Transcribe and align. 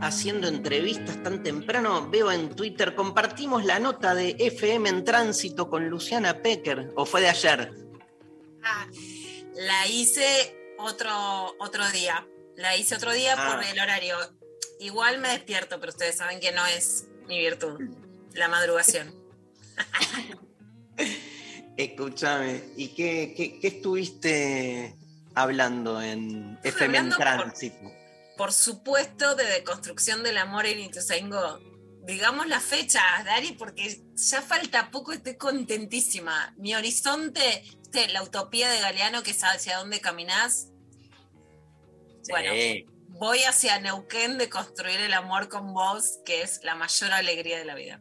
haciendo 0.00 0.48
entrevistas 0.48 1.22
tan 1.22 1.42
temprano. 1.42 2.08
Veo 2.10 2.30
en 2.32 2.54
Twitter, 2.54 2.94
compartimos 2.94 3.64
la 3.64 3.78
nota 3.78 4.14
de 4.14 4.36
FM 4.38 4.88
en 4.88 5.04
tránsito 5.04 5.68
con 5.68 5.88
Luciana 5.88 6.42
Pecker, 6.42 6.92
o 6.96 7.06
fue 7.06 7.20
de 7.22 7.28
ayer. 7.28 7.72
Ah, 8.62 8.86
la 9.54 9.86
hice 9.88 10.74
otro, 10.78 11.54
otro 11.58 11.88
día. 11.90 12.26
La 12.56 12.76
hice 12.76 12.94
otro 12.96 13.12
día 13.12 13.34
Ah. 13.38 13.54
por 13.56 13.64
el 13.64 13.78
horario. 13.80 14.16
Igual 14.80 15.18
me 15.18 15.28
despierto, 15.28 15.78
pero 15.80 15.90
ustedes 15.90 16.16
saben 16.16 16.40
que 16.40 16.52
no 16.52 16.64
es 16.66 17.06
mi 17.26 17.38
virtud, 17.38 17.80
la 18.34 18.48
madrugación. 18.48 19.14
Escúchame, 21.76 22.62
¿y 22.76 22.88
qué, 22.88 23.32
qué- 23.36 23.58
qué 23.58 23.68
estuviste 23.68 24.94
hablando 25.34 26.00
en 26.02 26.58
FM 26.62 26.98
en 26.98 27.08
por- 27.08 27.18
tránsito? 27.18 27.90
Por 28.40 28.54
supuesto, 28.54 29.34
de 29.34 29.44
deconstrucción 29.44 30.22
del 30.22 30.38
amor 30.38 30.64
en 30.64 30.80
Ituzaingó. 30.80 31.60
Digamos 32.06 32.46
la 32.46 32.58
fecha, 32.58 33.02
Dari, 33.22 33.52
porque 33.52 34.02
ya 34.14 34.40
falta 34.40 34.90
poco, 34.90 35.12
estoy 35.12 35.36
contentísima. 35.36 36.54
Mi 36.56 36.74
horizonte, 36.74 37.62
la 38.10 38.22
utopía 38.22 38.70
de 38.70 38.80
Galeano, 38.80 39.22
que 39.22 39.32
es 39.32 39.42
hacia 39.44 39.76
dónde 39.76 40.00
caminás. 40.00 40.68
Bueno, 42.30 42.52
voy 43.08 43.40
hacia 43.40 43.78
Neuquén 43.78 44.38
de 44.38 44.48
construir 44.48 45.00
el 45.00 45.12
amor 45.12 45.50
con 45.50 45.74
vos, 45.74 46.20
que 46.24 46.40
es 46.40 46.60
la 46.64 46.74
mayor 46.74 47.12
alegría 47.12 47.58
de 47.58 47.66
la 47.66 47.74
vida. 47.74 48.00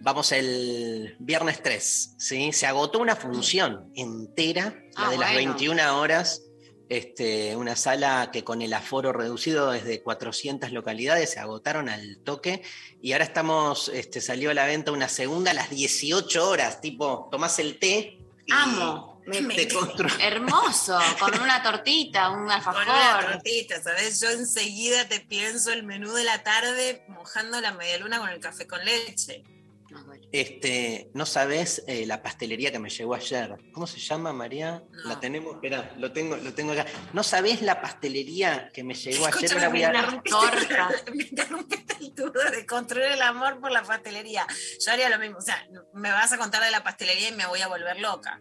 Vamos 0.00 0.32
el 0.32 1.16
viernes 1.18 1.62
3, 1.62 2.16
¿sí? 2.18 2.52
Se 2.52 2.66
agotó 2.66 2.98
una 2.98 3.16
función 3.16 3.90
entera, 3.94 4.74
la 4.98 5.06
Ah, 5.06 5.10
de 5.10 5.16
las 5.16 5.32
bueno. 5.32 5.54
21 5.54 5.98
horas, 5.98 6.42
este, 6.90 7.56
una 7.56 7.76
sala 7.76 8.30
que 8.32 8.44
con 8.44 8.60
el 8.60 8.74
aforo 8.74 9.12
reducido 9.12 9.70
desde 9.70 10.02
400 10.02 10.72
localidades 10.72 11.30
se 11.30 11.38
agotaron 11.40 11.88
al 11.88 12.18
toque 12.18 12.62
y 13.00 13.12
ahora 13.12 13.24
estamos, 13.24 13.88
este, 13.88 14.20
salió 14.20 14.50
a 14.50 14.54
la 14.54 14.66
venta 14.66 14.92
una 14.92 15.08
segunda 15.08 15.52
a 15.52 15.54
las 15.54 15.70
18 15.70 16.46
horas, 16.48 16.80
tipo, 16.80 17.28
tomás 17.30 17.58
el 17.60 17.78
té 17.78 18.18
y 18.44 18.52
Amo. 18.52 19.08
Me- 19.26 19.40
constru- 19.68 20.10
Hermoso, 20.20 20.98
con 21.20 21.40
una 21.40 21.62
tortita, 21.62 22.30
un 22.30 22.36
Con 22.38 22.44
una 22.46 22.54
alfajor. 22.56 23.32
tortita, 23.34 23.80
¿sabes? 23.80 24.18
Yo 24.20 24.28
enseguida 24.30 25.06
te 25.06 25.20
pienso 25.20 25.70
el 25.72 25.84
menú 25.84 26.12
de 26.12 26.24
la 26.24 26.42
tarde 26.42 27.04
mojando 27.06 27.60
la 27.60 27.72
medialuna 27.72 28.18
con 28.18 28.28
el 28.30 28.40
café 28.40 28.66
con 28.66 28.84
leche. 28.84 29.44
No, 29.90 30.04
bueno. 30.04 30.24
Este, 30.32 31.10
no 31.14 31.26
sabés 31.26 31.82
eh, 31.88 32.06
la 32.06 32.22
pastelería 32.22 32.70
que 32.70 32.78
me 32.78 32.90
llegó 32.90 33.14
ayer. 33.14 33.56
¿Cómo 33.72 33.86
se 33.86 33.98
llama, 33.98 34.32
María? 34.32 34.84
La 35.04 35.18
tenemos, 35.18 35.54
espera, 35.54 35.94
lo 35.98 36.12
tengo, 36.12 36.36
lo 36.36 36.54
tengo 36.54 36.72
acá. 36.72 36.86
¿No 37.12 37.22
sabés 37.24 37.60
la 37.62 37.80
pastelería 37.82 38.70
que 38.72 38.84
me 38.84 38.94
llegó 38.94 39.26
ayer? 39.26 39.44
Escúchame, 39.44 39.64
Ahora 39.64 39.68
voy 39.70 39.82
a- 39.82 39.90
me 39.90 39.98
interrumpiste, 40.16 40.74
Torta. 40.76 40.90
me 41.14 41.24
interrumpiste 41.24 41.96
el 42.00 42.52
de 42.52 42.66
construir 42.66 43.06
el 43.06 43.22
amor 43.22 43.60
por 43.60 43.72
la 43.72 43.82
pastelería. 43.82 44.46
Yo 44.84 44.92
haría 44.92 45.08
lo 45.08 45.18
mismo. 45.18 45.38
O 45.38 45.42
sea, 45.42 45.66
me 45.94 46.10
vas 46.10 46.32
a 46.32 46.38
contar 46.38 46.62
de 46.62 46.70
la 46.70 46.82
pastelería 46.84 47.30
y 47.30 47.32
me 47.32 47.46
voy 47.46 47.60
a 47.60 47.68
volver 47.68 47.98
loca. 47.98 48.40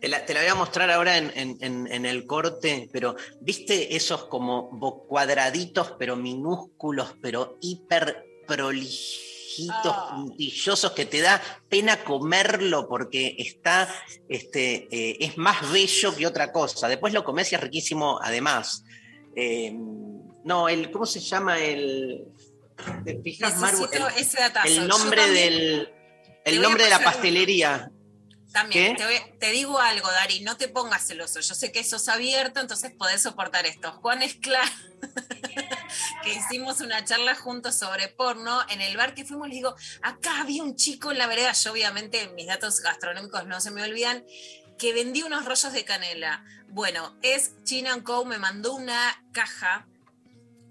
Te 0.00 0.08
la, 0.08 0.26
te 0.26 0.34
la 0.34 0.40
voy 0.40 0.48
a 0.48 0.54
mostrar 0.56 0.90
ahora 0.90 1.16
en, 1.16 1.32
en- 1.36 1.56
en- 1.60 1.86
en 1.90 2.04
el 2.06 2.26
corte, 2.26 2.88
pero 2.92 3.14
¿viste 3.40 3.94
esos 3.96 4.24
como 4.26 4.68
cuadraditos, 5.06 5.94
pero 5.98 6.16
minúsculos, 6.16 7.14
pero 7.22 7.56
hiper 7.60 8.24
prolijitos, 9.56 9.94
Ah. 9.96 10.10
puntillosos, 10.14 10.92
que 10.92 11.06
te 11.06 11.20
da 11.20 11.40
pena 11.68 12.02
comerlo 12.04 12.88
porque 12.88 13.34
está, 13.38 13.88
este, 14.28 14.88
eh, 14.90 15.16
es 15.20 15.36
más 15.38 15.70
bello 15.72 16.14
que 16.14 16.26
otra 16.26 16.52
cosa? 16.52 16.88
Después 16.88 17.12
lo 17.12 17.24
comes 17.24 17.50
y 17.52 17.54
es 17.54 17.60
riquísimo 17.60 18.18
además. 18.22 18.84
Eh, 19.36 19.72
no, 20.44 20.68
el, 20.68 20.90
¿cómo 20.90 21.06
se 21.06 21.20
llama 21.20 21.58
el... 21.58 22.24
¿Te 23.04 23.20
fijas, 23.22 23.58
Maru? 23.58 23.86
Necesito 24.16 24.46
El- 24.64 24.88
nombre 24.88 25.28
del... 25.30 25.88
El 26.44 26.60
nombre 26.60 26.84
de 26.84 26.90
la 26.90 26.98
pastelería. 26.98 27.90
También, 28.52 28.96
te, 28.96 29.04
voy- 29.04 29.38
te 29.38 29.50
digo 29.52 29.78
algo, 29.78 30.10
Dari, 30.10 30.40
no 30.40 30.56
te 30.58 30.68
pongas 30.68 31.06
celoso. 31.06 31.40
Yo 31.40 31.54
sé 31.54 31.70
que 31.72 31.82
sos 31.84 32.08
abierto, 32.08 32.60
entonces 32.60 32.92
podés 32.98 33.22
soportar 33.22 33.64
esto. 33.64 33.92
Juan 34.02 34.22
Esclar, 34.22 34.68
que 36.22 36.32
hicimos 36.32 36.80
una 36.80 37.04
charla 37.04 37.34
juntos 37.34 37.74
sobre 37.76 38.08
porno, 38.08 38.60
en 38.70 38.80
el 38.80 38.96
bar 38.96 39.14
que 39.14 39.24
fuimos, 39.24 39.48
le 39.48 39.54
digo, 39.54 39.74
acá 40.02 40.40
había 40.40 40.62
un 40.62 40.76
chico 40.76 41.10
en 41.10 41.18
la 41.18 41.26
vereda, 41.26 41.52
yo 41.52 41.72
obviamente 41.72 42.28
mis 42.28 42.46
datos 42.46 42.80
gastronómicos 42.80 43.46
no 43.46 43.60
se 43.60 43.70
me 43.70 43.82
olvidan, 43.82 44.24
que 44.78 44.92
vendía 44.92 45.26
unos 45.26 45.44
rollos 45.44 45.72
de 45.72 45.84
canela. 45.84 46.44
Bueno, 46.68 47.18
es 47.22 47.52
China 47.64 48.02
Co, 48.02 48.24
me 48.24 48.38
mandó 48.38 48.74
una 48.74 49.24
caja, 49.32 49.86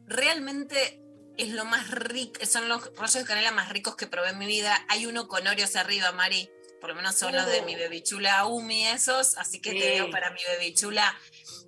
realmente 0.07 0.99
es 1.37 1.49
lo 1.49 1.65
más 1.65 1.89
rico, 1.91 2.45
son 2.45 2.67
los 2.69 2.85
rollos 2.95 3.13
de 3.13 3.25
canela 3.25 3.51
más 3.51 3.69
ricos 3.69 3.95
que 3.95 4.07
probé 4.07 4.29
en 4.29 4.37
mi 4.37 4.45
vida. 4.45 4.77
Hay 4.89 5.05
uno 5.05 5.27
con 5.27 5.47
Oreos 5.47 5.75
arriba, 5.75 6.11
Mari. 6.11 6.49
Por 6.79 6.89
lo 6.89 6.95
menos 6.95 7.15
son 7.15 7.35
los 7.35 7.45
de 7.45 7.61
mi 7.61 7.75
bebichula 7.75 8.45
Umi 8.47 8.87
esos, 8.87 9.37
así 9.37 9.59
que 9.59 9.71
te 9.71 9.79
Sí. 9.79 9.85
veo 9.85 10.09
para 10.09 10.31
mi 10.31 10.41
bebichula, 10.49 11.15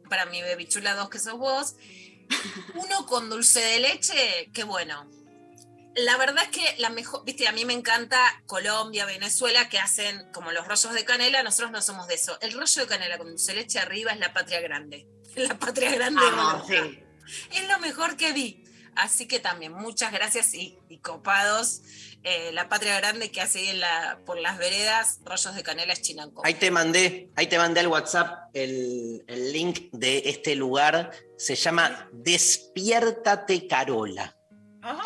para 0.10 0.26
mi 0.26 0.42
bebichula 0.42 0.96
2 0.96 1.10
que 1.10 1.20
sos 1.20 1.38
vos. 1.38 1.76
Uno 2.76 3.06
con 3.06 3.30
dulce 3.30 3.60
de 3.60 3.80
leche, 3.80 4.50
qué 4.54 4.64
bueno. 4.64 5.10
La 5.96 6.18
verdad 6.18 6.44
es 6.44 6.50
que 6.50 6.82
la 6.82 6.90
mejor, 6.90 7.24
viste, 7.24 7.48
a 7.48 7.52
mí 7.52 7.66
me 7.66 7.74
encanta 7.74 8.20
Colombia, 8.48 9.06
Venezuela, 9.06 9.70
que 9.70 9.78
hacen 9.78 10.32
como 10.32 10.52
los 10.52 10.68
rollos 10.68 10.94
de 10.94 11.06
canela, 11.06 11.44
nosotros 11.44 11.72
no 11.72 11.82
somos 11.82 12.08
de 12.08 12.16
eso. 12.16 12.38
El 12.42 12.54
rollo 12.54 12.82
de 12.82 12.88
canela 12.88 13.18
con 13.18 13.30
dulce 13.30 13.54
de 13.54 13.62
leche 13.62 13.80
arriba 13.80 14.12
es 14.12 14.20
la 14.20 14.34
patria 14.34 14.60
grande. 14.62 15.08
La 15.36 15.58
patria 15.58 15.92
grande 15.92 16.22
sí. 16.68 17.00
Es 17.52 17.68
lo 17.68 17.80
mejor 17.80 18.18
que 18.18 18.34
vi. 18.34 18.63
Así 18.96 19.28
que 19.28 19.40
también 19.40 19.74
muchas 19.74 20.12
gracias 20.12 20.54
y, 20.54 20.78
y 20.90 21.00
copados. 21.00 21.82
Eh, 22.24 22.52
la 22.54 22.70
patria 22.70 22.96
grande 22.98 23.32
que 23.32 23.42
hace 23.42 23.60
ahí 23.60 23.68
en 23.70 23.80
la, 23.82 24.20
por 24.26 24.38
las 24.40 24.58
veredas, 24.58 25.20
rollos 25.26 25.56
de 25.56 25.64
canela 25.64 25.92
es 25.94 26.02
chinanco. 26.02 26.42
Ahí 26.46 26.54
te 26.54 26.72
mandé, 26.72 27.30
ahí 27.36 27.48
te 27.48 27.58
mandé 27.58 27.82
al 27.82 27.88
WhatsApp 27.88 28.50
el, 28.54 29.24
el 29.28 29.52
link 29.52 29.90
de 29.92 30.22
este 30.26 30.56
lugar. 30.56 31.12
Se 31.38 31.56
llama 31.56 32.08
Despiértate 32.14 33.68
Carola. 33.68 34.36
Ah, 34.82 35.02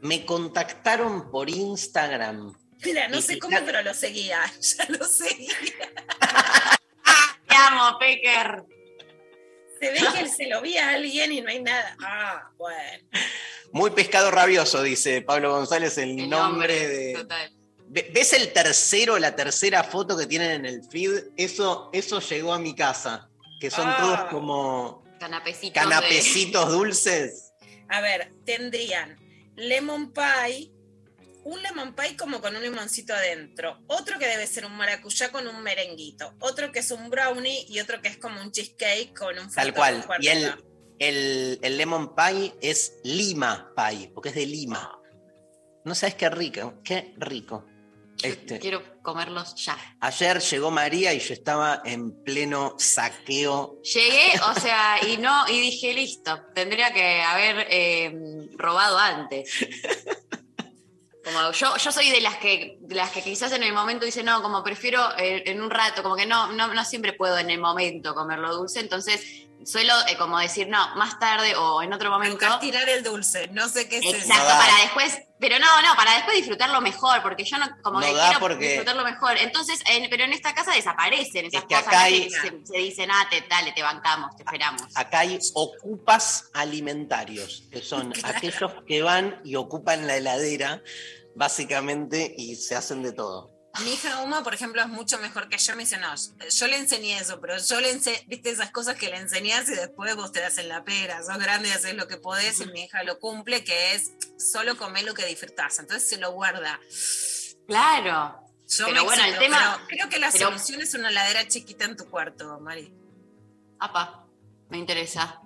Me 0.00 0.24
contactaron 0.26 1.30
por 1.30 1.48
Instagram. 1.48 2.52
mira, 2.84 3.06
no 3.08 3.18
Y 3.18 3.22
sé 3.22 3.38
cómo, 3.38 3.56
pero 3.64 3.82
lo 3.82 3.94
seguía. 3.94 4.40
Ya 4.60 4.86
lo 4.88 5.04
seguía. 5.06 5.54
Te 7.48 7.54
amo, 7.54 7.98
Pecker. 7.98 8.64
Se 9.84 9.92
ve 9.92 10.12
que 10.12 10.20
él 10.20 10.30
se 10.30 10.46
lo 10.48 10.60
vi 10.62 10.76
a 10.78 10.90
alguien 10.90 11.32
y 11.32 11.40
no 11.40 11.48
hay 11.50 11.62
nada. 11.62 11.96
Ah, 12.02 12.48
bueno. 12.56 13.08
Muy 13.72 13.90
pescado 13.90 14.30
rabioso, 14.30 14.82
dice 14.82 15.20
Pablo 15.22 15.50
González, 15.52 15.98
el, 15.98 16.18
El 16.18 16.30
nombre 16.30 16.88
de. 16.88 17.12
Total. 17.14 17.52
Ve- 17.88 18.10
¿Ves 18.14 18.32
el 18.32 18.52
tercero, 18.52 19.18
la 19.18 19.36
tercera 19.36 19.84
foto 19.84 20.16
que 20.16 20.26
tienen 20.26 20.50
en 20.52 20.66
el 20.66 20.82
feed? 20.90 21.24
Eso, 21.36 21.90
eso 21.92 22.20
llegó 22.20 22.52
a 22.54 22.58
mi 22.58 22.74
casa. 22.74 23.28
Que 23.60 23.70
son 23.70 23.86
Ah. 23.88 23.96
todos 23.98 24.20
como 24.30 25.04
Canapecitos. 25.20 25.82
canapecitos 25.82 26.70
dulces. 26.72 27.52
A 27.88 28.00
ver, 28.00 28.30
tendrían 28.44 29.16
lemon 29.56 30.12
pie, 30.12 30.70
un 31.44 31.62
lemon 31.62 31.94
pie 31.94 32.16
como 32.16 32.40
con 32.40 32.56
un 32.56 32.62
limoncito 32.62 33.14
adentro, 33.14 33.78
otro 33.86 34.18
que 34.18 34.26
debe 34.26 34.46
ser 34.46 34.64
un 34.66 34.76
maracuyá 34.76 35.30
con 35.30 35.46
un 35.46 35.62
merenguito, 35.62 36.34
otro 36.40 36.72
que 36.72 36.80
es 36.80 36.90
un 36.90 37.10
brownie 37.10 37.66
y 37.68 37.80
otro 37.80 38.00
que 38.00 38.08
es 38.08 38.18
como 38.18 38.40
un 38.40 38.50
cheesecake 38.50 39.16
con 39.16 39.38
un 39.38 39.50
Tal 39.50 39.74
cual. 39.74 40.04
Y 40.20 40.28
el, 40.98 41.58
el 41.60 41.76
lemon 41.76 42.14
pie 42.14 42.54
es 42.60 42.94
Lima 43.04 43.72
pie, 43.76 44.10
porque 44.14 44.30
es 44.30 44.34
de 44.34 44.46
Lima. 44.46 44.98
No 45.84 45.94
sabes 45.94 46.14
qué 46.14 46.30
rico, 46.30 46.80
qué 46.82 47.14
rico. 47.18 47.66
Este, 48.22 48.58
Quiero 48.58 49.02
comerlos 49.02 49.54
ya. 49.56 49.76
ayer 50.00 50.40
llegó 50.40 50.70
María 50.70 51.12
y 51.12 51.18
yo 51.18 51.34
estaba 51.34 51.82
en 51.84 52.22
pleno 52.22 52.74
saqueo. 52.78 53.82
Llegué, 53.82 54.40
o 54.48 54.60
sea, 54.60 54.96
y 55.06 55.18
no, 55.18 55.46
y 55.48 55.60
dije, 55.60 55.92
listo, 55.92 56.40
tendría 56.54 56.92
que 56.94 57.20
haber 57.22 57.66
eh, 57.68 58.14
robado 58.56 58.98
antes. 58.98 59.50
Como 61.24 61.52
yo, 61.52 61.76
yo 61.76 61.90
soy 61.90 62.10
de 62.10 62.20
las 62.20 62.36
que, 62.36 62.78
las 62.90 63.10
que 63.10 63.22
quizás 63.22 63.50
en 63.52 63.62
el 63.62 63.72
momento 63.72 64.04
dice, 64.04 64.22
no, 64.22 64.42
como 64.42 64.62
prefiero 64.62 65.00
eh, 65.16 65.42
en 65.46 65.62
un 65.62 65.70
rato, 65.70 66.02
como 66.02 66.16
que 66.16 66.26
no, 66.26 66.52
no, 66.52 66.72
no 66.72 66.84
siempre 66.84 67.14
puedo 67.14 67.38
en 67.38 67.48
el 67.48 67.58
momento 67.58 68.14
comer 68.14 68.38
lo 68.38 68.54
dulce, 68.54 68.80
entonces 68.80 69.43
suelo 69.66 69.92
eh, 70.08 70.16
como 70.16 70.38
decir, 70.38 70.68
no, 70.68 70.94
más 70.96 71.18
tarde 71.18 71.54
o 71.56 71.82
en 71.82 71.92
otro 71.92 72.10
momento. 72.10 72.46
Tirar 72.60 72.88
el 72.88 73.02
dulce, 73.02 73.48
no 73.48 73.68
sé 73.68 73.88
qué 73.88 73.98
es 73.98 74.04
eso. 74.04 74.16
Exacto, 74.16 74.42
No 74.42 74.48
da. 74.48 74.58
para 74.58 74.76
después, 74.82 75.18
pero 75.40 75.58
no, 75.58 75.82
no, 75.82 75.94
para 75.96 76.14
después 76.14 76.36
disfrutarlo 76.36 76.80
mejor, 76.80 77.22
porque 77.22 77.44
yo 77.44 77.58
no, 77.58 77.66
como 77.82 78.00
No 78.00 78.06
que 78.06 78.14
da 78.14 78.24
quiero 78.26 78.40
porque- 78.40 78.66
disfrutarlo 78.68 79.04
mejor. 79.04 79.36
Entonces, 79.38 79.80
en- 79.86 80.08
pero 80.10 80.24
en 80.24 80.32
esta 80.32 80.54
casa 80.54 80.72
desaparecen 80.72 81.46
esas 81.46 81.62
Es 81.62 81.68
que 81.68 81.74
cosas, 81.74 81.86
acá 81.88 81.98
no 81.98 82.04
hay- 82.04 82.24
que 82.28 82.30
se, 82.30 82.66
se 82.66 82.78
dicen, 82.78 83.10
ah, 83.10 83.26
te, 83.30 83.40
dale, 83.48 83.72
te 83.72 83.82
bancamos, 83.82 84.36
te 84.36 84.42
esperamos. 84.42 84.82
Acá 84.94 85.20
hay 85.20 85.38
ocupas 85.54 86.50
alimentarios, 86.54 87.64
que 87.70 87.80
son 87.82 88.12
aquellos 88.24 88.72
que 88.86 89.02
van 89.02 89.40
y 89.44 89.56
ocupan 89.56 90.06
la 90.06 90.16
heladera, 90.16 90.82
básicamente, 91.34 92.34
y 92.36 92.56
se 92.56 92.76
hacen 92.76 93.02
de 93.02 93.12
todo. 93.12 93.53
Mi 93.82 93.92
hija 93.94 94.20
Uma, 94.22 94.42
por 94.44 94.54
ejemplo, 94.54 94.80
es 94.82 94.88
mucho 94.88 95.18
mejor 95.18 95.48
que 95.48 95.58
yo. 95.58 95.74
Me 95.74 95.82
dice, 95.82 95.98
no, 95.98 96.14
yo 96.14 96.66
le 96.68 96.76
enseñé 96.78 97.18
eso, 97.18 97.40
pero 97.40 97.56
yo 97.58 97.80
le 97.80 97.90
enseñé, 97.90 98.22
viste 98.28 98.50
esas 98.50 98.70
cosas 98.70 98.96
que 98.96 99.08
le 99.08 99.16
enseñás 99.16 99.68
y 99.68 99.74
después 99.74 100.14
vos 100.14 100.30
te 100.32 100.40
das 100.40 100.58
en 100.58 100.68
la 100.68 100.84
pera. 100.84 101.22
Sos 101.24 101.38
grande 101.38 101.68
y 101.68 101.72
haces 101.72 101.94
lo 101.94 102.06
que 102.06 102.16
podés 102.16 102.60
y 102.60 102.66
mi 102.66 102.84
hija 102.84 103.02
lo 103.02 103.18
cumple, 103.18 103.64
que 103.64 103.94
es 103.94 104.12
solo 104.38 104.76
comer 104.76 105.04
lo 105.04 105.14
que 105.14 105.26
disfrutás. 105.26 105.78
Entonces 105.80 106.08
se 106.08 106.18
lo 106.18 106.30
guarda. 106.32 106.78
Claro. 107.66 108.40
Yo 108.68 108.84
Pero 108.86 108.96
me 109.00 109.02
bueno, 109.02 109.24
el 109.24 109.38
tema- 109.38 109.74
pero 109.76 109.88
creo 109.88 110.08
que 110.08 110.18
la 110.18 110.30
pero- 110.30 110.46
solución 110.48 110.80
es 110.80 110.94
una 110.94 111.10
ladera 111.10 111.46
chiquita 111.48 111.84
en 111.84 111.96
tu 111.96 112.08
cuarto, 112.08 112.58
Mari. 112.60 112.92
Apa, 113.80 114.24
me 114.70 114.78
interesa. 114.78 115.40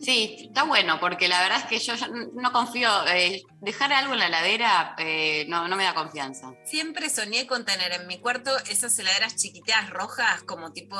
Sí, 0.00 0.46
está 0.48 0.62
bueno, 0.62 1.00
porque 1.00 1.28
la 1.28 1.40
verdad 1.42 1.58
es 1.58 1.64
que 1.66 1.78
yo 1.78 1.94
no 2.34 2.52
confío. 2.52 2.88
eh, 3.08 3.42
dejar 3.60 3.92
algo 3.92 4.12
en 4.12 4.20
la 4.20 4.26
heladera 4.26 4.94
eh, 4.98 5.44
no, 5.48 5.66
no 5.68 5.76
me 5.76 5.84
da 5.84 5.94
confianza. 5.94 6.52
Siempre 6.64 7.10
soñé 7.10 7.46
con 7.46 7.64
tener 7.64 7.92
en 7.92 8.06
mi 8.06 8.18
cuarto 8.18 8.56
esas 8.70 8.98
heladeras 8.98 9.36
chiquitas 9.36 9.90
rojas, 9.90 10.42
como 10.44 10.72
tipo 10.72 10.96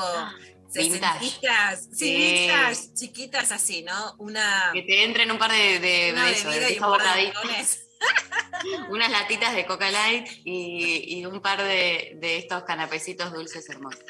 sesentitas, 0.69 1.89
sí, 1.93 2.49
chiquitas 2.95 3.53
así, 3.53 3.83
¿no? 3.83 4.15
Una, 4.19 4.71
Que 4.73 4.83
te 4.83 5.05
entren 5.05 5.31
un 5.31 5.39
par 5.39 5.51
de, 5.51 5.79
de, 5.79 6.13
una 6.13 6.27
de 6.27 6.33
eso, 6.33 6.51
de 6.51 6.59
bebida 6.59 6.71
y 6.71 6.75
esos 6.75 6.87
un 6.87 6.93
par 6.99 7.17
de 7.17 7.27
bocaditos, 7.27 7.43
botones. 7.43 7.85
unas 8.91 9.11
latitas 9.11 9.55
de 9.55 9.67
Coca 9.67 9.91
Light 9.91 10.29
y, 10.45 11.19
y 11.19 11.27
un 11.27 11.41
par 11.41 11.63
de, 11.63 12.17
de 12.17 12.39
estos 12.39 12.65
canapecitos 12.65 13.33
dulces 13.33 13.69
hermosos. 13.69 14.05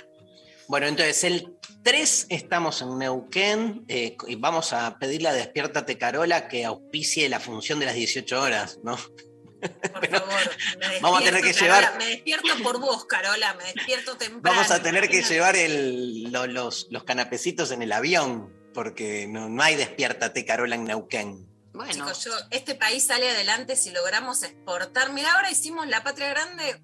Bueno, 0.68 0.86
entonces 0.86 1.24
el 1.24 1.57
3 1.88 2.26
estamos 2.28 2.82
en 2.82 2.98
Neuquén 2.98 3.84
eh, 3.88 4.14
y 4.26 4.34
vamos 4.34 4.74
a 4.74 4.98
pedirle 4.98 5.30
a 5.30 5.32
Despiértate 5.32 5.96
Carola 5.96 6.46
que 6.46 6.66
auspicie 6.66 7.28
la 7.30 7.40
función 7.40 7.78
de 7.80 7.86
las 7.86 7.94
18 7.94 8.42
horas, 8.42 8.78
¿no? 8.84 8.96
Por 8.98 10.08
favor, 10.10 10.30
me 10.78 11.00
Vamos 11.00 11.22
a 11.22 11.24
tener 11.24 11.42
despierto, 11.42 11.58
que 11.58 11.64
llevar- 11.64 11.96
me 11.98 12.06
despierto 12.06 12.48
por 12.62 12.78
vos, 12.78 13.06
Carola, 13.06 13.54
me 13.54 13.64
despierto 13.72 14.18
temprano. 14.18 14.56
Vamos 14.58 14.70
a 14.70 14.82
tener 14.82 15.08
que 15.08 15.22
llevar 15.22 15.56
el- 15.56 16.30
lo- 16.30 16.46
los, 16.46 16.88
los 16.90 17.04
canapecitos 17.04 17.70
en 17.70 17.80
el 17.80 17.92
avión, 17.92 18.52
porque 18.74 19.26
no, 19.26 19.48
no 19.48 19.62
hay 19.62 19.76
Despiértate 19.76 20.44
Carola 20.44 20.74
en 20.74 20.84
Neuquén. 20.84 21.48
Bueno, 21.72 21.90
Chicos, 21.92 22.24
yo, 22.26 22.32
este 22.50 22.74
país 22.74 23.04
sale 23.06 23.30
adelante 23.30 23.76
si 23.76 23.90
logramos 23.92 24.42
exportar. 24.42 25.10
Mira, 25.14 25.32
ahora 25.32 25.50
hicimos 25.50 25.86
la 25.88 26.04
patria 26.04 26.28
grande, 26.28 26.82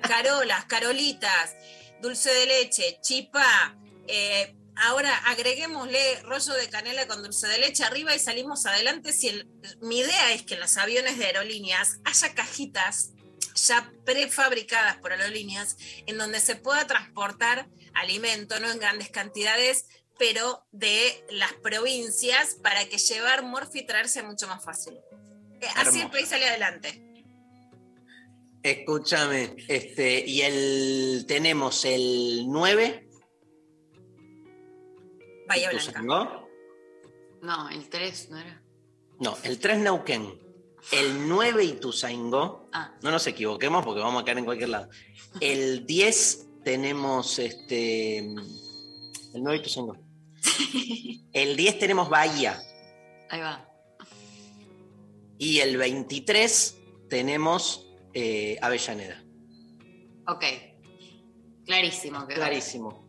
carolas, 0.00 0.64
carolitas, 0.64 1.54
dulce 2.00 2.32
de 2.32 2.46
leche, 2.46 2.98
chipa. 3.02 3.76
Eh, 4.08 4.54
ahora 4.76 5.16
agreguémosle 5.26 6.22
rollo 6.22 6.52
de 6.54 6.68
canela 6.68 7.06
con 7.06 7.22
dulce 7.22 7.46
de 7.48 7.58
leche 7.58 7.84
arriba 7.84 8.14
y 8.14 8.18
salimos 8.18 8.66
adelante. 8.66 9.12
Si 9.12 9.28
el- 9.28 9.48
mi 9.80 9.98
idea 10.00 10.32
es 10.32 10.42
que 10.42 10.54
en 10.54 10.60
los 10.60 10.76
aviones 10.76 11.18
de 11.18 11.26
aerolíneas 11.26 11.98
haya 12.04 12.34
cajitas 12.34 13.10
ya 13.66 13.90
prefabricadas 14.04 14.98
por 14.98 15.12
aerolíneas 15.12 15.76
en 16.06 16.18
donde 16.18 16.40
se 16.40 16.56
pueda 16.56 16.86
transportar 16.86 17.68
alimento, 17.94 18.60
no 18.60 18.70
en 18.70 18.78
grandes 18.78 19.08
cantidades, 19.08 19.86
pero 20.18 20.66
de 20.72 21.24
las 21.30 21.52
provincias 21.54 22.56
para 22.62 22.86
que 22.86 22.98
llevar 22.98 23.42
morfi 23.44 23.80
y 23.80 23.86
traerse 23.86 24.22
mucho 24.22 24.46
más 24.46 24.62
fácil. 24.62 24.94
Eh, 25.60 25.66
Así 25.76 26.00
el 26.00 26.10
país 26.10 26.28
sale 26.28 26.46
adelante. 26.48 27.02
Escúchame, 28.62 29.54
este, 29.68 30.24
y 30.26 30.42
el 30.42 31.24
tenemos 31.28 31.84
el 31.84 32.44
9. 32.48 33.05
Bahía. 35.48 35.70
Blanca. 35.70 36.42
no, 37.42 37.68
el 37.70 37.88
3 37.88 38.30
no 38.30 38.38
era. 38.38 38.62
No, 39.20 39.36
el 39.44 39.58
3 39.58 39.78
Neuquén. 39.78 40.38
El 40.92 41.28
9 41.28 41.64
Ituzaingó. 41.64 42.68
Ah, 42.72 42.94
No 43.02 43.10
nos 43.10 43.26
equivoquemos 43.26 43.84
porque 43.84 44.00
vamos 44.00 44.22
a 44.22 44.24
caer 44.24 44.38
en 44.38 44.44
cualquier 44.44 44.68
lado. 44.70 44.88
El 45.40 45.86
10 45.86 46.46
tenemos 46.64 47.38
este. 47.38 48.18
El 48.18 49.42
9 49.42 49.58
Ituzaingó. 49.58 49.96
El 51.32 51.56
10 51.56 51.78
tenemos 51.78 52.08
Bahía. 52.08 52.60
ahí 53.30 53.40
va. 53.40 53.68
Y 55.38 55.58
el 55.58 55.76
23 55.76 56.78
tenemos 57.10 57.86
eh, 58.14 58.56
Avellaneda. 58.62 59.22
Ok. 60.26 60.44
Clarísimo. 61.66 62.26
quedó. 62.26 62.36
Clarísimo. 62.36 63.05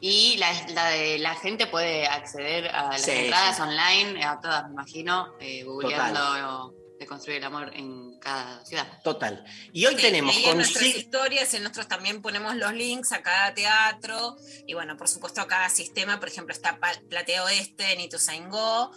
Y 0.00 0.36
la, 0.38 0.50
la, 0.68 0.96
la 1.18 1.34
gente 1.34 1.66
puede 1.66 2.06
acceder 2.06 2.68
a 2.68 2.88
las 2.92 3.02
Sí, 3.02 3.10
entradas 3.10 3.56
sí. 3.56 3.62
online, 3.62 4.24
a 4.24 4.40
todas, 4.40 4.64
me 4.66 4.72
imagino, 4.72 5.34
eh, 5.40 5.62
googleando 5.64 6.74
de 6.98 7.06
construir 7.06 7.38
el 7.38 7.44
amor 7.44 7.70
en 7.74 8.18
cada 8.18 8.62
ciudad. 8.64 8.86
Total. 9.02 9.42
Y 9.72 9.86
hoy 9.86 9.94
Sí, 9.96 10.02
tenemos 10.02 10.36
y 10.36 10.44
en 10.44 10.56
nuestras 10.56 10.84
historias, 10.84 11.52
en 11.54 11.62
nosotros 11.62 11.88
también 11.88 12.20
ponemos 12.20 12.54
los 12.56 12.74
links 12.74 13.12
a 13.12 13.22
cada 13.22 13.54
teatro 13.54 14.36
y 14.66 14.74
bueno, 14.74 14.98
por 14.98 15.08
supuesto 15.08 15.40
a 15.40 15.46
cada 15.48 15.70
sistema, 15.70 16.20
por 16.20 16.28
ejemplo 16.28 16.52
está 16.54 16.78
Platea 17.08 17.44
Oeste 17.44 17.92
en 17.94 18.00
Ituzaingó 18.00 18.90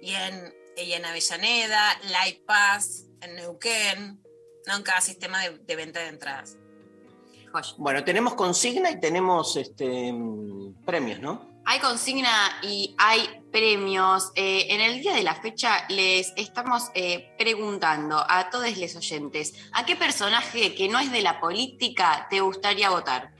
y 0.00 0.14
en, 0.14 0.54
y 0.76 0.92
en 0.92 1.04
Avellaneda, 1.04 1.98
Light 2.10 2.44
Pass 2.46 3.06
en 3.22 3.34
Neuquén, 3.34 4.22
¿no? 4.66 4.76
en 4.76 4.82
cada 4.84 5.00
sistema 5.00 5.42
de, 5.42 5.58
de 5.58 5.76
venta 5.76 5.98
de 5.98 6.08
entradas. 6.10 6.56
Joya. 7.52 7.74
Bueno, 7.78 8.04
tenemos 8.04 8.34
consigna 8.34 8.90
y 8.90 9.00
tenemos 9.00 9.56
este, 9.56 10.14
premios, 10.84 11.20
¿no? 11.20 11.58
Hay 11.64 11.80
consigna 11.80 12.30
y 12.62 12.94
hay 12.96 13.42
premios. 13.52 14.32
Eh, 14.34 14.68
en 14.70 14.80
el 14.80 15.00
día 15.00 15.12
de 15.12 15.22
la 15.22 15.34
fecha 15.34 15.86
les 15.90 16.32
estamos 16.36 16.90
eh, 16.94 17.34
preguntando 17.38 18.24
a 18.26 18.48
todos 18.48 18.74
los 18.78 18.96
oyentes, 18.96 19.54
¿a 19.72 19.84
qué 19.84 19.94
personaje 19.94 20.74
que 20.74 20.88
no 20.88 20.98
es 20.98 21.12
de 21.12 21.20
la 21.20 21.38
política 21.40 22.26
te 22.30 22.40
gustaría 22.40 22.88
votar? 22.88 23.32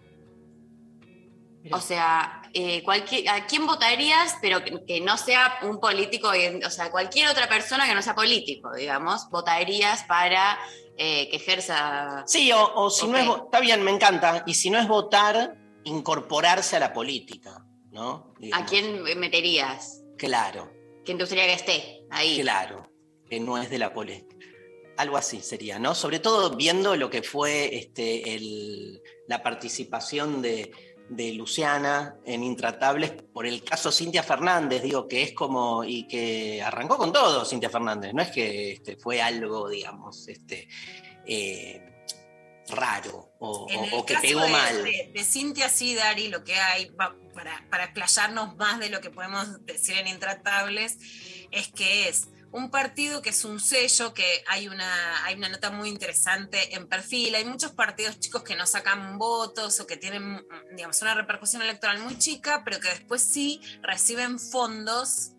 O 1.72 1.80
sea, 1.80 2.37
eh, 2.54 2.82
cualquier, 2.82 3.28
¿a 3.28 3.46
quién 3.46 3.66
votarías, 3.66 4.36
pero 4.40 4.62
que, 4.64 4.84
que 4.86 5.00
no 5.00 5.16
sea 5.18 5.58
un 5.62 5.78
político, 5.80 6.32
eh, 6.32 6.60
o 6.64 6.70
sea, 6.70 6.90
cualquier 6.90 7.28
otra 7.28 7.48
persona 7.48 7.86
que 7.86 7.94
no 7.94 8.02
sea 8.02 8.14
político, 8.14 8.72
digamos, 8.74 9.28
votarías 9.30 10.04
para 10.04 10.58
eh, 10.96 11.28
que 11.30 11.36
ejerza... 11.36 12.24
Sí, 12.26 12.50
o, 12.52 12.74
o 12.74 12.90
si 12.90 13.06
no 13.06 13.18
es. 13.18 13.28
Está 13.44 13.60
bien, 13.60 13.82
me 13.82 13.90
encanta. 13.90 14.42
Y 14.46 14.54
si 14.54 14.70
no 14.70 14.78
es 14.78 14.88
votar, 14.88 15.56
incorporarse 15.84 16.76
a 16.76 16.80
la 16.80 16.92
política, 16.92 17.64
¿no? 17.90 18.34
¿A 18.52 18.64
quién 18.66 19.02
meterías? 19.18 20.02
Claro, 20.16 20.72
¿Quién 21.04 21.16
te 21.18 21.24
gustaría 21.24 21.46
que 21.46 21.52
esté 21.54 22.02
ahí? 22.10 22.40
claro. 22.40 22.90
Que 23.30 23.40
no 23.40 23.58
es 23.58 23.68
de 23.70 23.78
la 23.78 23.92
política. 23.92 24.36
Algo 24.96 25.16
así 25.16 25.40
sería, 25.40 25.78
¿no? 25.78 25.94
Sobre 25.94 26.18
todo 26.18 26.56
viendo 26.56 26.96
lo 26.96 27.08
que 27.10 27.22
fue 27.22 27.76
este, 27.76 28.34
el- 28.34 29.00
la 29.28 29.42
participación 29.42 30.42
de, 30.42 30.72
de 31.08 31.32
Luciana 31.32 32.16
en 32.24 32.42
Intratables 32.42 33.10
por 33.10 33.46
el 33.46 33.64
caso 33.64 33.90
Cintia 33.90 34.22
Fernández, 34.22 34.82
digo, 34.82 35.08
que 35.08 35.22
es 35.22 35.32
como, 35.32 35.84
y 35.84 36.06
que 36.06 36.62
arrancó 36.62 36.96
con 36.96 37.12
todo 37.12 37.44
Cintia 37.44 37.70
Fernández, 37.70 38.12
no 38.14 38.22
es 38.22 38.30
que 38.30 38.72
este, 38.72 38.96
fue 38.96 39.22
algo, 39.22 39.68
digamos, 39.68 40.28
este, 40.28 40.68
eh, 41.26 41.84
raro 42.68 43.32
o, 43.38 44.04
que 44.06 44.16
pegó 44.18 44.42
de, 44.42 44.50
mal. 44.50 44.84
De, 44.84 45.10
de 45.14 45.24
Cintia 45.24 45.68
Sidari, 45.68 46.28
lo 46.28 46.44
que 46.44 46.54
hay, 46.54 46.90
para, 47.34 47.64
para 47.70 47.84
explayarnos 47.84 48.56
más 48.56 48.78
de 48.78 48.90
lo 48.90 49.00
que 49.00 49.10
podemos 49.10 49.64
decir 49.64 49.96
en 49.98 50.08
Intratables, 50.08 50.98
es 51.50 51.68
que 51.68 52.08
es 52.08 52.28
un 52.52 52.70
partido 52.70 53.22
que 53.22 53.30
es 53.30 53.44
un 53.44 53.60
sello, 53.60 54.14
que 54.14 54.42
hay 54.46 54.68
una, 54.68 55.24
hay 55.24 55.34
una 55.34 55.48
nota 55.48 55.70
muy 55.70 55.88
interesante 55.88 56.74
en 56.74 56.86
perfil. 56.88 57.34
Hay 57.34 57.44
muchos 57.44 57.72
partidos 57.72 58.18
chicos 58.20 58.42
que 58.42 58.56
no 58.56 58.66
sacan 58.66 59.18
votos 59.18 59.80
o 59.80 59.86
que 59.86 59.96
tienen, 59.96 60.46
digamos, 60.74 61.00
una 61.02 61.14
repercusión 61.14 61.62
electoral 61.62 62.00
muy 62.00 62.18
chica, 62.18 62.62
pero 62.64 62.80
que 62.80 62.88
después 62.88 63.22
sí 63.22 63.60
reciben 63.82 64.38
fondos 64.38 65.32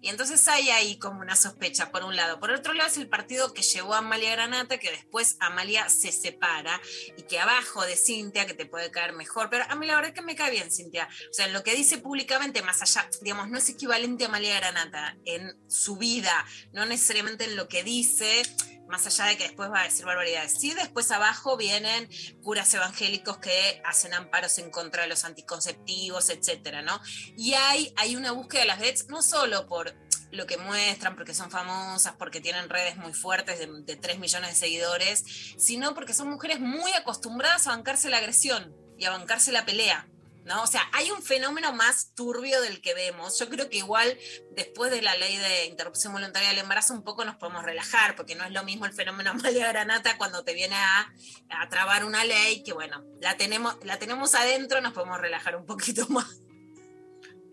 Y 0.00 0.08
entonces 0.08 0.46
hay 0.48 0.70
ahí 0.70 0.98
como 0.98 1.20
una 1.20 1.36
sospecha, 1.36 1.90
por 1.90 2.04
un 2.04 2.16
lado. 2.16 2.40
Por 2.40 2.50
otro 2.50 2.72
lado, 2.72 2.88
es 2.88 2.96
el 2.96 3.08
partido 3.08 3.52
que 3.52 3.62
llevó 3.62 3.94
a 3.94 3.98
Amalia 3.98 4.32
Granata, 4.32 4.78
que 4.78 4.90
después 4.90 5.36
Amalia 5.40 5.88
se 5.88 6.12
separa 6.12 6.80
y 7.16 7.22
que 7.22 7.38
abajo 7.38 7.84
de 7.84 7.96
Cintia, 7.96 8.46
que 8.46 8.54
te 8.54 8.66
puede 8.66 8.90
caer 8.90 9.12
mejor. 9.12 9.50
Pero 9.50 9.64
a 9.68 9.74
mí 9.74 9.86
la 9.86 9.94
verdad 9.96 10.10
es 10.10 10.14
que 10.14 10.22
me 10.22 10.36
cae 10.36 10.50
bien, 10.50 10.70
Cintia. 10.70 11.08
O 11.30 11.34
sea, 11.34 11.48
lo 11.48 11.62
que 11.62 11.74
dice 11.74 11.98
públicamente, 11.98 12.62
más 12.62 12.82
allá, 12.82 13.08
digamos, 13.22 13.48
no 13.48 13.58
es 13.58 13.68
equivalente 13.68 14.24
a 14.24 14.28
Amalia 14.28 14.56
Granata 14.56 15.16
en 15.24 15.54
su 15.68 15.96
vida, 15.96 16.46
no 16.72 16.86
necesariamente 16.86 17.44
en 17.44 17.56
lo 17.56 17.68
que 17.68 17.82
dice 17.82 18.42
más 18.90 19.06
allá 19.06 19.26
de 19.26 19.36
que 19.36 19.44
después 19.44 19.70
va 19.70 19.80
a 19.80 19.84
decir 19.84 20.04
barbaridades. 20.04 20.54
Sí, 20.58 20.74
después 20.74 21.10
abajo 21.10 21.56
vienen 21.56 22.08
curas 22.42 22.72
evangélicos 22.74 23.38
que 23.38 23.80
hacen 23.84 24.12
amparos 24.14 24.58
en 24.58 24.70
contra 24.70 25.02
de 25.02 25.08
los 25.08 25.24
anticonceptivos, 25.24 26.28
etcétera, 26.28 26.82
¿no? 26.82 27.00
Y 27.36 27.54
hay, 27.54 27.94
hay 27.96 28.16
una 28.16 28.32
búsqueda 28.32 28.62
de 28.62 28.66
las 28.66 28.80
vedettes 28.80 29.08
no 29.08 29.22
solo 29.22 29.66
por 29.66 29.94
lo 30.32 30.46
que 30.46 30.58
muestran, 30.58 31.16
porque 31.16 31.34
son 31.34 31.50
famosas, 31.50 32.14
porque 32.16 32.40
tienen 32.40 32.68
redes 32.68 32.96
muy 32.96 33.12
fuertes 33.12 33.58
de, 33.58 33.66
de 33.82 33.96
3 33.96 34.18
millones 34.18 34.50
de 34.50 34.56
seguidores, 34.56 35.24
sino 35.58 35.94
porque 35.94 36.14
son 36.14 36.28
mujeres 36.28 36.60
muy 36.60 36.92
acostumbradas 36.92 37.66
a 37.66 37.70
bancarse 37.70 38.10
la 38.10 38.18
agresión 38.18 38.74
y 38.98 39.06
a 39.06 39.10
bancarse 39.10 39.50
la 39.50 39.64
pelea. 39.64 40.06
¿No? 40.44 40.62
O 40.62 40.66
sea, 40.66 40.82
hay 40.92 41.10
un 41.10 41.22
fenómeno 41.22 41.72
más 41.72 42.14
turbio 42.14 42.60
del 42.60 42.80
que 42.80 42.94
vemos. 42.94 43.38
Yo 43.38 43.48
creo 43.48 43.68
que 43.68 43.78
igual 43.78 44.18
después 44.52 44.90
de 44.90 45.02
la 45.02 45.16
ley 45.16 45.36
de 45.36 45.66
interrupción 45.66 46.12
voluntaria 46.12 46.48
del 46.48 46.58
embarazo 46.58 46.94
un 46.94 47.02
poco 47.02 47.24
nos 47.24 47.36
podemos 47.36 47.62
relajar, 47.62 48.16
porque 48.16 48.34
no 48.34 48.44
es 48.44 48.52
lo 48.52 48.64
mismo 48.64 48.86
el 48.86 48.92
fenómeno 48.92 49.30
Amalia 49.32 49.68
Granata 49.68 50.16
cuando 50.18 50.44
te 50.44 50.54
viene 50.54 50.76
a, 50.76 51.12
a 51.50 51.68
trabar 51.68 52.04
una 52.04 52.24
ley, 52.24 52.62
que 52.62 52.72
bueno, 52.72 53.04
la 53.20 53.36
tenemos, 53.36 53.76
la 53.84 53.98
tenemos 53.98 54.34
adentro, 54.34 54.80
nos 54.80 54.92
podemos 54.92 55.20
relajar 55.20 55.56
un 55.56 55.66
poquito 55.66 56.06
más. 56.08 56.42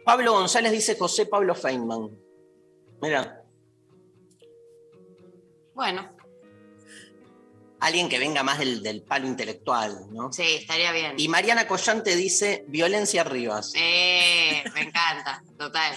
Pablo 0.05 0.31
González 0.33 0.71
dice 0.71 0.97
José 0.97 1.25
Pablo 1.25 1.53
Feynman. 1.53 2.09
Mira, 3.01 3.43
Bueno, 5.73 6.16
alguien 7.79 8.09
que 8.09 8.19
venga 8.19 8.43
más 8.43 8.59
del, 8.59 8.81
del 8.81 9.01
palo 9.03 9.27
intelectual, 9.27 10.07
¿no? 10.11 10.31
sí, 10.33 10.43
estaría 10.43 10.91
bien. 10.91 11.13
Y 11.17 11.27
Mariana 11.27 11.67
Collante 11.67 12.15
dice 12.15 12.65
violencia 12.67 13.23
Rivas. 13.23 13.73
Eh, 13.75 14.63
me 14.73 14.81
encanta, 14.81 15.43
total. 15.57 15.93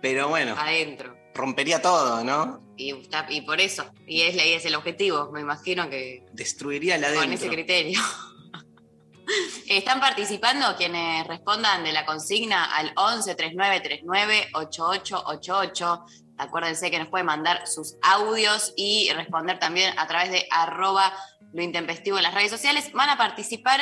Pero 0.00 0.28
bueno, 0.28 0.54
Adentro. 0.58 1.16
rompería 1.34 1.82
todo, 1.82 2.22
¿no? 2.24 2.62
Y, 2.76 2.94
y 3.30 3.40
por 3.42 3.60
eso, 3.60 3.90
y 4.06 4.22
es, 4.22 4.34
y 4.36 4.52
es 4.52 4.64
el 4.64 4.74
objetivo, 4.76 5.30
me 5.32 5.40
imagino 5.40 5.90
que 5.90 6.24
Destruiría 6.32 6.96
la 6.98 7.08
con 7.08 7.16
ese 7.32 7.46
adentro. 7.46 7.50
criterio. 7.50 8.00
Están 9.68 10.00
participando 10.00 10.74
quienes 10.76 11.26
respondan 11.26 11.84
de 11.84 11.92
la 11.92 12.06
consigna 12.06 12.64
al 12.74 12.92
11 12.96 13.34
39 13.34 13.80
39 13.80 14.48
8888. 14.54 16.04
Acuérdense 16.38 16.90
que 16.90 16.98
nos 16.98 17.08
pueden 17.08 17.26
mandar 17.26 17.66
sus 17.66 17.96
audios 18.02 18.72
y 18.76 19.10
responder 19.12 19.58
también 19.58 19.92
a 19.98 20.06
través 20.06 20.30
de 20.30 20.46
arroba 20.50 21.12
lo 21.52 21.62
intempestivo 21.62 22.18
en 22.18 22.24
las 22.24 22.34
redes 22.34 22.50
sociales. 22.50 22.92
Van 22.92 23.08
a 23.08 23.16
participar 23.16 23.80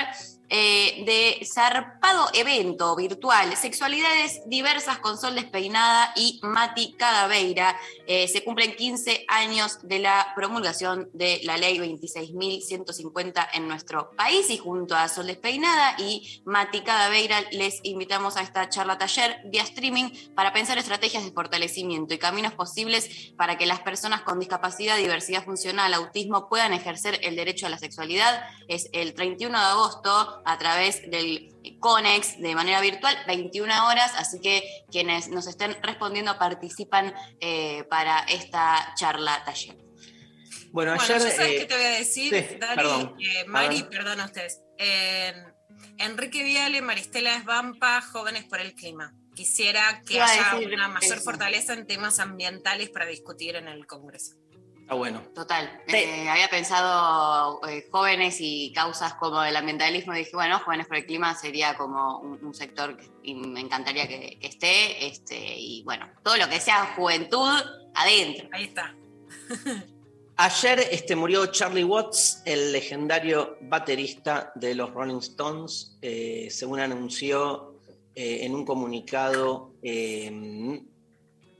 eh, 0.48 1.02
de 1.04 1.44
zarpado 1.44 2.28
evento 2.32 2.94
virtual, 2.94 3.56
sexualidades 3.56 4.42
diversas 4.46 4.98
con 4.98 5.18
Sol 5.18 5.34
Despeinada 5.34 6.12
y 6.14 6.38
Mati 6.42 6.92
Cadaveira. 6.92 7.76
Eh, 8.06 8.28
se 8.28 8.44
cumplen 8.44 8.76
15 8.76 9.25
años 9.26 9.80
de 9.82 9.98
la 9.98 10.32
promulgación 10.36 11.10
de 11.12 11.40
la 11.42 11.56
ley 11.56 11.78
26.150 11.78 13.48
en 13.54 13.66
nuestro 13.66 14.12
país 14.12 14.48
y 14.50 14.58
junto 14.58 14.94
a 14.94 15.08
Sol 15.08 15.26
Despeinada 15.26 15.96
y 15.98 16.42
Mati 16.44 16.82
Cadaveira 16.82 17.42
les 17.50 17.80
invitamos 17.82 18.36
a 18.36 18.42
esta 18.42 18.68
charla 18.68 18.98
taller 18.98 19.40
vía 19.46 19.62
streaming 19.62 20.10
para 20.36 20.52
pensar 20.52 20.78
estrategias 20.78 21.25
de 21.25 21.32
fortalecimiento 21.32 22.14
y 22.14 22.18
caminos 22.18 22.52
posibles 22.52 23.32
para 23.36 23.58
que 23.58 23.66
las 23.66 23.80
personas 23.80 24.22
con 24.22 24.38
discapacidad, 24.38 24.96
diversidad 24.96 25.44
funcional, 25.44 25.92
autismo 25.92 26.48
puedan 26.48 26.72
ejercer 26.72 27.18
el 27.25 27.34
derecho 27.34 27.45
a 27.66 27.68
la 27.68 27.78
sexualidad. 27.78 28.44
Es 28.68 28.88
el 28.92 29.14
31 29.14 29.58
de 29.58 29.64
agosto 29.64 30.42
a 30.44 30.58
través 30.58 31.08
del 31.10 31.48
CONEX 31.80 32.40
de 32.40 32.54
manera 32.54 32.80
virtual, 32.80 33.16
21 33.26 33.86
horas, 33.86 34.12
así 34.16 34.40
que 34.40 34.62
quienes 34.90 35.28
nos 35.28 35.46
estén 35.46 35.76
respondiendo 35.82 36.36
participan 36.38 37.14
eh, 37.40 37.84
para 37.88 38.20
esta 38.20 38.92
charla 38.96 39.44
taller. 39.44 39.76
Bueno, 40.72 40.94
Bueno, 40.96 41.02
ayer. 41.02 41.18
yo 41.18 41.30
sabes 41.30 41.38
eh, 41.50 41.58
qué 41.60 41.64
te 41.66 41.74
voy 41.76 41.84
a 41.84 41.90
decir, 41.90 42.46
sí, 42.48 42.56
Dari, 42.58 42.76
perdón. 42.76 43.14
eh, 43.20 43.44
Mari, 43.46 43.82
perdón 43.84 44.20
a 44.20 44.24
ustedes. 44.26 44.60
Eh, 44.78 45.32
Enrique 45.98 46.42
Viale, 46.42 46.82
Maristela 46.82 47.34
Esbampa, 47.36 48.00
Jóvenes 48.02 48.44
por 48.44 48.60
el 48.60 48.74
Clima. 48.74 49.14
Quisiera 49.34 50.02
que 50.06 50.20
haya 50.20 50.56
una 50.56 50.88
mayor 50.88 51.16
eso. 51.18 51.24
fortaleza 51.24 51.72
en 51.74 51.86
temas 51.86 52.18
ambientales 52.20 52.90
para 52.90 53.06
discutir 53.06 53.56
en 53.56 53.68
el 53.68 53.86
Congreso. 53.86 54.34
Ah, 54.88 54.94
bueno. 54.94 55.22
Total. 55.34 55.82
Sí. 55.86 55.96
Eh, 55.96 56.28
había 56.28 56.48
pensado 56.48 57.60
eh, 57.68 57.88
jóvenes 57.90 58.36
y 58.40 58.72
causas 58.72 59.14
como 59.14 59.42
el 59.42 59.56
ambientalismo 59.56 60.14
y 60.14 60.18
dije, 60.18 60.32
bueno, 60.34 60.58
jóvenes 60.60 60.86
por 60.86 60.96
el 60.96 61.06
clima 61.06 61.34
sería 61.34 61.76
como 61.76 62.18
un, 62.20 62.44
un 62.44 62.54
sector 62.54 62.96
que 62.96 63.10
y 63.26 63.34
me 63.34 63.60
encantaría 63.60 64.06
que, 64.06 64.38
que 64.40 64.46
esté. 64.46 65.06
Este, 65.06 65.36
y 65.58 65.82
bueno, 65.82 66.08
todo 66.22 66.36
lo 66.36 66.48
que 66.48 66.60
sea 66.60 66.94
juventud, 66.96 67.52
adentro. 67.94 68.48
Ahí 68.52 68.64
está. 68.64 68.94
Ayer 70.38 70.80
este, 70.90 71.16
murió 71.16 71.46
Charlie 71.46 71.82
Watts, 71.82 72.42
el 72.44 72.70
legendario 72.70 73.56
baterista 73.62 74.52
de 74.54 74.74
los 74.74 74.92
Rolling 74.92 75.18
Stones, 75.18 75.96
eh, 76.02 76.48
según 76.50 76.78
anunció 76.78 77.80
eh, 78.14 78.40
en 78.42 78.54
un 78.54 78.66
comunicado, 78.66 79.72
eh, 79.82 80.82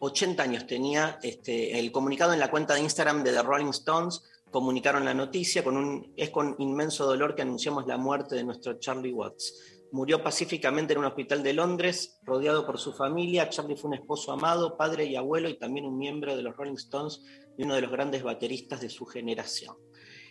80 0.07 0.43
años 0.43 0.67
tenía, 0.67 1.19
este, 1.23 1.79
el 1.79 1.93
comunicado 1.93 2.33
en 2.33 2.41
la 2.41 2.51
cuenta 2.51 2.75
de 2.75 2.81
Instagram 2.81 3.23
de 3.23 3.33
The 3.33 3.43
Rolling 3.43 3.71
Stones, 3.71 4.23
comunicaron 4.51 5.05
la 5.05 5.15
noticia, 5.15 5.63
con 5.63 5.77
un, 5.77 6.13
es 6.17 6.31
con 6.31 6.57
inmenso 6.59 7.05
dolor 7.07 7.35
que 7.35 7.43
anunciamos 7.43 7.87
la 7.87 7.97
muerte 7.97 8.37
de 8.37 8.45
nuestro 8.45 8.79
Charlie 8.79 9.13
Watts. 9.13 9.83
Murió 9.93 10.23
pacíficamente 10.23 10.93
en 10.93 11.01
un 11.01 11.05
hospital 11.05 11.43
de 11.43 11.53
Londres, 11.53 12.19
rodeado 12.23 12.67
por 12.67 12.79
su 12.79 12.93
familia. 12.93 13.49
Charlie 13.49 13.77
fue 13.77 13.89
un 13.89 13.95
esposo 13.95 14.33
amado, 14.33 14.77
padre 14.77 15.05
y 15.05 15.17
abuelo, 15.17 15.49
y 15.49 15.59
también 15.59 15.87
un 15.87 15.99
miembro 15.99 16.37
de 16.37 16.43
los 16.43 16.57
Rolling 16.57 16.75
Stones 16.75 17.23
y 17.57 17.65
uno 17.65 17.75
de 17.75 17.83
los 17.83 17.91
grandes 17.91 18.23
bateristas 18.23 18.81
de 18.81 18.89
su 18.89 19.07
generación. 19.07 19.77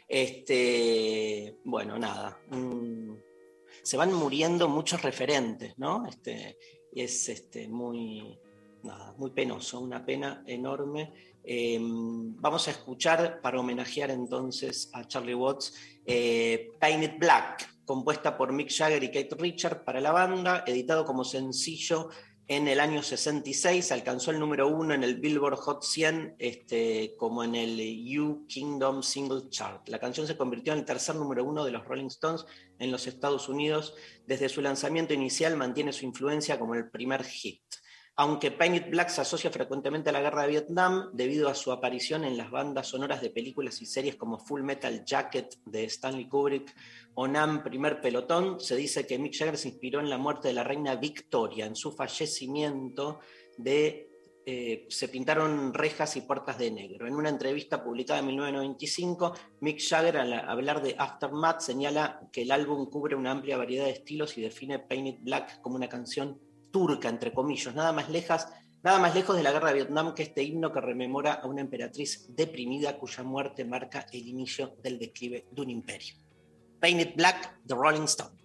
Este, 0.08 1.58
bueno, 1.64 1.98
nada. 1.98 2.40
se 3.84 3.98
van 3.98 4.14
muriendo 4.14 4.68
muchos 4.68 5.02
referentes, 5.02 5.78
¿no? 5.78 6.06
Este, 6.08 6.58
es 6.92 7.30
este, 7.30 7.68
muy, 7.68 8.40
nada, 8.86 9.14
muy 9.18 9.32
penoso, 9.32 9.80
una 9.80 10.06
pena 10.06 10.44
enorme. 10.48 11.14
Eh, 11.44 11.78
vamos 11.82 12.68
a 12.68 12.72
escuchar, 12.72 13.42
para 13.42 13.60
homenajear 13.60 14.12
entonces 14.12 14.90
a 14.94 15.08
Charlie 15.08 15.36
Watts, 15.36 15.74
eh, 16.06 16.72
Painted 16.80 17.18
Black, 17.20 17.84
compuesta 17.86 18.38
por 18.38 18.54
Mick 18.54 18.72
Jagger 18.72 19.04
y 19.04 19.12
Kate 19.12 19.36
Richard 19.38 19.84
para 19.84 20.00
la 20.00 20.12
banda, 20.12 20.64
editado 20.66 21.06
como 21.06 21.24
sencillo 21.24 22.10
en 22.48 22.68
el 22.68 22.80
año 22.80 23.02
66, 23.02 23.92
alcanzó 23.92 24.30
el 24.30 24.40
número 24.40 24.68
uno 24.68 24.94
en 24.94 25.04
el 25.04 25.16
Billboard 25.16 25.56
Hot 25.56 25.84
100, 25.84 26.36
este, 26.38 27.16
como 27.18 27.44
en 27.44 27.56
el 27.56 27.80
U 28.20 28.46
Kingdom 28.48 29.02
Single 29.02 29.50
Chart. 29.50 29.88
La 29.90 29.98
canción 29.98 30.28
se 30.28 30.38
convirtió 30.38 30.74
en 30.74 30.80
el 30.80 30.86
tercer 30.86 31.16
número 31.16 31.44
uno 31.44 31.66
de 31.66 31.72
los 31.72 31.84
Rolling 31.86 32.06
Stones 32.06 32.46
en 32.78 32.92
los 32.92 33.08
Estados 33.08 33.50
Unidos. 33.50 33.96
Desde 34.28 34.50
su 34.50 34.62
lanzamiento 34.62 35.16
inicial 35.16 35.58
mantiene 35.58 35.92
su 35.92 36.06
influencia 36.06 36.60
como 36.60 36.76
el 36.76 36.92
primer 36.92 37.24
hit. 37.24 37.64
Aunque 38.18 38.50
Painted 38.50 38.90
Black 38.90 39.10
se 39.10 39.22
asocia 39.22 39.52
frecuentemente 39.52 40.10
a 40.10 40.14
la 40.14 40.22
guerra 40.22 40.44
de 40.44 40.48
Vietnam 40.48 41.10
debido 41.12 41.50
a 41.50 41.56
su 41.56 41.74
aparición 41.74 42.24
en 42.24 42.38
las 42.38 42.50
bandas 42.50 42.88
sonoras 42.88 43.22
de 43.22 43.30
películas 43.30 43.82
y 43.82 43.86
series 43.86 44.16
como 44.16 44.40
Full 44.40 44.62
Metal 44.62 45.04
Jacket 45.04 45.58
de 45.66 45.84
Stanley 45.84 46.30
Kubrick 46.30 46.74
o 47.16 47.28
Nam 47.28 47.62
Primer 47.62 48.00
Pelotón, 48.00 48.62
se 48.62 48.78
dice 48.78 49.06
que 49.06 49.20
Mick 49.20 49.38
Jagger 49.38 49.58
se 49.58 49.68
inspiró 49.68 50.00
en 50.00 50.10
la 50.10 50.18
muerte 50.18 50.48
de 50.48 50.54
la 50.54 50.64
reina 50.64 50.96
Victoria, 50.96 51.66
en 51.66 51.76
su 51.76 51.92
fallecimiento 51.92 53.20
de 53.58 54.10
eh, 54.48 54.86
se 54.90 55.10
pintaron 55.10 55.74
rejas 55.74 56.16
y 56.18 56.22
puertas 56.22 56.60
de 56.60 56.70
negro. 56.70 57.08
En 57.08 57.16
una 57.16 57.30
entrevista 57.30 57.84
publicada 57.84 58.20
en 58.20 58.28
1995, 58.28 59.34
Mick 59.62 59.82
Jagger, 59.82 60.18
al 60.18 60.34
hablar 60.34 60.84
de 60.84 60.96
Aftermath, 60.98 61.62
señala 61.62 62.22
que 62.32 62.44
el 62.44 62.52
álbum 62.52 62.90
cubre 62.90 63.16
una 63.16 63.32
amplia 63.32 63.58
variedad 63.58 63.86
de 63.86 63.92
estilos 63.92 64.38
y 64.38 64.42
define 64.42 64.80
Painted 64.80 65.22
Black 65.22 65.62
como 65.62 65.76
una 65.78 65.90
canción 65.90 66.40
turca, 66.76 67.08
entre 67.08 67.32
comillas, 67.32 67.74
nada 67.74 67.94
más 67.94 68.10
lejas. 68.10 68.50
Nada 68.84 69.00
más 69.00 69.16
lejos 69.16 69.38
de 69.38 69.44
la 69.44 69.54
guerra 69.54 69.70
de 69.70 69.76
Vietnam 69.76 70.14
que 70.14 70.24
este 70.24 70.44
himno 70.44 70.74
que 70.74 70.82
rememora 70.82 71.36
a 71.36 71.48
una 71.48 71.62
emperatriz 71.62 72.28
deprimida 72.36 72.98
cuya 72.98 73.24
muerte 73.24 73.64
marca 73.64 74.06
el 74.12 74.28
inicio 74.28 74.76
del 74.84 75.00
declive 75.00 75.48
de 75.50 75.62
un 75.62 75.70
imperio. 75.70 76.16
Painted 76.82 77.16
Black, 77.16 77.62
The 77.66 77.76
Rolling 77.76 78.04
Stone. 78.04 78.45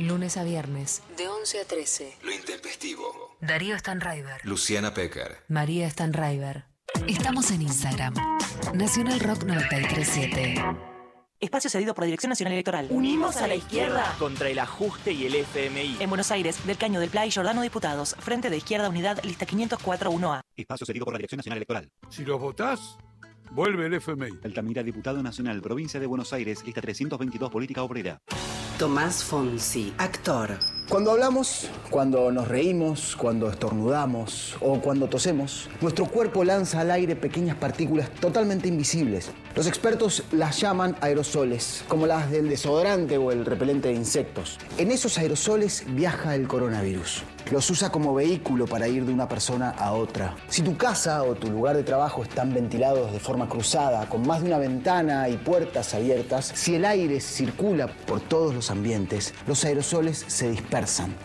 Lunes 0.00 0.38
a 0.38 0.44
viernes, 0.44 1.02
de 1.18 1.28
11 1.28 1.60
a 1.60 1.64
13. 1.66 2.16
Lo 2.22 2.32
intempestivo. 2.32 3.36
Darío 3.42 3.78
Stanraiver, 3.78 4.40
Luciana 4.44 4.94
Pecker. 4.94 5.36
María 5.48 5.90
Stanraiver. 5.90 6.64
Estamos 7.06 7.50
en 7.50 7.60
Instagram. 7.60 8.14
Nacional 8.72 9.20
Rock 9.20 9.44
937. 9.44 10.54
Espacio 11.38 11.68
cedido 11.68 11.94
por 11.94 12.04
la 12.04 12.06
Dirección 12.06 12.30
Nacional 12.30 12.54
Electoral. 12.54 12.86
Unimos 12.88 13.36
a 13.36 13.46
la 13.46 13.54
izquierda. 13.54 14.16
Contra 14.18 14.48
el 14.48 14.58
ajuste 14.58 15.12
y 15.12 15.26
el 15.26 15.34
FMI. 15.34 15.98
En 16.00 16.08
Buenos 16.08 16.30
Aires, 16.30 16.66
del 16.66 16.78
Caño 16.78 16.98
del 16.98 17.10
Pla 17.10 17.26
y 17.26 17.30
Jordano 17.30 17.60
Diputados. 17.60 18.16
Frente 18.20 18.48
de 18.48 18.56
Izquierda 18.56 18.88
Unidad, 18.88 19.22
lista 19.22 19.46
504-1A. 19.46 20.40
Espacio 20.56 20.86
cedido 20.86 21.04
por 21.04 21.12
la 21.12 21.18
Dirección 21.18 21.38
Nacional 21.38 21.58
Electoral. 21.58 21.90
Si 22.08 22.24
los 22.24 22.40
votás, 22.40 22.96
vuelve 23.50 23.84
el 23.84 23.94
FMI. 23.94 24.40
Altamira, 24.44 24.82
diputado 24.82 25.22
nacional, 25.22 25.60
provincia 25.60 26.00
de 26.00 26.06
Buenos 26.06 26.32
Aires, 26.32 26.64
lista 26.64 26.80
322, 26.80 27.50
política 27.50 27.82
obrera. 27.82 28.18
Tomás 28.80 29.22
Fonsi, 29.22 29.92
actor. 29.98 30.79
Cuando 30.90 31.12
hablamos, 31.12 31.68
cuando 31.88 32.32
nos 32.32 32.48
reímos, 32.48 33.14
cuando 33.14 33.48
estornudamos 33.48 34.56
o 34.60 34.80
cuando 34.80 35.08
tosemos, 35.08 35.70
nuestro 35.80 36.06
cuerpo 36.06 36.42
lanza 36.42 36.80
al 36.80 36.90
aire 36.90 37.14
pequeñas 37.14 37.54
partículas 37.54 38.10
totalmente 38.10 38.66
invisibles. 38.66 39.30
Los 39.54 39.68
expertos 39.68 40.24
las 40.32 40.60
llaman 40.60 40.96
aerosoles, 41.00 41.84
como 41.86 42.08
las 42.08 42.32
del 42.32 42.48
desodorante 42.48 43.18
o 43.18 43.30
el 43.30 43.46
repelente 43.46 43.86
de 43.86 43.94
insectos. 43.94 44.58
En 44.78 44.90
esos 44.90 45.16
aerosoles 45.16 45.84
viaja 45.94 46.34
el 46.34 46.48
coronavirus. 46.48 47.22
Los 47.52 47.68
usa 47.70 47.90
como 47.90 48.14
vehículo 48.14 48.66
para 48.66 48.86
ir 48.86 49.04
de 49.04 49.12
una 49.12 49.28
persona 49.28 49.70
a 49.70 49.92
otra. 49.92 50.36
Si 50.48 50.62
tu 50.62 50.76
casa 50.76 51.22
o 51.24 51.34
tu 51.34 51.50
lugar 51.50 51.76
de 51.76 51.82
trabajo 51.82 52.22
están 52.22 52.54
ventilados 52.54 53.12
de 53.12 53.18
forma 53.18 53.48
cruzada, 53.48 54.08
con 54.08 54.24
más 54.24 54.40
de 54.42 54.46
una 54.46 54.58
ventana 54.58 55.28
y 55.28 55.36
puertas 55.36 55.94
abiertas, 55.94 56.52
si 56.54 56.76
el 56.76 56.84
aire 56.84 57.20
circula 57.20 57.88
por 58.06 58.20
todos 58.20 58.54
los 58.54 58.70
ambientes, 58.70 59.34
los 59.48 59.64
aerosoles 59.64 60.24
se 60.28 60.50
dispersan, 60.50 60.79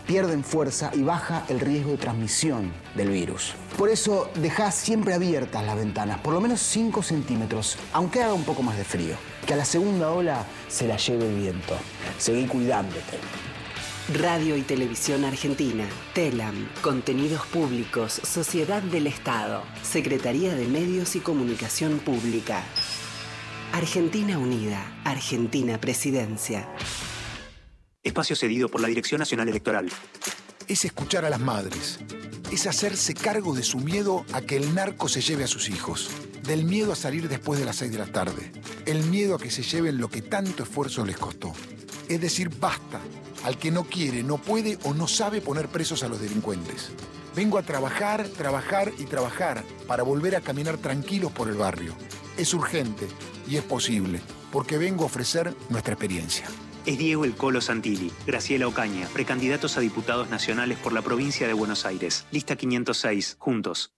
pierden 0.06 0.44
fuerza 0.44 0.90
y 0.94 1.02
baja 1.02 1.44
el 1.48 1.60
riesgo 1.60 1.92
de 1.92 1.98
transmisión 1.98 2.72
del 2.94 3.10
virus. 3.10 3.54
Por 3.76 3.88
eso, 3.88 4.30
deja 4.36 4.70
siempre 4.70 5.14
abiertas 5.14 5.64
las 5.64 5.76
ventanas, 5.76 6.18
por 6.20 6.34
lo 6.34 6.40
menos 6.40 6.60
5 6.60 7.02
centímetros, 7.02 7.78
aunque 7.92 8.22
haga 8.22 8.34
un 8.34 8.44
poco 8.44 8.62
más 8.62 8.76
de 8.76 8.84
frío. 8.84 9.16
Que 9.46 9.54
a 9.54 9.56
la 9.56 9.64
segunda 9.64 10.10
ola 10.10 10.44
se 10.68 10.88
la 10.88 10.96
lleve 10.96 11.28
el 11.28 11.36
viento. 11.36 11.76
Seguí 12.18 12.46
cuidándote. 12.46 13.18
Radio 14.14 14.56
y 14.56 14.62
Televisión 14.62 15.24
Argentina, 15.24 15.84
TELAM, 16.14 16.68
Contenidos 16.80 17.44
Públicos, 17.46 18.12
Sociedad 18.12 18.82
del 18.82 19.08
Estado, 19.08 19.62
Secretaría 19.82 20.54
de 20.54 20.66
Medios 20.66 21.16
y 21.16 21.20
Comunicación 21.20 21.98
Pública. 21.98 22.62
Argentina 23.72 24.38
Unida, 24.38 24.80
Argentina 25.04 25.80
Presidencia. 25.80 26.68
Espacio 28.06 28.36
cedido 28.36 28.68
por 28.68 28.80
la 28.80 28.86
Dirección 28.86 29.18
Nacional 29.18 29.48
Electoral. 29.48 29.88
Es 30.68 30.84
escuchar 30.84 31.24
a 31.24 31.30
las 31.30 31.40
madres. 31.40 31.98
Es 32.52 32.68
hacerse 32.68 33.14
cargo 33.14 33.52
de 33.52 33.64
su 33.64 33.78
miedo 33.78 34.24
a 34.32 34.42
que 34.42 34.56
el 34.56 34.76
narco 34.76 35.08
se 35.08 35.20
lleve 35.20 35.42
a 35.42 35.48
sus 35.48 35.68
hijos. 35.68 36.08
Del 36.44 36.62
miedo 36.62 36.92
a 36.92 36.96
salir 36.96 37.28
después 37.28 37.58
de 37.58 37.66
las 37.66 37.74
6 37.76 37.90
de 37.90 37.98
la 37.98 38.06
tarde. 38.06 38.52
El 38.86 39.02
miedo 39.06 39.34
a 39.34 39.38
que 39.40 39.50
se 39.50 39.64
lleven 39.64 39.98
lo 39.98 40.08
que 40.08 40.22
tanto 40.22 40.62
esfuerzo 40.62 41.04
les 41.04 41.16
costó. 41.16 41.52
Es 42.08 42.20
decir, 42.20 42.48
basta 42.60 43.00
al 43.42 43.58
que 43.58 43.72
no 43.72 43.82
quiere, 43.82 44.22
no 44.22 44.38
puede 44.38 44.78
o 44.84 44.94
no 44.94 45.08
sabe 45.08 45.40
poner 45.40 45.66
presos 45.66 46.04
a 46.04 46.08
los 46.08 46.20
delincuentes. 46.20 46.90
Vengo 47.34 47.58
a 47.58 47.64
trabajar, 47.64 48.28
trabajar 48.28 48.92
y 48.98 49.06
trabajar 49.06 49.64
para 49.88 50.04
volver 50.04 50.36
a 50.36 50.42
caminar 50.42 50.78
tranquilos 50.78 51.32
por 51.32 51.48
el 51.48 51.56
barrio. 51.56 51.96
Es 52.36 52.54
urgente 52.54 53.08
y 53.48 53.56
es 53.56 53.64
posible, 53.64 54.20
porque 54.52 54.78
vengo 54.78 55.02
a 55.02 55.06
ofrecer 55.06 55.56
nuestra 55.70 55.94
experiencia. 55.94 56.46
Es 56.86 56.98
Diego 56.98 57.24
El 57.24 57.34
Colo 57.34 57.60
Santilli, 57.60 58.12
Graciela 58.28 58.68
Ocaña, 58.68 59.08
precandidatos 59.12 59.76
a 59.76 59.80
diputados 59.80 60.30
nacionales 60.30 60.78
por 60.78 60.92
la 60.92 61.02
provincia 61.02 61.48
de 61.48 61.52
Buenos 61.52 61.84
Aires. 61.84 62.26
Lista 62.30 62.54
506, 62.54 63.36
juntos. 63.40 63.92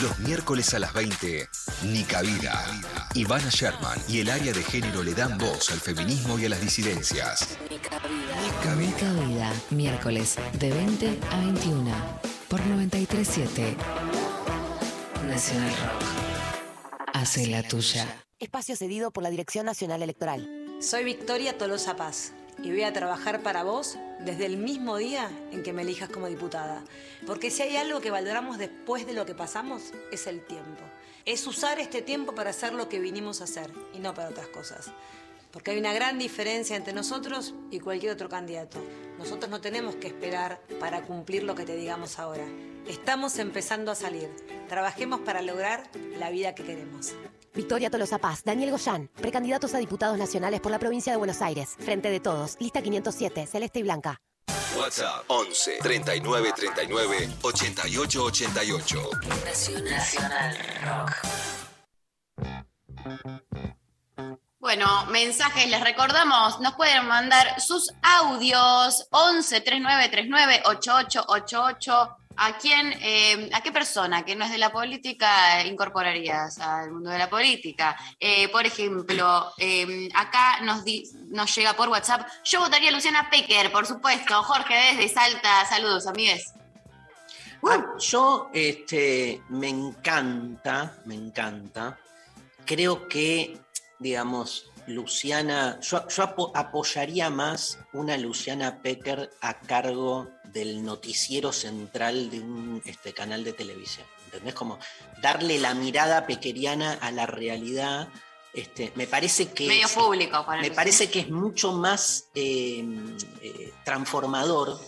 Los 0.00 0.16
miércoles 0.20 0.72
a 0.74 0.78
las 0.78 0.92
20, 0.92 1.48
Nica 1.86 2.22
Vida. 2.22 2.64
Ivana 3.14 3.48
Sherman 3.48 3.98
y 4.08 4.20
el 4.20 4.30
área 4.30 4.52
de 4.52 4.62
género 4.62 5.02
le 5.02 5.12
dan 5.12 5.38
voz 5.38 5.72
al 5.72 5.80
feminismo 5.80 6.38
y 6.38 6.44
a 6.44 6.50
las 6.50 6.60
disidencias. 6.60 7.58
Nica 7.68 8.74
Vida. 8.76 9.52
Miércoles 9.70 10.36
de 10.52 10.70
20 10.70 11.18
a 11.32 11.40
21. 11.40 11.90
Por 12.46 12.60
937. 12.64 13.76
Nacional 15.26 15.70
Rock. 15.70 17.08
Hace 17.12 17.48
la 17.48 17.64
tuya. 17.64 18.24
Espacio 18.38 18.76
cedido 18.76 19.10
por 19.10 19.24
la 19.24 19.30
Dirección 19.30 19.66
Nacional 19.66 20.02
Electoral. 20.02 20.67
Soy 20.80 21.02
Victoria 21.02 21.58
Tolosa 21.58 21.96
Paz 21.96 22.30
y 22.62 22.70
voy 22.70 22.84
a 22.84 22.92
trabajar 22.92 23.42
para 23.42 23.64
vos 23.64 23.98
desde 24.20 24.46
el 24.46 24.58
mismo 24.58 24.96
día 24.96 25.28
en 25.50 25.64
que 25.64 25.72
me 25.72 25.82
elijas 25.82 26.08
como 26.08 26.28
diputada. 26.28 26.84
Porque 27.26 27.50
si 27.50 27.62
hay 27.62 27.76
algo 27.76 28.00
que 28.00 28.12
valoramos 28.12 28.58
después 28.58 29.04
de 29.04 29.12
lo 29.12 29.26
que 29.26 29.34
pasamos, 29.34 29.92
es 30.12 30.28
el 30.28 30.40
tiempo. 30.40 30.80
Es 31.24 31.44
usar 31.48 31.80
este 31.80 32.00
tiempo 32.00 32.32
para 32.32 32.50
hacer 32.50 32.74
lo 32.74 32.88
que 32.88 33.00
vinimos 33.00 33.40
a 33.40 33.44
hacer 33.44 33.72
y 33.92 33.98
no 33.98 34.14
para 34.14 34.28
otras 34.28 34.46
cosas. 34.46 34.92
Porque 35.50 35.72
hay 35.72 35.78
una 35.78 35.92
gran 35.92 36.16
diferencia 36.16 36.76
entre 36.76 36.92
nosotros 36.92 37.54
y 37.72 37.80
cualquier 37.80 38.12
otro 38.12 38.28
candidato. 38.28 38.78
Nosotros 39.18 39.50
no 39.50 39.60
tenemos 39.60 39.96
que 39.96 40.06
esperar 40.06 40.60
para 40.78 41.02
cumplir 41.02 41.42
lo 41.42 41.56
que 41.56 41.64
te 41.64 41.74
digamos 41.74 42.20
ahora. 42.20 42.46
Estamos 42.86 43.40
empezando 43.40 43.90
a 43.90 43.96
salir. 43.96 44.30
Trabajemos 44.68 45.20
para 45.20 45.42
lograr 45.42 45.90
la 46.20 46.30
vida 46.30 46.54
que 46.54 46.62
queremos. 46.62 47.14
Victoria 47.54 47.90
Tolosa 47.90 48.18
Paz, 48.18 48.42
Daniel 48.44 48.70
Goyán, 48.70 49.10
precandidatos 49.20 49.74
a 49.74 49.78
diputados 49.78 50.18
nacionales 50.18 50.60
por 50.60 50.70
la 50.70 50.78
provincia 50.78 51.12
de 51.12 51.18
Buenos 51.18 51.42
Aires. 51.42 51.76
Frente 51.78 52.10
de 52.10 52.20
todos, 52.20 52.56
lista 52.60 52.82
507, 52.82 53.46
celeste 53.46 53.80
y 53.80 53.82
blanca. 53.82 54.20
WhatsApp 54.76 55.24
11 55.28 55.78
39 55.82 56.52
39 56.54 57.28
88 57.42 58.24
88. 58.24 59.10
Nacional 59.84 60.58
Rock. 60.84 61.12
Bueno, 64.60 65.06
mensajes, 65.06 65.68
les 65.70 65.80
recordamos, 65.82 66.60
nos 66.60 66.74
pueden 66.74 67.06
mandar 67.06 67.60
sus 67.60 67.90
audios 68.02 69.08
11 69.10 69.60
39 69.62 70.08
39 70.10 70.62
8888. 70.66 72.17
¿A 72.40 72.56
quién, 72.56 72.92
eh, 73.02 73.50
a 73.52 73.60
qué 73.62 73.72
persona 73.72 74.24
que 74.24 74.36
no 74.36 74.44
es 74.44 74.50
de 74.52 74.58
la 74.58 74.70
política 74.70 75.64
incorporarías 75.64 76.58
al 76.60 76.92
mundo 76.92 77.10
de 77.10 77.18
la 77.18 77.28
política? 77.28 77.96
Eh, 78.20 78.48
por 78.48 78.64
ejemplo, 78.64 79.52
eh, 79.58 80.08
acá 80.14 80.60
nos, 80.62 80.84
di- 80.84 81.02
nos 81.30 81.52
llega 81.54 81.74
por 81.74 81.88
WhatsApp, 81.88 82.28
yo 82.44 82.60
votaría 82.60 82.90
a 82.90 82.92
Luciana 82.92 83.28
Pecker, 83.28 83.72
por 83.72 83.86
supuesto. 83.86 84.40
Jorge 84.44 84.74
desde 84.94 85.12
Salta, 85.12 85.64
saludos, 85.66 86.06
amigues. 86.06 86.52
Ah, 87.68 87.84
yo 87.98 88.50
este, 88.54 89.42
me 89.48 89.68
encanta, 89.68 90.96
me 91.06 91.16
encanta. 91.16 91.98
Creo 92.64 93.08
que, 93.08 93.58
digamos, 93.98 94.70
Luciana, 94.86 95.80
yo, 95.80 96.06
yo 96.08 96.22
apo- 96.22 96.52
apoyaría 96.54 97.30
más 97.30 97.78
una 97.92 98.16
Luciana 98.16 98.80
Pecker 98.80 99.28
a 99.40 99.54
cargo 99.58 100.28
del 100.52 100.84
noticiero 100.84 101.52
central 101.52 102.30
de 102.30 102.40
un 102.40 102.82
este, 102.84 103.12
canal 103.12 103.44
de 103.44 103.52
televisión. 103.52 104.06
¿Entendés? 104.26 104.54
Como 104.54 104.78
darle 105.22 105.58
la 105.58 105.74
mirada 105.74 106.26
pequeriana 106.26 106.98
a 107.00 107.10
la 107.10 107.26
realidad. 107.26 108.08
Este, 108.52 108.92
me 108.94 109.06
parece 109.06 109.50
que. 109.52 109.66
Medio 109.66 109.88
público, 109.88 110.44
para 110.44 110.60
Me 110.60 110.70
parece 110.70 111.10
que 111.10 111.20
es 111.20 111.30
mucho 111.30 111.72
más 111.72 112.28
eh, 112.34 112.84
eh, 113.42 113.72
transformador 113.84 114.78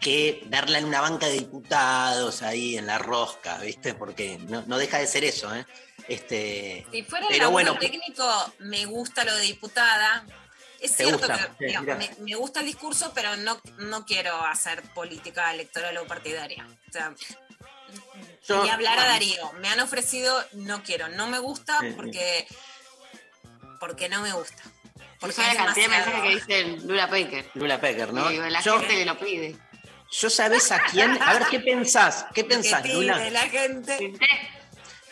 que 0.00 0.42
verla 0.46 0.78
en 0.78 0.86
una 0.86 1.00
banca 1.00 1.26
de 1.26 1.34
diputados 1.34 2.42
ahí 2.42 2.78
en 2.78 2.86
la 2.86 2.98
rosca, 2.98 3.58
¿viste? 3.58 3.94
Porque 3.94 4.38
no, 4.48 4.64
no 4.66 4.78
deja 4.78 4.98
de 4.98 5.06
ser 5.06 5.24
eso, 5.24 5.54
¿eh? 5.54 5.66
Este, 6.08 6.86
Si 6.90 7.02
fuera 7.02 7.26
el 7.26 7.32
pero 7.32 7.44
laburo 7.44 7.74
bueno, 7.74 7.78
técnico, 7.78 8.24
me 8.58 8.86
gusta 8.86 9.24
lo 9.24 9.34
de 9.36 9.42
diputada. 9.42 10.26
Es 10.80 10.96
¿Te 10.96 11.04
cierto 11.04 11.18
gusta? 11.28 11.36
que 11.36 11.42
Sí, 11.58 11.64
digamos, 11.66 11.96
mirá. 11.96 11.96
me, 12.18 12.24
me 12.30 12.36
gusta 12.36 12.60
el 12.60 12.66
discurso, 12.66 13.12
pero 13.14 13.36
no, 13.36 13.60
no 13.78 14.06
quiero 14.06 14.34
hacer 14.46 14.82
política 14.94 15.52
electoral 15.52 15.96
o 15.98 16.06
partidaria. 16.06 16.66
O 16.88 16.92
sea, 16.92 17.14
Yo- 18.46 18.62
ni 18.64 18.70
hablar 18.70 18.98
a. 18.98 19.04
Darío. 19.06 19.52
Me 19.60 19.68
han 19.68 19.80
ofrecido, 19.80 20.42
no 20.52 20.82
quiero. 20.82 21.08
No 21.08 21.26
me 21.28 21.38
gusta 21.38 21.78
Sí, 21.80 21.88
sí. 21.88 21.92
porque, 21.96 22.46
porque 23.78 24.08
no 24.08 24.22
me 24.22 24.32
gusta. 24.32 24.62
Porque 25.20 25.34
Porque 25.36 25.42
la 25.42 25.52
es 25.52 25.56
cantidad 25.58 25.74
de 25.74 25.82
demasiado- 25.82 26.22
mensajes 26.22 26.46
que 26.46 26.54
dicen 26.54 26.88
Lula 26.88 27.10
Pecker. 27.10 27.50
Lula 27.54 27.80
Pecker, 27.80 28.12
¿no? 28.14 28.30
Y 28.30 28.36
la 28.50 28.60
Yo- 28.62 28.78
gente 28.80 28.94
le 28.96 29.04
lo 29.04 29.18
pide. 29.18 29.56
Yo 30.12 30.28
sabes 30.30 30.72
a 30.72 30.80
quién, 30.84 31.22
a 31.22 31.34
ver 31.34 31.44
qué 31.50 31.60
pensás, 31.60 32.24
qué 32.34 32.42
que 32.42 32.48
pensás, 32.48 32.82
pide 32.82 32.94
Lula. 32.94 33.30
la 33.30 33.40
gente. 33.48 34.12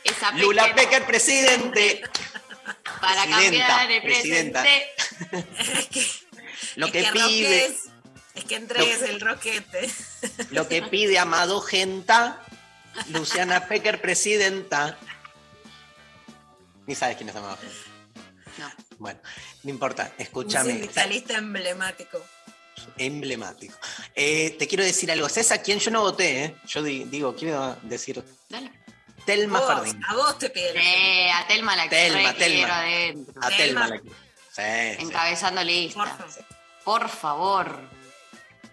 Esa 0.02 0.30
Lula 0.32 0.62
Pecker 0.64 0.76
Pecker, 0.88 1.06
presidente. 1.06 2.02
Para 3.00 3.24
presidenta, 3.24 3.66
cambiar 3.68 3.90
el 3.90 4.02
presidenta. 4.02 4.64
Es 4.66 6.26
Lo 6.76 6.86
es 6.86 6.92
que 6.92 7.02
que 7.04 7.12
pide, 7.12 7.66
es 8.34 8.44
que 8.44 8.56
entregues 8.56 9.02
el 9.02 9.20
roquete. 9.20 9.90
lo 10.50 10.68
que 10.68 10.82
pide 10.82 11.18
Amado 11.18 11.60
Genta, 11.60 12.42
Luciana 13.10 13.66
Pecker, 13.68 14.00
presidenta. 14.00 14.98
Ni 16.86 16.94
sabes 16.94 17.16
quién 17.16 17.28
es 17.28 17.36
Amado 17.36 17.56
Genta. 17.58 17.76
No. 18.58 18.72
Bueno, 18.98 19.20
no 19.62 19.70
importa, 19.70 20.12
Un 20.16 20.22
escúchame. 20.22 20.72
sindicalista 20.72 21.34
emblemático. 21.38 22.24
emblemático. 22.96 23.76
Eh, 24.14 24.56
te 24.58 24.66
quiero 24.66 24.82
decir 24.84 25.10
algo. 25.12 25.28
¿Sabes 25.28 25.52
a 25.52 25.62
quién 25.62 25.78
yo 25.78 25.90
no 25.92 26.00
voté? 26.00 26.44
eh? 26.44 26.56
Yo 26.66 26.82
di- 26.82 27.04
digo, 27.04 27.34
quiero 27.36 27.76
decir. 27.82 28.22
Dale. 28.48 28.72
Telma 29.28 29.60
Vos, 29.60 29.94
a 30.08 30.14
vos 30.14 30.38
te 30.38 30.48
pide 30.48 30.72
la 30.72 30.80
Eh, 30.82 31.30
a 31.32 31.46
Telma 31.46 31.76
la 31.76 31.88
Telma, 31.88 32.32
quiero 32.32 32.38
Telma. 32.38 32.78
adentro. 32.78 33.40
A 33.42 33.48
Telma. 33.50 33.56
Telma 33.58 33.88
la 33.88 34.00
quiero. 34.00 34.16
Sí, 34.16 34.96
sí. 34.96 35.02
Encabezando 35.04 35.62
lista. 35.64 36.16
Por 36.82 37.08
favor. 37.10 37.78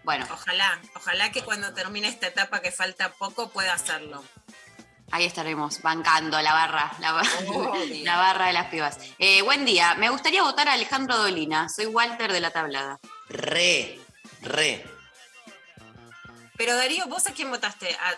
Bueno, 0.03 0.25
Ojalá, 0.31 0.79
ojalá 0.95 1.31
que 1.31 1.41
cuando 1.43 1.73
termine 1.73 2.07
esta 2.07 2.27
etapa 2.27 2.61
que 2.61 2.71
falta 2.71 3.11
poco 3.13 3.49
pueda 3.49 3.73
hacerlo. 3.73 4.23
ahí 5.11 5.25
estaremos 5.25 5.81
bancando 5.81 6.41
la 6.41 6.53
barra, 6.53 6.91
la 6.99 8.15
barra 8.17 8.47
de 8.47 8.53
las 8.53 8.67
pibas. 8.67 8.97
Eh, 9.19 9.41
buen 9.41 9.65
día. 9.65 9.95
Me 9.95 10.09
gustaría 10.09 10.41
votar 10.43 10.69
a 10.69 10.73
Alejandro 10.73 11.17
Dolina. 11.17 11.67
Soy 11.69 11.87
Walter 11.87 12.31
de 12.31 12.39
la 12.39 12.51
tablada. 12.51 12.99
Re, 13.27 13.99
re. 14.41 14.85
Pero 16.57 16.75
Darío, 16.77 17.05
¿vos 17.07 17.27
a 17.27 17.33
quién 17.33 17.49
votaste? 17.51 17.93
A- 17.95 18.17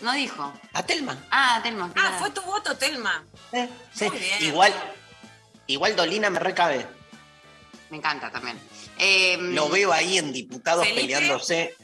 No 0.00 0.12
dijo. 0.12 0.52
A 0.72 0.82
Telma. 0.82 1.16
Ah, 1.30 1.60
Telma. 1.62 1.86
Ah, 1.90 1.92
claro. 1.94 2.18
fue 2.18 2.30
tu 2.30 2.42
voto, 2.42 2.76
Telma. 2.76 3.24
Eh, 3.52 3.68
sí. 3.92 4.08
Muy 4.08 4.18
bien. 4.18 4.42
Igual, 4.44 4.74
igual 5.66 5.96
Dolina 5.96 6.30
me 6.30 6.38
recabe. 6.38 6.86
Me 7.90 7.96
encanta 7.98 8.30
también. 8.30 8.58
Eh, 8.98 9.36
Lo 9.40 9.68
veo 9.68 9.92
ahí 9.92 10.18
en 10.18 10.32
diputados 10.32 10.84
Felipe. 10.84 11.00
peleándose. 11.02 11.76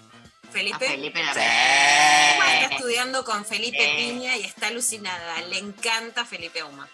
Felipe. 0.52 0.86
a 0.86 0.90
Felipe 0.90 1.18
Sí. 1.20 1.28
Está 1.40 2.74
estudiando 2.74 3.24
con 3.24 3.44
Felipe 3.44 3.78
Eh. 3.84 3.96
Piña 3.96 4.36
y 4.36 4.44
está 4.44 4.68
alucinada. 4.68 5.40
Le 5.42 5.58
encanta 5.58 6.24
Felipe 6.24 6.62
Uma. 6.62 6.88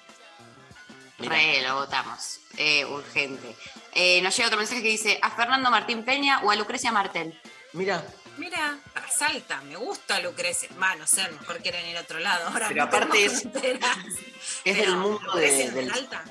Mirá. 1.19 1.37
Re, 1.37 1.63
lo 1.63 1.77
votamos. 1.77 2.41
Eh, 2.57 2.85
urgente. 2.87 3.55
Eh, 3.95 4.21
nos 4.23 4.35
llega 4.37 4.49
otro 4.49 4.59
mensaje 4.59 4.83
que 4.83 4.89
dice 4.89 5.19
a 5.23 5.31
Fernando 5.31 5.71
Martín 5.71 6.05
Peña 6.05 6.41
o 6.43 6.51
a 6.51 6.57
Lucrecia 6.57 6.91
Martel. 6.91 7.39
Mira, 7.75 8.05
Mira, 8.38 8.79
para 8.95 9.09
Salta, 9.09 9.61
me 9.62 9.77
gusta 9.77 10.18
Lucrecia. 10.21 10.68
Va, 10.81 10.95
no 10.97 11.07
sé, 11.07 11.23
mejor 11.31 11.59
quieren 11.62 11.87
ir 11.87 11.97
a 11.97 12.01
otro 12.01 12.18
lado. 12.18 12.49
Ahora 12.49 12.68
Pero 12.68 12.83
aparte 12.85 13.25
es- 13.25 13.45
es 14.64 14.88
mundo 14.88 15.33
de- 15.35 15.62
en 15.64 15.75
del 15.75 15.90
Salta. 15.90 16.25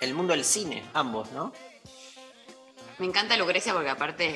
el 0.00 0.14
mundo 0.14 0.32
del 0.34 0.44
cine, 0.44 0.84
ambos, 0.94 1.30
¿no? 1.32 1.52
Me 2.98 3.06
encanta 3.06 3.36
Lucrecia 3.36 3.72
porque 3.72 3.90
aparte 3.90 4.26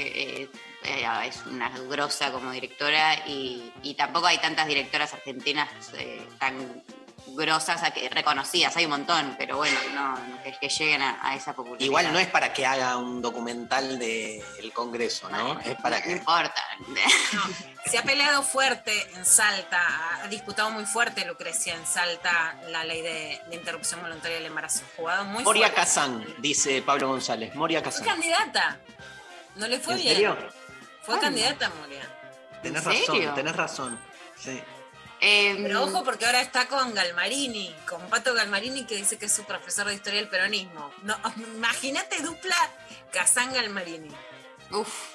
eh, 0.42 0.48
eh, 0.84 1.06
es 1.26 1.44
una 1.46 1.68
grosa 1.80 2.30
como 2.30 2.50
directora 2.52 3.26
y, 3.26 3.72
y 3.82 3.94
tampoco 3.94 4.26
hay 4.26 4.38
tantas 4.38 4.66
directoras 4.68 5.12
argentinas 5.14 5.68
eh, 5.94 6.24
tan 6.38 6.82
grosas, 7.28 7.82
a 7.82 7.90
que- 7.92 8.08
reconocidas, 8.08 8.76
hay 8.76 8.84
un 8.84 8.90
montón, 8.90 9.34
pero 9.38 9.56
bueno, 9.56 9.78
no, 9.94 10.16
no, 10.16 10.42
que, 10.42 10.52
que 10.58 10.68
lleguen 10.68 11.02
a, 11.02 11.18
a 11.22 11.34
esa 11.34 11.54
popularidad. 11.54 11.84
Igual 11.86 12.12
no 12.12 12.18
es 12.18 12.26
para 12.28 12.52
que 12.52 12.66
haga 12.66 12.96
un 12.98 13.22
documental 13.22 13.98
del 13.98 14.72
Congreso, 14.74 15.28
¿no? 15.30 15.58
Es 15.60 15.76
para 15.80 15.98
No 15.98 16.04
que. 16.04 16.12
importa. 16.12 16.62
No, 17.32 17.90
se 17.90 17.98
ha 17.98 18.02
peleado 18.02 18.42
fuerte 18.42 18.92
en 19.14 19.24
Salta, 19.24 19.80
ha 20.22 20.28
disputado 20.28 20.70
muy 20.70 20.84
fuerte 20.86 21.24
Lucrecia 21.24 21.74
en 21.74 21.84
Salta 21.86 22.54
la 22.68 22.84
ley 22.84 23.00
de, 23.02 23.40
de 23.48 23.56
interrupción 23.56 24.00
voluntaria 24.02 24.36
del 24.36 24.46
embarazo. 24.46 24.82
Jugado 24.96 25.24
muy 25.24 25.42
Moria 25.42 25.62
fuerte. 25.68 25.76
Kazán, 25.80 26.24
dice 26.38 26.80
Pablo 26.82 27.08
González. 27.08 27.54
Moria 27.54 27.80
Fue 27.80 27.90
Kazán. 27.90 28.04
candidata. 28.06 28.78
No 29.56 29.66
le 29.66 29.80
fue 29.80 29.94
¿En 29.94 30.00
bien. 30.00 30.14
serio? 30.14 30.36
Fue 31.02 31.18
candidata, 31.18 31.70
Moria. 31.80 32.02
Tenés 32.62 32.86
¿En 32.86 32.92
serio? 32.92 33.20
razón, 33.22 33.34
tenés 33.34 33.56
razón. 33.56 34.00
Sí. 34.38 34.62
Eh, 35.24 35.56
Pero 35.62 35.84
ojo 35.84 36.02
porque 36.02 36.26
ahora 36.26 36.40
está 36.40 36.66
con 36.66 36.92
Galmarini, 36.94 37.72
con 37.88 38.00
Pato 38.10 38.34
Galmarini 38.34 38.84
que 38.84 38.96
dice 38.96 39.18
que 39.18 39.26
es 39.26 39.32
su 39.32 39.44
profesor 39.44 39.86
de 39.86 39.94
historia 39.94 40.18
del 40.18 40.28
peronismo. 40.28 40.90
No, 41.04 41.14
imagínate 41.56 42.20
dupla 42.24 42.56
Kazán 43.12 43.52
Galmarini. 43.54 44.08
Uf, 44.72 45.14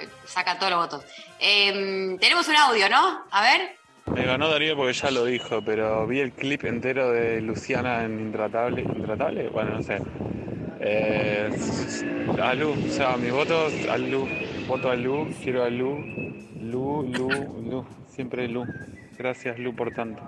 eh, 0.00 0.08
saca 0.24 0.58
todos 0.58 0.72
los 0.72 0.80
votos. 0.80 1.04
Eh, 1.38 2.16
tenemos 2.18 2.48
un 2.48 2.56
audio, 2.56 2.88
¿no? 2.88 3.22
A 3.30 3.42
ver. 3.42 3.76
Me 4.06 4.24
ganó 4.24 4.48
Darío 4.48 4.76
porque 4.76 4.94
ya 4.94 5.10
lo 5.10 5.26
dijo, 5.26 5.60
pero 5.62 6.06
vi 6.06 6.20
el 6.20 6.32
clip 6.32 6.64
entero 6.64 7.10
de 7.10 7.42
Luciana 7.42 8.04
en 8.04 8.18
Intratable. 8.18 8.80
¿Intratable? 8.80 9.48
Bueno, 9.48 9.72
no 9.72 9.82
sé. 9.82 9.98
Eh, 10.80 11.50
a 12.42 12.54
Lu, 12.54 12.72
o 12.72 12.90
sea, 12.90 13.18
mi 13.18 13.30
voto 13.30 13.68
a 13.90 13.98
Lu. 13.98 14.26
Voto 14.66 14.90
a 14.90 14.96
Lu, 14.96 15.28
quiero 15.42 15.64
a 15.64 15.68
Lu. 15.68 15.98
Lu, 16.60 17.02
Lu, 17.02 17.28
Lu. 17.70 17.86
Siempre 18.08 18.48
Lu. 18.48 18.64
Gracias, 19.18 19.58
Lu, 19.58 19.74
por 19.74 19.92
tanto. 19.94 20.22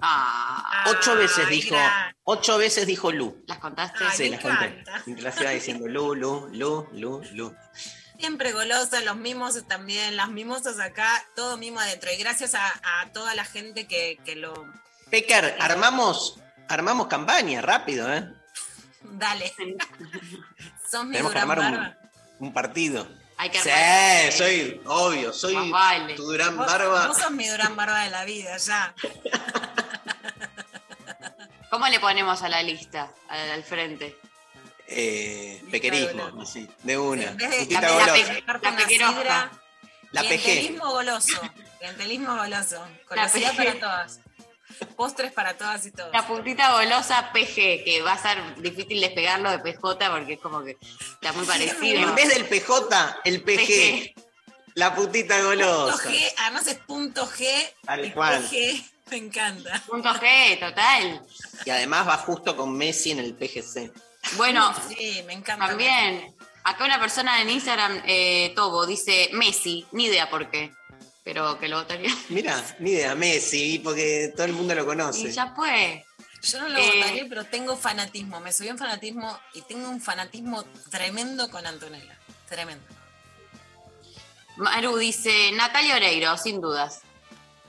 Ah, 0.00 0.84
Ocho 0.86 1.16
veces 1.16 1.46
Ay, 1.48 1.56
dijo, 1.56 1.76
ocho 2.24 2.58
veces 2.58 2.86
dijo 2.86 3.10
Lu. 3.10 3.42
¿Las 3.46 3.58
contaste? 3.58 4.04
Ay, 4.04 4.10
Sí, 4.14 4.22
me 4.24 4.30
las 4.30 4.40
conté. 4.40 4.84
Mientras 5.06 5.40
iba 5.40 5.50
diciendo 5.50 5.88
Lu, 5.88 6.14
Lu, 6.14 6.48
Lu, 6.52 6.88
Lu, 6.92 7.22
Lu. 7.32 7.56
Siempre 8.18 8.52
golosa, 8.52 9.00
los 9.00 9.16
mimos 9.16 9.66
también, 9.66 10.16
las 10.16 10.28
mimosas 10.28 10.78
acá, 10.78 11.08
todo 11.34 11.56
mimo 11.56 11.80
adentro. 11.80 12.10
Y 12.12 12.16
gracias 12.16 12.54
a, 12.54 12.66
a 13.00 13.12
toda 13.12 13.34
la 13.34 13.44
gente 13.44 13.86
que, 13.86 14.18
que 14.24 14.36
lo. 14.36 14.52
Pecker, 15.10 15.56
armamos, 15.58 16.38
armamos 16.68 17.06
campaña 17.06 17.62
rápido, 17.62 18.12
¿eh? 18.12 18.30
Dale. 19.02 19.52
Sos 20.90 21.04
mi 21.06 21.12
Tenemos 21.12 21.32
que 21.32 21.38
armar 21.38 21.58
un, 22.38 22.46
un 22.46 22.52
partido. 22.52 23.08
Hay 23.36 23.50
que 23.50 23.58
Sí, 23.60 23.70
soy, 24.38 24.80
obvio, 24.86 25.32
soy 25.32 25.70
vale. 25.70 26.14
tu 26.14 26.22
Durán 26.24 26.56
Vos, 26.56 26.66
Barba. 26.66 27.08
vos 27.08 27.18
sos 27.18 27.30
mi 27.32 27.48
Durán 27.48 27.74
Barba 27.76 28.04
de 28.04 28.10
la 28.10 28.24
vida, 28.24 28.56
ya. 28.56 28.94
¿Cómo 31.70 31.88
le 31.88 31.98
ponemos 31.98 32.42
a 32.42 32.48
la 32.48 32.62
lista 32.62 33.12
al, 33.28 33.50
al 33.50 33.64
frente? 33.64 34.16
Eh, 34.86 35.62
pequerismo, 35.70 36.30
así, 36.40 36.68
de 36.82 36.98
una. 36.98 37.24
En 37.24 37.36
vez 37.36 37.50
de 37.50 37.56
Putita 37.58 37.80
la, 37.80 39.50
La. 40.12 40.20
Clientelismo 40.20 40.90
goloso. 40.92 41.40
Clientelismo 41.78 42.36
goloso. 42.36 42.86
PG. 43.08 43.56
para 43.56 43.74
todas. 43.80 44.20
Postres 44.96 45.32
para 45.32 45.56
todas 45.56 45.84
y 45.86 45.90
todos. 45.90 46.12
La 46.12 46.26
puntita 46.26 46.72
golosa 46.72 47.30
PG, 47.32 47.84
que 47.84 48.02
va 48.04 48.12
a 48.12 48.18
ser 48.18 48.56
difícil 48.56 49.00
despegarlo 49.00 49.50
de 49.50 49.58
PJ 49.58 50.10
porque 50.10 50.34
es 50.34 50.40
como 50.40 50.62
que 50.64 50.76
está 50.80 51.32
muy 51.32 51.46
parecido. 51.46 52.08
En 52.08 52.14
vez 52.14 52.28
del 52.28 52.44
PJ, 52.46 53.20
el 53.24 53.42
PG. 53.42 54.14
La 54.74 54.92
putita 54.94 55.36
Punto 55.36 55.48
golosa. 55.50 56.10
G, 56.10 56.32
además 56.38 56.66
es 56.66 56.74
punto 56.78 57.26
G. 57.28 57.46
Tal 57.84 58.04
y 58.06 58.10
cual. 58.10 58.42
PG, 58.42 58.84
me 59.10 59.16
encanta. 59.18 59.82
Punto 59.86 60.08
G, 60.14 60.58
total. 60.58 61.22
Y 61.64 61.70
además 61.70 62.08
va 62.08 62.16
justo 62.18 62.56
con 62.56 62.76
Messi 62.76 63.12
en 63.12 63.20
el 63.20 63.34
PGC. 63.34 63.92
Bueno, 64.36 64.74
Sí, 64.88 65.22
me 65.26 65.34
encanta. 65.34 65.68
también, 65.68 66.34
acá 66.64 66.84
una 66.84 66.98
persona 66.98 67.40
en 67.40 67.50
Instagram, 67.50 68.02
eh, 68.06 68.52
Tobo, 68.56 68.84
dice 68.84 69.30
Messi, 69.34 69.86
ni 69.92 70.06
idea 70.06 70.28
por 70.28 70.50
qué, 70.50 70.72
pero 71.24 71.58
que 71.58 71.68
lo 71.68 71.78
votaría. 71.78 72.14
Mira, 72.28 72.62
ni 72.78 72.90
idea, 72.90 73.14
Messi, 73.14 73.80
porque 73.82 74.32
todo 74.36 74.46
el 74.46 74.52
mundo 74.52 74.74
lo 74.74 74.82
Y 74.82 74.86
conoce. 74.86 75.32
ya 75.32 75.52
fue. 75.54 76.04
Yo 76.42 76.60
no 76.60 76.68
lo 76.68 76.78
Eh, 76.78 76.92
votaría, 77.00 77.26
pero 77.28 77.44
tengo 77.46 77.76
fanatismo. 77.76 78.38
Me 78.40 78.52
subí 78.52 78.68
en 78.68 78.76
fanatismo 78.78 79.38
y 79.54 79.62
tengo 79.62 79.88
un 79.88 80.00
fanatismo 80.00 80.62
tremendo 80.90 81.50
con 81.50 81.66
Antonella. 81.66 82.18
Tremendo. 82.48 82.84
Maru 84.56 84.96
dice 84.98 85.50
Natalia 85.52 85.96
Oreiro, 85.96 86.36
sin 86.36 86.60
dudas. 86.60 87.00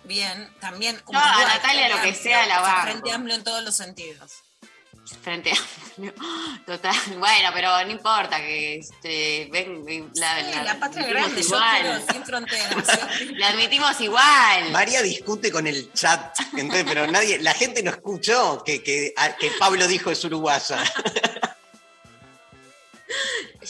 Bien, 0.04 0.54
también. 0.60 1.02
No, 1.12 1.18
a 1.20 1.44
Natalia 1.46 1.89
lo 1.89 2.02
que 2.02 2.13
sea 2.13 2.46
la 2.46 2.60
banco. 2.62 2.82
Frente 2.84 3.12
amplio 3.12 3.36
en 3.36 3.44
todos 3.44 3.63
los 3.63 3.76
sentidos. 3.76 4.34
Frente 5.22 5.52
a. 5.52 5.56
Total. 6.65 6.96
Bueno, 7.18 7.50
pero 7.54 7.84
no 7.86 7.91
importa 7.91 8.38
que 8.38 8.78
este, 8.78 9.48
ven, 9.52 10.10
la, 10.15 10.39
Sí, 10.39 10.52
la- 10.56 10.63
la 10.63 10.80
patria 10.80 11.06
grande, 11.08 11.41
yo 11.41 11.48
igual. 11.48 11.82
quiero 11.82 12.00
sin 12.12 12.26
fronteras. 12.26 13.00
La 13.38 13.50
admitimos 13.50 14.02
igual. 14.02 14.72
María 14.72 15.02
discute 15.04 15.52
con 15.52 15.68
el 15.68 15.91
chat, 15.94 16.36
entonces, 16.58 16.86
pero 16.88 17.06
nadie, 17.08 17.38
la 17.39 17.54
gente 17.54 17.84
no 17.84 17.91
escuchó 17.91 18.63
que, 18.65 18.82
que, 18.84 19.13
a- 19.15 19.36
que 19.36 19.52
Pablo 19.60 19.88
dijo 19.88 20.10
es 20.12 20.24
uruguaya. 20.24 20.84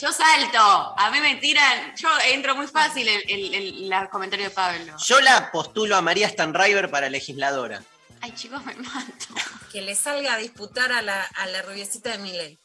Yo 0.00 0.12
salto. 0.12 0.58
A 0.98 1.10
mí 1.10 1.20
me 1.20 1.36
tiran. 1.36 1.94
Yo 1.96 2.08
entro 2.30 2.54
muy 2.54 2.66
fácil 2.66 3.08
en 3.08 3.88
los 3.88 4.08
comentarios 4.08 4.48
de 4.50 4.54
Pablo. 4.54 4.94
Yo 5.04 5.20
la 5.20 5.50
postulo 5.50 5.96
a 5.96 6.02
María 6.02 6.28
Stanriver 6.28 6.90
para 6.90 7.08
legisladora. 7.08 7.82
Ay, 8.20 8.32
chicos, 8.34 8.64
me 8.64 8.74
mato. 8.74 9.34
Que 9.70 9.82
le 9.82 9.94
salga 9.94 10.34
a 10.34 10.38
disputar 10.38 10.92
a 10.92 11.02
la, 11.02 11.22
a 11.22 11.46
la 11.46 11.62
rubiecita 11.62 12.10
de 12.12 12.18
Miley. 12.18 12.58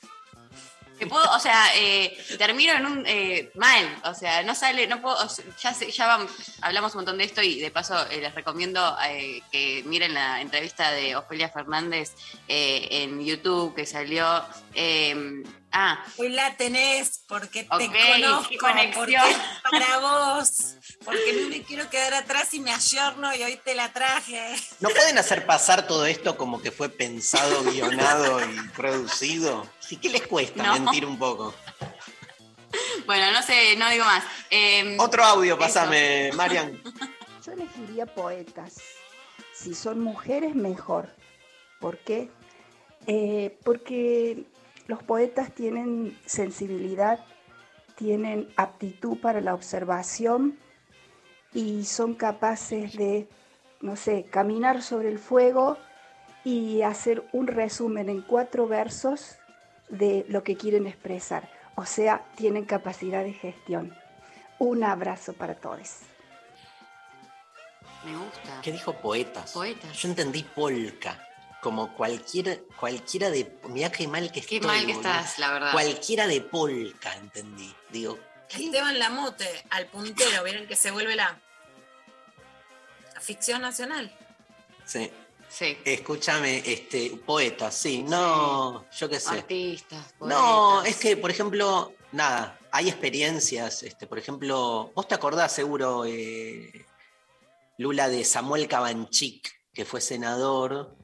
Que 1.02 1.08
puedo, 1.08 1.26
o 1.32 1.40
sea, 1.40 1.66
eh, 1.78 2.16
termino 2.38 2.74
en 2.74 2.86
un 2.86 3.04
eh, 3.08 3.50
mal, 3.56 4.02
o 4.04 4.14
sea, 4.14 4.44
no 4.44 4.54
sale, 4.54 4.86
no 4.86 5.02
puedo, 5.02 5.16
o 5.16 5.28
sea, 5.28 5.44
ya, 5.60 5.74
sé- 5.74 5.90
ya 5.92 6.06
vamos, 6.06 6.30
hablamos 6.62 6.94
un 6.94 7.00
montón 7.00 7.18
de 7.18 7.24
esto 7.24 7.42
y 7.42 7.60
de 7.60 7.72
paso 7.72 7.96
eh, 8.12 8.18
les 8.22 8.36
recomiendo 8.36 8.96
eh, 9.08 9.42
que 9.52 9.82
miren 9.88 10.14
la 10.14 10.42
entrevista 10.42 10.92
de 10.92 11.16
Ofelia 11.16 11.50
Fernández 11.50 12.12
eh, 12.48 12.88
en 12.92 13.26
YouTube 13.26 13.74
que 13.74 13.88
salió. 13.88 14.46
eh, 14.76 15.42
ah, 15.72 16.06
Hoy 16.18 16.30
la 16.30 16.56
tenés 16.56 17.24
porque 17.28 17.64
te 17.64 17.68
conozco, 18.22 18.54
porque 18.94 19.16
es 19.16 19.38
para 19.72 19.98
vos, 19.98 20.76
porque 21.04 21.34
no 21.34 21.48
me 21.50 21.64
quiero 21.64 21.90
quedar 21.90 22.14
atrás 22.14 22.54
y 22.54 22.60
me 22.60 22.72
ayorno 22.72 23.34
y 23.36 23.42
hoy 23.42 23.58
te 23.66 23.74
la 23.74 23.92
traje. 23.92 24.56
¿No 24.80 24.90
pueden 24.90 25.18
hacer 25.18 25.48
pasar 25.48 25.88
todo 25.88 26.06
esto 26.06 26.38
como 26.38 26.62
que 26.62 26.70
fue 26.72 26.90
pensado, 26.90 27.64
guionado 27.64 28.40
y 28.46 28.68
producido? 28.76 29.68
Sí, 29.92 29.98
¿qué 29.98 30.08
les 30.08 30.26
cuesta 30.26 30.64
No. 30.64 30.72
mentir 30.80 31.06
un 31.06 31.20
poco? 31.20 31.54
bueno, 33.06 33.30
no 33.34 33.42
sé, 33.42 33.76
no 33.76 33.90
digo 33.90 34.06
más. 34.06 34.24
Eh, 34.50 34.96
Otro 34.98 35.22
audio, 35.22 35.60
pásame, 35.60 36.32
Marian. 36.34 36.82
Yo 37.46 37.52
elegiría 37.52 38.06
poetas. 38.06 38.78
Si 39.54 39.76
son 39.76 40.00
mujeres, 40.00 40.56
mejor. 40.56 41.10
¿Por 41.82 41.98
qué? 41.98 42.30
Eh, 43.06 43.60
porque 43.66 44.46
los 44.88 45.04
poetas 45.04 45.54
tienen 45.54 46.18
sensibilidad, 46.26 47.20
tienen 47.96 48.48
aptitud 48.56 49.18
para 49.18 49.42
la 49.42 49.54
observación 49.54 50.58
y 51.54 51.84
son 51.84 52.14
capaces 52.14 52.94
de, 52.94 53.28
no 53.82 53.98
sé, 53.98 54.24
caminar 54.32 54.84
sobre 54.84 55.10
el 55.10 55.20
fuego 55.20 55.78
y 56.46 56.82
hacer 56.82 57.28
un 57.34 57.48
resumen 57.48 58.08
en 58.08 58.22
cuatro 58.22 58.70
versos 58.70 59.36
de 59.92 60.26
lo 60.28 60.44
que 60.44 60.58
quieren 60.58 60.88
expresar. 60.88 61.50
O 61.76 61.86
sea, 61.86 62.26
tienen 62.36 62.66
capacidad 62.66 63.24
de 63.24 63.34
gestión. 63.34 63.96
Un 64.58 64.84
abrazo 64.84 65.34
para 65.34 65.56
todos. 65.56 66.00
me 68.04 68.18
gusta. 68.18 68.62
¿Qué 68.62 68.72
dijo 68.72 68.94
poetas? 68.94 69.52
Poetas. 69.52 69.96
Yo 69.98 70.10
entendí 70.10 70.44
polka. 70.44 71.28
Como 71.62 71.94
cualquier, 71.96 72.64
cualquiera 72.80 73.30
de. 73.30 73.60
Mirá 73.70 73.92
qué 73.92 74.08
mal 74.08 74.32
que 74.32 74.40
estoy. 74.40 74.60
Qué 74.60 74.66
mal 74.66 74.80
que 74.80 74.94
boludo. 74.94 75.10
estás, 75.12 75.38
la 75.38 75.52
verdad. 75.54 75.72
Cualquiera 75.74 76.26
de 76.26 76.42
polka, 76.42 77.14
entendí. 77.16 77.72
Digo, 77.92 78.18
Esteban 78.50 78.98
Lamote, 78.98 79.48
al 79.70 79.86
puntero, 79.86 80.44
¿vieron 80.44 80.68
que 80.68 80.76
se 80.76 80.92
vuelve 80.92 81.16
la 81.16 81.40
ficción 83.20 83.62
nacional? 83.62 84.12
sí. 84.86 85.12
Sí. 85.52 85.78
Escúchame, 85.84 86.64
este, 86.66 87.12
poetas, 87.26 87.76
sí, 87.76 88.04
no, 88.04 88.86
yo 88.92 89.10
qué 89.10 89.20
sé. 89.20 89.32
Artistas, 89.40 90.14
No, 90.22 90.76
poetas. 90.78 90.88
es 90.96 90.96
que, 91.02 91.18
por 91.18 91.30
ejemplo, 91.30 91.94
nada, 92.14 92.58
hay 92.72 92.88
experiencias, 92.88 93.84
este, 93.84 94.08
por 94.08 94.18
ejemplo, 94.18 94.92
vos 94.96 95.08
te 95.08 95.16
acordás 95.16 95.52
seguro, 95.54 96.06
eh, 96.06 96.86
Lula, 97.78 98.08
de 98.08 98.24
Samuel 98.24 98.68
Cabanchik, 98.70 99.50
que 99.74 99.84
fue 99.86 100.00
senador, 100.00 100.96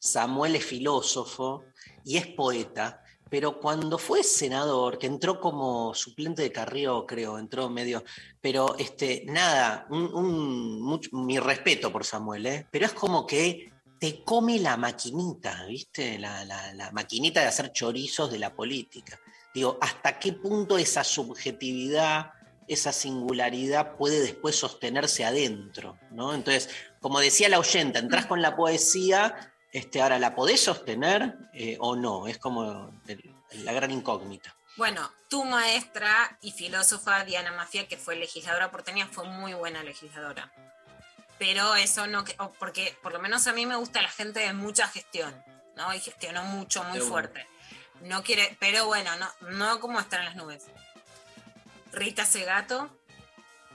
Samuel 0.00 0.56
es 0.56 0.64
filósofo 0.66 1.64
y 2.04 2.16
es 2.16 2.26
poeta, 2.26 3.04
pero 3.30 3.60
cuando 3.60 3.98
fue 3.98 4.24
senador, 4.24 4.98
que 4.98 5.06
entró 5.06 5.40
como 5.40 5.94
suplente 5.94 6.42
de 6.42 6.52
Carrió, 6.52 7.06
creo, 7.06 7.38
entró 7.38 7.70
medio, 7.70 8.02
pero 8.40 8.76
este, 8.78 9.22
nada, 9.26 9.86
un- 9.90 10.12
un- 10.12 10.82
mucho- 10.82 11.10
mi 11.12 11.38
respeto 11.38 11.92
por 11.92 12.04
Samuel, 12.04 12.46
¿eh? 12.46 12.66
pero 12.70 12.84
es 12.86 12.92
como 12.92 13.26
que 13.26 13.71
te 14.02 14.24
come 14.24 14.58
la 14.58 14.76
maquinita, 14.76 15.64
¿viste? 15.66 16.18
La, 16.18 16.90
maquinita 16.90 17.40
de 17.40 17.46
hacer 17.46 17.70
chorizos 17.70 18.32
de 18.32 18.40
la 18.40 18.52
política. 18.52 19.16
Digo, 19.54 19.78
¿hasta 19.80 20.18
qué 20.18 20.32
punto 20.32 20.76
esa 20.76 21.04
subjetividad, 21.04 22.32
esa 22.66 22.90
singularidad 22.90 23.94
puede 23.94 24.18
después 24.18 24.56
sostenerse 24.56 25.24
adentro? 25.24 26.00
¿no? 26.10 26.34
Entonces, 26.34 26.68
como 27.00 27.20
decía 27.20 27.48
la 27.48 27.60
oyenta, 27.60 28.00
entras 28.00 28.26
con 28.26 28.42
la 28.42 28.56
poesía, 28.56 29.52
este, 29.70 30.02
ahora, 30.02 30.18
¿la 30.18 30.34
podés 30.34 30.64
sostener 30.64 31.36
eh, 31.54 31.76
o 31.78 31.94
no? 31.94 32.26
Es 32.26 32.38
como 32.38 32.90
la 33.62 33.72
gran 33.72 33.92
incógnita. 33.92 34.52
Bueno, 34.76 35.12
tu 35.28 35.44
maestra 35.44 36.38
y 36.40 36.50
filósofa 36.50 37.24
Diana 37.24 37.52
Mafia, 37.52 37.86
que 37.86 37.96
fue 37.96 38.16
legisladora 38.16 38.72
porteña, 38.72 39.06
fue 39.06 39.28
muy 39.28 39.54
buena 39.54 39.84
legisladora. 39.84 40.52
Pero 41.44 41.74
eso 41.74 42.06
no, 42.06 42.24
porque 42.60 42.96
por 43.02 43.12
lo 43.12 43.18
menos 43.18 43.48
a 43.48 43.52
mí 43.52 43.66
me 43.66 43.74
gusta 43.74 44.00
la 44.00 44.08
gente 44.08 44.38
de 44.38 44.52
mucha 44.52 44.86
gestión, 44.86 45.34
¿no? 45.74 45.92
Y 45.92 45.98
gestionó 45.98 46.44
mucho, 46.44 46.84
muy 46.84 46.92
Qué 46.92 46.98
bueno. 47.00 47.10
fuerte. 47.10 47.46
No 48.02 48.22
quiere, 48.22 48.56
pero 48.60 48.86
bueno, 48.86 49.10
no, 49.16 49.28
no 49.50 49.80
como 49.80 49.98
estar 49.98 50.20
en 50.20 50.26
las 50.26 50.36
nubes. 50.36 50.66
Rita 51.92 52.24
Segato, 52.24 52.96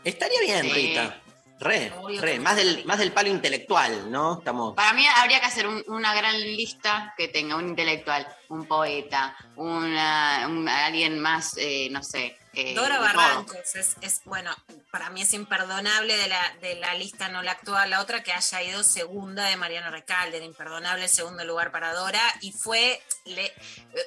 Estaría 0.05 0.39
bien, 0.39 0.63
Sí. 0.63 0.71
Rita. 0.71 1.21
Re, 1.59 1.91
re. 2.21 2.39
Más 2.39 2.55
del, 2.55 2.85
más 2.85 2.99
del 2.99 3.11
palo 3.11 3.27
intelectual, 3.27 4.09
¿no? 4.09 4.37
Estamos. 4.37 4.73
Para 4.73 4.93
mí 4.93 5.05
habría 5.05 5.41
que 5.41 5.47
hacer 5.47 5.67
un- 5.67 5.83
una 5.87 6.13
gran 6.15 6.39
lista 6.39 7.13
que 7.17 7.27
tenga 7.27 7.57
un 7.57 7.67
intelectual, 7.67 8.25
un 8.47 8.65
poeta, 8.65 9.35
una, 9.57 10.45
un- 10.47 10.69
alguien 10.69 11.19
más, 11.19 11.57
eh, 11.57 11.89
no 11.91 12.01
sé. 12.01 12.37
Eh, 12.57 12.73
Dora. 12.73 12.99
Barrancos 12.99 13.75
es, 13.75 13.95
es, 14.01 14.21
bueno, 14.25 14.55
para 14.91 15.09
mí 15.09 15.21
es 15.21 15.33
imperdonable 15.33 16.17
de 16.17 16.27
la, 16.27 16.55
de 16.61 16.75
la 16.75 16.93
lista, 16.95 17.29
no 17.29 17.41
la 17.43 17.51
actual, 17.51 17.89
la 17.89 18.01
otra, 18.01 18.23
que 18.23 18.33
haya 18.33 18.63
ido 18.63 18.83
segunda 18.83 19.45
de 19.45 19.55
Mariano 19.57 19.91
Recalde, 19.91 20.37
era 20.37 20.45
imperdonable 20.45 21.03
el 21.03 21.09
segundo 21.09 21.43
lugar 21.45 21.71
para 21.71 21.93
Dora, 21.93 22.21
y 22.41 22.51
fue, 22.51 23.01
le, 23.25 23.53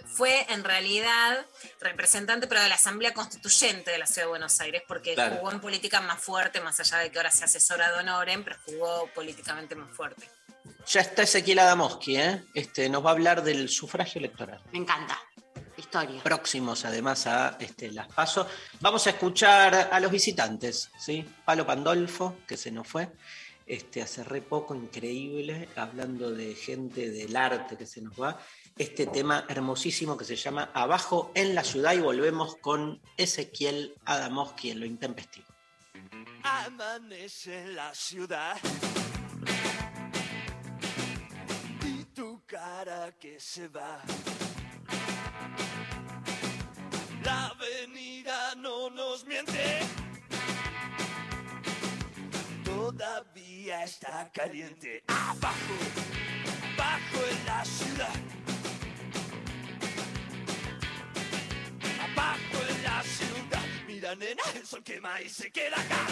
fue 0.06 0.44
en 0.50 0.64
realidad 0.64 1.46
representante, 1.80 2.46
pero 2.46 2.60
de 2.62 2.68
la 2.68 2.74
Asamblea 2.74 3.14
Constituyente 3.14 3.90
de 3.90 3.98
la 3.98 4.06
Ciudad 4.06 4.22
de 4.22 4.30
Buenos 4.30 4.60
Aires, 4.60 4.82
porque 4.88 5.14
Claro. 5.14 5.36
jugó 5.36 5.52
en 5.52 5.60
política 5.60 6.00
más 6.00 6.20
fuerte, 6.20 6.60
más 6.60 6.80
allá 6.80 6.98
de 6.98 7.10
que 7.10 7.18
ahora 7.18 7.30
se 7.30 7.44
asesora 7.44 7.90
de 7.92 7.98
Honoren, 8.00 8.42
pero 8.44 8.56
jugó 8.64 9.08
políticamente 9.14 9.74
más 9.74 9.94
fuerte. 9.94 10.28
Ya 10.86 11.00
está 11.00 11.22
Ezequiel 11.22 11.58
Adamoski, 11.58 12.16
¿eh? 12.16 12.42
Este, 12.54 12.88
nos 12.88 13.04
va 13.04 13.10
a 13.10 13.12
hablar 13.12 13.42
del 13.42 13.68
sufragio 13.68 14.18
electoral. 14.18 14.62
Me 14.72 14.78
encanta. 14.78 15.18
Historia. 15.80 16.22
Próximos 16.22 16.84
además 16.84 17.26
a 17.26 17.56
este, 17.58 17.90
las 17.90 18.06
pasos. 18.08 18.46
Vamos 18.80 19.06
a 19.06 19.10
escuchar 19.10 19.88
a 19.90 19.98
los 19.98 20.12
visitantes, 20.12 20.90
¿sí? 20.98 21.24
Palo 21.44 21.66
Pandolfo, 21.66 22.36
que 22.46 22.56
se 22.56 22.70
nos 22.70 22.86
fue. 22.86 23.10
Este, 23.66 24.02
hace 24.02 24.24
re 24.24 24.42
poco, 24.42 24.74
increíble, 24.74 25.68
hablando 25.76 26.30
de 26.32 26.54
gente 26.54 27.10
del 27.10 27.34
arte 27.34 27.76
que 27.76 27.86
se 27.86 28.02
nos 28.02 28.20
va. 28.20 28.38
Este 28.76 29.06
tema 29.06 29.46
hermosísimo 29.48 30.16
que 30.16 30.24
se 30.24 30.36
llama 30.36 30.70
Abajo 30.74 31.30
en 31.34 31.54
la 31.54 31.64
ciudad 31.64 31.94
y 31.94 32.00
volvemos 32.00 32.56
con 32.56 33.00
Ezequiel 33.16 33.94
Adamoski 34.04 34.72
en 34.72 34.80
lo 34.80 34.86
intempestivo. 34.86 35.46
Amanece 36.42 37.62
en 37.62 37.76
la 37.76 37.94
ciudad 37.94 38.58
y 41.86 42.04
tu 42.06 42.42
cara 42.46 43.12
que 43.18 43.38
se 43.38 43.68
va. 43.68 44.02
La 47.80 47.86
avenida 47.86 48.54
no 48.56 48.90
nos 48.90 49.24
miente. 49.24 49.80
Todavía 52.62 53.84
está 53.84 54.30
caliente. 54.32 55.02
Abajo, 55.06 55.74
abajo 56.74 57.24
en 57.30 57.46
la 57.46 57.64
ciudad. 57.64 58.14
Abajo 62.12 62.58
en 62.68 62.82
la 62.82 63.02
ciudad. 63.02 63.64
Mira, 63.86 64.14
nena, 64.14 64.42
el 64.54 64.66
sol 64.66 64.82
quema 64.82 65.22
y 65.22 65.30
se 65.30 65.50
queda 65.50 65.80
acá. 65.80 66.06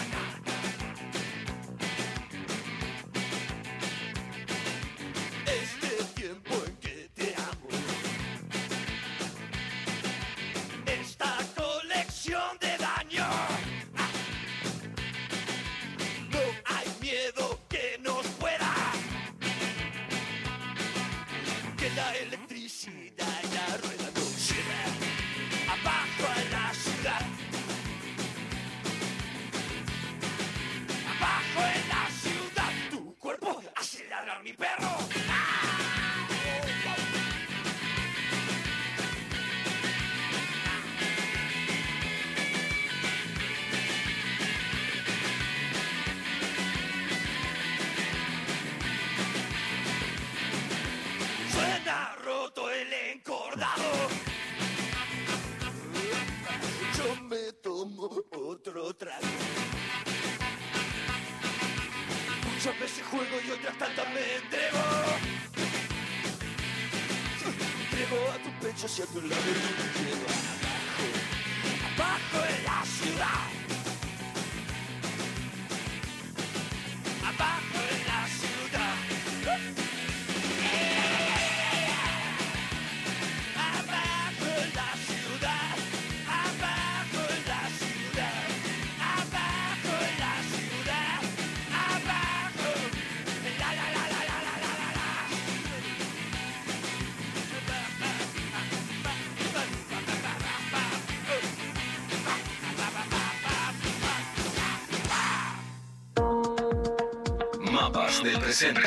Del 108.23 108.41
presente. 108.41 108.83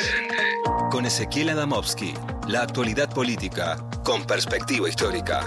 Con 0.90 1.06
Ezequiel 1.06 1.50
Adamovsky. 1.50 2.14
La 2.50 2.64
actualidad 2.64 3.14
política 3.14 3.78
con 4.04 4.26
perspectiva 4.28 4.90
histórica. 4.90 5.46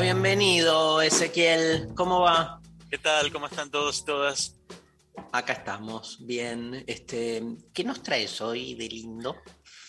Bienvenido, 0.00 1.02
Ezequiel. 1.02 1.88
¿Cómo 1.96 2.20
va? 2.20 2.60
¿Qué 2.88 2.98
tal? 2.98 3.32
¿Cómo 3.32 3.46
están 3.46 3.70
todos 3.70 4.00
y 4.00 4.04
todas? 4.04 4.56
Acá 5.32 5.54
estamos, 5.54 6.18
bien. 6.24 6.84
Este, 6.86 7.42
¿Qué 7.74 7.82
nos 7.82 8.02
traes 8.02 8.40
hoy 8.40 8.74
de 8.74 8.88
lindo? 8.88 9.42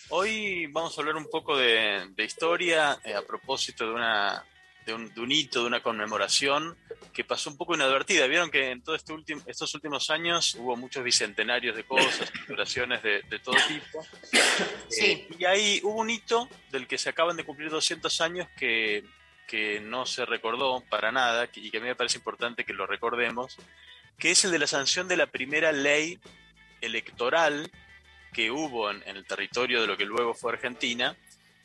Hoy 0.08 0.66
vamos 0.66 0.96
a 0.96 1.00
hablar 1.00 1.16
un 1.16 1.28
poco 1.30 1.56
de, 1.56 2.08
de 2.16 2.24
historia 2.24 2.98
eh, 3.04 3.14
a 3.14 3.22
propósito 3.22 3.86
de, 3.86 3.92
una, 3.92 4.44
de, 4.84 4.94
un, 4.94 5.14
de 5.14 5.20
un 5.20 5.30
hito, 5.30 5.60
de 5.60 5.66
una 5.66 5.82
conmemoración 5.82 6.76
que 7.18 7.24
pasó 7.24 7.50
un 7.50 7.56
poco 7.56 7.74
inadvertida. 7.74 8.28
Vieron 8.28 8.48
que 8.48 8.70
en 8.70 8.80
todos 8.80 9.00
este 9.00 9.12
último, 9.12 9.42
estos 9.44 9.74
últimos 9.74 10.08
años 10.08 10.54
hubo 10.54 10.76
muchos 10.76 11.02
bicentenarios 11.02 11.74
de 11.74 11.82
cosas, 11.82 12.30
celebraciones 12.46 13.02
de, 13.02 13.22
de 13.22 13.40
todo 13.40 13.56
tipo. 13.66 14.06
Eh, 15.02 15.26
y 15.36 15.44
ahí 15.44 15.80
hubo 15.82 16.00
un 16.00 16.10
hito 16.10 16.48
del 16.70 16.86
que 16.86 16.96
se 16.96 17.08
acaban 17.08 17.36
de 17.36 17.42
cumplir 17.42 17.70
200 17.70 18.20
años 18.20 18.46
que, 18.56 19.02
que 19.48 19.80
no 19.80 20.06
se 20.06 20.26
recordó 20.26 20.80
para 20.88 21.10
nada 21.10 21.50
y 21.52 21.72
que 21.72 21.78
a 21.78 21.80
mí 21.80 21.88
me 21.88 21.96
parece 21.96 22.18
importante 22.18 22.64
que 22.64 22.72
lo 22.72 22.86
recordemos, 22.86 23.56
que 24.16 24.30
es 24.30 24.44
el 24.44 24.52
de 24.52 24.60
la 24.60 24.68
sanción 24.68 25.08
de 25.08 25.16
la 25.16 25.26
primera 25.26 25.72
ley 25.72 26.20
electoral 26.80 27.68
que 28.32 28.52
hubo 28.52 28.92
en, 28.92 29.02
en 29.06 29.16
el 29.16 29.26
territorio 29.26 29.80
de 29.80 29.88
lo 29.88 29.96
que 29.96 30.04
luego 30.04 30.34
fue 30.34 30.52
Argentina, 30.52 31.16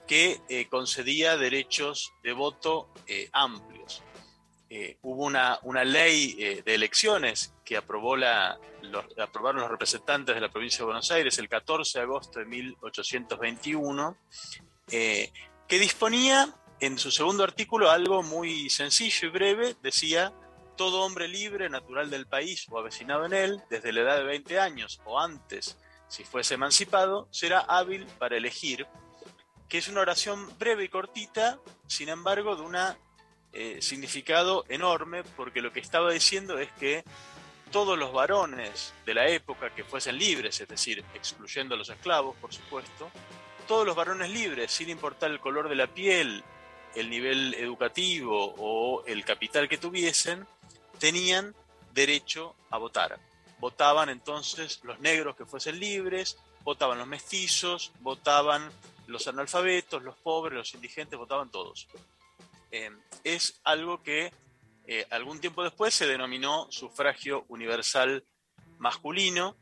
que 0.07 0.41
eh, 0.49 0.65
concedía 0.67 1.37
derechos 1.37 2.11
de 2.23 2.33
voto 2.33 2.91
eh, 3.05 3.29
amplios. 3.33 4.01
Eh, 4.75 4.97
hubo 5.03 5.25
una, 5.25 5.59
una 5.61 5.83
ley 5.83 6.35
eh, 6.39 6.63
de 6.65 6.73
elecciones 6.73 7.53
que 7.63 7.77
aprobó 7.77 8.17
la, 8.17 8.59
aprobaron 9.19 9.61
los 9.61 9.69
representantes 9.69 10.33
de 10.33 10.41
la 10.41 10.49
provincia 10.49 10.79
de 10.79 10.85
Buenos 10.85 11.11
Aires 11.11 11.37
el 11.37 11.47
14 11.47 11.99
de 11.99 12.03
agosto 12.03 12.39
de 12.39 12.45
1821, 12.45 14.17
eh, 14.89 15.31
que 15.67 15.77
disponía 15.77 16.51
en 16.79 16.97
su 16.97 17.11
segundo 17.11 17.43
artículo 17.43 17.91
algo 17.91 18.23
muy 18.23 18.67
sencillo 18.71 19.27
y 19.27 19.29
breve, 19.29 19.75
decía, 19.83 20.33
todo 20.75 21.03
hombre 21.03 21.27
libre, 21.27 21.69
natural 21.69 22.09
del 22.09 22.25
país 22.25 22.65
o 22.71 22.79
avecinado 22.79 23.27
en 23.27 23.33
él, 23.33 23.61
desde 23.69 23.93
la 23.93 24.01
edad 24.01 24.17
de 24.17 24.23
20 24.23 24.59
años 24.59 24.99
o 25.05 25.19
antes, 25.19 25.77
si 26.07 26.23
fuese 26.23 26.55
emancipado, 26.55 27.27
será 27.29 27.59
hábil 27.59 28.07
para 28.17 28.37
elegir, 28.37 28.87
que 29.69 29.77
es 29.77 29.87
una 29.87 30.01
oración 30.01 30.49
breve 30.57 30.85
y 30.85 30.89
cortita, 30.89 31.59
sin 31.85 32.09
embargo, 32.09 32.55
de 32.55 32.63
un 33.53 33.81
significado 33.81 34.65
enorme, 34.69 35.23
porque 35.35 35.61
lo 35.61 35.71
que 35.71 35.79
estaba 35.79 36.11
diciendo 36.11 36.57
es 36.59 36.71
que 36.73 37.03
todos 37.71 37.97
los 37.97 38.13
varones 38.13 38.93
de 39.05 39.13
la 39.13 39.27
época 39.27 39.73
que 39.73 39.83
fuesen 39.83 40.17
libres, 40.17 40.61
es 40.61 40.67
decir, 40.67 41.03
excluyendo 41.15 41.75
a 41.75 41.77
los 41.77 41.89
esclavos, 41.89 42.35
por 42.37 42.53
supuesto, 42.53 43.09
todos 43.67 43.85
los 43.85 43.95
varones 43.95 44.29
libres, 44.29 44.71
sin 44.71 44.89
importar 44.89 45.31
el 45.31 45.39
color 45.39 45.69
de 45.69 45.75
la 45.75 45.87
piel, 45.87 46.43
el 46.95 47.09
nivel 47.09 47.53
educativo 47.55 48.53
o 48.57 49.03
el 49.05 49.25
capital 49.25 49.67
que 49.67 49.77
tuviesen, 49.77 50.45
tenían 50.99 51.55
derecho 51.93 52.55
a 52.69 52.77
votar. 52.77 53.19
Votaban 53.59 54.09
entonces 54.09 54.79
los 54.83 54.99
negros 54.99 55.35
que 55.35 55.45
fuesen 55.45 55.79
libres, 55.79 56.37
votaban 56.63 56.97
los 56.97 57.07
mestizos, 57.07 57.91
votaban 58.01 58.69
los 59.07 59.27
analfabetos, 59.27 60.03
los 60.03 60.15
pobres, 60.17 60.57
los 60.57 60.73
indigentes, 60.73 61.17
votaban 61.17 61.49
todos. 61.49 61.87
Eh, 62.73 62.89
es 63.23 63.61
algo 63.63 64.01
que 64.01 64.33
eh, 64.87 65.05
algún 65.11 65.39
tiempo 65.39 65.63
después 65.63 65.93
se 65.93 66.07
denominó 66.07 66.65
sufragio 66.71 67.45
universal 67.47 68.25
masculino. 68.79 69.55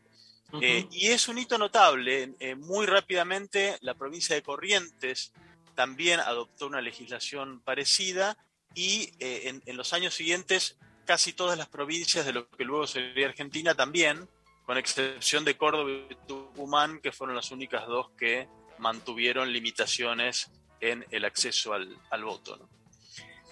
Eh, 0.61 0.87
y 0.91 1.07
es 1.07 1.27
un 1.27 1.37
hito 1.37 1.57
notable. 1.57 2.35
Muy 2.57 2.85
rápidamente 2.85 3.77
la 3.81 3.95
provincia 3.95 4.35
de 4.35 4.41
Corrientes 4.41 5.33
también 5.75 6.19
adoptó 6.19 6.67
una 6.67 6.81
legislación 6.81 7.61
parecida 7.61 8.37
y 8.75 9.11
en, 9.19 9.61
en 9.65 9.77
los 9.77 9.93
años 9.93 10.13
siguientes 10.13 10.77
casi 11.05 11.33
todas 11.33 11.57
las 11.57 11.69
provincias 11.69 12.25
de 12.25 12.33
lo 12.33 12.49
que 12.49 12.65
luego 12.65 12.85
sería 12.85 13.27
Argentina 13.27 13.75
también, 13.75 14.27
con 14.65 14.77
excepción 14.77 15.45
de 15.45 15.55
Córdoba 15.55 15.89
y 16.09 16.15
Tucumán, 16.27 16.99
que 16.99 17.13
fueron 17.13 17.35
las 17.35 17.51
únicas 17.51 17.87
dos 17.87 18.09
que 18.17 18.47
mantuvieron 18.77 19.53
limitaciones 19.53 20.51
en 20.81 21.05
el 21.11 21.23
acceso 21.23 21.73
al, 21.73 21.97
al 22.09 22.23
voto. 22.25 22.57
¿no? 22.57 22.80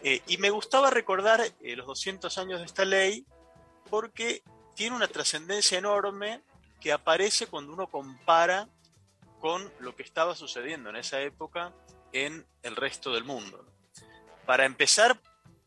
Eh, 0.04 0.22
y 0.28 0.38
me 0.38 0.50
gustaba 0.50 0.90
recordar 0.90 1.42
eh, 1.62 1.76
los 1.76 1.86
200 1.88 2.38
años 2.38 2.60
de 2.60 2.66
esta 2.66 2.86
ley 2.86 3.26
porque 3.90 4.44
tiene 4.76 4.96
una 4.96 5.08
trascendencia 5.08 5.78
enorme 5.78 6.42
que 6.80 6.92
aparece 6.92 7.48
cuando 7.48 7.74
uno 7.74 7.88
compara 7.88 8.70
con 9.40 9.72
lo 9.80 9.96
que 9.96 10.04
estaba 10.04 10.36
sucediendo 10.36 10.90
en 10.90 10.96
esa 10.96 11.22
época 11.22 11.74
en 12.14 12.46
el 12.64 12.76
resto 12.76 13.14
del 13.14 13.24
mundo. 13.24 13.66
Para 14.46 14.66
empezar, 14.66 15.20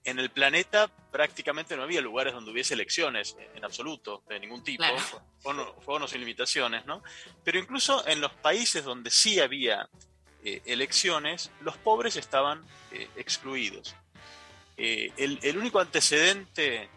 en 0.05 0.19
el 0.19 0.31
planeta 0.31 0.89
prácticamente 1.11 1.77
no 1.77 1.83
había 1.83 2.01
lugares 2.01 2.33
donde 2.33 2.51
hubiese 2.51 2.75
elecciones 2.75 3.37
en, 3.39 3.59
en 3.59 3.65
absoluto, 3.65 4.23
de 4.29 4.41
ningún 4.41 4.65
tipo, 4.65 4.83
Claro. 4.83 5.23
fueron, 5.41 5.83
fueron 5.83 6.09
sin 6.09 6.21
limitaciones, 6.21 6.87
¿no? 6.87 7.03
Pero 7.45 7.59
incluso 7.59 8.07
en 8.09 8.21
los 8.21 8.33
países 8.33 8.83
donde 8.85 9.11
sí 9.11 9.39
había 9.41 9.89
eh, 10.43 10.63
elecciones, 10.65 11.51
los 11.61 11.77
pobres 11.77 12.17
estaban 12.17 12.65
eh, 12.91 13.09
excluidos. 13.17 13.95
Eh, 14.77 15.13
el, 15.17 15.59
único 15.59 15.81
antecedente 15.81 16.89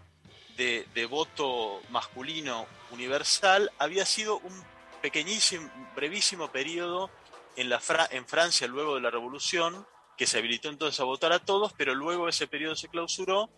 de, 0.57 0.87
de 0.93 1.05
voto 1.05 1.81
masculino 1.89 2.65
universal 2.91 3.71
había 3.77 4.05
sido 4.05 4.37
un 4.37 4.63
pequeñísimo, 5.01 5.69
brevísimo 5.95 6.51
periodo 6.51 7.11
en, 7.55 7.69
la 7.69 7.81
en 8.11 8.25
Francia 8.25 8.67
luego 8.67 8.95
de 8.95 9.01
la 9.01 9.11
Revolución, 9.11 9.85
que 10.17 10.27
se 10.27 10.39
habilitó 10.39 10.69
entonces 10.69 10.99
a 10.99 11.03
votar 11.03 11.31
a 11.31 11.39
todos, 11.39 11.73
pero 11.73 11.93
luego 11.93 12.27
ese 12.27 12.47
periodo 12.47 12.75
se 12.75 12.87
clausuró 12.87 13.49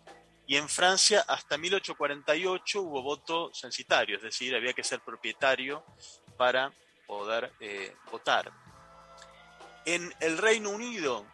y 0.46 0.56
en 0.56 0.68
Francia 0.68 1.24
hasta 1.28 1.58
1848 1.58 2.80
hubo 2.80 3.02
voto 3.02 3.50
censitario, 3.52 4.16
es 4.16 4.22
decir, 4.22 4.54
había 4.54 4.72
que 4.72 4.82
ser 4.82 5.00
propietario 5.00 5.84
para 6.36 6.72
poder 7.06 7.52
eh, 7.60 7.94
votar. 8.10 8.50
En 9.84 10.12
el 10.20 10.38
Reino 10.38 10.70
Unido, 10.70 11.26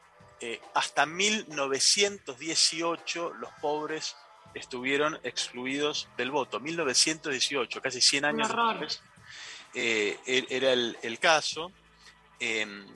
eh, 0.46 0.60
hasta 0.74 1.06
1918 1.06 3.32
los 3.32 3.50
pobres 3.62 4.14
estuvieron 4.52 5.18
excluidos 5.22 6.06
del 6.18 6.30
voto. 6.30 6.60
1918, 6.60 7.80
casi 7.80 8.02
100 8.02 8.26
años 8.26 8.48
después, 8.48 9.02
eh, 9.72 10.18
e- 10.26 10.46
era 10.50 10.74
el, 10.74 10.98
el 11.00 11.18
caso. 11.18 11.72
En, 12.38 12.86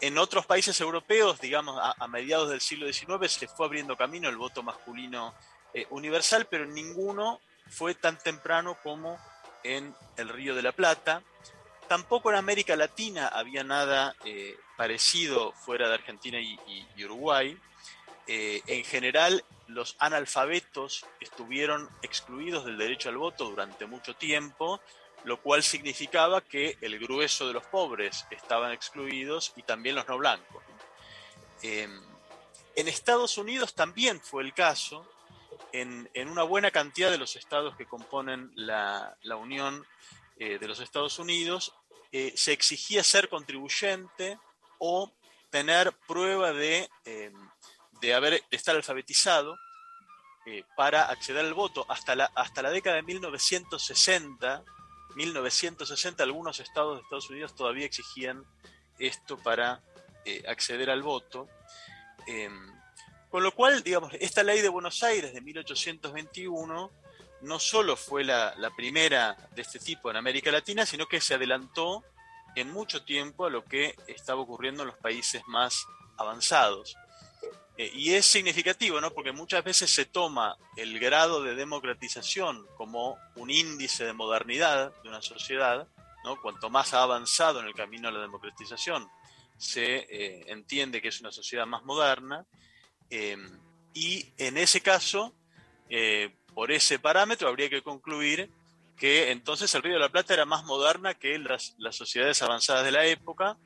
en 0.00 0.16
otros 0.16 0.46
países 0.46 0.80
europeos, 0.80 1.40
digamos, 1.40 1.76
a, 1.76 1.96
a 1.98 2.06
mediados 2.06 2.50
del 2.50 2.60
siglo 2.60 2.86
XIX, 2.86 3.28
se 3.32 3.48
fue 3.48 3.66
abriendo 3.66 3.96
camino 3.96 4.28
el 4.28 4.36
voto 4.36 4.62
masculino 4.62 5.34
eh, 5.74 5.88
universal, 5.90 6.46
pero 6.48 6.66
ninguno 6.66 7.40
fue 7.68 7.96
tan 7.96 8.16
temprano 8.16 8.78
como 8.80 9.18
en 9.64 9.92
el 10.18 10.28
Río 10.28 10.54
de 10.54 10.62
la 10.62 10.70
Plata. 10.70 11.24
Tampoco 11.92 12.30
en 12.30 12.36
América 12.36 12.74
Latina 12.74 13.28
había 13.28 13.64
nada 13.64 14.16
eh, 14.24 14.58
parecido 14.78 15.52
fuera 15.52 15.88
de 15.88 15.94
Argentina 15.96 16.40
y, 16.40 17.04
Uruguay. 17.04 17.54
Eh, 18.26 18.62
en 18.66 18.82
general, 18.82 19.44
los 19.66 19.94
analfabetos 19.98 21.04
estuvieron 21.20 21.90
excluidos 22.00 22.64
del 22.64 22.78
derecho 22.78 23.10
al 23.10 23.18
voto 23.18 23.44
durante 23.44 23.84
mucho 23.84 24.16
tiempo, 24.16 24.80
lo 25.24 25.42
cual 25.42 25.62
significaba 25.62 26.40
que 26.40 26.78
el 26.80 26.98
grueso 26.98 27.46
de 27.46 27.52
los 27.52 27.66
pobres 27.66 28.24
estaban 28.30 28.72
excluidos 28.72 29.52
y 29.56 29.62
también 29.62 29.94
los 29.94 30.08
no 30.08 30.16
blancos. 30.16 30.62
Eh, 31.62 31.90
en 32.74 32.88
Estados 32.88 33.36
Unidos 33.36 33.74
también 33.74 34.18
fue 34.18 34.44
el 34.44 34.54
caso. 34.54 35.06
En, 35.72 36.08
una 36.26 36.42
buena 36.42 36.70
cantidad 36.70 37.10
de 37.10 37.18
los 37.18 37.36
estados 37.36 37.76
que 37.76 37.84
componen 37.84 38.50
la, 38.54 39.14
la 39.24 39.36
Unión 39.36 39.86
eh, 40.38 40.58
de 40.58 40.66
los 40.66 40.80
Estados 40.80 41.20
Unidos, 41.20 41.72
eh, 42.12 42.32
se 42.36 42.52
exigía 42.52 43.02
ser 43.02 43.28
contribuyente 43.28 44.38
o 44.78 45.10
tener 45.50 45.92
prueba 46.08 46.52
de, 46.52 46.88
eh, 47.04 47.30
de, 48.00 48.14
haber, 48.14 48.42
estar 48.50 48.74
alfabetizado 48.74 49.56
eh, 50.46 50.64
para 50.76 51.04
acceder 51.04 51.44
al 51.44 51.54
voto. 51.54 51.86
Hasta 51.88 52.16
la, 52.16 52.32
hasta 52.34 52.62
la 52.62 52.70
década 52.70 52.96
de 52.96 53.02
1960, 53.02 54.64
1960 55.14 56.22
algunos 56.22 56.58
estados 56.58 56.96
de 56.96 57.02
Estados 57.02 57.30
Unidos 57.30 57.54
todavía 57.54 57.84
exigían 57.84 58.44
esto 58.98 59.36
para 59.36 59.82
eh, 60.24 60.42
acceder 60.48 60.90
al 60.90 61.02
voto. 61.02 61.48
Em, 62.26 62.72
con 63.28 63.42
lo 63.42 63.52
cual, 63.52 63.82
digamos, 63.82 64.12
esta 64.20 64.42
ley 64.42 64.62
de 64.62 64.68
Buenos 64.68 65.02
Aires 65.02 65.32
de 65.34 65.40
1821 65.42 66.90
no 67.42 67.58
solo 67.58 67.96
fue 67.96 68.24
la, 68.24 68.54
primera 68.76 69.36
de 69.54 69.62
este 69.62 69.78
tipo 69.78 70.10
en 70.10 70.16
América 70.16 70.50
Latina, 70.50 70.86
sino 70.86 71.06
que 71.06 71.20
se 71.20 71.34
adelantó 71.34 72.04
en 72.54 72.70
mucho 72.72 73.04
tiempo 73.04 73.46
a 73.46 73.50
lo 73.50 73.64
que 73.64 73.96
estaba 74.06 74.40
ocurriendo 74.40 74.82
en 74.82 74.88
los 74.88 74.98
países 74.98 75.42
más 75.46 75.86
avanzados. 76.16 76.96
Eh, 77.76 77.90
y 77.94 78.14
es 78.14 78.26
significativo, 78.26 79.00
¿no? 79.00 79.12
Porque 79.12 79.32
muchas 79.32 79.64
veces 79.64 79.90
se 79.90 80.04
toma 80.04 80.56
el 80.76 80.98
grado 81.00 81.42
de 81.42 81.54
democratización 81.54 82.66
como 82.76 83.16
un 83.34 83.50
índice 83.50 84.04
de 84.04 84.12
modernidad 84.12 84.92
de 85.02 85.08
una 85.08 85.22
sociedad, 85.22 85.88
¿no? 86.24 86.40
Cuanto 86.40 86.70
más 86.70 86.94
ha 86.94 87.02
avanzado 87.02 87.60
en 87.60 87.66
el 87.66 87.74
camino 87.74 88.08
a 88.08 88.12
la 88.12 88.20
democratización, 88.20 89.08
se 89.56 90.06
eh, 90.08 90.44
entiende 90.48 91.00
que 91.00 91.08
es 91.08 91.20
una 91.20 91.32
sociedad 91.32 91.66
más 91.66 91.82
moderna. 91.84 92.46
eh, 93.10 93.36
y 93.94 94.32
en 94.38 94.56
ese 94.56 94.80
caso, 94.80 95.34
por 96.54 96.70
ese 96.72 96.98
parámetro, 96.98 97.48
habría 97.48 97.68
que 97.70 97.82
concluir 97.82 98.50
que 98.96 99.30
entonces 99.30 99.74
el 99.74 99.82
Río 99.82 99.94
de 99.94 100.00
la 100.00 100.08
Plata 100.10 100.34
era 100.34 100.44
más 100.44 100.64
moderna 100.64 101.14
que 101.14 101.38
las, 101.38 101.74
las 101.78 101.96
sociedades 101.96 102.40
avanzadas 102.42 102.84
de 102.84 102.92
la 102.92 103.04
época, 103.06 103.56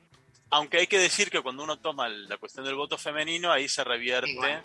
aunque 0.49 0.77
hay 0.79 0.87
que 0.87 0.97
decir 0.99 1.29
que 1.29 1.41
cuando 1.41 1.63
uno 1.63 1.77
toma 1.79 2.07
la 2.09 2.37
cuestión 2.37 2.65
del 2.65 2.75
voto 2.75 2.97
femenino, 2.97 3.51
ahí 3.51 3.67
se 3.67 3.83
revierte 3.83 4.31
Igual. 4.31 4.63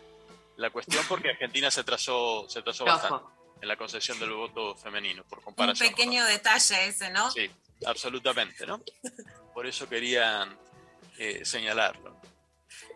la 0.56 0.70
cuestión 0.70 1.04
porque 1.08 1.30
Argentina 1.30 1.70
se 1.70 1.82
trazó, 1.84 2.48
se 2.48 2.62
trazó 2.62 2.84
Ojo. 2.84 2.92
bastante 2.92 3.24
en 3.60 3.68
la 3.68 3.76
concesión 3.76 4.18
del 4.18 4.30
voto 4.32 4.74
femenino, 4.76 5.24
por 5.24 5.38
Un 5.38 5.44
comparación. 5.44 5.88
con 5.88 5.96
pequeño 5.96 6.24
detalle 6.24 6.86
ese, 6.86 7.10
¿no? 7.10 7.30
Sí, 7.30 7.48
absolutamente, 7.86 8.66
¿no? 8.66 8.80
Por 9.54 9.66
eso 9.66 9.88
quería 9.88 10.56
eh, 11.18 11.44
señalarlo. 11.44 12.16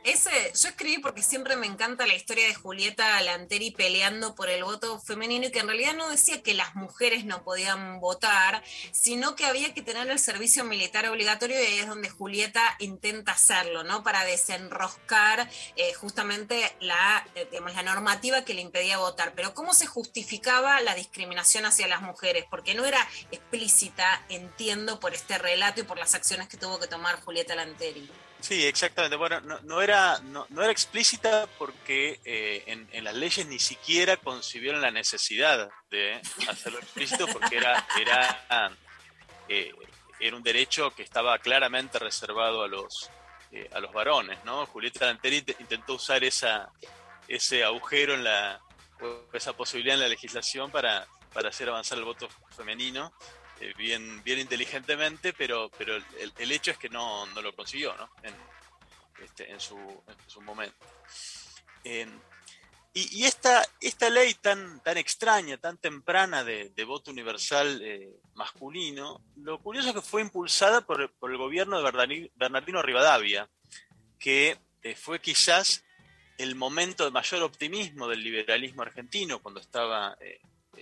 Ese, 0.06 0.30
yo 0.62 0.68
escribí 0.68 0.98
porque 0.98 1.20
siempre 1.20 1.56
me 1.56 1.66
encanta 1.66 2.06
la 2.06 2.14
historia 2.14 2.46
de 2.46 2.54
Julieta 2.54 3.20
Lanteri 3.22 3.72
peleando 3.72 4.36
por 4.36 4.48
el 4.48 4.62
voto 4.62 5.00
femenino 5.00 5.46
y 5.46 5.50
que 5.50 5.58
en 5.58 5.66
realidad 5.66 5.94
no 5.94 6.08
decía 6.08 6.44
que 6.44 6.54
las 6.54 6.76
mujeres 6.76 7.24
no 7.24 7.42
podían 7.42 7.98
votar, 7.98 8.62
sino 8.92 9.34
que 9.34 9.46
había 9.46 9.74
que 9.74 9.82
tener 9.82 10.08
el 10.08 10.20
servicio 10.20 10.62
militar 10.62 11.08
obligatorio 11.08 11.60
y 11.60 11.66
ahí 11.66 11.78
es 11.80 11.88
donde 11.88 12.08
Julieta 12.08 12.76
intenta 12.78 13.32
hacerlo, 13.32 13.82
¿no? 13.82 14.04
Para 14.04 14.24
desenroscar 14.24 15.50
eh, 15.74 15.92
justamente 15.94 16.72
la, 16.78 17.26
eh, 17.34 17.48
digamos, 17.50 17.74
la 17.74 17.82
normativa 17.82 18.44
que 18.44 18.54
le 18.54 18.60
impedía 18.60 18.98
votar. 18.98 19.32
Pero 19.34 19.54
¿cómo 19.54 19.74
se 19.74 19.86
justificaba 19.86 20.80
la 20.82 20.94
discriminación 20.94 21.66
hacia 21.66 21.88
las 21.88 22.02
mujeres? 22.02 22.44
Porque 22.48 22.74
no 22.74 22.84
era 22.84 23.04
explícita, 23.32 24.24
entiendo, 24.28 25.00
por 25.00 25.14
este 25.14 25.36
relato 25.36 25.80
y 25.80 25.84
por 25.84 25.98
las 25.98 26.14
acciones 26.14 26.48
que 26.48 26.56
tuvo 26.56 26.78
que 26.78 26.86
tomar 26.86 27.20
Julieta 27.22 27.56
Lanteri. 27.56 28.08
Sí, 28.40 28.64
exactamente. 28.66 29.16
Bueno, 29.16 29.40
no, 29.40 29.58
no 29.62 29.80
era, 29.82 30.18
no, 30.20 30.46
era 30.50 30.70
explícita 30.70 31.48
porque 31.58 32.20
eh, 32.24 32.64
en, 32.92 33.02
las 33.04 33.14
leyes 33.14 33.46
ni 33.46 33.58
siquiera 33.58 34.16
concibieron 34.18 34.80
la 34.80 34.90
necesidad 34.90 35.68
de 35.90 36.20
hacerlo 36.48 36.78
explícito 36.78 37.26
porque 37.28 37.56
era, 37.56 37.86
era, 37.98 38.76
eh, 39.48 39.72
era 40.20 40.36
un 40.36 40.42
derecho 40.42 40.94
que 40.94 41.02
estaba 41.02 41.38
claramente 41.38 41.98
reservado 41.98 42.62
a 42.62 42.68
los, 42.68 43.10
eh, 43.52 43.68
a 43.72 43.80
los 43.80 43.92
varones, 43.92 44.38
¿no? 44.44 44.66
Julieta 44.66 45.06
Danteri 45.06 45.40
int- 45.42 45.56
intentó 45.58 45.94
usar 45.94 46.22
esa, 46.22 46.70
ese 47.26 47.64
agujero 47.64 48.14
en 48.14 48.24
la, 48.24 48.60
esa 49.32 49.54
posibilidad 49.54 49.94
en 49.96 50.02
la 50.02 50.08
legislación 50.08 50.70
para, 50.70 51.06
para 51.32 51.48
hacer 51.48 51.68
avanzar 51.68 51.98
el 51.98 52.04
voto 52.04 52.28
femenino 52.54 53.12
eh, 53.60 53.72
bien, 53.76 54.22
bien 54.22 54.38
inteligentemente, 54.38 55.32
pero, 55.32 55.70
pero 55.78 55.96
el, 55.96 56.32
el 56.36 56.52
hecho 56.52 56.70
es 56.70 56.78
que 56.78 56.88
no, 56.88 57.26
no 57.26 57.40
lo 57.42 57.54
consiguió 57.54 57.94
¿no? 57.96 58.10
En, 58.22 58.34
este, 59.22 59.50
en, 59.50 59.60
su, 59.60 59.76
en 59.76 60.16
su 60.30 60.40
momento. 60.42 60.86
Eh, 61.84 62.06
y 62.92 63.22
y 63.22 63.24
esta, 63.24 63.62
esta 63.80 64.08
ley 64.10 64.34
tan, 64.34 64.80
tan 64.82 64.96
extraña, 64.96 65.58
tan 65.58 65.78
temprana 65.78 66.44
de, 66.44 66.84
voto 66.84 67.10
universal 67.10 67.80
eh, 67.82 68.10
masculino, 68.34 69.22
lo 69.36 69.58
curioso 69.60 69.90
es 69.90 69.94
que 69.94 70.00
fue 70.00 70.22
impulsada 70.22 70.80
por, 70.80 71.12
por 71.14 71.30
el 71.30 71.36
gobierno 71.36 71.80
de 71.80 72.30
Bernardino, 72.34 72.82
Rivadavia, 72.82 73.48
que 74.18 74.58
eh, 74.82 74.94
fue 74.94 75.20
quizás 75.20 75.84
el 76.38 76.54
momento 76.54 77.04
de 77.04 77.10
mayor 77.10 77.42
optimismo 77.42 78.08
del 78.08 78.22
liberalismo 78.22 78.82
argentino 78.82 79.40
cuando 79.40 79.60
estaba 79.60 80.16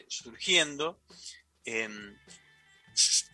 surgiendo. 0.09 1.01
Em, 1.64 2.16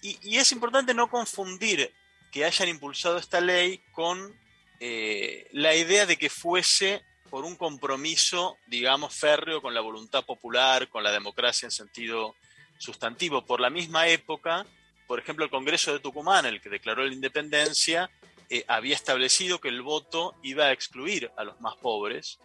y, 0.03 0.37
es 0.37 0.53
importante 0.53 0.95
no 0.95 1.11
confundir 1.11 1.93
que 2.31 2.45
hayan 2.45 2.69
impulsado 2.69 3.19
esta 3.19 3.41
ley 3.41 3.83
con 3.93 4.35
eh, 4.79 5.49
la 5.53 5.75
idea 5.75 6.07
de 6.07 6.17
que 6.17 6.31
fuese 6.31 7.03
por 7.29 7.45
un 7.45 7.57
compromiso, 7.57 8.57
digamos, 8.67 9.15
férreo 9.15 9.63
con 9.63 9.75
la 9.75 9.81
voluntad 9.81 10.25
popular, 10.25 10.89
con 10.89 11.03
la 11.03 11.13
democracia 11.13 11.67
en 11.67 11.71
sentido 11.71 12.35
sustantivo. 12.79 13.45
Por 13.45 13.61
la 13.61 13.71
misma 13.71 14.09
época, 14.09 14.67
por 15.07 15.19
ejemplo, 15.19 15.45
el 15.45 15.51
Congreso 15.51 15.93
de 15.93 16.01
Tucumán, 16.01 16.47
el 16.47 16.61
que 16.61 16.69
declaró 16.69 17.05
la 17.05 17.13
independencia, 17.13 18.11
eh, 18.49 18.65
había 18.67 18.97
establecido 18.97 19.61
que 19.61 19.69
el 19.69 19.83
voto 19.83 20.35
iba 20.43 20.67
a 20.67 20.73
excluir 20.73 21.31
a 21.37 21.45
los 21.45 21.61
más 21.61 21.77
pobres, 21.77 22.41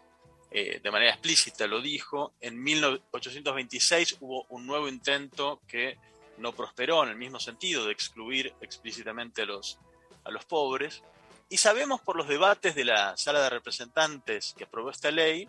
eh, 0.51 0.79
de 0.81 0.91
manera 0.91 1.11
explícita 1.11 1.67
lo 1.67 1.81
dijo. 1.81 2.33
En 2.39 2.61
1826 2.61 4.17
hubo 4.19 4.45
un 4.49 4.67
nuevo 4.67 4.87
intento 4.87 5.61
que 5.67 5.97
no 6.37 6.53
prosperó 6.53 7.03
en 7.03 7.09
el 7.09 7.15
mismo 7.15 7.39
sentido 7.39 7.85
de 7.85 7.91
excluir 7.91 8.53
explícitamente 8.61 9.43
a 9.43 9.45
los, 9.45 9.77
pobres. 10.47 11.03
Y 11.49 11.57
sabemos 11.57 12.01
por 12.01 12.15
los 12.15 12.27
debates 12.27 12.75
de 12.75 12.85
la 12.85 13.15
sala 13.17 13.41
de 13.41 13.49
representantes 13.49 14.53
que 14.57 14.63
aprobó 14.63 14.89
esta 14.89 15.11
ley 15.11 15.47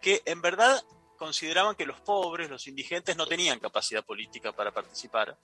que 0.00 0.22
en 0.24 0.40
verdad 0.40 0.82
consideraban 1.16 1.74
que 1.74 1.86
los 1.86 2.00
pobres, 2.00 2.48
los 2.48 2.66
indigentes, 2.66 3.16
no 3.16 3.26
tenían 3.26 3.58
capacidad 3.58 4.04
política 4.04 4.52
para 4.52 4.72
participar. 4.72 5.36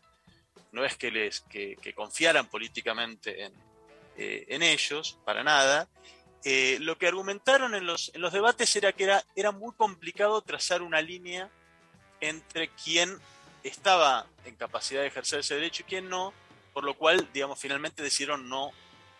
No 0.73 0.85
es 0.85 0.97
que, 0.97 1.11
les, 1.11 1.41
que, 1.43 1.77
que 1.77 1.93
confiaran 1.93 2.49
políticamente 2.49 3.45
en, 3.45 3.53
eh, 4.17 4.47
en 4.49 4.63
ellos, 4.63 5.19
para 5.25 5.45
nada. 5.45 5.89
Eh, 6.45 6.79
lo 6.81 6.97
que 6.97 7.09
argumentaron 7.09 7.75
en 7.75 7.87
los, 7.87 8.11
en 8.15 8.21
los 8.21 8.33
debates 8.33 8.75
era 8.77 8.93
que 8.93 9.05
era, 9.05 9.25
era 9.35 9.51
muy 9.51 9.75
complicado 9.75 10.41
trazar 10.43 10.81
una 10.81 11.03
línea 11.03 11.51
entre 12.21 12.69
quién 12.69 13.19
estaba 13.69 14.27
en 14.45 14.55
capacidad 14.57 15.01
de 15.01 15.09
ejercer 15.09 15.41
ese 15.41 15.55
derecho 15.55 15.83
y 15.83 15.91
quién 15.91 16.09
no, 16.09 16.33
por 16.73 16.85
lo 16.85 16.95
cual, 16.95 17.29
digamos, 17.33 17.59
finalmente 17.59 18.03
decidieron 18.03 18.49
no 18.49 18.71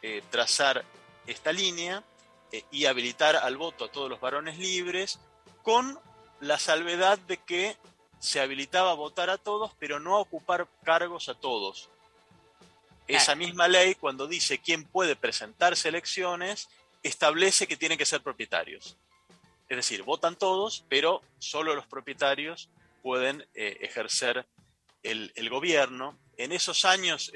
eh, 0.03 0.23
trazar 0.31 0.85
esta 1.27 1.53
línea 1.53 2.05
eh, 2.53 2.65
y 2.71 2.87
habilitar 2.87 3.37
al 3.37 3.57
voto 3.57 3.87
a 3.87 3.91
todos 3.91 4.09
los 4.09 4.21
varones 4.21 4.59
libres, 4.59 5.19
con 5.63 5.99
la 6.41 6.59
salvedad 6.59 7.19
de 7.19 7.39
que 7.39 7.77
se 8.21 8.41
habilitaba 8.41 8.93
a 8.93 8.95
votar 8.95 9.31
a 9.31 9.39
todos, 9.39 9.73
pero 9.79 10.01
no 10.01 10.17
a 10.17 10.21
ocupar 10.21 10.69
cargos 10.85 11.29
a 11.29 11.35
todos. 11.35 11.89
Esa 13.09 13.35
misma 13.35 13.69
ley, 13.69 13.95
cuando 13.95 14.27
dice 14.27 14.59
quién 14.59 14.85
puede 14.85 15.17
presentarse 15.17 15.89
a 15.89 15.91
elecciones, 15.91 16.69
establece 17.03 17.67
que 17.67 17.77
tienen 17.77 17.99
que 17.99 18.07
ser 18.07 18.21
propietarios. 18.21 18.97
Es 19.69 19.77
decir, 19.77 20.03
votan 20.03 20.37
todos, 20.37 20.85
pero 20.89 21.23
solo 21.39 21.75
los 21.75 21.87
propietarios 21.87 22.69
pueden 23.07 23.47
eh, 23.55 23.79
ejercer 23.83 24.45
el, 25.05 25.49
gobierno. 25.49 26.19
En 26.39 26.51
esos 26.51 26.85
años 26.85 27.31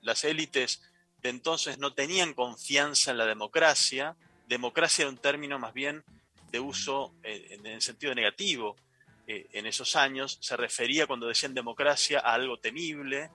las 0.00 0.24
élites 0.24 0.80
de 1.20 1.28
entonces 1.28 1.76
no 1.76 1.92
tenían 1.92 2.32
confianza 2.32 3.10
en 3.10 3.18
la 3.18 3.26
democracia. 3.26 4.16
Democracia 4.48 5.02
era 5.02 5.10
un 5.10 5.18
término 5.18 5.58
más 5.58 5.74
bien 5.74 6.02
de 6.50 6.60
uso 6.60 7.12
eh, 7.22 7.58
en 7.62 7.78
sentido 7.82 8.14
negativo. 8.14 8.74
Eh, 9.26 9.48
en 9.52 9.66
esos 9.66 9.96
años 9.96 10.38
se 10.40 10.56
refería 10.56 11.06
cuando 11.06 11.28
decían 11.28 11.52
democracia 11.52 12.20
a 12.20 12.32
algo 12.32 12.58
temible, 12.58 13.28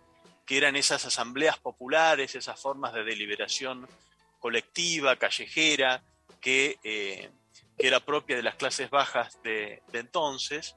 que 0.47 0.57
eran 0.57 0.75
esas 0.75 1.05
asambleas 1.05 1.59
populares, 1.59 2.33
esas 2.33 2.59
formas 2.59 2.91
de 2.91 3.03
deliberación 3.03 3.87
colectiva, 4.39 5.15
callejera, 5.17 6.01
que, 6.41 7.29
era 7.77 7.99
propia 7.99 8.35
de 8.35 8.41
las 8.41 8.55
clases 8.55 8.89
bajas 8.89 9.37
de 9.43 9.83
entonces. 9.93 10.75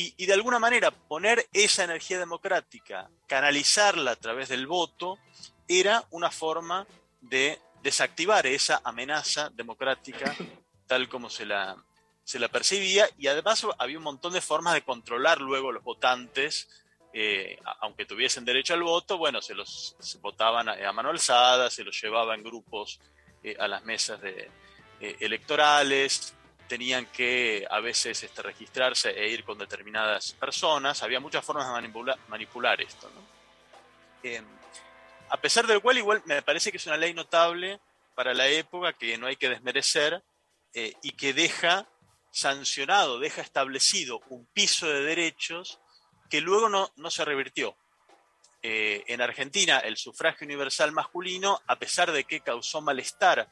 Y, 0.00 0.26
de 0.26 0.32
alguna 0.32 0.60
manera 0.60 0.92
poner 0.92 1.48
esa 1.52 1.82
energía 1.82 2.20
democrática, 2.20 3.10
canalizarla 3.26 4.12
a 4.12 4.16
través 4.16 4.48
del 4.48 4.68
voto, 4.68 5.18
era 5.66 6.04
una 6.12 6.30
forma 6.30 6.86
de 7.20 7.58
desactivar 7.82 8.46
esa 8.46 8.80
amenaza 8.84 9.50
democrática 9.50 10.36
tal 10.86 11.08
como 11.08 11.28
se 11.28 11.44
la, 11.44 11.76
se 12.22 12.38
la 12.38 12.46
percibía. 12.46 13.10
Y 13.18 13.26
además 13.26 13.66
había 13.76 13.98
un 13.98 14.04
montón 14.04 14.32
de 14.34 14.40
formas 14.40 14.74
de 14.74 14.82
controlar 14.82 15.40
luego 15.40 15.72
los 15.72 15.82
votantes 15.82 16.68
eh, 17.12 17.58
aunque 17.80 18.04
tuviesen 18.04 18.44
derecho 18.44 18.74
al 18.74 18.82
voto, 18.84 19.18
bueno, 19.18 19.42
se 19.42 19.54
los 19.54 19.96
se 19.98 20.18
votaban 20.18 20.68
a, 20.68 20.88
a, 20.88 20.92
mano 20.92 21.08
alzada, 21.08 21.70
se 21.70 21.82
los 21.82 22.00
llevaba 22.00 22.34
en 22.34 22.44
grupos 22.44 23.00
eh, 23.42 23.56
a 23.58 23.66
las 23.66 23.82
mesas 23.82 24.20
de, 24.20 24.48
eh, 25.00 25.16
electorales, 25.20 26.34
tenían 26.68 27.06
que 27.06 27.66
a 27.70 27.80
veces 27.80 28.22
este, 28.22 28.42
registrarse 28.42 29.10
e 29.10 29.28
ir 29.28 29.44
con 29.44 29.58
determinadas 29.58 30.32
personas, 30.34 31.02
había 31.02 31.20
muchas 31.20 31.44
formas 31.44 31.66
de 31.66 32.16
manipular, 32.28 32.80
esto. 32.80 33.10
¿no? 33.14 33.38
a 35.30 35.36
pesar 35.40 35.66
del 35.66 35.80
cual, 35.80 35.98
igual 35.98 36.22
me 36.26 36.42
parece 36.42 36.70
que 36.70 36.76
es 36.76 36.86
una 36.86 36.96
ley 36.96 37.14
notable 37.14 37.80
para 38.14 38.34
la 38.34 38.48
época 38.48 38.92
que 38.92 39.16
no 39.16 39.26
hay 39.26 39.36
que 39.36 39.48
desmerecer 39.48 40.22
y 40.74 41.12
que 41.12 41.32
deja 41.32 41.88
sancionado, 42.30 43.18
deja 43.18 43.42
establecido 43.42 44.20
un 44.28 44.46
piso 44.46 44.86
de 44.86 45.02
derechos 45.02 45.80
que 46.28 46.40
luego 46.40 46.68
no, 46.68 46.90
no 46.96 47.10
se 47.10 47.24
revirtió. 47.24 47.76
Eh, 48.62 49.04
en 49.06 49.20
Argentina, 49.20 49.78
el 49.78 49.96
sufragio 49.96 50.44
universal 50.44 50.92
masculino, 50.92 51.60
a 51.66 51.76
pesar 51.76 52.12
de 52.12 52.24
que 52.24 52.40
causó 52.40 52.80
malestar 52.80 53.48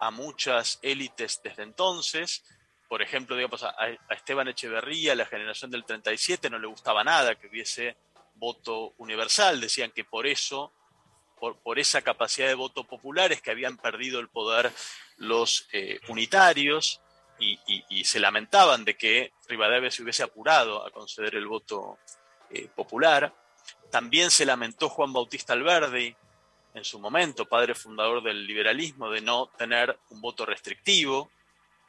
a 0.00 0.10
muchas 0.10 0.78
élites 0.82 1.40
desde 1.42 1.62
entonces, 1.62 2.42
por 2.88 3.02
ejemplo, 3.02 3.36
digamos, 3.36 3.62
a, 3.62 3.74
Esteban 4.10 4.48
Echeverría, 4.48 5.14
la 5.14 5.26
generación 5.26 5.70
del 5.70 5.84
37, 5.84 6.50
no 6.50 6.58
le 6.58 6.66
gustaba 6.66 7.04
nada 7.04 7.36
que 7.36 7.46
hubiese 7.46 7.96
voto 8.34 8.94
universal, 8.98 9.60
decían 9.60 9.92
que 9.92 10.04
por 10.04 10.26
eso, 10.26 10.72
por, 11.38 11.78
esa 11.78 12.02
capacidad 12.02 12.48
de 12.48 12.54
voto 12.54 12.84
popular, 12.84 13.30
es 13.30 13.40
que 13.40 13.52
habían 13.52 13.76
perdido 13.76 14.18
el 14.18 14.28
poder 14.28 14.72
los 15.18 15.68
eh, 15.72 16.00
unitarios, 16.08 17.00
y, 17.40 18.04
se 18.04 18.20
lamentaban 18.20 18.84
de 18.84 18.96
que 18.96 19.32
Rivadavia 19.48 19.90
se 19.90 20.02
hubiese 20.02 20.22
apurado 20.22 20.86
a 20.86 20.90
conceder 20.90 21.34
el 21.34 21.46
voto 21.46 21.98
eh, 22.50 22.68
popular. 22.74 23.34
También 23.90 24.30
se 24.30 24.44
lamentó 24.44 24.88
Juan 24.88 25.12
Bautista 25.12 25.52
Alberdi 25.52 26.14
en 26.74 26.84
su 26.84 26.98
momento, 26.98 27.46
padre 27.46 27.74
fundador 27.74 28.22
del 28.22 28.46
liberalismo, 28.46 29.10
de 29.10 29.20
no 29.20 29.46
tener 29.58 29.98
un 30.10 30.20
voto 30.20 30.46
restrictivo. 30.46 31.30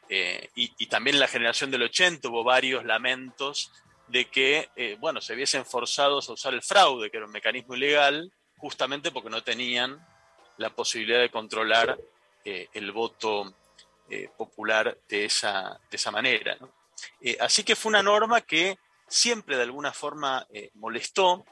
Eh, 0.10 0.50
y, 0.56 0.88
también 0.88 1.16
en 1.16 1.22
la 1.22 1.28
generación 1.28 1.72
del 1.72 1.84
80 1.84 2.28
hubo 2.28 2.44
varios 2.44 2.84
lamentos 2.84 3.72
de 4.08 4.26
que, 4.26 4.70
eh, 4.76 4.98
bueno, 5.00 5.22
se 5.22 5.36
viesen 5.36 5.66
forzados 5.66 6.28
a 6.28 6.34
usar 6.34 6.54
el 6.54 6.62
fraude, 6.62 7.10
que 7.10 7.18
era 7.18 7.26
un 7.26 7.32
mecanismo 7.32 7.76
ilegal, 7.76 8.32
justamente 8.58 9.12
porque 9.12 9.30
no 9.30 9.42
tenían 9.42 10.06
la 10.58 10.70
posibilidad 10.70 11.22
de 11.22 11.30
controlar 11.30 11.98
el 12.44 12.92
voto 12.92 13.56
eh, 14.14 14.30
popular 14.36 14.98
de 15.08 15.24
esa, 15.24 15.80
de 15.90 15.96
esa 15.96 16.12
manera. 16.12 16.58
Eh, 17.22 17.38
así 17.40 17.64
que 17.64 17.78
fue 17.78 17.92
una 17.92 18.04
norma 18.04 18.42
que 18.42 18.78
siempre 19.08 19.56
de 19.56 19.64
alguna 19.64 19.94
forma 19.94 20.46
eh, 20.50 20.70
molestó 20.74 21.46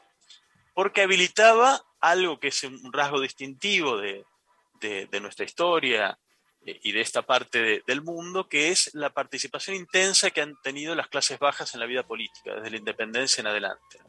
porque 0.74 1.04
habilitaba 1.04 1.82
algo 2.02 2.40
que 2.40 2.50
es 2.50 2.64
un 2.64 2.94
rasgo 2.94 3.20
distintivo 3.20 3.98
de, 3.98 4.26
de, 4.80 5.20
nuestra 5.20 5.46
historia 5.46 6.18
y 6.62 6.92
de 6.92 7.02
esta 7.02 7.22
parte 7.22 7.62
de, 7.62 7.84
del 7.86 8.02
mundo, 8.02 8.48
que 8.48 8.70
es 8.70 8.94
la 8.94 9.10
participación 9.10 9.76
intensa 9.76 10.32
que 10.32 10.42
han 10.42 10.56
tenido 10.62 10.96
las 10.96 11.08
clases 11.08 11.40
bajas 11.40 11.74
en 11.74 11.80
la 11.80 11.86
vida 11.86 12.04
política, 12.04 12.56
desde 12.56 12.72
la 12.72 12.78
independencia 12.78 13.42
en 13.42 13.48
adelante. 13.48 14.00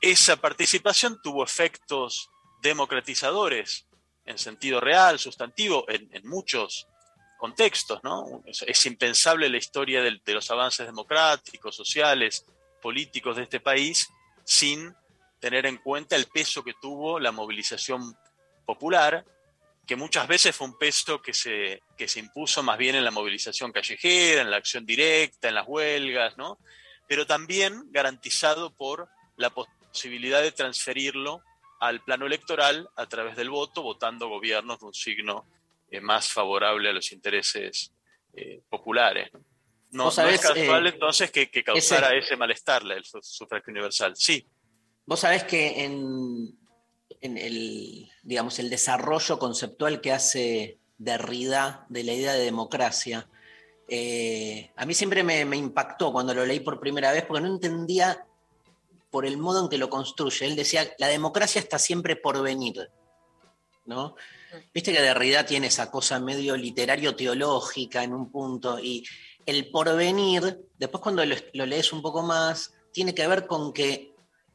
esa 0.00 0.36
participación 0.36 1.20
tuvo 1.22 1.44
efectos 1.44 2.30
democratizadores 2.62 3.86
en 4.26 4.38
sentido 4.38 4.80
real, 4.80 5.18
sustantivo, 5.18 5.84
en, 5.88 6.26
muchos 6.26 6.88
contextos, 7.38 8.02
¿no? 8.02 8.42
Es, 8.46 8.86
impensable 8.86 9.48
la 9.48 9.58
historia 9.58 10.02
de, 10.02 10.20
los 10.32 10.50
avances 10.50 10.86
democráticos, 10.86 11.76
sociales, 11.76 12.46
políticos 12.80 13.36
de 13.36 13.42
este 13.42 13.60
país 13.60 14.08
sin 14.44 14.94
tener 15.44 15.66
en 15.66 15.76
cuenta 15.76 16.16
el 16.16 16.24
peso 16.24 16.64
que 16.64 16.72
tuvo 16.80 17.20
la 17.20 17.30
movilización 17.30 18.16
popular, 18.64 19.26
que 19.86 19.94
muchas 19.94 20.26
veces 20.26 20.56
fue 20.56 20.68
un 20.68 20.78
peso 20.78 21.20
que 21.20 21.34
se, 21.34 21.82
que 21.98 22.08
se 22.08 22.20
impuso 22.20 22.62
más 22.62 22.78
bien 22.78 22.96
en 22.96 23.04
la 23.04 23.10
movilización 23.10 23.70
callejera, 23.70 24.40
en 24.40 24.50
la 24.50 24.56
acción 24.56 24.86
directa, 24.86 25.50
en 25.50 25.56
las 25.56 25.68
huelgas, 25.68 26.38
¿no? 26.38 26.58
Pero 27.06 27.26
también 27.26 27.88
garantizado 27.90 28.74
por 28.74 29.10
la 29.36 29.50
posibilidad 29.50 30.40
de 30.40 30.50
transferirlo 30.50 31.42
al 31.78 32.00
plano 32.00 32.24
electoral 32.24 32.88
a 32.96 33.04
través 33.04 33.36
del 33.36 33.50
voto, 33.50 33.82
votando 33.82 34.30
gobiernos 34.30 34.80
de 34.80 34.86
un 34.86 34.94
signo 34.94 35.44
eh, 35.90 36.00
más 36.00 36.26
favorable 36.26 36.88
a 36.88 36.94
los 36.94 37.12
intereses 37.12 37.92
eh, 38.32 38.62
populares. 38.70 39.28
No, 39.90 40.08
es 40.08 40.40
casual 40.40 40.86
eh, 40.86 40.90
entonces 40.94 41.30
que, 41.30 41.50
que 41.50 41.62
causara 41.62 42.14
ese, 42.16 42.28
ese, 42.28 42.36
malestar 42.38 42.82
el 42.90 43.04
sufragio 43.04 43.70
universal. 43.70 44.16
Sí. 44.16 44.48
Vos 45.06 45.20
sabés 45.20 45.44
que 45.44 45.84
en, 45.84 46.56
el, 47.20 48.10
digamos, 48.22 48.58
el 48.58 48.70
desarrollo 48.70 49.38
conceptual 49.38 50.00
que 50.00 50.12
hace 50.12 50.78
Derrida 50.96 51.86
de 51.88 52.04
la 52.04 52.12
idea 52.12 52.32
de 52.32 52.44
democracia. 52.44 53.28
Eh, 53.88 54.70
a 54.76 54.86
mí 54.86 54.94
siempre 54.94 55.24
me, 55.24 55.40
impactó 55.56 56.12
cuando 56.12 56.32
lo 56.32 56.46
leí 56.46 56.60
por 56.60 56.80
primera 56.80 57.12
vez 57.12 57.24
porque 57.24 57.42
no 57.42 57.48
entendía 57.48 58.26
por 59.10 59.26
el 59.26 59.36
modo 59.36 59.64
en 59.64 59.68
que 59.68 59.76
lo 59.76 59.90
construye. 59.90 60.46
Él 60.46 60.56
decía, 60.56 60.88
la 60.98 61.08
democracia 61.08 61.60
está 61.60 61.78
siempre 61.78 62.16
por 62.16 62.40
venir, 62.42 62.90
¿no? 63.84 64.14
Viste 64.72 64.92
que 64.92 65.02
Derrida 65.02 65.44
tiene 65.44 65.66
esa 65.66 65.90
cosa 65.90 66.20
medio 66.20 66.56
literario-teológica 66.56 68.04
en 68.04 68.14
un 68.14 68.30
punto, 68.30 68.78
y 68.78 69.04
el 69.44 69.70
porvenir, 69.70 70.60
después 70.78 71.02
cuando 71.02 71.24
lo 71.24 71.66
lees 71.66 71.92
un 71.92 72.02
poco 72.02 72.22
más, 72.22 72.72
tiene 72.92 73.14
que 73.14 73.26
ver 73.26 73.46
con 73.46 73.72
que 73.72 74.13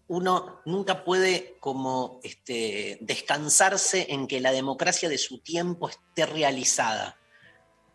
uno 0.10 0.60
nunca 0.66 1.04
puede 1.04 1.56
como 1.60 2.20
este, 2.24 2.98
descansarse 3.00 4.08
en 4.10 4.28
que 4.28 4.42
la 4.42 4.52
democracia 4.52 5.08
de 5.08 5.20
su 5.20 5.38
tiempo 5.38 5.88
esté 5.88 6.26
realizada, 6.26 7.18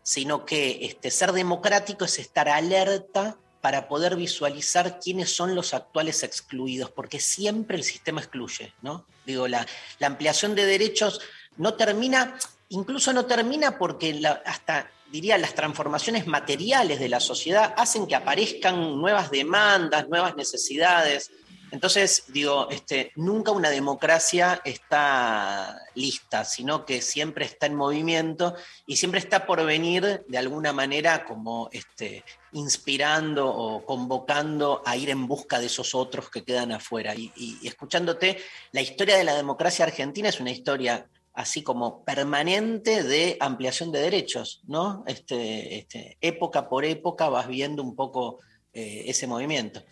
sino 0.01 0.45
que 0.45 0.85
este, 0.85 1.11
ser 1.11 1.33
democrático 1.33 2.05
es 2.05 2.17
estar 2.17 2.47
alerta 2.47 3.37
para 3.59 3.89
poder 3.89 4.15
visualizar 4.15 4.99
quiénes 4.99 5.35
son 5.35 5.55
los 5.55 5.73
actuales 5.73 6.23
excluidos, 6.23 6.89
porque 6.89 7.19
siempre 7.19 7.75
el 7.75 7.83
sistema 7.83 8.21
excluye, 8.21 8.73
¿no? 8.81 9.05
Digo, 9.25 9.47
la, 9.49 9.65
ampliación 10.01 10.55
de 10.55 10.65
derechos 10.65 11.19
no 11.57 11.73
termina, 11.73 12.37
incluso 12.69 13.11
no 13.11 13.25
termina 13.25 13.77
porque 13.77 14.21
hasta 14.45 14.89
diría 15.11 15.37
las 15.37 15.53
transformaciones 15.53 16.27
materiales 16.27 16.99
de 16.99 17.09
la 17.09 17.19
sociedad 17.19 17.73
hacen 17.75 18.07
que 18.07 18.15
aparezcan 18.15 19.01
nuevas 19.01 19.31
demandas, 19.31 20.07
nuevas 20.07 20.35
necesidades. 20.35 21.31
Entonces, 21.71 22.25
digo, 22.27 22.69
este, 22.69 23.11
nunca 23.15 23.51
una 23.51 23.69
democracia 23.69 24.61
está 24.63 25.79
lista, 25.95 26.45
sino 26.45 26.85
que 26.85 27.01
siempre 27.01 27.45
está 27.45 27.65
en 27.65 27.75
movimiento 27.75 28.55
y 28.85 28.97
siempre 28.97 29.19
está 29.19 29.45
por 29.45 29.65
venir 29.65 30.23
de 30.27 30.37
alguna 30.37 30.73
manera 30.73 31.25
como 31.25 31.69
este, 31.71 32.23
inspirando 32.51 33.47
o 33.47 33.85
convocando 33.85 34.81
a 34.85 34.95
ir 34.95 35.09
en 35.09 35.27
busca 35.27 35.59
de 35.59 35.65
esos 35.65 35.95
otros 35.95 36.29
que 36.29 36.43
quedan 36.43 36.71
afuera. 36.71 37.13
Y, 37.15 37.59
escuchándote, 37.63 38.37
la 38.71 38.81
historia 38.81 39.17
de 39.17 39.23
la 39.23 39.35
democracia 39.35 39.85
argentina 39.85 40.29
es 40.29 40.39
una 40.39 40.51
historia 40.51 41.07
así 41.33 41.63
como 41.63 42.05
permanente 42.05 43.03
de 43.03 43.35
ampliación 43.41 43.91
de 43.91 43.99
derechos, 43.99 44.61
¿no? 44.67 45.03
Este, 45.05 45.79
este, 45.79 46.17
época 46.21 46.69
por 46.69 46.85
época 46.85 47.27
vas 47.27 47.47
viendo 47.47 47.83
un 47.83 47.93
poco 47.93 48.39
eh, 48.71 49.03
ese 49.07 49.27
movimiento. 49.27 49.83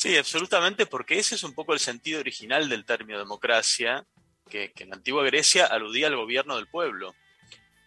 Sí, 0.00 0.16
absolutamente, 0.16 0.86
porque 0.86 1.18
ese 1.18 1.34
es 1.34 1.42
un 1.42 1.52
poco 1.52 1.74
el 1.74 1.78
sentido 1.78 2.20
original 2.20 2.70
del 2.70 2.86
término 2.86 3.18
democracia, 3.18 4.06
que, 4.48 4.72
que 4.72 4.84
en 4.84 4.88
la 4.88 4.96
antigua 4.96 5.22
Grecia 5.24 5.66
aludía 5.66 6.06
al 6.06 6.16
gobierno 6.16 6.56
del 6.56 6.68
pueblo. 6.68 7.14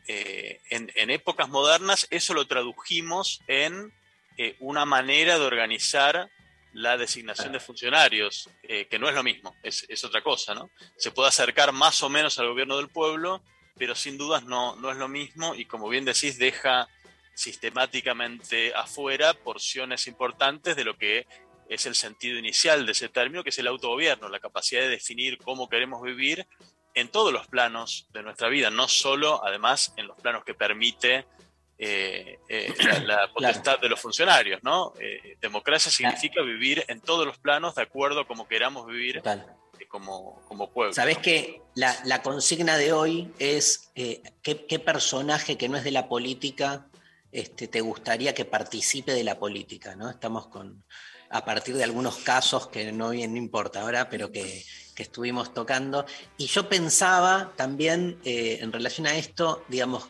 Eh, 0.07 0.61
en, 0.69 0.91
en 0.93 1.09
épocas 1.09 1.49
modernas 1.49 2.05
eso 2.11 2.35
lo 2.35 2.45
tradujimos 2.45 3.41
en 3.47 3.91
eh, 4.37 4.55
una 4.59 4.85
manera 4.85 5.39
de 5.39 5.45
organizar 5.45 6.29
la 6.73 6.97
designación 6.97 7.51
de 7.51 7.59
funcionarios, 7.59 8.47
eh, 8.61 8.85
que 8.85 8.99
no 8.99 9.09
es 9.09 9.15
lo 9.15 9.23
mismo, 9.23 9.55
es, 9.63 9.83
es 9.89 10.03
otra 10.03 10.21
cosa, 10.21 10.53
¿no? 10.53 10.69
Se 10.97 11.09
puede 11.09 11.29
acercar 11.29 11.71
más 11.71 12.03
o 12.03 12.09
menos 12.09 12.37
al 12.37 12.47
gobierno 12.47 12.77
del 12.77 12.89
pueblo, 12.89 13.41
pero 13.75 13.95
sin 13.95 14.19
dudas 14.19 14.43
no, 14.43 14.75
no 14.75 14.91
es 14.91 14.97
lo 14.97 15.07
mismo 15.07 15.55
y 15.55 15.65
como 15.65 15.89
bien 15.89 16.05
decís, 16.05 16.37
deja 16.37 16.87
sistemáticamente 17.33 18.71
afuera 18.75 19.33
porciones 19.33 20.05
importantes 20.05 20.75
de 20.75 20.83
lo 20.83 20.95
que 20.95 21.25
es 21.75 21.85
el 21.85 21.95
sentido 21.95 22.37
inicial 22.37 22.85
de 22.85 22.91
ese 22.91 23.09
término, 23.09 23.43
que 23.43 23.49
es 23.49 23.59
el 23.59 23.67
autogobierno, 23.67 24.29
la 24.29 24.39
capacidad 24.39 24.81
de 24.81 24.89
definir 24.89 25.37
cómo 25.37 25.69
queremos 25.69 26.01
vivir 26.01 26.47
en 26.95 27.09
todos 27.09 27.33
los 27.33 27.47
planos 27.47 28.07
de 28.13 28.23
nuestra 28.23 28.49
vida, 28.49 28.69
no 28.69 28.87
solo, 28.87 29.43
además, 29.43 29.93
en 29.97 30.07
los 30.07 30.19
planos 30.19 30.43
que 30.43 30.53
permite 30.53 31.25
eh, 31.77 32.39
eh, 32.47 32.73
la, 32.85 32.99
la 32.99 33.33
potestad 33.33 33.79
de 33.79 33.89
los 33.89 33.99
funcionarios, 33.99 34.61
¿no? 34.63 34.93
Eh, 34.99 35.37
democracia 35.41 35.91
significa 35.91 36.41
vivir 36.41 36.85
en 36.87 37.01
todos 37.01 37.25
los 37.25 37.37
planos 37.39 37.75
de 37.75 37.81
acuerdo 37.81 38.21
a 38.21 38.27
cómo 38.27 38.47
queramos 38.47 38.85
vivir 38.85 39.21
como, 39.87 40.41
como 40.47 40.71
pueblo. 40.71 40.93
Sabés 40.93 41.17
que 41.17 41.61
la, 41.75 41.95
la 42.05 42.21
consigna 42.21 42.77
de 42.77 42.93
hoy 42.93 43.31
es 43.39 43.91
¿qué, 43.95 44.21
qué 44.67 44.79
personaje 44.79 45.57
que 45.57 45.67
no 45.67 45.77
es 45.77 45.83
de 45.83 45.91
la 45.91 46.07
política 46.07 46.87
este, 47.33 47.67
te 47.67 47.81
gustaría 47.81 48.35
que 48.35 48.45
participe 48.45 49.11
de 49.11 49.23
la 49.23 49.39
política, 49.39 49.95
¿no? 49.95 50.09
Estamos 50.09 50.47
con 50.47 50.83
a 51.33 51.43
partir 51.43 51.75
de 51.75 51.83
algunos 51.83 52.17
casos 52.17 52.67
que 52.67 52.91
no 52.91 53.09
bien 53.09 53.35
importa 53.35 53.81
ahora, 53.81 54.07
pero 54.07 54.31
que, 54.31 54.63
que 54.93 55.03
estuvimos 55.03 55.51
tocando. 55.51 56.05
Y 56.37 56.45
yo 56.45 56.69
pensaba 56.69 57.53
también 57.55 58.19
eh, 58.23 58.59
en 58.61 58.71
relación 58.71 59.07
a 59.07 59.15
esto, 59.15 59.63
digamos, 59.67 60.05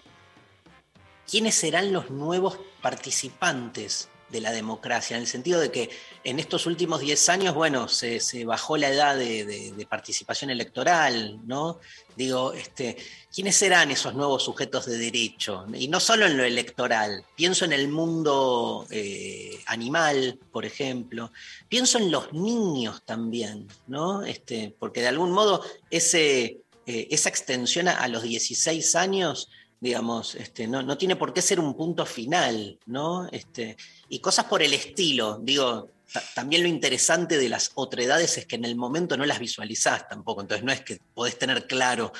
quiénes 1.29 1.55
serán 1.55 1.93
los 1.93 2.09
nuevos 2.09 2.59
participantes 2.81 4.09
de 4.33 4.41
la 4.41 4.51
democracia, 4.51 5.15
en 5.15 5.21
el 5.21 5.27
sentido 5.27 5.61
de 5.61 5.71
que 5.71 5.89
en 6.23 6.39
estos 6.39 6.65
últimos 6.65 6.99
10 6.99 7.29
años, 7.29 7.53
bueno, 7.53 7.87
se, 7.87 8.19
bajó 8.43 8.75
la 8.77 8.89
edad 8.89 9.15
de, 9.15 9.87
participación 9.87 10.49
electoral, 10.49 11.39
¿no? 11.45 11.79
Digo, 12.17 12.51
este, 12.53 12.97
¿quiénes 13.33 13.55
serán 13.55 13.91
esos 13.91 14.15
nuevos 14.15 14.43
sujetos 14.43 14.87
de 14.87 14.97
derecho? 14.97 15.65
Y 15.73 15.87
no 15.87 15.99
solo 15.99 16.25
en 16.25 16.35
lo 16.35 16.43
electoral, 16.43 17.23
pienso 17.35 17.63
en 17.63 17.73
el 17.73 17.87
mundo 17.87 18.87
eh, 18.89 19.59
animal, 19.67 20.39
por 20.51 20.65
ejemplo, 20.65 21.31
pienso 21.69 21.99
en 21.99 22.11
los 22.11 22.33
niños 22.33 23.03
también, 23.05 23.67
¿no? 23.85 24.23
Este, 24.23 24.75
porque 24.79 25.01
de 25.01 25.09
algún 25.09 25.31
modo 25.31 25.63
ese, 25.91 26.57
eh, 26.87 27.07
esa 27.11 27.29
extensión 27.29 27.87
a, 27.87 27.93
a 27.93 28.07
los 28.07 28.23
16 28.23 28.95
años 28.95 29.49
digamos, 29.83 30.35
este, 30.35 30.65
no, 30.65 30.81
no 30.81 30.97
tiene 30.97 31.17
por 31.17 31.33
qué 31.33 31.41
ser 31.41 31.59
un 31.59 31.75
punto 31.75 32.05
final, 32.05 32.79
¿no? 32.85 33.27
Este, 33.33 33.75
y 34.07 34.19
cosas 34.19 34.45
por 34.45 34.63
el 34.63 34.73
estilo, 34.73 35.39
digo, 35.41 35.89
ta- 36.11 36.23
también 36.33 36.63
lo 36.63 36.69
interesante 36.69 37.37
de 37.37 37.49
las 37.49 37.71
otredades 37.75 38.37
es 38.37 38.45
que 38.45 38.55
en 38.55 38.63
el 38.63 38.77
momento 38.77 39.17
no 39.17 39.25
las 39.25 39.39
visualizás 39.39 40.07
tampoco, 40.07 40.39
entonces 40.39 40.63
no 40.63 40.71
es 40.71 40.79
que 40.81 40.99
podés 41.13 41.37
tener 41.37 41.67
claro, 41.67 42.13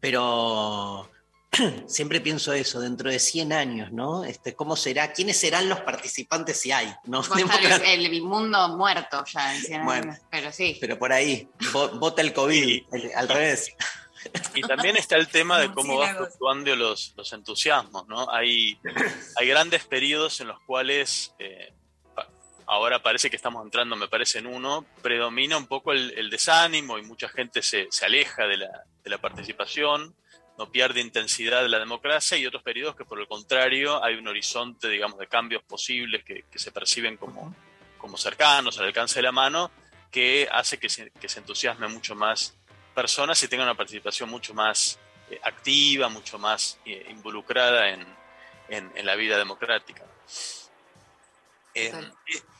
pero 0.00 1.10
siempre 1.86 2.22
pienso 2.22 2.54
eso, 2.54 2.80
dentro 2.80 3.10
de 3.10 3.18
100 3.18 3.52
años, 3.52 3.92
¿no? 3.92 4.24
Este, 4.24 4.54
¿Cómo 4.54 4.74
será? 4.74 5.12
¿Quiénes 5.12 5.36
serán 5.36 5.68
los 5.68 5.80
participantes 5.80 6.56
si 6.60 6.72
hay? 6.72 6.94
¿no? 7.04 7.20
Estar 7.20 7.82
el, 7.84 8.06
el 8.06 8.22
mundo 8.22 8.70
muerto 8.78 9.22
ya 9.30 9.54
en 9.54 9.60
100 9.62 9.84
Bueno. 9.84 10.12
años, 10.12 10.22
pero 10.30 10.50
sí. 10.50 10.78
Pero 10.80 10.98
por 10.98 11.12
ahí, 11.12 11.46
vo- 11.74 11.98
vota 11.98 12.22
el 12.22 12.32
COVID, 12.32 12.82
el- 12.94 13.10
al 13.14 13.28
revés. 13.28 13.74
Y 14.54 14.62
también 14.62 14.96
está 14.96 15.16
el 15.16 15.28
tema 15.28 15.58
de 15.58 15.72
cómo 15.72 15.98
van 15.98 16.16
fluctuando 16.16 16.76
los, 16.76 17.14
los 17.16 17.32
entusiasmos, 17.32 18.06
¿no? 18.06 18.30
Hay, 18.30 18.78
hay 19.36 19.46
grandes 19.46 19.84
periodos 19.84 20.40
en 20.40 20.48
los 20.48 20.60
cuales, 20.60 21.34
eh, 21.38 21.72
ahora 22.66 23.02
parece 23.02 23.30
que 23.30 23.36
estamos 23.36 23.64
entrando, 23.64 23.96
me 23.96 24.08
parece, 24.08 24.38
en 24.38 24.46
uno, 24.46 24.84
predomina 25.02 25.56
un 25.56 25.66
poco 25.66 25.92
el, 25.92 26.12
el 26.18 26.30
desánimo 26.30 26.98
y 26.98 27.02
mucha 27.02 27.28
gente 27.28 27.62
se, 27.62 27.88
se 27.90 28.04
aleja 28.04 28.46
de 28.46 28.58
la, 28.58 28.84
de 29.02 29.10
la 29.10 29.18
participación, 29.18 30.14
no 30.58 30.70
pierde 30.70 31.00
intensidad 31.00 31.62
de 31.62 31.68
la 31.68 31.78
democracia 31.78 32.36
y 32.36 32.46
otros 32.46 32.62
periodos 32.62 32.94
que 32.94 33.04
por 33.04 33.18
el 33.18 33.26
contrario 33.26 34.04
hay 34.04 34.14
un 34.16 34.28
horizonte, 34.28 34.88
digamos, 34.88 35.18
de 35.18 35.26
cambios 35.26 35.62
posibles 35.62 36.24
que, 36.24 36.44
que 36.50 36.58
se 36.58 36.70
perciben 36.70 37.16
como, 37.16 37.54
como 37.98 38.16
cercanos, 38.16 38.78
al 38.78 38.86
alcance 38.86 39.16
de 39.16 39.22
la 39.22 39.32
mano, 39.32 39.70
que 40.10 40.46
hace 40.52 40.78
que 40.78 40.90
se, 40.90 41.10
que 41.10 41.28
se 41.28 41.40
entusiasme 41.40 41.88
mucho 41.88 42.14
más 42.14 42.58
personas 42.92 43.42
y 43.42 43.48
tengan 43.48 43.66
una 43.68 43.76
participación 43.76 44.28
mucho 44.30 44.54
más 44.54 44.98
eh, 45.30 45.40
activa, 45.42 46.08
mucho 46.08 46.38
más 46.38 46.78
eh, 46.84 47.06
involucrada 47.10 47.88
en, 47.90 48.06
en- 48.68 48.92
en 48.94 49.06
la 49.06 49.14
vida 49.16 49.36
democrática. 49.38 50.04
Eh, 51.74 51.90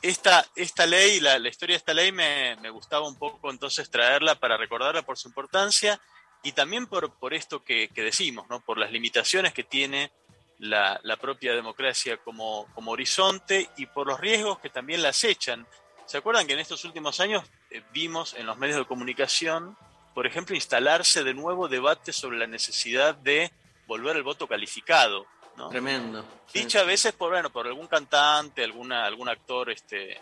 esta, 0.01 0.43
esta 0.55 0.85
ley, 0.87 1.19
la, 1.19 1.37
la 1.37 1.49
historia 1.49 1.75
de 1.75 1.77
esta 1.77 1.93
ley 1.93 2.11
me, 2.11 2.55
me 2.61 2.71
gustaba 2.71 3.07
un 3.07 3.15
poco 3.15 3.51
entonces 3.51 3.89
traerla 3.91 4.35
para 4.35 4.57
recordarla 4.57 5.03
por 5.03 5.17
su 5.19 5.27
importancia 5.27 6.01
y 6.41 6.53
también 6.53 6.87
por, 6.87 7.13
por 7.19 7.33
esto 7.35 7.63
que, 7.63 7.89
que 7.89 8.01
decimos, 8.01 8.47
¿no? 8.49 8.59
por 8.61 8.79
las 8.79 8.91
limitaciones 8.91 9.53
que 9.53 9.63
tiene 9.63 10.11
la, 10.57 10.99
la 11.03 11.17
propia 11.17 11.53
democracia 11.53 12.17
como, 12.17 12.67
como 12.73 12.91
horizonte 12.91 13.69
y 13.77 13.85
por 13.85 14.07
los 14.07 14.19
riesgos 14.19 14.59
que 14.59 14.69
también 14.69 15.03
la 15.03 15.09
acechan. 15.09 15.67
¿Se 16.07 16.17
acuerdan 16.17 16.47
que 16.47 16.53
en 16.53 16.59
estos 16.59 16.83
últimos 16.83 17.19
años 17.19 17.43
eh, 17.69 17.83
vimos 17.91 18.33
en 18.33 18.47
los 18.47 18.57
medios 18.57 18.77
de 18.77 18.85
comunicación, 18.85 19.77
por 20.13 20.27
ejemplo, 20.27 20.55
instalarse 20.55 21.23
de 21.23 21.33
nuevo 21.33 21.67
debates 21.67 22.15
sobre 22.15 22.37
la 22.37 22.47
necesidad 22.47 23.15
de 23.15 23.51
volver 23.87 24.15
al 24.15 24.23
voto 24.23 24.47
calificado? 24.47 25.25
¿no? 25.57 25.69
Tremendo. 25.69 26.25
Dicha 26.53 26.81
a 26.81 26.83
veces 26.83 27.13
por, 27.13 27.31
bueno, 27.31 27.51
por 27.51 27.67
algún 27.67 27.87
cantante, 27.87 28.63
alguna, 28.63 29.05
algún 29.05 29.29
actor 29.29 29.69
este, 29.69 30.19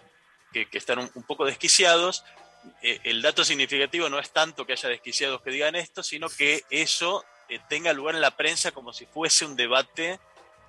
que, 0.52 0.68
que 0.68 0.78
están 0.78 1.00
un, 1.00 1.12
un 1.16 1.24
poco 1.24 1.46
desquiciados. 1.46 2.24
Eh, 2.82 3.00
el 3.04 3.22
dato 3.22 3.44
significativo 3.44 4.10
no 4.10 4.20
es 4.20 4.32
tanto 4.32 4.66
que 4.66 4.74
haya 4.74 4.90
desquiciados 4.90 5.42
que 5.42 5.52
digan 5.52 5.76
esto, 5.76 6.04
sino 6.04 6.30
que 6.30 6.64
eso 6.70 7.26
eh, 7.50 7.60
tenga 7.68 7.94
lugar 7.94 8.16
en 8.16 8.22
la 8.22 8.36
prensa 8.38 8.72
como 8.72 8.94
si 8.94 9.06
fuese 9.06 9.46
un 9.46 9.56
debate 9.56 10.20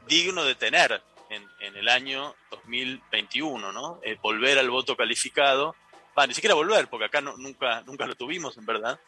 digno 0.07 0.45
de 0.45 0.55
tener 0.55 1.03
en, 1.31 1.49
en 1.61 1.77
el 1.77 1.89
año 1.89 2.35
2021, 2.51 3.73
¿no? 3.73 4.01
Eh, 4.03 4.19
volver 4.21 4.59
al 4.59 4.71
voto 4.71 4.97
calificado, 4.97 5.75
va, 6.19 6.27
ni 6.27 6.35
siquiera 6.35 6.55
volver, 6.55 6.89
porque 6.89 7.07
acá 7.07 7.21
no- 7.21 7.37
nunca, 7.37 7.83
nunca 7.83 8.07
lo 8.07 8.15
tuvimos, 8.15 8.57
en 8.59 8.67
verdad, 8.67 9.01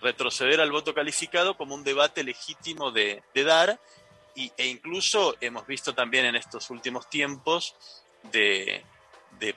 retroceder 0.00 0.60
al 0.60 0.70
voto 0.70 0.94
calificado 0.94 1.56
como 1.56 1.74
un 1.74 1.84
debate 1.84 2.22
legítimo 2.24 2.90
de, 2.90 3.22
dar 3.34 3.78
y- 4.34 4.52
e 4.56 4.66
incluso 4.66 5.36
hemos 5.40 5.66
visto 5.66 5.94
también 5.94 6.24
en 6.26 6.36
estos 6.36 6.70
últimos 6.70 7.08
tiempos 7.08 7.74
de, 8.32 8.84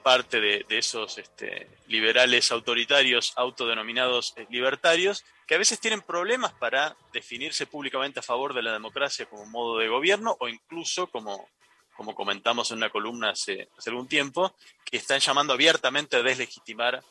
parte 0.02 0.40
de, 0.40 0.64
de 0.68 0.78
esos 0.78 1.18
este, 1.18 1.68
liberales 1.88 2.50
autoritarios 2.50 3.32
autodenominados 3.36 4.32
eh, 4.36 4.46
libertarios, 4.50 5.24
que 5.46 5.54
a 5.54 5.58
veces 5.58 5.78
tienen 5.78 6.00
problemas 6.00 6.52
para 6.54 6.96
definirse 7.12 7.66
públicamente 7.66 8.20
a 8.20 8.22
favor 8.22 8.54
de 8.54 8.62
la 8.62 8.72
democracia 8.72 9.26
como 9.26 9.44
modo 9.46 9.78
de 9.78 9.88
gobierno 9.88 10.36
o 10.40 10.48
incluso 10.48 11.06
como, 11.08 11.48
como 11.96 12.14
comentamos 12.14 12.70
en 12.70 12.78
una 12.78 12.90
columna 12.90 13.30
hace, 13.30 13.68
algún 13.86 14.08
tiempo, 14.08 14.54
que 14.84 14.96
están 14.96 15.20
llamando 15.20 15.52
abiertamente 15.52 16.16
a 16.16 16.22
deslegitimar 16.22 17.02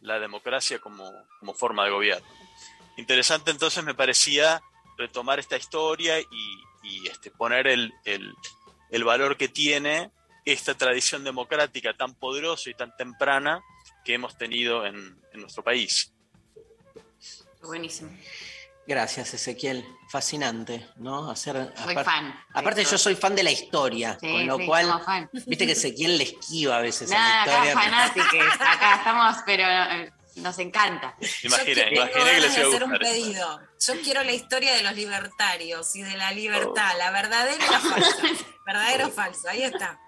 la 0.00 0.18
democracia 0.18 0.78
como, 0.78 1.10
forma 1.54 1.84
de 1.84 1.90
gobierno. 1.90 2.28
Interesante 2.96 3.50
entonces 3.50 3.84
me 3.84 3.94
parecía 3.94 4.62
retomar 4.96 5.38
esta 5.38 5.56
historia 5.56 6.20
y, 6.20 7.08
este, 7.08 7.30
poner 7.30 7.66
el 7.66 9.04
valor 9.04 9.36
que 9.36 9.48
tiene 9.48 10.10
esta 10.52 10.74
tradición 10.74 11.24
democrática 11.24 11.92
tan 11.94 12.14
poderosa 12.14 12.70
y 12.70 12.74
tan 12.74 12.96
temprana 12.96 13.62
que 14.04 14.14
hemos 14.14 14.38
tenido 14.38 14.86
en, 14.86 15.20
en 15.32 15.40
nuestro 15.40 15.62
país. 15.62 16.12
Buenísimo. 17.62 18.10
Gracias, 18.88 19.34
Ezequiel. 19.34 19.84
Fascinante, 20.08 20.88
¿no? 20.96 21.30
Hacer, 21.30 21.74
Soy 21.84 21.94
fan. 21.96 22.34
Aparte, 22.54 22.82
yo 22.84 22.96
soy 22.96 23.14
fan 23.14 23.36
de 23.36 23.42
la 23.42 23.50
historia, 23.50 24.16
Sí, 24.18 24.26
con 24.26 24.46
lo 24.46 24.56
sí, 24.56 24.64
cual, 24.66 24.86
somos 24.86 25.04
fan. 25.04 25.30
viste 25.46 25.66
que 25.66 25.72
Ezequiel 25.72 26.16
le 26.16 26.24
esquiva 26.24 26.78
a 26.78 26.80
veces 26.80 27.12
a 27.12 27.14
Nada, 27.14 27.46
la 27.46 27.52
acá 27.52 27.68
historia. 27.68 27.90
fanáticos, 27.90 28.60
acá 28.66 28.94
estamos, 28.96 29.36
pero 29.44 29.64
eh, 29.68 30.10
nos 30.36 30.58
encanta. 30.58 31.14
Imagina, 31.42 31.84
Tengo 31.84 31.96
imagina 31.96 32.24
que 32.24 32.40
les 32.40 32.56
iba 32.56 32.64
a 32.64 32.68
hacer 32.70 32.84
un 32.84 32.92
pedido. 32.98 33.60
Yo 33.78 34.00
quiero 34.02 34.24
la 34.24 34.32
historia 34.32 34.74
de 34.74 34.82
los 34.82 34.94
libertarios 34.94 35.94
y 35.94 36.02
de 36.02 36.16
la 36.16 36.32
libertad, 36.32 36.92
la 36.96 37.10
verdadera 37.10 37.62
y 37.62 37.70
la 37.70 37.80
falsa. 37.80 38.16
Verdadero 38.66 39.06
o 39.08 39.10
falso, 39.10 39.48
ahí 39.50 39.64
está. 39.64 40.00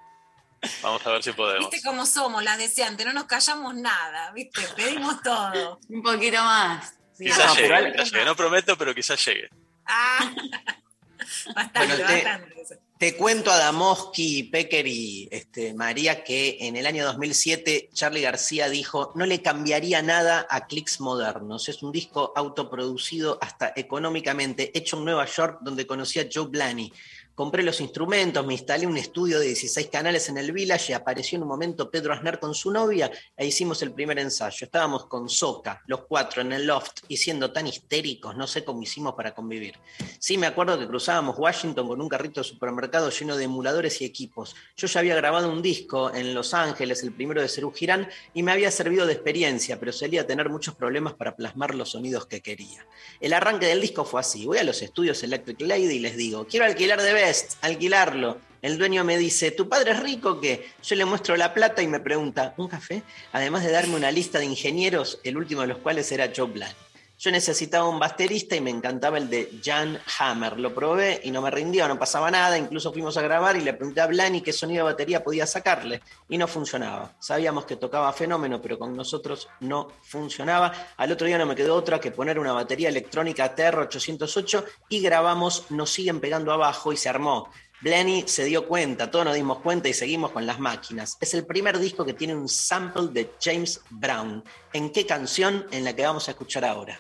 Vamos 0.83 1.07
a 1.07 1.11
ver 1.11 1.23
si 1.23 1.33
podemos. 1.33 1.71
¿Viste 1.71 1.87
cómo 1.87 2.07
somos 2.07 2.43
las 2.43 2.57
deseantes? 2.57 3.07
No 3.07 3.13
nos 3.13 3.25
callamos 3.25 3.75
nada, 3.75 4.31
¿viste? 4.33 4.63
Pedimos 4.77 5.23
todo. 5.23 5.79
Un 5.91 6.03
poquito 6.03 6.43
más. 6.43 6.95
Quizás 7.21 7.47
No, 7.47 7.55
llegue, 7.57 7.75
al- 7.75 7.93
quizás 7.93 8.13
llegue. 8.13 8.25
No 8.25 8.37
prometo, 8.37 8.77
pero 8.79 8.95
quizás 8.95 9.25
llegue. 9.25 9.49
Ah, 9.87 10.35
bastante, 11.55 11.79
Bueno, 11.79 11.97
te- 11.97 12.13
bastante. 12.15 12.51
Te 12.99 13.17
cuento 13.17 13.51
a 13.51 13.57
Damoski, 13.57 14.43
Pecker 14.43 14.87
y 14.87 15.27
este, 15.33 15.73
María 15.73 16.23
que 16.23 16.59
en 16.61 16.77
el 16.77 16.85
año 16.85 17.07
2007 17.07 17.89
Charlie 17.95 18.21
García 18.21 18.69
dijo, 18.69 19.13
no 19.15 19.25
le 19.25 19.41
cambiaría 19.41 20.03
nada 20.03 20.47
a 20.51 20.67
Clicks 20.67 21.01
Modernos. 21.01 21.71
Es 21.71 21.83
un 21.83 21.93
disco 21.93 22.35
autoproducido 22.37 23.39
hasta 23.41 23.73
económicamente, 23.75 24.71
hecho 24.79 24.99
en 24.99 25.07
Nueva 25.07 25.25
York 25.25 25.61
donde 25.63 25.87
conocí 25.87 26.21
a 26.21 26.29
Joe 26.31 26.49
Blaney. 26.49 26.93
Compré 27.35 27.63
los 27.63 27.81
instrumentos, 27.81 28.47
me 28.47 28.53
instalé 28.53 28.87
un 28.87 28.97
estudio 28.97 29.39
de 29.39 29.47
16 29.47 29.89
canales 29.89 30.29
en 30.29 30.37
el 30.37 30.53
Village 30.53 30.93
y 30.93 30.95
apareció 30.95 31.37
en 31.37 31.43
un 31.43 31.49
momento 31.49 31.91
Pedro 31.91 32.13
Aznar 32.13 32.39
con 32.39 32.55
su 32.55 32.71
novia 32.71 33.11
e 33.37 33.47
hicimos 33.47 33.81
el 33.83 33.93
primer 33.93 34.19
ensayo. 34.19 34.65
Estábamos 34.65 35.07
con 35.07 35.29
Soca, 35.29 35.83
los 35.87 36.03
cuatro 36.07 36.43
en 36.43 36.53
el 36.53 36.67
loft, 36.67 37.01
y 37.09 37.17
siendo 37.17 37.51
tan 37.51 37.67
histéricos, 37.67 38.37
no 38.37 38.47
sé 38.47 38.65
cómo 38.65 38.83
hicimos 38.83 39.15
para 39.15 39.35
convivir. 39.35 39.79
Sí, 40.19 40.37
me 40.37 40.47
acuerdo 40.47 40.79
que 40.79 40.87
cruzábamos 40.87 41.39
Washington 41.39 41.89
con 41.89 42.01
un 42.01 42.09
carrito 42.09 42.41
de 42.41 42.45
supermercado 42.45 43.11
lleno 43.11 43.37
de 43.37 43.45
emuladores 43.45 44.03
y 44.03 44.05
equipos. 44.05 44.55
Yo 44.77 44.87
ya 44.87 45.01
había 45.01 45.15
grabado 45.15 45.51
un 45.51 45.63
disco 45.63 46.13
en 46.13 46.35
Los 46.35 46.53
Ángeles, 46.53 47.03
el 47.03 47.13
primero 47.13 47.41
de 47.41 47.49
Cerú 47.49 47.73
Girán, 47.73 48.09
y 48.35 48.43
me 48.43 48.53
había 48.53 48.71
servido 48.71 49.07
de 49.07 49.15
experiencia, 49.15 49.79
pero 49.81 49.93
solía 49.93 50.27
tener 50.27 50.51
muchos 50.51 50.75
problemas 50.75 51.15
para 51.15 51.37
plasmar 51.37 51.75
los 51.75 51.91
sonidos 51.91 52.27
que 52.27 52.43
quería. 52.43 52.87
El 53.21 53.33
arranque 53.33 53.67
del 53.67 53.81
disco 53.81 54.05
fue 54.05 54.21
así. 54.21 54.45
Voy 54.45 54.59
a 54.59 54.65
los 54.65 54.83
estudios 54.83 55.23
Electric 55.23 55.61
Lady 55.63 55.95
y 55.95 55.99
les 56.01 56.17
digo, 56.17 56.47
quiero 56.47 56.67
alquilar 56.67 57.01
de 57.01 57.13
Alquilarlo. 57.61 58.39
El 58.63 58.79
dueño 58.79 59.05
me 59.05 59.19
dice, 59.19 59.51
¿tu 59.51 59.69
padre 59.69 59.93
es 59.93 60.01
rico 60.01 60.31
o 60.31 60.41
qué? 60.41 60.71
Yo 60.83 60.97
le 60.97 61.05
muestro 61.05 61.37
la 61.37 61.53
plata 61.53 61.83
y 61.83 61.87
me 61.87 62.01
pregunta, 62.01 62.55
¿un 62.57 62.69
café? 62.69 63.03
Además 63.33 63.63
de 63.63 63.71
darme 63.71 63.97
una 63.97 64.11
lista 64.11 64.39
de 64.39 64.47
ingenieros, 64.47 65.19
el 65.23 65.37
último 65.37 65.61
de 65.63 65.69
los 65.69 65.79
cuales 65.79 66.11
era 66.13 66.31
Joe 66.35 66.51
Blaney. 66.51 66.75
Yo 67.21 67.31
necesitaba 67.31 67.87
un 67.87 67.99
baterista 67.99 68.57
y 68.57 68.63
me 68.63 68.71
encantaba 68.71 69.19
el 69.19 69.29
de 69.29 69.61
Jan 69.63 70.01
Hammer. 70.19 70.59
Lo 70.59 70.75
probé 70.75 71.21
y 71.23 71.31
no 71.31 71.43
me 71.43 71.51
rindió, 71.51 71.87
no 71.87 71.99
pasaba 71.99 72.31
nada. 72.31 72.57
Incluso 72.57 72.95
fuimos 72.95 73.15
a 73.19 73.21
grabar 73.21 73.59
y 73.59 73.61
le 73.61 73.75
pregunté 73.75 74.01
a 74.01 74.07
Blani 74.07 74.41
qué 74.41 74.55
sonido 74.55 74.87
de 74.87 74.93
batería 74.93 75.23
podía 75.23 75.47
sacarle 75.47 76.01
y 76.31 76.39
no 76.39 76.49
funcionaba. 76.49 77.13
Sabíamos 77.19 77.67
que 77.67 77.77
tocaba 77.77 78.11
fenómeno, 78.15 78.63
pero 78.63 78.79
con 78.79 78.97
nosotros 78.97 79.51
no 79.61 79.89
funcionaba. 80.03 80.73
Al 80.97 81.13
otro 81.13 81.27
día 81.27 81.37
no 81.37 81.45
me 81.45 81.55
quedó 81.55 81.75
otra 81.75 82.01
que 82.01 82.11
poner 82.11 82.39
una 82.39 82.55
batería 82.55 82.89
electrónica 82.89 83.55
TR-808 83.55 84.65
y 84.89 85.03
grabamos 85.03 85.71
Nos 85.71 85.91
siguen 85.91 86.21
pegando 86.21 86.55
abajo 86.55 86.91
y 86.91 86.97
se 86.97 87.11
armó. 87.11 87.51
Blaney 87.83 88.25
se 88.29 88.45
dio 88.45 88.67
cuenta, 88.67 89.11
todos 89.11 89.27
nos 89.27 89.35
dimos 89.35 89.59
cuenta 89.59 89.91
y 89.91 89.93
seguimos 89.93 90.31
con 90.31 90.47
las 90.47 90.59
máquinas. 90.59 91.19
Es 91.21 91.35
el 91.35 91.45
primer 91.45 91.79
disco 91.79 92.07
que 92.07 92.15
tiene 92.15 92.35
un 92.35 92.49
sample 92.49 93.09
de 93.09 93.35
James 93.39 93.83
Brown. 93.91 94.43
¿En 94.73 94.91
qué 94.91 95.05
canción? 95.05 95.67
En 95.71 95.85
la 95.85 95.95
que 95.95 96.07
vamos 96.07 96.29
a 96.29 96.31
escuchar 96.31 96.65
ahora. 96.65 96.99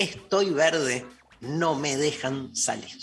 Estoy 0.00 0.48
verde, 0.48 1.04
no 1.42 1.74
me 1.74 1.94
dejan 1.98 2.56
salir. 2.56 2.96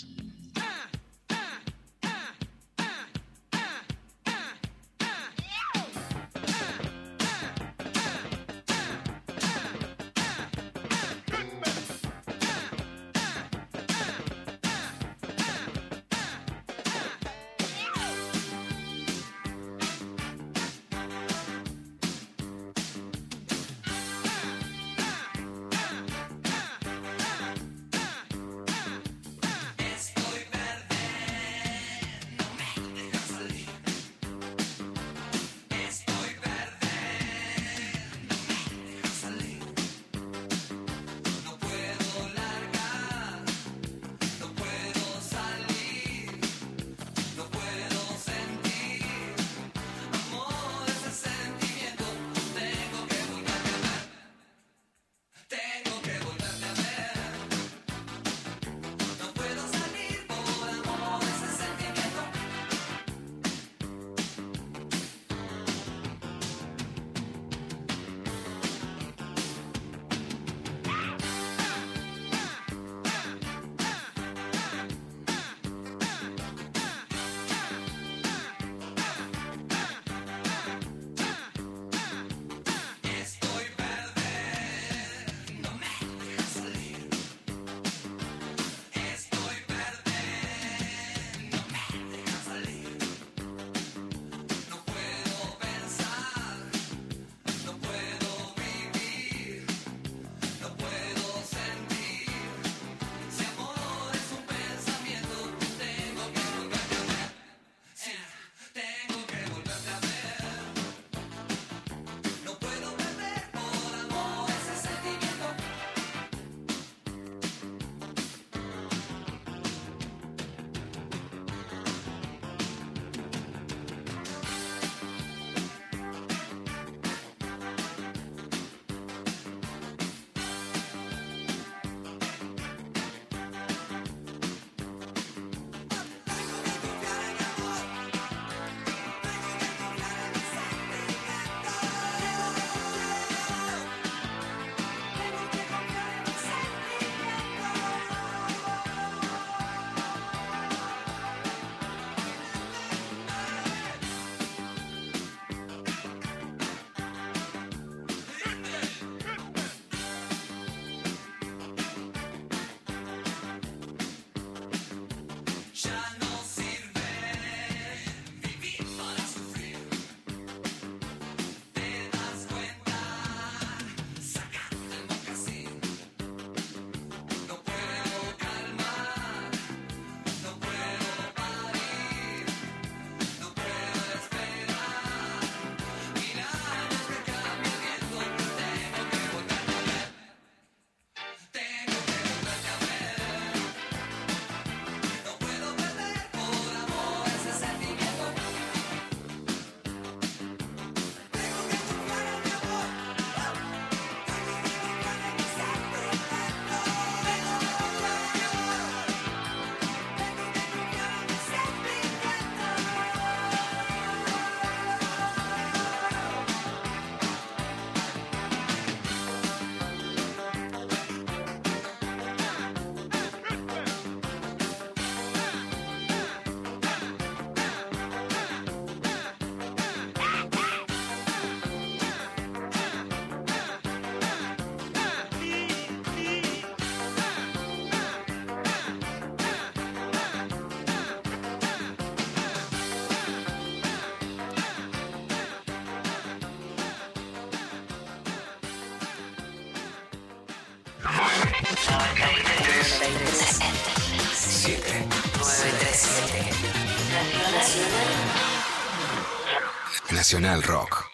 Nacional 260.28 260.62
Rock. 260.62 261.06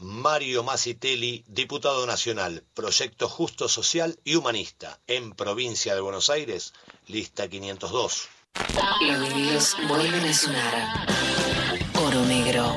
Mario 0.00 0.62
Masitelli, 0.62 1.42
diputado 1.48 2.06
nacional, 2.06 2.62
Proyecto 2.74 3.26
Justo 3.26 3.70
Social 3.70 4.18
y 4.22 4.34
Humanista, 4.34 5.00
en 5.06 5.32
Provincia 5.32 5.94
de 5.94 6.02
Buenos 6.02 6.28
Aires, 6.28 6.74
lista 7.06 7.48
502. 7.48 8.28
Los 9.00 9.20
vinilos 9.20 9.76
vuelven 9.88 10.26
a 10.26 10.34
sonar. 10.34 11.06
Oro 12.04 12.20
negro. 12.26 12.76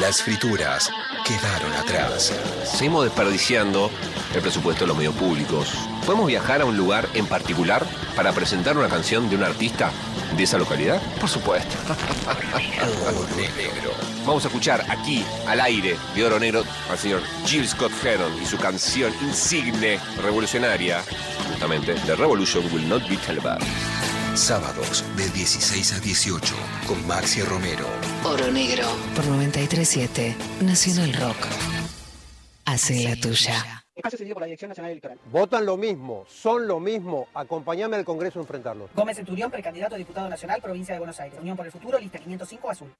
Las 0.00 0.22
frituras 0.22 0.90
quedaron 1.26 1.74
atrás. 1.74 2.32
Seguimos 2.64 3.04
desperdiciando 3.04 3.90
el 4.34 4.40
presupuesto 4.40 4.84
de 4.84 4.88
los 4.88 4.96
medios 4.96 5.14
públicos. 5.16 5.74
¿Podemos 6.06 6.26
viajar 6.26 6.62
a 6.62 6.64
un 6.64 6.78
lugar 6.78 7.06
en 7.12 7.26
particular 7.26 7.86
para 8.16 8.32
presentar 8.32 8.78
una 8.78 8.88
canción 8.88 9.28
de 9.28 9.36
un 9.36 9.42
artista 9.42 9.92
de 10.36 10.44
esa 10.44 10.58
localidad? 10.58 11.00
Por 11.20 11.28
supuesto. 11.28 11.74
Oro 13.06 13.26
negro. 13.36 13.92
Vamos 14.26 14.44
a 14.44 14.48
escuchar 14.48 14.84
aquí, 14.88 15.24
al 15.46 15.60
aire 15.60 15.96
de 16.14 16.24
Oro 16.24 16.40
Negro, 16.40 16.64
al 16.90 16.98
señor 16.98 17.22
Jill 17.44 17.68
Scott 17.68 17.92
Heron 18.04 18.32
y 18.42 18.44
su 18.44 18.58
canción 18.58 19.12
insigne 19.22 20.00
revolucionaria, 20.20 21.02
justamente, 21.48 21.94
The 21.94 22.16
Revolution 22.16 22.64
Will 22.72 22.88
Not 22.88 23.08
Be 23.08 23.16
Televised. 23.18 23.66
Sábados 24.34 25.04
de 25.16 25.30
16 25.30 25.92
a 25.94 26.00
18 26.00 26.54
con 26.86 27.06
Maxi 27.06 27.40
Romero. 27.42 27.86
Oro 28.24 28.50
negro. 28.50 28.84
Por 29.14 29.26
937. 29.26 30.36
Nacional 30.60 31.14
Rock. 31.14 31.36
Hace 32.66 33.04
la 33.04 33.16
tuya. 33.16 33.75
Espacio 33.96 34.18
cedido 34.18 34.34
por 34.34 34.42
la 34.42 34.46
Dirección 34.46 34.68
Nacional 34.68 34.90
Electoral. 34.92 35.18
Votan 35.32 35.64
lo 35.64 35.78
mismo, 35.78 36.26
son 36.28 36.66
lo 36.68 36.78
mismo. 36.78 37.28
Acompáñame 37.32 37.96
al 37.96 38.04
Congreso 38.04 38.38
a 38.38 38.42
enfrentarlos. 38.42 38.90
Gómez 38.94 39.16
Centurión, 39.16 39.50
precandidato 39.50 39.94
a 39.94 39.98
diputado 39.98 40.28
nacional, 40.28 40.60
provincia 40.60 40.92
de 40.92 40.98
Buenos 40.98 41.18
Aires. 41.18 41.40
Unión 41.40 41.56
por 41.56 41.64
el 41.64 41.72
Futuro, 41.72 41.98
lista 41.98 42.18
505, 42.18 42.70
azul. 42.70 42.92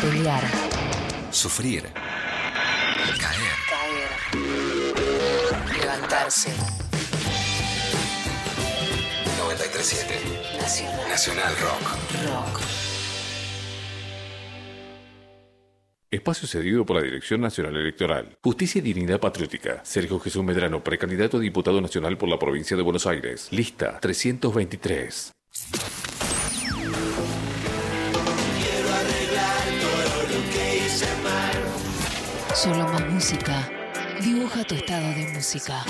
Pelear. 0.00 0.44
Sufrir. 1.32 1.92
Caer. 3.20 3.52
Caer. 3.68 4.10
Levantarse. 5.80 6.50
937. 9.40 10.14
Nacional. 10.60 11.08
Nacional 11.08 11.56
Rock. 11.56 11.82
Rock. 12.28 12.85
Espacio 16.16 16.48
cedido 16.48 16.84
por 16.84 16.96
la 16.96 17.02
Dirección 17.02 17.40
Nacional 17.40 17.76
Electoral. 17.76 18.36
Justicia 18.42 18.78
y 18.78 18.82
Dignidad 18.82 19.20
Patriótica. 19.20 19.80
Sergio 19.84 20.18
Jesús 20.18 20.42
Medrano, 20.42 20.82
precandidato 20.82 21.36
a 21.36 21.40
diputado 21.40 21.80
nacional 21.80 22.16
por 22.16 22.28
la 22.28 22.38
provincia 22.38 22.76
de 22.76 22.82
Buenos 22.82 23.06
Aires. 23.06 23.48
Lista 23.50 24.00
323. 24.00 25.32
Quiero 28.56 28.88
arreglar 28.94 29.64
todo 29.80 30.22
lo 30.22 30.50
que 30.52 30.86
hice 30.86 31.06
mal. 31.22 31.56
Solo 32.54 32.84
más 32.88 33.12
música. 33.12 33.70
Dibuja 34.22 34.64
tu 34.64 34.74
estado 34.74 35.08
de 35.14 35.32
música. 35.34 35.84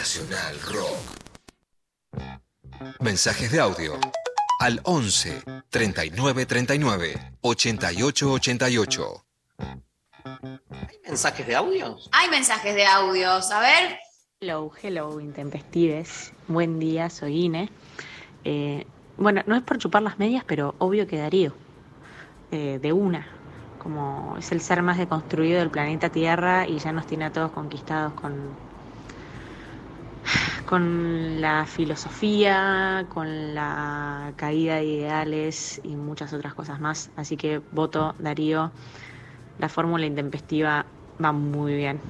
Nacional 0.00 0.56
Rock. 0.72 0.96
Mensajes 3.00 3.52
de 3.52 3.60
audio 3.60 4.00
al 4.58 4.80
11 4.84 5.42
39 5.68 6.46
39 6.46 7.36
88 7.42 8.32
88. 8.32 9.26
¿Mensajes 11.04 11.46
de 11.46 11.54
audio? 11.54 11.98
Hay 12.12 12.30
mensajes 12.30 12.74
de 12.74 12.86
audios, 12.86 13.50
a 13.50 13.60
ver. 13.60 13.98
Hello, 14.40 14.72
hello, 14.82 15.20
intempestives. 15.20 16.32
Buen 16.48 16.78
día, 16.78 17.10
soy 17.10 17.44
Ine. 17.44 17.68
Eh, 18.44 18.86
bueno, 19.18 19.42
no 19.46 19.54
es 19.54 19.62
por 19.62 19.76
chupar 19.76 20.00
las 20.00 20.18
medias, 20.18 20.44
pero 20.46 20.74
obvio 20.78 21.06
que 21.06 21.18
Darío. 21.18 21.52
Eh, 22.50 22.78
de 22.80 22.92
una. 22.94 23.28
Como 23.78 24.38
es 24.38 24.50
el 24.50 24.62
ser 24.62 24.80
más 24.80 24.96
deconstruido 24.96 25.58
del 25.58 25.70
planeta 25.70 26.08
Tierra 26.08 26.66
y 26.66 26.78
ya 26.78 26.90
nos 26.90 27.06
tiene 27.06 27.26
a 27.26 27.32
todos 27.32 27.50
conquistados 27.50 28.14
con, 28.14 28.69
con 30.70 31.40
la 31.40 31.66
filosofía, 31.66 33.04
con 33.12 33.56
la 33.56 34.32
caída 34.36 34.76
de 34.76 34.84
ideales 34.84 35.80
y 35.82 35.88
muchas 35.96 36.32
otras 36.32 36.54
cosas 36.54 36.78
más. 36.78 37.10
Así 37.16 37.36
que 37.36 37.58
voto 37.72 38.14
Darío. 38.20 38.70
La 39.58 39.68
fórmula 39.68 40.06
intempestiva 40.06 40.86
va 41.22 41.32
muy 41.32 41.74
bien. 41.74 42.00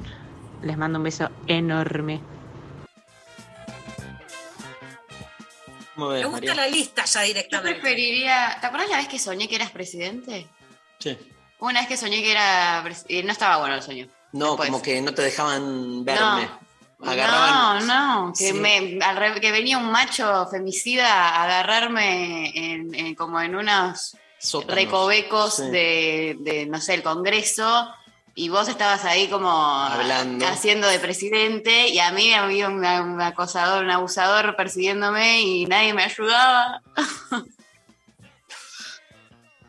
Les 0.60 0.76
mando 0.76 0.98
un 0.98 1.04
beso 1.04 1.30
enorme. 1.46 2.20
Muy 5.96 6.18
Me 6.20 6.24
gusta 6.26 6.54
la 6.54 6.66
lista 6.68 7.04
ya 7.06 7.22
Yo 7.22 7.28
directamente. 7.28 7.80
preferiría. 7.80 8.58
¿Te 8.60 8.66
acuerdas 8.66 8.90
la 8.90 8.96
vez 8.98 9.08
que 9.08 9.18
soñé 9.18 9.48
que 9.48 9.56
eras 9.56 9.70
presidente? 9.70 10.46
Sí. 10.98 11.16
Una 11.60 11.80
vez 11.80 11.88
que 11.88 11.96
soñé 11.96 12.22
que 12.22 12.30
era. 12.32 12.82
pres- 12.84 13.06
eh, 13.08 13.22
No 13.22 13.32
estaba 13.32 13.56
bueno 13.56 13.74
el 13.74 13.82
sueño. 13.82 14.06
No, 14.32 14.48
Después. 14.48 14.68
como 14.70 14.82
que 14.82 15.00
no 15.00 15.14
te 15.14 15.22
dejaban 15.22 16.04
verme. 16.04 16.48
Agarraban. 17.02 17.86
No, 17.86 18.26
no, 18.26 18.32
que, 18.36 18.48
Sí. 18.48 18.52
me, 18.52 18.98
que 19.40 19.52
venía 19.52 19.78
un 19.78 19.90
macho 19.90 20.46
femicida 20.50 21.06
a 21.30 21.44
agarrarme 21.44 22.50
en, 22.54 22.94
en- 22.94 23.14
como 23.14 23.40
en 23.40 23.54
unos 23.56 24.16
Sótanos. 24.38 24.74
recovecos 24.74 25.56
Sí. 25.56 25.70
de, 25.70 26.36
de, 26.40 26.66
no 26.66 26.80
sé, 26.80 26.94
el 26.94 27.02
Congreso, 27.02 27.88
y 28.34 28.48
vos 28.48 28.68
estabas 28.68 29.04
ahí 29.04 29.28
como 29.28 29.50
Hablando. 29.50 30.46
haciendo 30.46 30.86
de 30.88 30.98
presidente, 30.98 31.88
y 31.88 31.98
a 31.98 32.12
mí 32.12 32.32
había 32.32 32.68
un, 32.68 32.84
un 32.84 33.20
acosador, 33.20 33.82
un 33.84 33.90
abusador 33.90 34.54
persiguiéndome 34.56 35.40
y 35.42 35.66
nadie 35.66 35.92
me 35.94 36.04
ayudaba. 36.04 36.80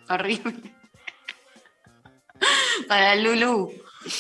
Horrible. 0.09 0.73
Para 2.87 3.15
Lulu. 3.15 3.71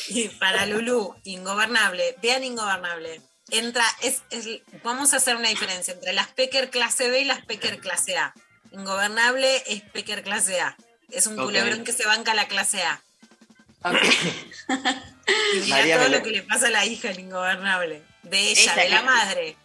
Y 0.09 0.27
para 0.39 0.65
Lulu, 0.65 1.15
ingobernable. 1.23 2.15
Vean 2.21 2.43
ingobernable. 2.43 3.21
Entra, 3.49 3.85
es, 4.01 4.21
es- 4.29 4.61
vamos 4.83 5.13
a 5.13 5.17
hacer 5.17 5.35
una 5.35 5.49
diferencia 5.49 5.93
entre 5.93 6.13
las 6.13 6.27
Pecker 6.29 6.69
clase 6.69 7.09
B 7.09 7.21
y 7.21 7.25
las 7.25 7.45
Pecker 7.45 7.79
clase 7.79 8.17
A. 8.17 8.33
Ingobernable 8.71 9.63
es 9.67 9.81
Pecker 9.81 10.23
clase 10.23 10.61
A. 10.61 10.77
Es 11.09 11.27
un 11.27 11.35
culebrón 11.35 11.83
que 11.83 11.91
se 11.91 12.05
banca 12.05 12.33
la 12.33 12.47
clase 12.47 12.81
A. 12.83 13.01
Y 15.53 15.59
mira 15.61 15.75
María 15.77 15.97
todo 15.97 16.09
lo- 16.09 16.23
que 16.23 16.29
le 16.31 16.43
pasa 16.43 16.67
a 16.67 16.71
la 16.71 16.85
hija, 16.85 17.09
el 17.09 17.19
ingobernable. 17.19 18.03
De 18.23 18.39
ella, 18.51 18.61
Esa 18.61 18.75
de 18.75 18.89
la 18.89 19.01
madre. 19.01 19.57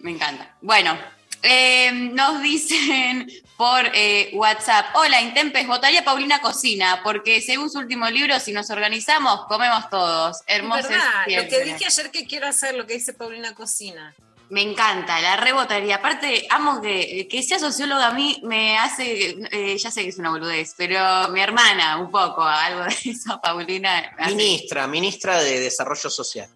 Me 0.00 0.10
encanta. 0.12 0.54
Bueno, 0.60 0.98
eh, 1.42 1.90
nos 1.92 2.40
dicen 2.42 3.30
por 3.56 3.84
eh, 3.94 4.30
WhatsApp, 4.34 4.86
hola 4.94 5.20
Intempes, 5.20 5.66
votaría 5.66 6.00
a 6.00 6.04
Paulina 6.04 6.40
Cocina, 6.40 7.00
porque 7.04 7.40
según 7.40 7.70
su 7.70 7.78
último 7.78 8.08
libro, 8.10 8.38
si 8.40 8.52
nos 8.52 8.70
organizamos, 8.70 9.46
comemos 9.46 9.88
todos. 9.90 10.38
Hermoso. 10.46 10.88
lo 11.26 11.48
que 11.48 11.64
dije 11.64 11.84
ayer 11.86 12.10
que 12.10 12.26
quiero 12.26 12.46
hacer, 12.48 12.74
lo 12.74 12.86
que 12.86 12.94
dice 12.94 13.12
Paulina 13.12 13.54
Cocina. 13.54 14.14
Me 14.50 14.60
encanta, 14.60 15.18
la 15.20 15.36
rebotaría. 15.36 15.96
Aparte, 15.96 16.46
amo 16.50 16.82
que, 16.82 17.26
que 17.30 17.42
sea 17.42 17.58
socióloga 17.58 18.08
a 18.08 18.12
mí 18.12 18.38
me 18.44 18.76
hace, 18.76 19.36
eh, 19.50 19.78
ya 19.78 19.90
sé 19.90 20.02
que 20.02 20.10
es 20.10 20.18
una 20.18 20.28
boludez, 20.28 20.74
pero 20.76 21.28
mi 21.30 21.40
hermana 21.40 21.96
un 21.96 22.10
poco, 22.10 22.42
algo 22.42 22.84
de 22.84 22.96
eso, 23.10 23.40
Paulina. 23.42 24.12
hace- 24.18 24.34
Ministra, 24.34 24.86
ministra 24.86 25.40
de 25.42 25.58
Desarrollo 25.60 26.10
Social. 26.10 26.50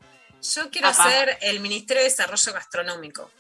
Yo 0.55 0.70
quiero 0.70 0.89
Apa. 0.89 1.05
hacer 1.07 1.39
el 1.41 1.61
Ministerio 1.61 2.03
de 2.03 2.11
Desarrollo 2.11 2.53
Gastronómico. 2.53 3.30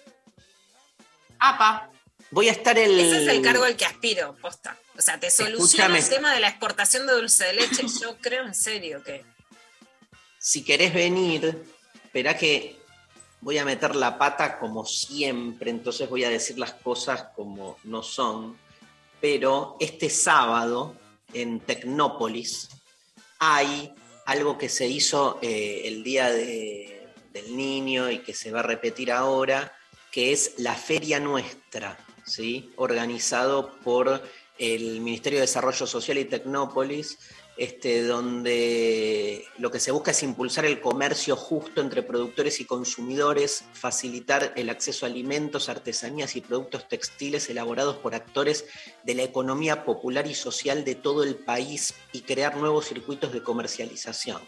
Apa. 1.38 1.90
Voy 2.30 2.48
a 2.48 2.52
estar 2.52 2.78
el. 2.78 2.98
Ese 2.98 3.22
es 3.22 3.28
el 3.28 3.42
cargo 3.42 3.64
al 3.64 3.76
que 3.76 3.84
aspiro, 3.84 4.34
posta. 4.40 4.76
O 4.98 5.02
sea, 5.02 5.18
te 5.20 5.30
soluciona 5.30 5.96
el 5.96 6.08
tema 6.08 6.32
de 6.32 6.40
la 6.40 6.48
exportación 6.48 7.06
de 7.06 7.12
dulce 7.14 7.44
de 7.44 7.52
leche. 7.54 7.82
Yo 8.02 8.16
creo 8.18 8.44
en 8.44 8.54
serio 8.54 9.02
que. 9.04 9.24
Si 10.38 10.64
querés 10.64 10.94
venir, 10.94 11.64
espera 12.04 12.36
que 12.36 12.78
voy 13.40 13.58
a 13.58 13.64
meter 13.64 13.94
la 13.96 14.16
pata 14.18 14.58
como 14.58 14.84
siempre, 14.86 15.70
entonces 15.70 16.08
voy 16.08 16.24
a 16.24 16.30
decir 16.30 16.58
las 16.58 16.72
cosas 16.72 17.26
como 17.34 17.78
no 17.84 18.02
son. 18.02 18.56
Pero 19.20 19.76
este 19.80 20.08
sábado 20.10 20.94
en 21.32 21.60
Tecnópolis 21.60 22.68
hay 23.38 23.92
algo 24.26 24.56
que 24.58 24.68
se 24.68 24.86
hizo 24.86 25.38
eh, 25.42 25.82
el 25.84 26.02
día 26.04 26.30
de- 26.30 27.08
del 27.32 27.56
niño 27.56 28.10
y 28.10 28.20
que 28.20 28.32
se 28.34 28.50
va 28.50 28.60
a 28.60 28.62
repetir 28.62 29.12
ahora, 29.12 29.75
que 30.16 30.32
es 30.32 30.54
la 30.56 30.74
Feria 30.74 31.20
Nuestra, 31.20 31.98
¿sí? 32.24 32.72
organizado 32.76 33.74
por 33.84 34.22
el 34.58 35.02
Ministerio 35.02 35.40
de 35.40 35.42
Desarrollo 35.42 35.86
Social 35.86 36.16
y 36.16 36.24
Tecnópolis 36.24 37.18
este, 37.58 38.02
donde 38.02 39.44
lo 39.58 39.70
que 39.70 39.78
se 39.78 39.90
busca 39.90 40.12
es 40.12 40.22
impulsar 40.22 40.64
el 40.64 40.80
comercio 40.80 41.36
justo 41.36 41.82
entre 41.82 42.02
productores 42.02 42.60
y 42.60 42.64
consumidores, 42.64 43.64
facilitar 43.74 44.54
el 44.56 44.70
acceso 44.70 45.04
a 45.04 45.10
alimentos, 45.10 45.68
artesanías 45.68 46.34
y 46.34 46.40
productos 46.40 46.88
textiles 46.88 47.50
elaborados 47.50 47.96
por 47.96 48.14
actores 48.14 48.64
de 49.04 49.16
la 49.16 49.22
economía 49.22 49.84
popular 49.84 50.26
y 50.26 50.34
social 50.34 50.82
de 50.86 50.94
todo 50.94 51.24
el 51.24 51.34
país 51.34 51.92
y 52.12 52.22
crear 52.22 52.56
nuevos 52.56 52.86
circuitos 52.86 53.34
de 53.34 53.42
comercialización. 53.42 54.40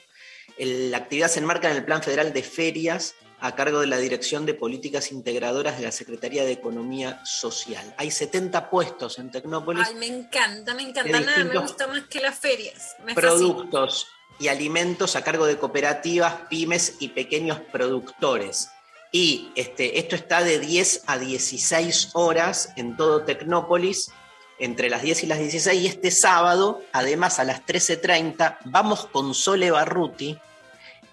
La 0.57 0.97
actividad 0.97 1.29
se 1.29 1.41
enmarca 1.41 1.71
en 1.71 1.77
el 1.77 1.85
Plan 1.85 2.03
Federal 2.03 2.33
de 2.33 2.43
Ferias 2.43 3.15
a 3.41 3.55
cargo 3.55 3.81
de 3.81 3.87
la 3.87 3.99
Dirección 3.99 4.47
de 4.47 4.55
Políticas 4.55 5.13
Integradoras 5.13 5.79
de 5.79 5.85
la 5.85 5.93
Secretaría 5.93 6.45
de 6.45 6.53
Economía 6.53 7.21
Social. 7.25 7.95
Hay 7.97 8.11
70 8.11 8.71
puestos 8.71 9.19
en 9.19 9.31
Tecnópolis 9.31 9.87
Ay, 9.87 9.95
me 9.95 10.07
encanta, 10.07 10.75
me 10.75 10.83
encanta. 10.83 11.21
Nada 11.21 11.45
me 11.45 11.59
gusta 11.59 11.87
más 11.87 12.03
que 12.09 12.21
las 12.21 12.39
ferias. 12.39 12.97
Me 13.05 13.15
fascina. 13.15 13.21
productos 13.21 14.09
y 14.41 14.49
alimentos 14.49 15.17
a 15.17 15.23
cargo 15.23 15.47
de 15.47 15.59
cooperativas, 15.59 16.35
pymes 16.49 16.97
y 17.01 17.09
pequeños 17.09 17.61
productores. 17.73 18.71
Y 19.11 19.53
este, 19.55 19.99
esto 19.99 20.17
está 20.17 20.43
de 20.43 20.59
10 20.59 21.05
a 21.07 21.19
16 21.19 22.11
horas 22.15 22.73
en 22.77 22.97
todo 22.97 23.23
Tecnópolis, 23.23 24.11
entre 24.59 24.91
las 24.91 25.03
10 25.03 25.25
y 25.25 25.27
las 25.27 25.39
16. 25.39 25.83
Y 25.83 25.87
este 25.87 26.11
sábado, 26.11 26.83
además 26.93 27.39
a 27.39 27.45
las 27.45 27.65
13.30, 27.65 28.59
vamos 28.67 29.07
con 29.07 29.35
Sole 29.35 29.71
Barruti 29.71 30.39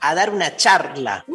a 0.10 0.16
dar 0.16 0.30
una 0.30 0.56
charla 0.56 1.26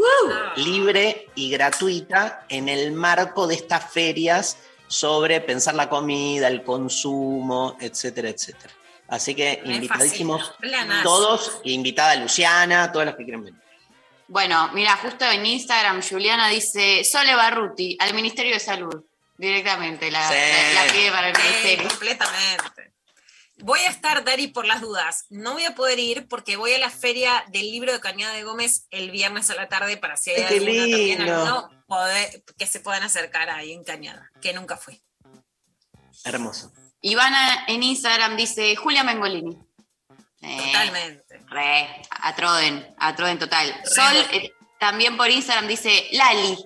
libre 0.56 1.28
y 1.34 1.50
gratuita 1.50 2.44
en 2.48 2.68
el 2.68 2.92
marco 2.92 3.46
de 3.46 3.54
estas 3.54 3.90
ferias 3.92 4.58
sobre 4.86 5.40
pensar 5.40 5.74
la 5.74 5.88
comida, 5.88 6.48
el 6.48 6.62
consumo, 6.64 7.76
etcétera, 7.80 8.28
etcétera. 8.30 8.72
Así 9.08 9.34
que 9.34 9.62
Me 9.64 9.74
invitadísimos 9.76 10.52
fascina. 10.60 11.00
Todos, 11.02 11.60
invitada 11.64 12.14
Luciana, 12.16 12.90
todas 12.92 13.06
las 13.06 13.16
que 13.16 13.24
quieran 13.24 13.44
venir. 13.44 13.60
Bueno, 14.28 14.70
mira, 14.72 14.96
justo 14.96 15.24
en 15.24 15.44
Instagram 15.44 16.02
Juliana 16.02 16.48
dice 16.48 17.02
Sole 17.04 17.34
Barruti 17.34 17.96
al 18.00 18.14
Ministerio 18.14 18.54
de 18.54 18.60
Salud. 18.60 19.04
Directamente 19.36 20.10
la, 20.10 20.28
Sí. 20.28 20.34
la- 20.74 20.84
la 20.84 20.92
pide 20.92 21.10
para 21.10 21.28
el 21.30 21.36
Sí, 21.36 21.42
ministerio. 21.42 21.88
completamente. 21.88 22.92
Voy 23.62 23.80
a 23.80 23.88
estar, 23.90 24.24
Dari, 24.24 24.48
por 24.48 24.66
las 24.66 24.80
dudas. 24.80 25.26
No 25.30 25.52
voy 25.52 25.64
a 25.64 25.74
poder 25.74 25.98
ir 25.98 26.28
porque 26.28 26.56
voy 26.56 26.72
a 26.72 26.78
la 26.78 26.90
feria 26.90 27.44
del 27.48 27.70
libro 27.70 27.92
de 27.92 28.00
Cañada 28.00 28.32
de 28.34 28.44
Gómez 28.44 28.86
el 28.90 29.10
viernes 29.10 29.50
a 29.50 29.54
la 29.54 29.68
tarde 29.68 29.96
para 29.96 30.16
si 30.16 30.30
hay 30.30 30.42
alguno 30.42 30.72
también 30.72 31.18
lindo. 31.18 31.32
alguno 31.34 31.70
poder- 31.86 32.42
que 32.58 32.66
se 32.66 32.80
puedan 32.80 33.02
acercar 33.02 33.50
ahí 33.50 33.72
en 33.72 33.84
Cañada, 33.84 34.30
que 34.40 34.52
nunca 34.52 34.76
fui. 34.76 35.02
Hermoso. 36.24 36.72
Ivana 37.02 37.64
en 37.66 37.82
Instagram 37.82 38.36
dice 38.36 38.76
Julia 38.76 39.04
Mengolini. 39.04 39.58
Eh, 40.42 40.66
Totalmente. 40.66 41.40
Re, 41.48 42.02
a 42.10 42.34
Troden, 42.34 42.94
a 42.98 43.14
Troden 43.14 43.38
total. 43.38 43.74
Sol 43.84 44.16
eh, 44.32 44.52
también 44.78 45.16
por 45.16 45.28
Instagram 45.30 45.66
dice 45.68 46.08
Lali. 46.12 46.56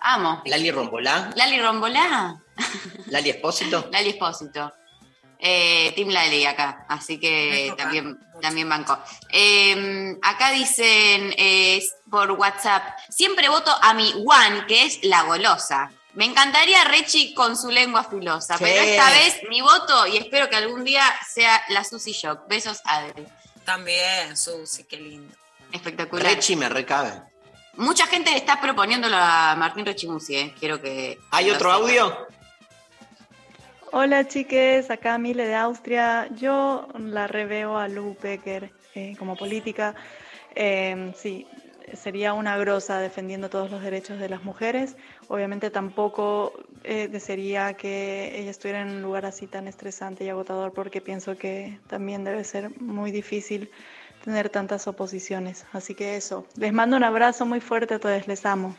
Amo. 0.00 0.42
Lali 0.44 0.70
Rombolá, 0.70 1.30
Lali 1.34 1.60
Rombolá. 1.60 2.42
Lali 3.06 3.30
Espósito. 3.30 3.88
Lali 3.92 4.10
Espósito. 4.10 4.72
Eh, 5.46 5.92
Team 5.94 6.08
Lali 6.08 6.46
acá, 6.46 6.86
así 6.88 7.20
que 7.20 7.74
también, 7.76 8.18
también 8.40 8.66
banco. 8.66 8.98
Eh, 9.28 10.16
acá 10.22 10.50
dicen 10.52 11.34
eh, 11.36 11.86
por 12.10 12.30
WhatsApp, 12.30 12.96
siempre 13.10 13.50
voto 13.50 13.70
a 13.82 13.92
mi 13.92 14.10
Juan, 14.22 14.66
que 14.66 14.84
es 14.84 15.00
la 15.02 15.24
golosa. 15.24 15.92
Me 16.14 16.24
encantaría 16.24 16.82
Rechi 16.84 17.34
con 17.34 17.58
su 17.58 17.70
lengua 17.70 18.04
filosa, 18.04 18.56
Sí. 18.56 18.64
pero 18.64 18.80
esta 18.80 19.10
vez 19.10 19.40
mi 19.50 19.60
voto 19.60 20.06
y 20.06 20.16
espero 20.16 20.48
que 20.48 20.56
algún 20.56 20.82
día 20.82 21.04
sea 21.28 21.62
la 21.68 21.84
Susi 21.84 22.12
Shock. 22.12 22.48
Besos, 22.48 22.80
Adri. 22.86 23.26
También, 23.66 24.38
Susi, 24.38 24.84
qué 24.84 24.96
lindo. 24.96 25.36
Espectacular. 25.72 26.24
Rechi 26.24 26.56
me 26.56 26.70
recabe. 26.70 27.20
Mucha 27.76 28.06
gente 28.06 28.34
está 28.34 28.62
proponiéndolo 28.62 29.16
a 29.18 29.56
Martín 29.56 29.84
Rechimusi, 29.84 30.36
eh. 30.36 30.54
quiero 30.58 30.80
que... 30.80 31.18
¿Hay 31.32 31.50
otro 31.50 31.70
audio? 31.70 32.28
Hola 33.96 34.26
chiques, 34.26 34.90
acá 34.90 35.18
Mile 35.18 35.46
de 35.46 35.54
Austria. 35.54 36.28
Yo 36.34 36.88
la 36.98 37.28
reveo 37.28 37.78
a 37.78 37.86
Lou 37.86 38.16
Becker 38.20 38.72
eh, 38.96 39.14
como 39.16 39.36
política. 39.36 39.94
Eh, 40.56 41.12
sí, 41.16 41.46
sería 41.92 42.32
una 42.32 42.58
grosa 42.58 42.98
defendiendo 42.98 43.48
todos 43.50 43.70
los 43.70 43.82
derechos 43.82 44.18
de 44.18 44.28
las 44.28 44.42
mujeres. 44.42 44.96
Obviamente 45.28 45.70
tampoco 45.70 46.54
eh, 46.82 47.06
desearía 47.06 47.74
que 47.74 48.36
ella 48.36 48.50
estuviera 48.50 48.80
en 48.80 48.88
un 48.88 49.00
lugar 49.00 49.26
así 49.26 49.46
tan 49.46 49.68
estresante 49.68 50.24
y 50.24 50.28
agotador 50.28 50.72
porque 50.72 51.00
pienso 51.00 51.36
que 51.36 51.78
también 51.86 52.24
debe 52.24 52.42
ser 52.42 52.76
muy 52.80 53.12
difícil 53.12 53.70
tener 54.24 54.48
tantas 54.48 54.88
oposiciones. 54.88 55.66
Así 55.72 55.94
que 55.94 56.16
eso, 56.16 56.48
les 56.56 56.72
mando 56.72 56.96
un 56.96 57.04
abrazo 57.04 57.46
muy 57.46 57.60
fuerte 57.60 57.94
a 57.94 58.00
todos, 58.00 58.26
les 58.26 58.44
amo. 58.44 58.76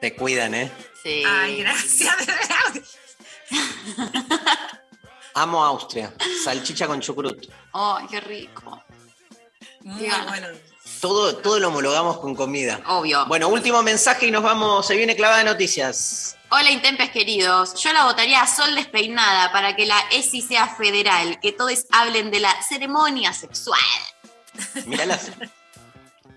Te 0.00 0.14
cuidan, 0.14 0.54
¿eh? 0.54 0.70
Sí. 1.02 1.24
Ay, 1.26 1.62
gracias. 1.62 2.98
Amo 5.34 5.64
Austria. 5.64 6.12
Salchicha 6.44 6.86
con 6.86 7.00
chucrut. 7.00 7.46
¡Ay, 7.72 8.06
qué 8.10 8.20
rico! 8.20 8.82
Muy 9.82 10.08
bueno. 10.28 10.48
Todo, 11.00 11.36
todo 11.36 11.60
lo 11.60 11.68
homologamos 11.68 12.18
con 12.18 12.34
comida. 12.34 12.80
Obvio. 12.86 13.24
Bueno, 13.26 13.48
último 13.48 13.82
mensaje 13.82 14.26
y 14.26 14.30
nos 14.32 14.42
vamos. 14.42 14.84
Se 14.86 14.96
viene 14.96 15.14
clavada 15.14 15.38
de 15.38 15.44
noticias. 15.44 16.36
Hola 16.50 16.70
Intempes 16.70 17.10
queridos, 17.10 17.74
yo 17.74 17.92
la 17.92 18.04
votaría 18.06 18.40
a 18.40 18.46
Sol 18.46 18.74
Despeinada 18.74 19.52
para 19.52 19.76
que 19.76 19.84
la 19.84 20.00
ESI 20.10 20.40
sea 20.40 20.66
federal, 20.66 21.38
que 21.40 21.52
todos 21.52 21.84
hablen 21.90 22.30
de 22.30 22.40
la 22.40 22.62
ceremonia 22.62 23.34
sexual. 23.34 23.78
Míralas. 24.86 25.30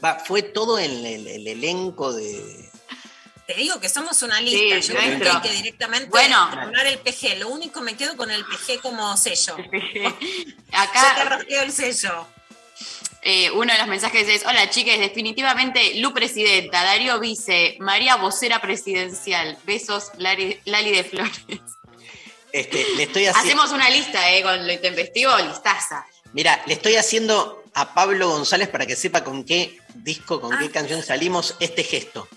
Va, 0.03 0.19
fue 0.19 0.41
todo 0.43 0.77
el, 0.77 1.05
el- 1.05 1.27
el 1.27 1.47
elenco 1.47 2.11
de. 2.11 2.69
Te 3.53 3.59
digo 3.59 3.79
que 3.81 3.89
somos 3.89 4.21
una 4.21 4.39
lista. 4.39 4.81
Sí, 4.81 4.87
Yo 4.93 4.95
creo 4.97 5.19
que 5.19 5.29
hay 5.29 5.41
que 5.41 5.51
directamente 5.51 6.07
Bueno. 6.09 6.49
poner 6.51 6.87
el 6.87 6.99
PG. 6.99 7.37
Lo 7.39 7.49
único 7.49 7.81
me 7.81 7.97
quedo 7.97 8.15
con 8.15 8.31
el 8.31 8.45
PG 8.45 8.79
como 8.81 9.17
sello. 9.17 9.57
Acá- 10.71 11.39
Yo 11.39 11.45
te 11.45 11.59
el 11.63 11.71
sello. 11.73 12.27
Eh, 13.23 13.51
uno 13.51 13.71
de 13.73 13.77
los 13.77 13.87
mensajes 13.87 14.27
es, 14.29 14.45
hola 14.45 14.69
chicas, 14.69 14.97
definitivamente 14.99 15.95
Lu 15.95 16.13
Presidenta, 16.13 16.83
Darío 16.83 17.19
Vice, 17.19 17.75
María 17.79 18.15
Vocera 18.15 18.59
Presidencial, 18.61 19.57
besos 19.65 20.11
Lali, 20.17 20.59
Lali 20.65 20.91
de 20.91 21.03
Flores. 21.03 21.31
Este, 22.53 22.85
le 22.97 23.03
estoy 23.03 23.27
haciendo. 23.27 23.39
Hacemos 23.61 23.71
una 23.71 23.89
lista, 23.89 24.29
eh, 24.31 24.43
con 24.43 24.67
lo 24.67 24.73
intempestivo, 24.73 25.31
listaza. 25.37 26.05
Mira, 26.33 26.61
le 26.65 26.73
estoy 26.73 26.95
haciendo 26.97 27.63
a 27.73 27.93
Pablo 27.93 28.27
González 28.27 28.67
para 28.67 28.85
que 28.85 28.97
sepa 28.97 29.23
con 29.23 29.45
qué 29.45 29.77
disco, 29.93 30.41
con 30.41 30.57
qué 30.59 30.65
Ah. 30.65 30.71
canción 30.73 31.01
salimos 31.01 31.55
este 31.61 31.85
gesto. 31.85 32.27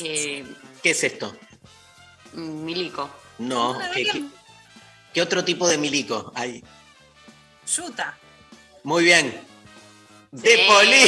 Eh, 0.00 0.44
¿Qué 0.82 0.90
es 0.90 1.04
esto? 1.04 1.36
Milico. 2.32 3.10
No, 3.38 3.78
¿qué, 3.94 4.04
qué- 4.04 4.24
qué 5.14 5.22
otro 5.22 5.44
tipo 5.44 5.66
de 5.68 5.78
milico 5.78 6.32
hay? 6.34 6.62
Yuta. 7.74 8.16
Muy 8.84 9.04
bien. 9.04 9.46
De 10.30 10.56
Sí. 10.56 10.62
Poli. 10.68 11.04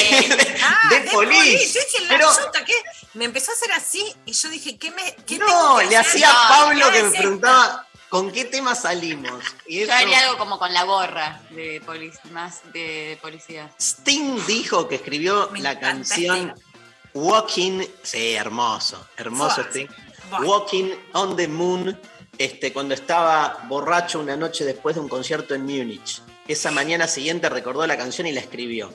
Ah, 0.62 0.78
de 0.90 1.00
de 1.00 1.10
Polis. 1.10 1.38
Polis. 1.38 1.74
Yo 1.74 1.80
dije, 1.80 2.04
la 2.04 2.08
Pero 2.08 2.28
yuta, 2.44 2.64
¿qué? 2.64 2.74
Me 3.14 3.24
empezó 3.26 3.52
a 3.52 3.54
hacer 3.54 3.72
así 3.72 4.14
y 4.26 4.32
yo 4.32 4.48
dije, 4.48 4.78
¿qué 4.78 4.90
me 4.90 5.14
qué 5.26 5.38
no, 5.38 5.46
tengo 5.46 5.78
que 5.78 5.86
le 5.86 5.96
hacía 5.96 6.30
a 6.30 6.48
Pablo 6.48 6.86
¿qué 6.90 6.96
que 6.96 7.02
me 7.04 7.10
preguntaba 7.10 7.86
con 8.08 8.30
qué 8.32 8.44
tema 8.46 8.74
salimos. 8.74 9.42
Y 9.66 9.86
Yo 9.86 9.92
haría 9.94 10.20
algo 10.26 10.36
como 10.38 10.58
con 10.58 10.72
la 10.74 10.82
gorra 10.84 11.40
de 11.50 11.80
polic- 11.82 12.22
más 12.30 12.60
de 12.72 13.18
policía. 13.22 13.70
Sting 13.80 14.44
dijo 14.46 14.86
que 14.88 14.96
escribió 14.96 15.50
la 15.58 15.78
canción 15.78 16.52
Walking. 17.14 17.82
Sí, 18.02 18.34
hermoso, 18.34 19.06
hermoso. 19.16 19.62
Sting. 19.62 19.88
Walking 20.44 20.90
on 21.12 21.36
the 21.36 21.46
Moon, 21.46 21.98
este, 22.38 22.72
cuando 22.72 22.94
estaba 22.94 23.64
borracho 23.68 24.18
una 24.18 24.36
noche 24.36 24.64
después 24.64 24.94
de 24.94 25.02
un 25.02 25.08
concierto 25.08 25.54
en 25.54 25.62
Múnich. 25.62 26.22
Esa 26.48 26.70
mañana 26.70 27.06
siguiente 27.06 27.48
recordó 27.48 27.86
la 27.86 27.96
canción 27.96 28.26
y 28.26 28.32
la 28.32 28.40
escribió. 28.40 28.90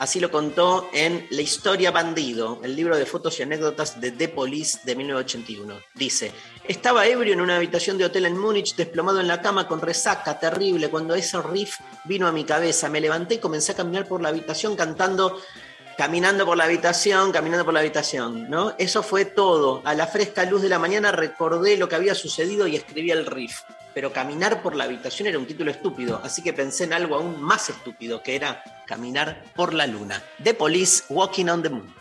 Así 0.00 0.18
lo 0.18 0.30
contó 0.30 0.88
en 0.94 1.26
La 1.30 1.42
historia 1.42 1.90
bandido, 1.90 2.58
el 2.64 2.74
libro 2.74 2.96
de 2.96 3.04
fotos 3.04 3.38
y 3.38 3.42
anécdotas 3.42 4.00
de 4.00 4.10
The 4.10 4.28
Police 4.28 4.80
de 4.84 4.96
1981. 4.96 5.78
Dice, 5.94 6.32
estaba 6.66 7.06
ebrio 7.06 7.34
en 7.34 7.42
una 7.42 7.56
habitación 7.56 7.98
de 7.98 8.06
hotel 8.06 8.24
en 8.24 8.38
Múnich, 8.38 8.74
desplomado 8.76 9.20
en 9.20 9.28
la 9.28 9.42
cama 9.42 9.68
con 9.68 9.82
resaca 9.82 10.40
terrible, 10.40 10.88
cuando 10.88 11.14
ese 11.14 11.40
riff 11.42 11.80
vino 12.06 12.26
a 12.26 12.32
mi 12.32 12.44
cabeza. 12.44 12.88
Me 12.88 13.00
levanté 13.00 13.34
y 13.34 13.38
comencé 13.38 13.72
a 13.72 13.76
caminar 13.76 14.08
por 14.08 14.22
la 14.22 14.30
habitación 14.30 14.74
cantando 14.74 15.38
caminando 16.00 16.46
por 16.46 16.56
la 16.56 16.64
habitación, 16.64 17.30
caminando 17.30 17.66
por 17.66 17.74
la 17.74 17.80
habitación, 17.80 18.48
¿no? 18.48 18.74
Eso 18.78 19.02
fue 19.02 19.26
todo. 19.26 19.82
A 19.84 19.92
la 19.92 20.06
fresca 20.06 20.46
luz 20.46 20.62
de 20.62 20.70
la 20.70 20.78
mañana 20.78 21.12
recordé 21.12 21.76
lo 21.76 21.90
que 21.90 21.94
había 21.94 22.14
sucedido 22.14 22.66
y 22.66 22.74
escribí 22.74 23.10
el 23.10 23.26
riff. 23.26 23.60
Pero 23.92 24.10
caminar 24.10 24.62
por 24.62 24.74
la 24.74 24.84
habitación 24.84 25.28
era 25.28 25.38
un 25.38 25.44
título 25.44 25.70
estúpido, 25.70 26.18
así 26.24 26.42
que 26.42 26.54
pensé 26.54 26.84
en 26.84 26.94
algo 26.94 27.16
aún 27.16 27.42
más 27.42 27.68
estúpido, 27.68 28.22
que 28.22 28.34
era 28.34 28.64
caminar 28.86 29.44
por 29.54 29.74
la 29.74 29.86
luna. 29.86 30.22
The 30.42 30.54
Police 30.54 31.04
Walking 31.10 31.48
on 31.48 31.62
the 31.62 31.68
Moon. 31.68 31.99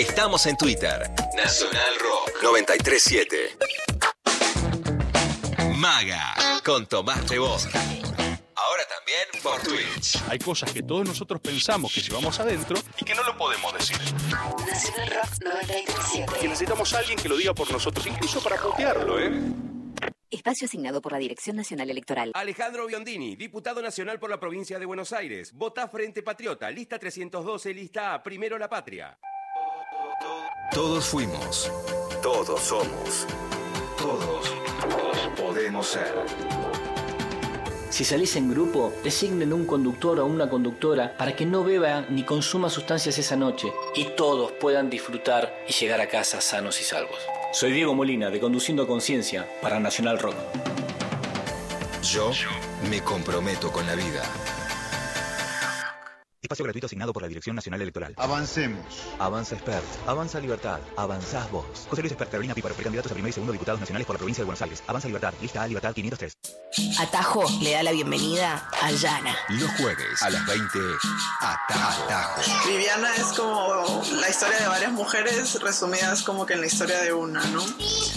Estamos 0.00 0.46
en 0.46 0.56
Twitter. 0.56 0.98
Nacional 1.36 1.94
Rock 2.00 2.42
937. 2.42 3.36
Maga 5.76 6.34
con 6.64 6.86
Tomás 6.86 7.28
Rebord. 7.28 7.60
Ahora 8.54 8.82
también 8.88 9.42
por 9.42 9.60
Twitch. 9.60 10.16
Hay 10.30 10.38
cosas 10.38 10.72
que 10.72 10.82
todos 10.82 11.06
nosotros 11.06 11.38
pensamos 11.42 11.92
que 11.92 12.00
llevamos 12.00 12.40
adentro 12.40 12.78
y 12.98 13.04
que 13.04 13.14
no 13.14 13.22
lo 13.24 13.36
podemos 13.36 13.74
decir. 13.74 13.98
Nacional 14.66 15.10
Rock 15.10 15.32
937. 15.44 16.32
Y 16.40 16.48
necesitamos 16.48 16.94
a 16.94 16.98
alguien 17.00 17.18
que 17.18 17.28
lo 17.28 17.36
diga 17.36 17.52
por 17.52 17.70
nosotros, 17.70 18.06
incluso 18.06 18.42
para 18.42 18.56
putearlo, 18.56 19.20
¿eh? 19.20 19.30
Espacio 20.30 20.64
asignado 20.64 21.02
por 21.02 21.12
la 21.12 21.18
Dirección 21.18 21.56
Nacional 21.56 21.90
Electoral. 21.90 22.30
Alejandro 22.32 22.86
Biondini, 22.86 23.36
diputado 23.36 23.82
nacional 23.82 24.18
por 24.18 24.30
la 24.30 24.40
provincia 24.40 24.78
de 24.78 24.86
Buenos 24.86 25.12
Aires. 25.12 25.52
Vota 25.52 25.88
Frente 25.88 26.22
Patriota, 26.22 26.70
lista 26.70 26.98
312, 26.98 27.74
lista 27.74 28.14
A, 28.14 28.22
primero 28.22 28.56
la 28.56 28.70
patria. 28.70 29.18
Todos 30.72 31.06
fuimos. 31.06 31.68
Todos 32.22 32.60
somos. 32.60 33.26
Todos, 33.98 34.54
todos 34.80 35.18
podemos 35.36 35.84
ser. 35.88 36.14
Si 37.88 38.04
salís 38.04 38.36
en 38.36 38.48
grupo, 38.48 38.92
designen 39.02 39.52
un 39.52 39.66
conductor 39.66 40.20
o 40.20 40.26
una 40.26 40.48
conductora 40.48 41.16
para 41.16 41.34
que 41.34 41.44
no 41.44 41.64
beba 41.64 42.02
ni 42.08 42.22
consuma 42.22 42.70
sustancias 42.70 43.18
esa 43.18 43.34
noche 43.34 43.72
y 43.96 44.04
todos 44.16 44.52
puedan 44.52 44.88
disfrutar 44.88 45.52
y 45.68 45.72
llegar 45.72 46.00
a 46.00 46.06
casa 46.06 46.40
sanos 46.40 46.80
y 46.80 46.84
salvos. 46.84 47.18
Soy 47.52 47.72
Diego 47.72 47.92
Molina 47.96 48.30
de 48.30 48.38
Conduciendo 48.38 48.86
Conciencia 48.86 49.48
para 49.60 49.80
Nacional 49.80 50.20
Rock. 50.20 50.36
Yo 52.00 52.30
me 52.88 53.02
comprometo 53.02 53.72
con 53.72 53.84
la 53.88 53.96
vida. 53.96 54.22
Espacio 56.50 56.64
gratuito 56.64 56.86
asignado 56.86 57.12
por 57.12 57.22
la 57.22 57.28
Dirección 57.28 57.54
Nacional 57.54 57.80
Electoral. 57.80 58.12
Avancemos. 58.16 58.84
Avanza 59.20 59.54
Expert. 59.54 59.84
Avanza 60.08 60.40
Libertad. 60.40 60.80
Avanzás 60.96 61.48
vos. 61.52 61.86
José 61.88 62.02
Luis 62.02 62.10
Expert, 62.10 62.28
Carolina 62.28 62.56
Píparo, 62.56 62.74
precandidatos 62.74 63.12
a 63.12 63.14
primer 63.14 63.30
y 63.30 63.32
segundo 63.32 63.52
diputados 63.52 63.78
nacionales 63.78 64.04
por 64.04 64.14
la 64.14 64.18
provincia 64.18 64.42
de 64.42 64.46
Buenos 64.46 64.60
Aires. 64.60 64.82
Avanza 64.88 65.06
Libertad. 65.06 65.32
Lista 65.40 65.62
A, 65.62 65.68
Libertad 65.68 65.94
503. 65.94 66.59
Atajo 67.00 67.44
le 67.60 67.72
da 67.72 67.82
la 67.82 67.90
bienvenida 67.90 68.68
a 68.80 68.92
Yana. 68.92 69.36
Los 69.48 69.70
jueves 69.72 70.22
a 70.22 70.30
las 70.30 70.46
20, 70.46 70.78
Atajo. 71.40 72.40
Viviana 72.68 73.12
es 73.16 73.24
como 73.36 74.02
la 74.20 74.28
historia 74.28 74.60
de 74.60 74.68
varias 74.68 74.92
mujeres 74.92 75.60
resumidas 75.60 76.22
como 76.22 76.46
que 76.46 76.54
en 76.54 76.60
la 76.60 76.68
historia 76.68 77.00
de 77.00 77.12
una, 77.12 77.44
¿no? 77.46 77.64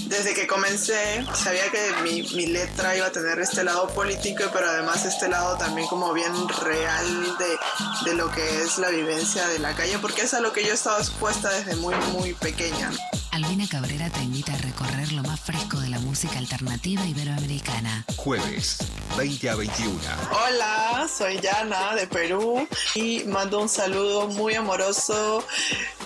Desde 0.06 0.36
que 0.36 0.46
comencé 0.46 1.26
sabía 1.34 1.72
que 1.72 1.94
mi, 2.04 2.22
mi 2.34 2.46
letra 2.46 2.96
iba 2.96 3.08
a 3.08 3.12
tener 3.12 3.40
este 3.40 3.64
lado 3.64 3.88
político, 3.88 4.44
pero 4.54 4.70
además 4.70 5.04
este 5.06 5.30
lado 5.30 5.58
también 5.58 5.88
como 5.88 6.14
bien 6.14 6.34
real 6.62 7.38
de, 7.38 8.10
de 8.12 8.16
lo 8.16 8.30
que 8.32 8.62
es 8.62 8.78
la 8.78 8.90
vivencia 8.90 9.48
de 9.48 9.58
la 9.58 9.76
calle, 9.76 9.98
porque 9.98 10.22
es 10.22 10.34
a 10.36 10.42
lo 10.42 10.54
que 10.54 10.64
yo 10.64 10.70
he 10.70 10.76
estado 10.76 11.00
expuesta 11.00 11.50
desde 11.50 11.76
muy, 11.78 11.96
muy 12.12 12.34
pequeña. 12.36 12.92
Albina 13.34 13.68
Cabrera 13.68 14.12
te 14.12 14.22
invita 14.22 14.54
a 14.54 14.58
recorrer 14.60 15.12
lo 15.12 15.24
más 15.24 15.40
fresco 15.40 15.80
de 15.80 15.90
la 15.90 15.98
música 15.98 16.38
alternativa 16.38 17.04
iberoamericana. 17.04 18.06
Jueves, 18.16 18.78
20 19.18 19.50
a 19.50 19.56
21. 19.56 20.00
Hola, 20.46 21.08
soy 21.10 21.40
Yana 21.40 21.96
de 21.96 22.06
Perú 22.06 22.68
y 22.94 23.24
mando 23.24 23.60
un 23.60 23.70
saludo 23.70 24.28
muy 24.28 24.54
amoroso 24.54 25.44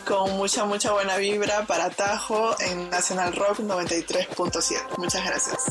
con 0.05 0.37
mucha, 0.37 0.63
mucha 0.63 0.93
buena 0.93 1.17
vibra 1.17 1.65
para 1.65 1.89
Tajo 1.89 2.55
en 2.61 2.89
Nacional 2.89 3.33
Rock 3.35 3.59
93.7. 3.59 4.97
Muchas 4.97 5.25
gracias. 5.25 5.65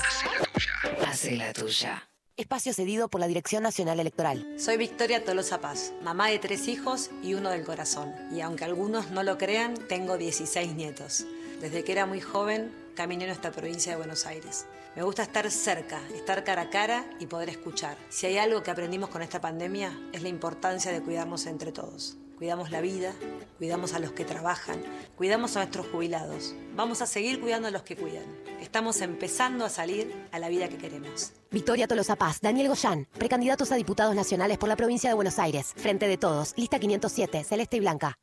Hace 1.08 1.36
la 1.36 1.54
tuya. 1.54 2.06
Espacio 2.36 2.74
cedido 2.74 3.08
por 3.08 3.18
la 3.18 3.28
Dirección 3.28 3.62
Nacional 3.62 3.98
Electoral. 3.98 4.46
Soy 4.58 4.76
Victoria 4.76 5.24
Tolosa 5.24 5.58
Paz, 5.62 5.94
mamá 6.02 6.28
de 6.28 6.38
tres 6.38 6.68
hijos 6.68 7.08
y 7.22 7.32
uno 7.32 7.48
del 7.48 7.64
corazón. 7.64 8.14
Y 8.30 8.42
aunque 8.42 8.66
algunos 8.66 9.10
no 9.10 9.22
lo 9.22 9.38
crean, 9.38 9.74
tengo 9.88 10.18
16 10.18 10.74
nietos. 10.74 11.24
Desde 11.60 11.84
que 11.84 11.92
era 11.92 12.04
muy 12.04 12.20
joven, 12.20 12.70
caminé 12.94 13.24
en 13.24 13.30
esta 13.30 13.50
provincia 13.50 13.92
de 13.92 13.96
Buenos 13.96 14.26
Aires. 14.26 14.66
Me 14.94 15.02
gusta 15.02 15.22
estar 15.22 15.50
cerca, 15.50 16.00
estar 16.14 16.44
cara 16.44 16.62
a 16.62 16.70
cara 16.70 17.04
y 17.18 17.26
poder 17.26 17.48
escuchar. 17.48 17.96
Si 18.10 18.26
hay 18.26 18.36
algo 18.36 18.62
que 18.62 18.70
aprendimos 18.70 19.08
con 19.08 19.22
esta 19.22 19.40
pandemia, 19.40 19.98
es 20.12 20.22
la 20.22 20.28
importancia 20.28 20.92
de 20.92 21.00
cuidarnos 21.00 21.46
entre 21.46 21.72
todos. 21.72 22.18
Cuidamos 22.36 22.70
la 22.70 22.82
vida, 22.82 23.14
cuidamos 23.56 23.94
a 23.94 23.98
los 23.98 24.12
que 24.12 24.26
trabajan, 24.26 24.82
cuidamos 25.16 25.56
a 25.56 25.60
nuestros 25.60 25.86
jubilados. 25.86 26.54
Vamos 26.74 27.00
a 27.00 27.06
seguir 27.06 27.40
cuidando 27.40 27.68
a 27.68 27.70
los 27.70 27.82
que 27.82 27.96
cuidan. 27.96 28.26
Estamos 28.60 29.00
empezando 29.00 29.64
a 29.64 29.70
salir 29.70 30.28
a 30.32 30.38
la 30.38 30.50
vida 30.50 30.68
que 30.68 30.76
queremos. 30.76 31.32
Victoria 31.50 31.88
Tolosa 31.88 32.16
Paz, 32.16 32.40
Daniel 32.42 32.68
Goyán, 32.68 33.08
precandidatos 33.18 33.72
a 33.72 33.76
diputados 33.76 34.14
nacionales 34.14 34.58
por 34.58 34.68
la 34.68 34.76
provincia 34.76 35.08
de 35.08 35.14
Buenos 35.14 35.38
Aires. 35.38 35.72
Frente 35.74 36.06
de 36.06 36.18
todos, 36.18 36.52
lista 36.58 36.78
507, 36.78 37.44
celeste 37.44 37.78
y 37.78 37.80
blanca. 37.80 38.18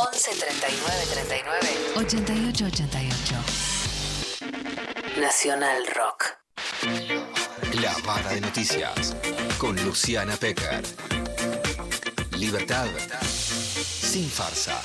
11 0.00 0.30
39 0.30 1.06
39 1.12 1.92
88 1.96 2.64
88. 2.64 3.36
Nacional 5.20 5.86
Rock. 5.94 6.38
La 7.82 7.94
Vara 8.06 8.30
de 8.30 8.40
Noticias 8.40 9.14
con 9.58 9.76
Luciana 9.84 10.36
Pecker. 10.36 10.82
Libertad 12.38 12.86
sin 13.20 14.30
farsa. 14.30 14.80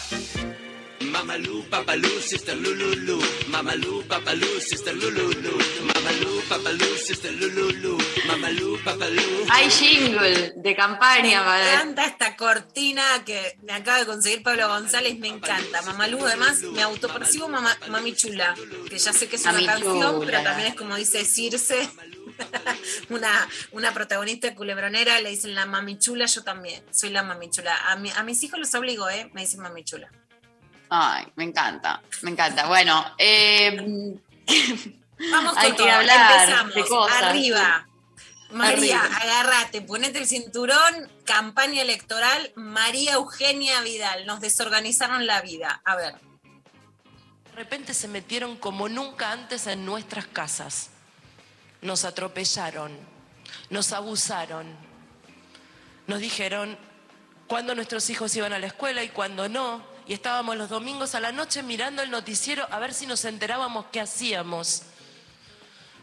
Mamalú, 1.16 1.64
papalú, 1.70 2.10
sister 2.22 2.58
Lululu. 2.58 3.18
Mamalú, 3.48 4.04
papalú, 4.08 4.48
sister 4.60 4.94
Lululu. 4.94 5.54
Mamalú, 5.88 6.42
papalú, 6.50 6.86
sister 6.98 7.32
Lululu. 7.32 7.98
Mamalú, 8.28 8.78
papalú. 8.84 9.24
Hay 9.50 9.70
jingle 9.72 10.52
de 10.58 10.76
campaña 10.76 11.40
Me 11.40 11.46
para. 11.46 11.74
encanta 11.74 12.06
esta 12.06 12.36
cortina 12.36 13.04
que 13.26 13.58
me 13.64 13.72
acaba 13.74 14.00
de 14.00 14.06
conseguir 14.06 14.44
Pablo 14.44 14.68
González, 14.68 15.18
me 15.18 15.30
encanta. 15.30 15.82
Mamalú, 15.84 16.20
además, 16.26 16.62
me 16.62 16.82
autopercibo 16.82 17.48
mama- 17.48 17.78
mami 17.90 18.14
chula, 18.14 18.54
que 18.90 18.98
ya 19.00 19.14
sé 19.14 19.28
que 19.30 19.38
es 19.38 19.44
una 19.44 19.54
Mami 19.54 19.66
canción, 19.68 20.00
chula. 20.20 20.26
pero 20.26 20.44
también 20.44 20.68
es 20.70 20.76
como 20.76 20.96
dice 20.98 21.24
Circe, 21.24 21.90
una, 23.10 23.48
una 23.72 23.94
protagonista 23.94 24.54
culebronera, 24.54 25.22
le 25.22 25.30
dicen 25.30 25.56
la 25.56 25.66
mami 25.66 25.98
chula, 25.98 26.26
yo 26.26 26.44
también, 26.44 26.84
soy 26.92 27.10
la 27.12 27.24
mami 27.24 27.50
chula. 27.50 27.74
A, 27.90 27.96
mi- 27.96 28.12
a 28.12 28.22
mis 28.24 28.44
hijos 28.44 28.60
los 28.60 28.74
obligo, 28.76 29.10
¿eh? 29.10 29.30
Me 29.34 29.42
dicen 29.42 29.62
mami 29.62 29.84
chula. 29.86 30.12
Ay, 30.90 31.26
me 31.36 31.44
encanta, 31.45 32.02
me 32.22 32.32
encanta. 32.32 32.68
Bueno, 32.68 33.03
eh, 33.18 34.18
Vamos 35.32 35.56
Hay 35.57 35.70
con 35.72 35.78
que 35.86 35.91
hablar 35.91 36.41
empezamos. 36.44 36.76
de 36.76 36.86
cosas. 36.86 37.24
Arriba. 37.24 37.88
María, 38.52 39.02
Arriba. 39.02 39.18
agárrate, 39.22 39.82
ponete 39.82 40.20
el 40.20 40.28
cinturón, 40.28 41.12
campaña 41.26 41.82
electoral, 41.82 42.52
María 42.56 43.14
Eugenia 43.14 43.82
Vidal, 43.82 44.26
nos 44.26 44.40
desorganizaron 44.40 45.26
la 45.26 45.41
vida. 45.41 45.82
A 45.84 45.95
ver. 45.95 46.14
De 46.14 47.52
repente 47.56 47.94
se 47.94 48.07
metieron 48.07 48.56
como 48.57 48.88
nunca 48.88 49.32
antes 49.32 49.66
en 49.68 49.86
nuestras 49.86 50.28
casas. 50.28 50.90
Nos 51.82 52.06
atropellaron, 52.06 52.91
nos 53.70 53.91
abusaron. 53.94 54.68
Nos 56.07 56.20
dijeron 56.20 56.78
cuándo 57.48 57.74
nuestros 57.74 58.10
hijos 58.10 58.36
iban 58.36 58.53
a 58.53 58.60
la 58.60 58.68
escuela 58.68 59.03
y 59.03 59.10
cuándo 59.10 59.49
no. 59.49 59.82
Y 60.07 60.14
estábamos 60.14 60.56
los 60.56 60.69
domingos 60.69 61.15
a 61.15 61.19
la 61.19 61.32
noche 61.32 61.64
mirando 61.64 62.02
el 62.02 62.11
noticiero 62.11 62.68
a 62.69 62.80
ver 62.80 62.94
si 62.94 63.07
nos 63.07 63.26
enterábamos 63.26 63.86
qué 63.91 64.02
hacíamos. 64.02 64.84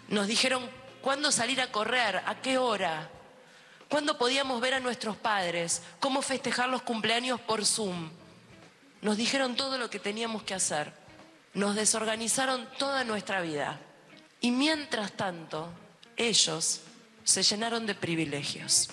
Nos 0.08 0.26
dijeron 0.26 0.68
cuándo 1.00 1.30
salir 1.30 1.60
a 1.60 1.70
correr, 1.70 2.22
a 2.26 2.40
qué 2.40 2.58
hora, 2.58 3.10
cuándo 3.88 4.18
podíamos 4.18 4.60
ver 4.60 4.74
a 4.74 4.80
nuestros 4.80 5.16
padres, 5.16 5.82
cómo 6.00 6.22
festejar 6.22 6.68
los 6.68 6.82
cumpleaños 6.82 7.40
por 7.40 7.64
Zoom. 7.64 8.10
Nos 9.02 9.16
dijeron 9.16 9.56
todo 9.56 9.78
lo 9.78 9.90
que 9.90 9.98
teníamos 9.98 10.42
que 10.42 10.54
hacer. 10.54 10.92
Nos 11.54 11.74
desorganizaron 11.74 12.68
toda 12.78 13.04
nuestra 13.04 13.40
vida. 13.40 13.78
Y 14.40 14.50
mientras 14.50 15.12
tanto, 15.12 15.68
ellos 16.16 16.80
se 17.24 17.42
llenaron 17.42 17.86
de 17.86 17.94
privilegios. 17.94 18.88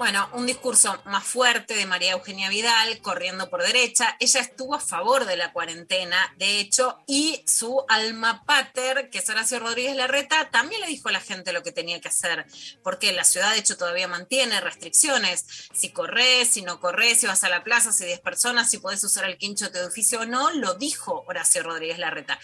Bueno, 0.00 0.30
un 0.32 0.46
discurso 0.46 0.98
más 1.04 1.24
fuerte 1.24 1.74
de 1.74 1.84
María 1.84 2.12
Eugenia 2.12 2.48
Vidal, 2.48 3.02
corriendo 3.02 3.50
por 3.50 3.62
derecha. 3.62 4.16
Ella 4.18 4.40
estuvo 4.40 4.74
a 4.74 4.80
favor 4.80 5.26
de 5.26 5.36
la 5.36 5.52
cuarentena, 5.52 6.34
de 6.38 6.58
hecho, 6.58 6.96
y 7.06 7.44
su 7.46 7.84
alma 7.86 8.42
pater, 8.46 9.10
que 9.10 9.18
es 9.18 9.28
Horacio 9.28 9.58
Rodríguez 9.58 9.94
Larreta, 9.94 10.48
también 10.50 10.80
le 10.80 10.86
dijo 10.86 11.10
a 11.10 11.12
la 11.12 11.20
gente 11.20 11.52
lo 11.52 11.62
que 11.62 11.70
tenía 11.70 12.00
que 12.00 12.08
hacer, 12.08 12.46
porque 12.82 13.12
la 13.12 13.24
ciudad, 13.24 13.52
de 13.52 13.58
hecho, 13.58 13.76
todavía 13.76 14.08
mantiene 14.08 14.62
restricciones. 14.62 15.44
Si 15.74 15.90
corres, 15.90 16.48
si 16.48 16.62
no 16.62 16.80
corres, 16.80 17.20
si 17.20 17.26
vas 17.26 17.44
a 17.44 17.50
la 17.50 17.62
plaza, 17.62 17.92
si 17.92 18.06
10 18.06 18.20
personas, 18.20 18.70
si 18.70 18.78
podés 18.78 19.04
usar 19.04 19.26
el 19.26 19.36
quincho 19.36 19.66
de 19.66 19.72
tu 19.72 19.78
edificio 19.84 20.20
o 20.20 20.24
no, 20.24 20.50
lo 20.52 20.76
dijo 20.76 21.26
Horacio 21.28 21.62
Rodríguez 21.62 21.98
Larreta. 21.98 22.38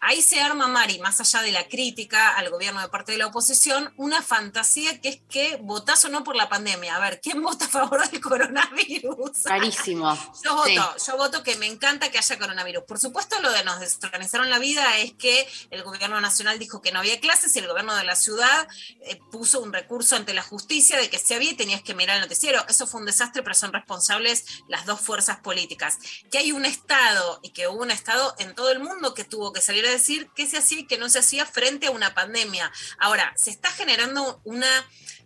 Ahí 0.00 0.22
se 0.22 0.40
arma, 0.40 0.68
Mari, 0.68 1.00
más 1.00 1.20
allá 1.20 1.42
de 1.42 1.50
la 1.50 1.66
crítica 1.66 2.36
al 2.36 2.50
gobierno 2.50 2.80
de 2.80 2.88
parte 2.88 3.10
de 3.10 3.18
la 3.18 3.26
oposición, 3.26 3.92
una 3.96 4.22
fantasía 4.22 5.00
que 5.00 5.08
es 5.08 5.20
que 5.28 5.56
votás 5.60 6.04
o 6.04 6.08
no 6.08 6.22
por 6.22 6.36
la 6.36 6.48
pandemia. 6.48 6.99
A 7.00 7.04
ver, 7.04 7.20
¿quién 7.22 7.42
vota 7.42 7.64
a 7.64 7.68
favor 7.68 8.06
del 8.10 8.20
coronavirus? 8.20 9.44
Rarísimo. 9.44 10.14
Yo 10.44 10.54
voto, 10.54 10.68
Sí. 10.68 10.76
yo 11.06 11.16
voto 11.16 11.42
que 11.42 11.56
me 11.56 11.66
encanta 11.66 12.10
que 12.10 12.18
haya 12.18 12.38
coronavirus. 12.38 12.84
Por 12.84 12.98
supuesto, 12.98 13.40
lo 13.40 13.50
de 13.50 13.64
nos 13.64 13.80
desorganizaron 13.80 14.50
la 14.50 14.58
vida 14.58 14.98
es 14.98 15.14
que 15.14 15.48
el 15.70 15.82
gobierno 15.82 16.20
nacional 16.20 16.58
dijo 16.58 16.82
que 16.82 16.92
no 16.92 16.98
había 16.98 17.18
clases 17.18 17.56
y 17.56 17.58
el 17.60 17.68
gobierno 17.68 17.96
de 17.96 18.04
la 18.04 18.16
ciudad 18.16 18.68
eh, 19.00 19.18
puso 19.30 19.60
un 19.60 19.72
recurso 19.72 20.14
ante 20.14 20.34
la 20.34 20.42
justicia 20.42 20.98
de 20.98 21.08
que 21.08 21.18
se 21.18 21.34
había 21.34 21.52
y 21.52 21.54
tenías 21.54 21.82
que 21.82 21.94
mirar 21.94 22.16
el 22.16 22.22
noticiero. 22.22 22.62
Eso 22.68 22.86
fue 22.86 23.00
un 23.00 23.06
desastre, 23.06 23.42
pero 23.42 23.54
son 23.54 23.72
responsables 23.72 24.44
las 24.68 24.84
dos 24.84 25.00
fuerzas 25.00 25.38
políticas. 25.38 25.96
Que 26.30 26.36
hay 26.36 26.52
un 26.52 26.66
Estado 26.66 27.40
y 27.42 27.50
que 27.50 27.66
hubo 27.66 27.80
un 27.82 27.90
Estado 27.90 28.34
en 28.38 28.54
todo 28.54 28.70
el 28.70 28.80
mundo 28.80 29.14
que 29.14 29.24
tuvo 29.24 29.54
que 29.54 29.62
salir 29.62 29.86
a 29.86 29.90
decir 29.90 30.28
qué 30.36 30.46
se 30.46 30.58
hacía 30.58 30.80
y 30.80 30.86
qué 30.86 30.98
no 30.98 31.08
se 31.08 31.20
hacía 31.20 31.46
frente 31.46 31.86
a 31.86 31.92
una 31.92 32.14
pandemia. 32.14 32.70
Ahora, 32.98 33.32
se 33.36 33.50
está 33.50 33.70
generando 33.70 34.42
una 34.44 34.68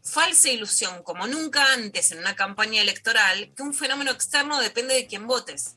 falsa 0.04 0.50
ilusión, 0.50 1.02
como 1.02 1.26
nunca 1.26 1.72
antes 1.72 2.12
en 2.12 2.18
una 2.18 2.36
campaña 2.36 2.82
electoral, 2.82 3.52
que 3.56 3.62
un 3.62 3.74
fenómeno 3.74 4.10
externo 4.10 4.60
depende 4.60 4.94
de 4.94 5.06
quién 5.06 5.26
votes. 5.26 5.76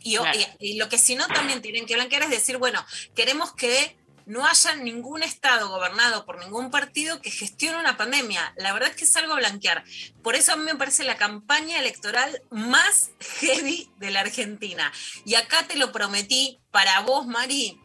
Y, 0.00 0.16
o- 0.16 0.22
Claro. 0.22 0.38
y- 0.58 0.70
y 0.72 0.76
lo 0.78 0.88
que 0.88 0.98
si 0.98 1.14
no 1.14 1.26
también 1.28 1.62
tienen 1.62 1.86
que 1.86 1.94
blanquear 1.94 2.22
es 2.24 2.30
decir, 2.30 2.56
bueno, 2.56 2.84
queremos 3.14 3.52
que 3.54 3.96
no 4.24 4.46
haya 4.46 4.76
ningún 4.76 5.22
Estado 5.22 5.68
gobernado 5.68 6.24
por 6.24 6.38
ningún 6.38 6.70
partido 6.70 7.20
que 7.20 7.30
gestione 7.30 7.78
una 7.78 7.96
pandemia. 7.96 8.52
La 8.56 8.72
verdad 8.72 8.90
es 8.90 8.96
que 8.96 9.04
es 9.04 9.16
algo 9.16 9.34
blanquear. 9.36 9.84
Por 10.22 10.34
eso 10.36 10.52
a 10.52 10.56
mí 10.56 10.64
me 10.64 10.76
parece 10.76 11.02
la 11.04 11.16
campaña 11.16 11.78
electoral 11.78 12.42
más 12.50 13.10
heavy 13.40 13.90
de 13.98 14.10
la 14.10 14.20
Argentina. 14.20 14.92
Y 15.24 15.34
acá 15.34 15.66
te 15.66 15.76
lo 15.76 15.90
prometí 15.92 16.60
para 16.70 17.00
vos, 17.00 17.26
Mari. 17.26 17.78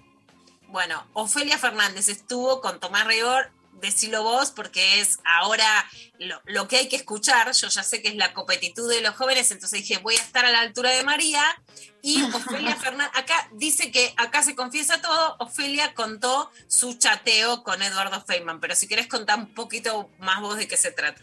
Bueno, 0.68 1.10
Ofelia 1.14 1.58
Fernández 1.58 2.08
estuvo 2.08 2.62
con 2.62 2.80
Tomás 2.80 3.08
Rigor, 3.08 3.52
decilo 3.82 4.24
vos, 4.24 4.52
porque 4.52 5.00
es 5.00 5.20
ahora 5.24 5.90
lo, 6.20 6.42
lo 6.46 6.68
que 6.68 6.78
hay 6.78 6.90
que 6.90 6.96
escuchar. 6.96 7.52
Yo 7.52 7.68
ya 7.68 7.84
sé 7.84 8.02
que 8.02 8.10
es 8.10 8.16
la 8.16 8.34
competitud 8.34 8.90
de 8.90 9.02
los 9.02 9.16
jóvenes, 9.16 9.52
entonces 9.52 9.82
dije, 9.82 10.00
voy 10.00 10.16
a 10.16 10.22
estar 10.22 10.46
a 10.46 10.52
la 10.52 10.62
altura 10.62 10.92
de 10.92 11.04
María. 11.04 11.44
Y 12.02 12.22
Ofelia 12.34 12.76
Fernández, 12.76 13.12
acá 13.16 13.50
dice 13.54 13.92
que 13.92 14.14
acá 14.18 14.44
se 14.44 14.56
confiesa 14.56 15.02
todo. 15.02 15.36
Ofelia 15.40 15.94
contó 15.94 16.52
su 16.68 16.98
chateo 16.98 17.64
con 17.64 17.82
Eduardo 17.82 18.24
Feynman, 18.24 18.60
pero 18.60 18.76
si 18.76 18.88
querés 18.88 19.08
contar 19.08 19.40
un 19.40 19.54
poquito 19.54 20.10
más 20.20 20.42
vos 20.42 20.58
de 20.58 20.68
qué 20.68 20.78
se 20.78 20.92
trata. 20.92 21.22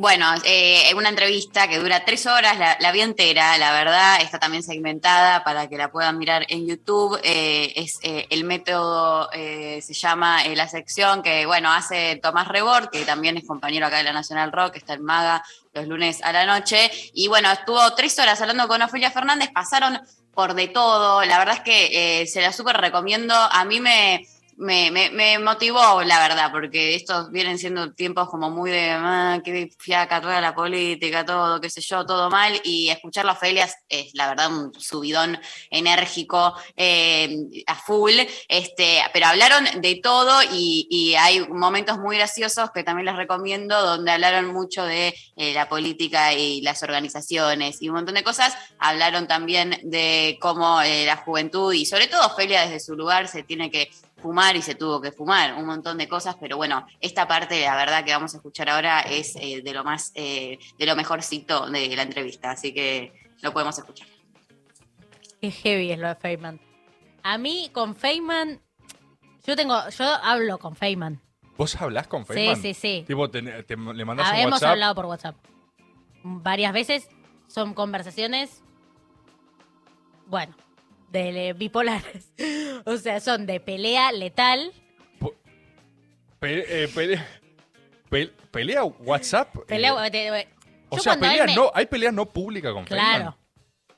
Bueno, 0.00 0.24
eh, 0.46 0.94
una 0.96 1.10
entrevista 1.10 1.68
que 1.68 1.78
dura 1.78 2.06
tres 2.06 2.24
horas, 2.24 2.58
la, 2.58 2.74
la 2.80 2.90
entera, 2.90 3.58
la 3.58 3.70
verdad, 3.70 4.22
está 4.22 4.38
también 4.38 4.62
segmentada 4.62 5.44
para 5.44 5.68
que 5.68 5.76
la 5.76 5.92
puedan 5.92 6.16
mirar 6.16 6.46
en 6.48 6.66
YouTube. 6.66 7.20
eh, 7.22 7.74
es 7.76 7.98
eh, 8.02 8.26
el 8.30 8.44
método, 8.44 9.28
eh, 9.34 9.82
se 9.82 9.92
llama 9.92 10.42
la 10.54 10.68
sección 10.68 11.22
que, 11.22 11.44
bueno, 11.44 11.70
hace 11.70 12.16
Tomás 12.16 12.48
Rebord, 12.48 12.88
que 12.88 13.04
también 13.04 13.36
es 13.36 13.46
compañero 13.46 13.84
acá 13.84 13.98
de 13.98 14.04
la 14.04 14.14
Nacional 14.14 14.52
Rock, 14.52 14.76
está 14.76 14.94
en 14.94 15.04
Maga 15.04 15.44
los 15.74 15.86
lunes 15.86 16.22
a 16.22 16.32
la 16.32 16.46
noche. 16.46 16.90
Y 17.12 17.28
bueno, 17.28 17.52
estuvo 17.52 17.94
tres 17.94 18.18
horas 18.18 18.40
hablando 18.40 18.68
con 18.68 18.80
Ofelia 18.80 19.10
Fernández, 19.10 19.50
pasaron 19.52 20.00
por 20.32 20.54
de 20.54 20.68
todo. 20.68 21.22
La 21.26 21.38
verdad 21.38 21.56
es 21.56 21.60
que 21.60 22.26
se 22.26 22.40
la 22.40 22.54
súper 22.54 22.78
recomiendo. 22.78 23.34
A 23.34 23.66
mí 23.66 23.80
me, 23.80 24.26
me, 24.60 24.90
me- 24.90 25.10
me 25.10 25.38
motivó, 25.38 26.02
la 26.02 26.18
verdad, 26.20 26.50
porque 26.52 26.94
estos 26.94 27.30
vienen 27.32 27.58
siendo 27.58 27.92
tiempos 27.92 28.28
como 28.28 28.50
muy 28.50 28.70
de, 28.70 28.90
ah, 28.90 29.40
qué 29.44 29.70
fiaca 29.78 30.20
toda 30.20 30.40
la 30.40 30.54
política, 30.54 31.24
todo, 31.24 31.60
qué 31.60 31.70
sé 31.70 31.80
yo, 31.80 32.04
todo 32.04 32.28
mal, 32.30 32.60
y 32.62 32.90
escucharlo 32.90 33.30
a 33.30 33.34
Ofelia 33.34 33.68
es, 33.88 34.10
la 34.14 34.28
verdad, 34.28 34.48
un 34.54 34.72
subidón 34.78 35.38
enérgico 35.70 36.54
eh, 36.76 37.36
a 37.66 37.74
full, 37.74 38.12
este, 38.48 38.98
pero 39.12 39.26
hablaron 39.26 39.64
de 39.80 39.96
todo 40.02 40.42
y, 40.52 40.86
y 40.90 41.14
hay 41.14 41.40
momentos 41.48 41.98
muy 41.98 42.16
graciosos 42.16 42.70
que 42.70 42.84
también 42.84 43.06
les 43.06 43.16
recomiendo, 43.16 43.80
donde 43.80 44.10
hablaron 44.12 44.52
mucho 44.52 44.84
de 44.84 45.14
eh, 45.36 45.54
la 45.54 45.68
política 45.68 46.34
y 46.34 46.60
las 46.60 46.82
organizaciones 46.82 47.80
y 47.80 47.88
un 47.88 47.94
montón 47.96 48.14
de 48.14 48.22
cosas, 48.22 48.54
hablaron 48.78 49.26
también 49.26 49.78
de 49.84 50.38
cómo 50.40 50.82
eh, 50.82 51.06
la 51.06 51.16
juventud 51.16 51.72
y 51.72 51.86
sobre 51.86 52.08
todo 52.08 52.26
Ofelia 52.26 52.62
desde 52.66 52.80
su 52.80 52.94
lugar 52.94 53.26
se 53.28 53.42
tiene 53.42 53.70
que 53.70 53.90
fumar 54.20 54.54
y 54.56 54.62
se 54.62 54.74
tuvo 54.74 55.00
que 55.00 55.10
fumar, 55.12 55.54
un 55.54 55.66
montón 55.66 55.98
de 55.98 56.08
cosas, 56.08 56.36
pero 56.40 56.56
bueno, 56.56 56.86
esta 57.00 57.26
parte, 57.26 57.60
la 57.62 57.74
verdad 57.76 58.04
que 58.04 58.12
vamos 58.12 58.34
a 58.34 58.36
escuchar 58.38 58.68
ahora 58.68 59.00
es 59.00 59.34
eh, 59.36 59.62
de 59.62 59.72
lo 59.74 59.82
más, 59.84 60.12
eh, 60.14 60.58
de 60.78 60.86
lo 60.86 60.94
mejorcito 60.96 61.68
de 61.70 61.94
la 61.96 62.02
entrevista, 62.02 62.50
así 62.52 62.72
que 62.74 63.12
lo 63.42 63.52
podemos 63.52 63.76
escuchar. 63.78 64.06
Qué 65.40 65.50
heavy 65.50 65.92
es 65.92 65.98
lo 65.98 66.08
de 66.08 66.14
Feynman. 66.16 66.60
A 67.22 67.38
mí, 67.38 67.70
con 67.72 67.96
Feynman, 67.96 68.60
yo 69.46 69.56
tengo, 69.56 69.88
yo 69.88 70.04
hablo 70.04 70.58
con 70.58 70.76
Feynman. 70.76 71.20
¿Vos 71.56 71.76
hablás 71.80 72.06
con 72.08 72.24
Sí, 72.26 72.32
Feynman? 72.32 72.56
sí, 72.62 72.74
sí. 72.74 73.04
Tipo, 73.06 73.30
te, 73.30 73.42
te- 73.64 73.76
le 73.76 74.04
mandás 74.04 74.28
Ah, 74.30 74.34
un 74.34 74.38
Hemos 74.40 74.52
WhatsApp. 74.52 74.70
hablado 74.70 74.94
por 74.94 75.06
WhatsApp. 75.06 75.36
Varias 76.22 76.72
veces 76.72 77.08
son 77.46 77.74
conversaciones, 77.74 78.62
bueno, 80.26 80.54
de 81.10 81.52
bipolares. 81.54 82.32
o 82.84 82.96
sea, 82.96 83.20
son 83.20 83.46
de 83.46 83.60
pelea 83.60 84.12
letal. 84.12 84.72
Pe- 86.38 86.84
eh, 86.84 86.88
pele- 86.94 87.22
pel- 88.10 88.32
pelea 88.50 88.84
WhatsApp. 88.84 89.54
eh, 89.56 89.60
Pelea, 89.66 89.94
de- 90.10 90.48
o 90.88 90.96
yo 90.96 91.02
sea, 91.02 91.18
pelea 91.18 91.44
me- 91.46 91.54
no, 91.54 91.70
hay 91.74 91.86
pelea 91.86 92.10
no 92.12 92.26
pública 92.26 92.72
con 92.72 92.84
Claro. 92.84 93.12
Feynman. 93.12 93.34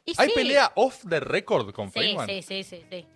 Y 0.04 0.12
Hay 0.18 0.28
sí. 0.28 0.34
pelea 0.34 0.72
off 0.74 1.04
the 1.08 1.20
record 1.20 1.72
con 1.72 1.86
Sí, 1.92 2.00
Feynman. 2.00 2.26
sí, 2.28 2.42
sí, 2.42 2.64
sí, 2.64 2.82
sí. 2.90 3.06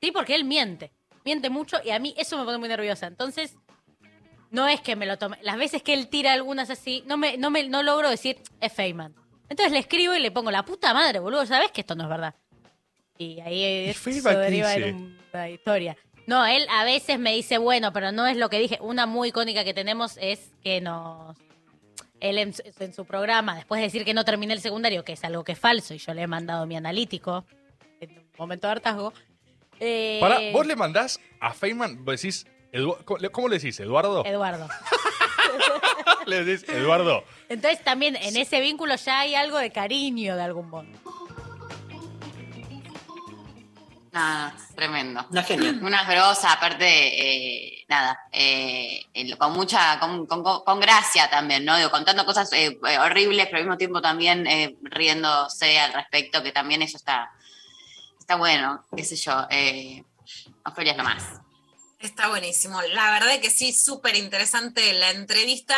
Sí, 0.00 0.10
porque 0.12 0.34
él 0.34 0.44
miente. 0.44 0.90
Miente 1.24 1.50
mucho 1.50 1.76
y 1.84 1.90
a 1.90 1.98
mí 1.98 2.14
eso 2.16 2.38
me 2.38 2.44
pone 2.44 2.56
muy 2.56 2.68
nerviosa. 2.68 3.06
Entonces, 3.06 3.56
no 4.50 4.66
es 4.66 4.80
que 4.80 4.96
me 4.96 5.04
lo 5.04 5.18
tome. 5.18 5.36
Las 5.42 5.58
veces 5.58 5.82
que 5.82 5.92
él 5.92 6.08
tira 6.08 6.32
algunas 6.32 6.70
así, 6.70 7.04
no 7.06 7.18
me, 7.18 7.36
no 7.36 7.50
me, 7.50 7.68
no 7.68 7.82
logro 7.82 8.08
decir 8.08 8.38
es 8.62 8.72
Feynman. 8.72 9.14
Entonces 9.50 9.72
le 9.72 9.78
escribo 9.80 10.14
y 10.14 10.20
le 10.20 10.30
pongo 10.30 10.50
la 10.50 10.64
puta 10.64 10.94
madre, 10.94 11.18
boludo. 11.18 11.44
Sabes 11.44 11.70
que 11.72 11.82
esto 11.82 11.94
no 11.94 12.04
es 12.04 12.08
verdad. 12.08 12.34
Y 13.20 13.38
ahí 13.40 13.90
eso 13.90 14.30
deriva 14.38 14.74
en 14.74 15.18
una 15.34 15.50
historia. 15.50 15.96
No, 16.26 16.46
él 16.46 16.66
a 16.70 16.84
veces 16.84 17.18
me 17.18 17.34
dice, 17.34 17.58
bueno, 17.58 17.92
pero 17.92 18.12
no 18.12 18.26
es 18.26 18.36
lo 18.38 18.48
que 18.48 18.58
dije. 18.58 18.78
Una 18.80 19.04
muy 19.04 19.28
icónica 19.28 19.62
que 19.62 19.74
tenemos 19.74 20.16
es 20.22 20.52
que 20.64 20.80
nos. 20.80 21.36
Él 22.20 22.38
en, 22.38 22.54
su- 22.54 22.62
en 22.78 22.94
su 22.94 23.04
programa, 23.04 23.56
después 23.56 23.78
de 23.80 23.86
decir 23.88 24.04
que 24.06 24.14
no 24.14 24.24
terminé 24.24 24.54
el 24.54 24.60
secundario, 24.62 25.04
que 25.04 25.12
es 25.12 25.22
algo 25.24 25.44
que 25.44 25.52
es 25.52 25.58
falso, 25.58 25.92
y 25.92 25.98
yo 25.98 26.14
le 26.14 26.22
he 26.22 26.26
mandado 26.26 26.64
mi 26.66 26.76
analítico 26.76 27.44
en 28.00 28.10
un 28.18 28.24
momento 28.38 28.66
de 28.68 28.72
hartazgo. 28.72 29.12
eh, 29.80 30.18
Pará, 30.20 30.38
vos 30.52 30.66
le 30.66 30.76
mandás 30.76 31.20
a 31.40 31.52
Feynman, 31.52 32.04
vos 32.04 32.20
decís, 32.20 32.46
Edu- 32.72 33.04
¿cómo 33.04 33.18
le- 33.18 33.28
¿cómo 33.30 33.48
le 33.48 33.58
decís? 33.58 33.78
¿Eduardo? 33.80 34.24
Eduardo. 34.24 34.66
le 36.26 36.44
decís, 36.44 36.68
Eduardo. 36.68 37.24
Entonces 37.48 37.82
también 37.84 38.16
en 38.16 38.36
ese 38.36 38.60
vínculo 38.60 38.94
ya 38.96 39.20
hay 39.20 39.34
algo 39.34 39.58
de 39.58 39.70
cariño 39.70 40.36
de 40.36 40.42
algún 40.42 40.68
modo. 40.70 40.86
Nada, 44.12 44.56
tremendo. 44.74 45.24
Una 45.30 45.42
genia. 45.44 45.70
Una 45.82 46.02
grosa, 46.04 46.52
aparte, 46.52 46.84
eh, 46.88 47.84
nada, 47.88 48.18
eh, 48.32 49.06
con 49.38 49.52
mucha, 49.52 50.00
con, 50.00 50.26
con- 50.26 50.42
con 50.42 50.80
gracia 50.80 51.30
también, 51.30 51.64
¿no? 51.64 51.76
Digo, 51.76 51.90
contando 51.92 52.24
cosas 52.26 52.52
eh, 52.52 52.76
eh, 52.88 52.98
horribles, 52.98 53.46
pero 53.46 53.58
al 53.58 53.64
mismo 53.64 53.78
tiempo 53.78 54.02
también 54.02 54.46
eh, 54.48 54.76
riéndose 54.82 55.78
al 55.78 55.92
respecto, 55.92 56.42
que 56.42 56.50
también 56.50 56.82
eso 56.82 56.96
está, 56.96 57.30
está 58.18 58.34
bueno, 58.34 58.84
qué 58.96 59.04
sé 59.04 59.14
yo. 59.14 59.46
Eh, 59.48 60.02
Ofelia 60.64 60.92
es 60.92 60.98
lo 60.98 61.04
más. 61.04 61.22
Está 62.00 62.28
buenísimo. 62.28 62.82
La 62.82 63.12
verdad 63.12 63.38
que 63.40 63.50
sí, 63.50 63.72
súper 63.72 64.16
interesante 64.16 64.92
la 64.94 65.10
entrevista. 65.10 65.76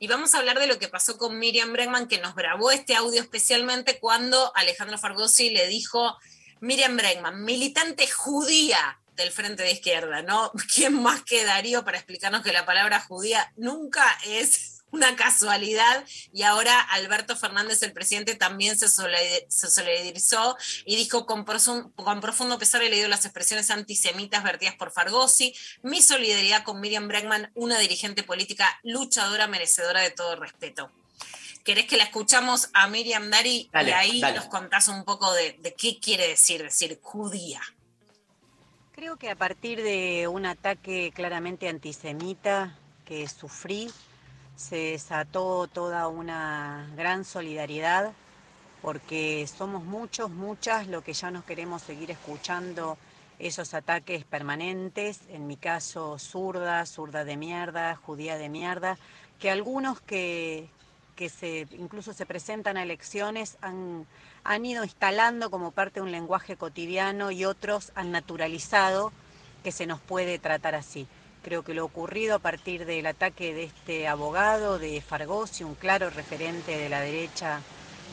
Y 0.00 0.06
vamos 0.08 0.34
a 0.34 0.38
hablar 0.38 0.58
de 0.58 0.66
lo 0.66 0.78
que 0.78 0.88
pasó 0.88 1.16
con 1.16 1.38
Miriam 1.38 1.72
Bregman, 1.72 2.08
que 2.08 2.18
nos 2.18 2.34
grabó 2.34 2.70
este 2.72 2.94
audio 2.96 3.20
especialmente 3.22 3.98
cuando 4.00 4.52
Alejandro 4.56 4.98
Fargosi 4.98 5.50
le 5.50 5.66
dijo, 5.68 6.18
Miriam 6.60 6.96
Bregman, 6.96 7.44
militante 7.44 8.08
judía 8.08 9.00
del 9.16 9.30
Frente 9.32 9.62
de 9.62 9.72
Izquierda, 9.72 10.22
¿no? 10.22 10.52
¿Quién 10.74 10.94
más 11.02 11.22
que 11.22 11.44
Darío 11.44 11.84
para 11.84 11.98
explicarnos 11.98 12.42
que 12.42 12.52
la 12.52 12.66
palabra 12.66 13.00
judía 13.00 13.52
nunca 13.56 14.04
es 14.24 14.82
una 14.92 15.14
casualidad? 15.14 16.04
Y 16.32 16.42
ahora 16.42 16.80
Alberto 16.80 17.36
Fernández, 17.36 17.82
el 17.82 17.92
presidente, 17.92 18.34
también 18.34 18.78
se 18.78 18.88
solid- 18.88 19.44
se 19.48 19.70
solidarizó 19.70 20.56
y 20.84 20.96
dijo, 20.96 21.26
con 21.26 21.44
profundo 21.44 22.58
pesar 22.58 22.82
he 22.82 22.90
leído 22.90 23.08
las 23.08 23.24
expresiones 23.24 23.70
antisemitas 23.70 24.42
vertidas 24.42 24.74
por 24.76 24.90
Fargosi, 24.90 25.54
mi 25.82 26.02
solidaridad 26.02 26.64
con 26.64 26.80
Miriam 26.80 27.08
Bregman, 27.08 27.52
una 27.54 27.78
dirigente 27.78 28.22
política 28.22 28.78
luchadora, 28.82 29.46
merecedora 29.46 30.00
de 30.00 30.10
todo 30.10 30.36
respeto. 30.36 30.90
¿Querés 31.64 31.86
que 31.86 31.96
la 31.96 32.04
escuchamos 32.04 32.70
a 32.72 32.88
Miriam 32.88 33.30
Dari 33.30 33.68
Dale, 33.72 33.90
y 33.90 33.92
ahí 33.92 34.20
dale. 34.20 34.36
nos 34.36 34.46
contás 34.46 34.88
un 34.88 35.04
poco 35.04 35.32
de, 35.34 35.58
de 35.60 35.74
qué 35.74 35.98
quiere 36.00 36.28
decir 36.28 36.62
decir 36.62 36.98
judía? 37.02 37.60
Creo 38.92 39.16
que 39.16 39.30
a 39.30 39.36
partir 39.36 39.82
de 39.82 40.28
un 40.28 40.46
ataque 40.46 41.12
claramente 41.14 41.68
antisemita 41.68 42.76
que 43.04 43.26
sufrí, 43.28 43.90
se 44.56 44.76
desató 44.76 45.66
toda 45.68 46.06
una 46.08 46.90
gran 46.96 47.24
solidaridad, 47.24 48.12
porque 48.82 49.46
somos 49.46 49.84
muchos, 49.84 50.30
muchas, 50.30 50.86
lo 50.86 51.02
que 51.02 51.14
ya 51.14 51.30
nos 51.30 51.44
queremos 51.44 51.82
seguir 51.82 52.10
escuchando 52.10 52.98
esos 53.38 53.72
ataques 53.72 54.24
permanentes, 54.24 55.20
en 55.30 55.46
mi 55.46 55.56
caso 55.56 56.18
zurda, 56.18 56.84
zurda 56.84 57.24
de 57.24 57.36
mierda, 57.38 57.96
judía 57.96 58.36
de 58.36 58.50
mierda, 58.50 58.98
que 59.38 59.50
algunos 59.50 60.00
que, 60.02 60.68
que 61.16 61.28
se, 61.28 61.66
incluso 61.72 62.12
se 62.12 62.26
presentan 62.26 62.76
a 62.76 62.82
elecciones 62.82 63.56
han, 63.60 64.06
han 64.44 64.64
ido 64.64 64.84
instalando 64.84 65.50
como 65.50 65.70
parte 65.70 66.00
de 66.00 66.04
un 66.04 66.12
lenguaje 66.12 66.56
cotidiano 66.56 67.30
y 67.30 67.44
otros 67.44 67.92
han 67.94 68.10
naturalizado 68.10 69.12
que 69.62 69.72
se 69.72 69.86
nos 69.86 70.00
puede 70.00 70.38
tratar 70.38 70.74
así. 70.74 71.06
Creo 71.42 71.62
que 71.62 71.74
lo 71.74 71.84
ocurrido 71.84 72.36
a 72.36 72.38
partir 72.38 72.84
del 72.84 73.06
ataque 73.06 73.54
de 73.54 73.64
este 73.64 74.08
abogado, 74.08 74.78
de 74.78 75.00
Fargosi, 75.00 75.64
un 75.64 75.74
claro 75.74 76.10
referente 76.10 76.76
de 76.76 76.88
la 76.88 77.00
derecha 77.00 77.60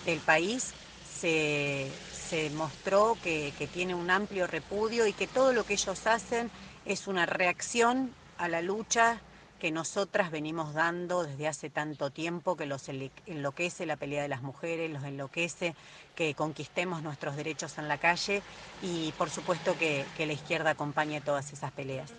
del 0.05 0.19
país, 0.19 0.73
se, 1.19 1.89
se 2.13 2.49
mostró 2.51 3.17
que, 3.23 3.53
que 3.57 3.67
tiene 3.67 3.95
un 3.95 4.09
amplio 4.09 4.47
repudio 4.47 5.07
y 5.07 5.13
que 5.13 5.27
todo 5.27 5.51
lo 5.51 5.65
que 5.65 5.73
ellos 5.73 6.07
hacen 6.07 6.49
es 6.85 7.07
una 7.07 7.25
reacción 7.25 8.13
a 8.37 8.47
la 8.47 8.61
lucha 8.61 9.19
que 9.59 9.71
nosotras 9.71 10.31
venimos 10.31 10.73
dando 10.73 11.23
desde 11.23 11.47
hace 11.47 11.69
tanto 11.69 12.11
tiempo, 12.11 12.55
que 12.55 12.65
los 12.65 12.87
enloquece 13.25 13.85
la 13.85 13.95
pelea 13.95 14.21
de 14.21 14.27
las 14.27 14.41
mujeres, 14.43 14.91
los 14.91 15.03
enloquece 15.03 15.75
que 16.15 16.33
conquistemos 16.35 17.01
nuestros 17.01 17.35
derechos 17.35 17.77
en 17.77 17.87
la 17.87 17.97
calle 17.97 18.41
y 18.81 19.11
por 19.17 19.29
supuesto 19.29 19.75
que, 19.77 20.05
la 20.17 20.33
izquierda 20.33 20.71
acompañe 20.71 21.21
todas 21.21 21.51
esas 21.53 21.71
peleas. 21.71 22.11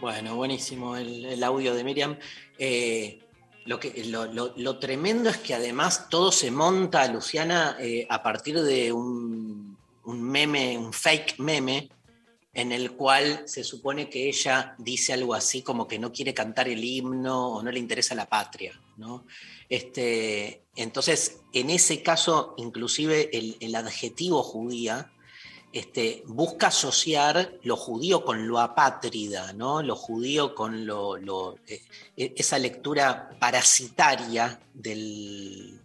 Bueno, 0.00 0.34
buenísimo 0.34 0.96
el, 0.96 1.42
audio 1.42 1.74
de 1.74 1.84
Miriam. 1.84 2.16
Eh, 2.58 3.20
lo, 3.66 3.78
que, 3.78 4.04
lo, 4.06 4.26
lo- 4.26 4.54
lo 4.56 4.78
tremendo 4.78 5.28
es 5.30 5.36
que 5.36 5.54
además 5.54 6.08
todo 6.08 6.32
se 6.32 6.50
monta, 6.50 7.06
Luciana, 7.08 7.76
eh, 7.78 8.06
a 8.08 8.22
partir 8.22 8.60
de 8.62 8.92
un, 8.92 9.76
un 10.04 10.22
meme, 10.22 10.78
un 10.78 10.92
fake 10.92 11.38
meme, 11.38 11.90
en 12.52 12.72
el 12.72 12.92
cual 12.92 13.44
se 13.46 13.62
supone 13.62 14.10
que 14.10 14.28
ella 14.28 14.74
dice 14.78 15.12
algo 15.12 15.34
así 15.34 15.62
como 15.62 15.86
que 15.86 15.98
no 15.98 16.12
quiere 16.12 16.34
cantar 16.34 16.68
el 16.68 16.82
himno 16.82 17.48
o 17.48 17.62
no 17.62 17.70
le 17.70 17.78
interesa 17.78 18.14
la 18.14 18.28
patria, 18.28 18.80
¿no? 18.96 19.24
Este, 19.68 20.64
entonces, 20.74 21.42
en 21.52 21.70
ese 21.70 22.02
caso, 22.02 22.54
inclusive 22.56 23.30
el, 23.32 23.74
adjetivo 23.76 24.42
judía 24.42 25.12
este, 25.72 26.24
busca 26.26 26.66
asociar 26.68 27.54
lo 27.62 27.76
judío 27.76 28.24
con 28.24 28.48
lo 28.48 28.58
apátrida, 28.58 29.52
¿no? 29.52 29.80
Lo 29.84 29.94
judío 29.94 30.56
con 30.56 30.86
lo, 30.86 31.56
eh, 31.68 31.82
eh, 32.16 32.34
esa 32.36 32.58
lectura 32.58 33.30
parasitaria 33.38 34.60
del, 34.74 35.80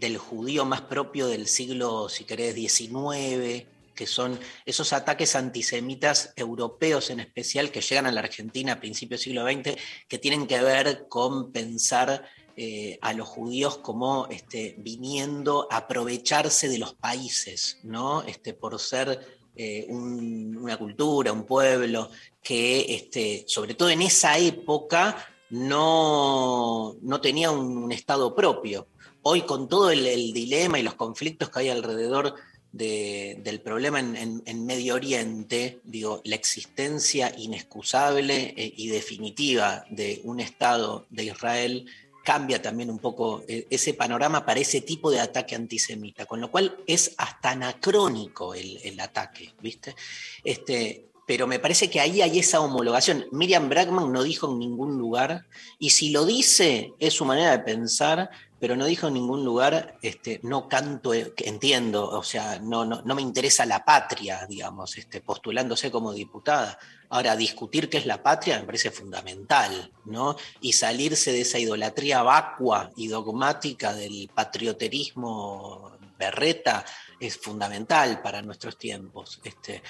del 0.00 0.16
judío 0.16 0.64
más 0.64 0.80
propio 0.80 1.26
del 1.26 1.46
siglo, 1.46 2.08
si 2.08 2.24
querés, 2.24 2.54
XIX, 2.54 3.66
que 3.96 4.06
son 4.06 4.38
esos 4.64 4.92
ataques 4.92 5.34
antisemitas 5.34 6.32
europeos 6.36 7.10
en 7.10 7.18
especial 7.18 7.72
que 7.72 7.80
llegan 7.80 8.06
a 8.06 8.12
la 8.12 8.20
Argentina 8.20 8.74
a 8.74 8.80
principios 8.80 9.20
del 9.20 9.24
siglo 9.24 9.44
XX, 9.44 9.76
que 10.06 10.18
tienen 10.18 10.46
que 10.46 10.60
ver 10.62 11.08
con 11.08 11.50
pensar 11.50 12.24
eh, 12.58 12.98
a 13.02 13.12
los 13.12 13.26
judíos 13.28 13.78
como 13.78 14.28
este, 14.30 14.76
viniendo 14.78 15.66
a 15.70 15.78
aprovecharse 15.78 16.68
de 16.68 16.78
los 16.78 16.94
países, 16.94 17.78
¿no? 17.82 18.22
Este, 18.22 18.54
por 18.54 18.78
ser 18.78 19.18
eh, 19.56 19.86
un- 19.88 20.56
una 20.56 20.76
cultura, 20.78 21.32
un 21.32 21.44
pueblo, 21.44 22.10
que 22.42 22.94
este, 22.94 23.44
sobre 23.48 23.74
todo 23.74 23.90
en 23.90 24.02
esa 24.02 24.38
época 24.38 25.16
no, 25.50 26.96
no 27.02 27.20
tenía 27.20 27.50
un, 27.50 27.76
un 27.78 27.92
Estado 27.92 28.34
propio. 28.34 28.88
Hoy 29.22 29.42
con 29.42 29.68
todo 29.68 29.90
el, 29.90 30.06
el 30.06 30.32
dilema 30.32 30.78
y 30.78 30.82
los 30.82 30.94
conflictos 30.94 31.50
que 31.50 31.60
hay 31.60 31.68
alrededor 31.68 32.34
de- 32.76 33.38
del 33.42 33.60
problema 33.60 34.00
en, 34.00 34.66
Medio 34.66 34.94
Oriente, 34.94 35.78
digo, 35.84 36.20
la 36.24 36.34
existencia 36.36 37.32
inexcusable 37.36 38.54
eh, 38.56 38.72
y 38.76 38.88
definitiva 38.88 39.84
de 39.90 40.20
un 40.24 40.40
Estado 40.40 41.06
de 41.10 41.24
Israel 41.24 41.86
cambia 42.24 42.60
también 42.60 42.90
un 42.90 42.98
poco 42.98 43.44
eh, 43.46 43.66
ese 43.70 43.94
panorama 43.94 44.44
para 44.44 44.58
ese 44.60 44.80
tipo 44.80 45.10
de 45.10 45.20
ataque 45.20 45.54
antisemita, 45.54 46.26
con 46.26 46.40
lo 46.40 46.50
cual 46.50 46.76
es 46.86 47.12
hasta 47.18 47.50
anacrónico 47.50 48.52
el, 48.54 48.78
el 48.82 48.98
ataque, 48.98 49.52
¿viste? 49.62 49.94
Este, 50.42 51.04
pero 51.24 51.46
me 51.46 51.58
parece 51.58 51.88
que 51.90 52.00
ahí 52.00 52.22
hay 52.22 52.38
esa 52.38 52.60
homologación. 52.60 53.26
Miriam 53.32 53.68
Brackman 53.68 54.12
no 54.12 54.22
dijo 54.22 54.50
en 54.50 54.58
ningún 54.58 54.96
lugar, 54.98 55.46
y 55.78 55.90
si 55.90 56.10
lo 56.10 56.24
dice 56.24 56.92
es 56.98 57.14
su 57.14 57.24
manera 57.24 57.50
de 57.52 57.64
pensar, 57.64 58.30
pero 58.58 58.74
no 58.76 58.86
dijo 58.86 59.08
en 59.08 59.14
ningún 59.14 59.44
lugar, 59.44 59.98
este, 60.00 60.40
no 60.42 60.68
canto, 60.68 61.12
eh, 61.12 61.32
entiendo, 61.38 62.08
o 62.08 62.22
sea, 62.22 62.58
no, 62.58 62.84
no, 62.84 63.02
no 63.02 63.14
me 63.14 63.22
interesa 63.22 63.66
la 63.66 63.84
patria, 63.84 64.46
digamos, 64.46 64.96
este, 64.96 65.20
postulándose 65.20 65.90
como 65.90 66.12
diputada. 66.12 66.78
Ahora, 67.10 67.36
discutir 67.36 67.90
qué 67.90 67.98
es 67.98 68.06
la 68.06 68.22
patria 68.22 68.58
me 68.58 68.66
parece 68.66 68.90
fundamental, 68.90 69.92
¿no? 70.06 70.36
Y 70.60 70.72
salirse 70.72 71.32
de 71.32 71.42
esa 71.42 71.58
idolatría 71.58 72.22
vacua 72.22 72.90
y 72.96 73.08
dogmática 73.08 73.94
del 73.94 74.30
patrioterismo 74.34 75.92
berreta 76.18 76.84
es 77.20 77.36
fundamental 77.36 78.22
para 78.22 78.42
nuestros 78.42 78.78
tiempos. 78.78 79.40
Este, 79.44 79.82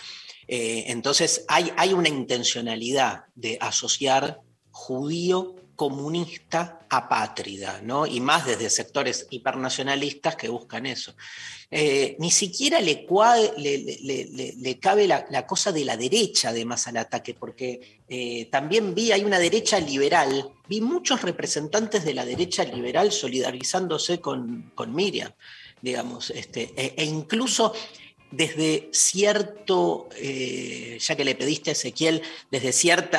eh, 0.48 0.84
entonces, 0.88 1.44
hay, 1.48 1.72
hay 1.76 1.92
una 1.92 2.08
intencionalidad 2.08 3.26
de 3.34 3.58
asociar 3.60 4.40
judío 4.70 5.54
comunista 5.76 6.80
apátrida, 6.88 7.80
¿no? 7.82 8.06
Y 8.06 8.18
más 8.20 8.46
desde 8.46 8.70
sectores 8.70 9.26
hipernacionalistas 9.30 10.34
que 10.34 10.48
buscan 10.48 10.86
eso. 10.86 11.14
Eh, 11.70 12.16
ni 12.18 12.30
siquiera 12.30 12.80
le, 12.80 13.04
le- 14.56 14.78
cabe 14.80 15.06
la, 15.06 15.26
la 15.30 15.46
cosa 15.46 15.72
de 15.72 15.84
la 15.84 15.96
derecha 15.96 16.48
además 16.48 16.86
al 16.88 16.96
ataque, 16.96 17.34
porque 17.34 18.00
eh, 18.08 18.46
también 18.50 18.94
vi, 18.94 19.12
hay 19.12 19.24
una 19.24 19.38
derecha 19.38 19.78
liberal, 19.78 20.50
vi 20.68 20.80
muchos 20.80 21.22
representantes 21.22 22.04
de 22.04 22.14
la 22.14 22.24
derecha 22.24 22.64
liberal 22.64 23.12
solidarizándose 23.12 24.20
con, 24.20 24.72
con 24.74 24.94
Miriam, 24.94 25.32
digamos, 25.82 26.30
este, 26.30 26.72
e- 26.76 26.94
e 26.96 27.04
incluso 27.04 27.72
desde 28.30 28.88
cierto, 28.92 30.08
eh, 30.16 30.98
ya 31.00 31.16
que 31.16 31.24
le 31.24 31.34
pediste 31.34 31.70
a 31.70 31.72
Ezequiel, 31.72 32.22
desde 32.50 32.72
cierto 32.72 33.18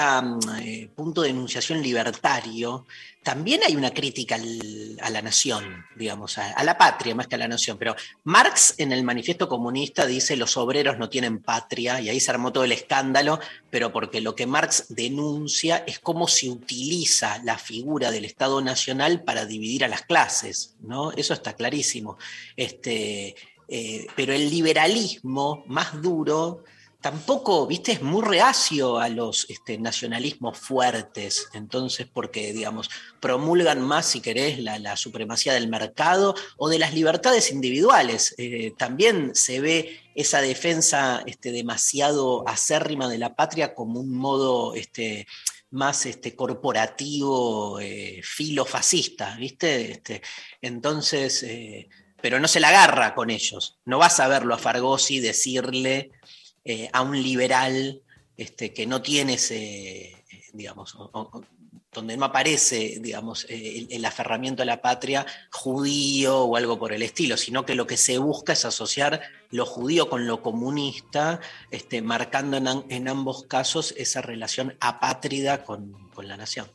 punto 0.95 1.21
de 1.21 1.29
enunciación 1.29 1.81
libertario, 1.81 2.85
también 3.23 3.59
hay 3.67 3.75
una 3.75 3.91
crítica 3.91 4.37
a 5.01 5.09
la 5.09 5.21
nación, 5.21 5.85
digamos, 5.97 6.37
a, 6.37 6.51
a 6.53 6.63
la 6.63 6.77
patria 6.77 7.13
más 7.13 7.27
que 7.27 7.35
a 7.35 7.37
la 7.37 7.47
nación. 7.47 7.77
Pero 7.77 7.93
Marx 8.23 8.75
en 8.77 8.93
el 8.93 9.03
manifiesto 9.03 9.49
comunista 9.49 10.05
dice 10.05 10.37
los 10.37 10.55
obreros 10.55 10.97
no 10.97 11.09
tienen 11.09 11.39
patria, 11.39 11.99
y 11.99 12.09
ahí 12.09 12.19
se 12.21 12.31
armó 12.31 12.53
todo 12.53 12.63
el 12.63 12.71
escándalo, 12.71 13.39
pero 13.69 13.91
porque 13.91 14.21
lo 14.21 14.33
que 14.33 14.45
Marx 14.45 14.85
denuncia 14.89 15.83
es 15.85 15.99
cómo 15.99 16.27
se 16.27 16.49
utiliza 16.49 17.41
la 17.43 17.57
figura 17.57 18.11
del 18.11 18.23
Estado 18.23 18.61
Nacional 18.61 19.23
para 19.23 19.45
dividir 19.45 19.83
a 19.83 19.89
las 19.89 20.03
clases, 20.03 20.75
¿no? 20.81 21.11
Eso 21.11 21.33
está 21.33 21.53
clarísimo. 21.53 22.17
Este, 22.55 23.35
eh, 23.67 24.07
pero 24.15 24.33
el 24.33 24.49
liberalismo 24.49 25.63
más 25.67 26.01
duro 26.01 26.63
tampoco, 27.01 27.67
viste, 27.67 27.93
es 27.93 28.01
muy 28.01 28.23
reacio 28.23 28.97
a 28.97 29.07
los 29.09 29.45
este, 29.49 29.77
nacionalismos 29.77 30.57
fuertes, 30.57 31.47
entonces, 31.53 32.07
porque, 32.11 32.53
digamos, 32.53 32.89
promulgan 33.19 33.81
más, 33.81 34.07
si 34.07 34.19
querés, 34.19 34.59
la, 34.59 34.97
supremacía 34.97 35.53
del 35.53 35.69
mercado 35.69 36.35
o 36.57 36.69
de 36.69 36.79
las 36.79 36.93
libertades 36.93 37.51
individuales. 37.51 38.33
Eh, 38.37 38.73
también 38.77 39.35
se 39.35 39.61
ve 39.61 39.99
esa 40.15 40.41
defensa 40.41 41.23
este, 41.25 41.51
demasiado 41.51 42.47
acérrima 42.47 43.07
de 43.07 43.19
la 43.19 43.35
patria 43.35 43.75
como 43.75 43.99
un 43.99 44.13
modo 44.13 44.73
este, 44.73 45.27
más 45.69 46.07
corporativo, 46.35 47.79
eh, 47.79 48.21
filofascista, 48.23 49.35
¿viste? 49.37 50.01
Entonces, 50.61 51.43
eh, 51.43 51.89
pero 52.21 52.39
no 52.39 52.47
se 52.47 52.59
la 52.59 52.69
agarra 52.69 53.13
con 53.15 53.29
ellos. 53.29 53.77
No 53.85 53.97
vas 53.99 54.19
a 54.19 54.27
verlo 54.27 54.53
a 54.53 54.57
Fargosi 54.57 55.19
decirle 55.19 56.11
eh, 56.65 56.89
a 56.93 57.01
un 57.01 57.21
liberal 57.21 58.01
este, 58.37 58.73
que 58.73 58.85
no 58.85 59.01
tiene 59.01 59.33
ese, 59.35 60.11
eh, 60.11 60.23
digamos, 60.53 60.97
donde 61.91 62.17
no 62.17 62.25
aparece, 62.25 62.97
digamos, 62.99 63.45
eh, 63.49 63.87
el, 63.89 64.05
aferramiento 64.05 64.61
a 64.61 64.65
la 64.65 64.81
patria 64.81 65.25
judío 65.51 66.41
o 66.41 66.55
algo 66.55 66.77
por 66.77 66.93
el 66.93 67.01
estilo, 67.01 67.37
sino 67.37 67.65
que 67.65 67.73
lo 67.73 67.87
que 67.87 67.97
se 67.97 68.17
busca 68.19 68.53
es 68.53 68.65
asociar 68.65 69.21
lo 69.49 69.65
judío 69.65 70.09
con 70.09 70.27
lo 70.27 70.41
comunista, 70.43 71.39
este, 71.71 72.01
marcando 72.01 72.57
en, 72.57 72.67
am- 72.67 72.85
en 72.89 73.07
ambos 73.07 73.45
casos 73.45 73.93
esa 73.97 74.21
relación 74.21 74.75
apátrida 74.79 75.63
con 75.63 75.95
la 76.21 76.37
nación. 76.37 76.67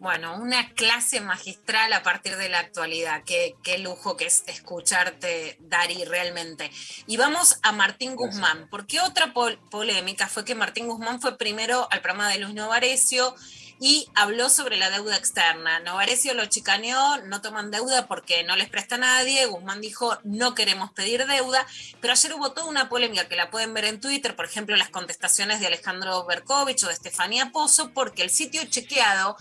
Bueno, 0.00 0.36
una 0.36 0.72
clase 0.72 1.20
magistral 1.20 1.92
a 1.92 2.02
partir 2.02 2.38
de 2.38 2.48
la 2.48 2.58
actualidad. 2.60 3.22
Qué, 3.26 3.54
qué 3.62 3.76
lujo 3.76 4.16
que 4.16 4.24
es 4.24 4.44
escucharte, 4.46 5.58
Dari, 5.60 6.06
realmente. 6.06 6.70
Y 7.06 7.18
vamos 7.18 7.58
a 7.62 7.72
Martín 7.72 8.16
Guzmán, 8.16 8.66
porque 8.70 8.98
otra 9.00 9.34
pol- 9.34 9.60
polémica 9.70 10.26
fue 10.26 10.46
que 10.46 10.54
Martín 10.54 10.88
Guzmán 10.88 11.20
fue 11.20 11.36
primero 11.36 11.86
al 11.90 12.00
programa 12.00 12.30
de 12.30 12.38
Luis 12.38 12.54
Novarecio 12.54 13.34
y 13.78 14.08
habló 14.14 14.48
sobre 14.48 14.78
la 14.78 14.88
deuda 14.88 15.18
externa. 15.18 15.80
Novarecio 15.80 16.32
lo 16.32 16.46
chicaneó, 16.46 17.18
no 17.26 17.42
toman 17.42 17.70
deuda 17.70 18.06
porque 18.06 18.42
no 18.44 18.56
les 18.56 18.70
presta 18.70 18.94
a 18.94 18.98
nadie. 18.98 19.44
Guzmán 19.44 19.82
dijo, 19.82 20.18
no 20.24 20.54
queremos 20.54 20.92
pedir 20.92 21.26
deuda. 21.26 21.66
Pero 22.00 22.14
ayer 22.14 22.32
hubo 22.32 22.52
toda 22.52 22.68
una 22.68 22.88
polémica 22.88 23.28
que 23.28 23.36
la 23.36 23.50
pueden 23.50 23.74
ver 23.74 23.84
en 23.84 24.00
Twitter, 24.00 24.34
por 24.34 24.46
ejemplo, 24.46 24.76
las 24.76 24.88
contestaciones 24.88 25.60
de 25.60 25.66
Alejandro 25.66 26.24
Berkovich 26.24 26.84
o 26.84 26.86
de 26.86 26.94
Estefanía 26.94 27.50
Pozo, 27.52 27.90
porque 27.92 28.22
el 28.22 28.30
sitio 28.30 28.64
chequeado 28.64 29.36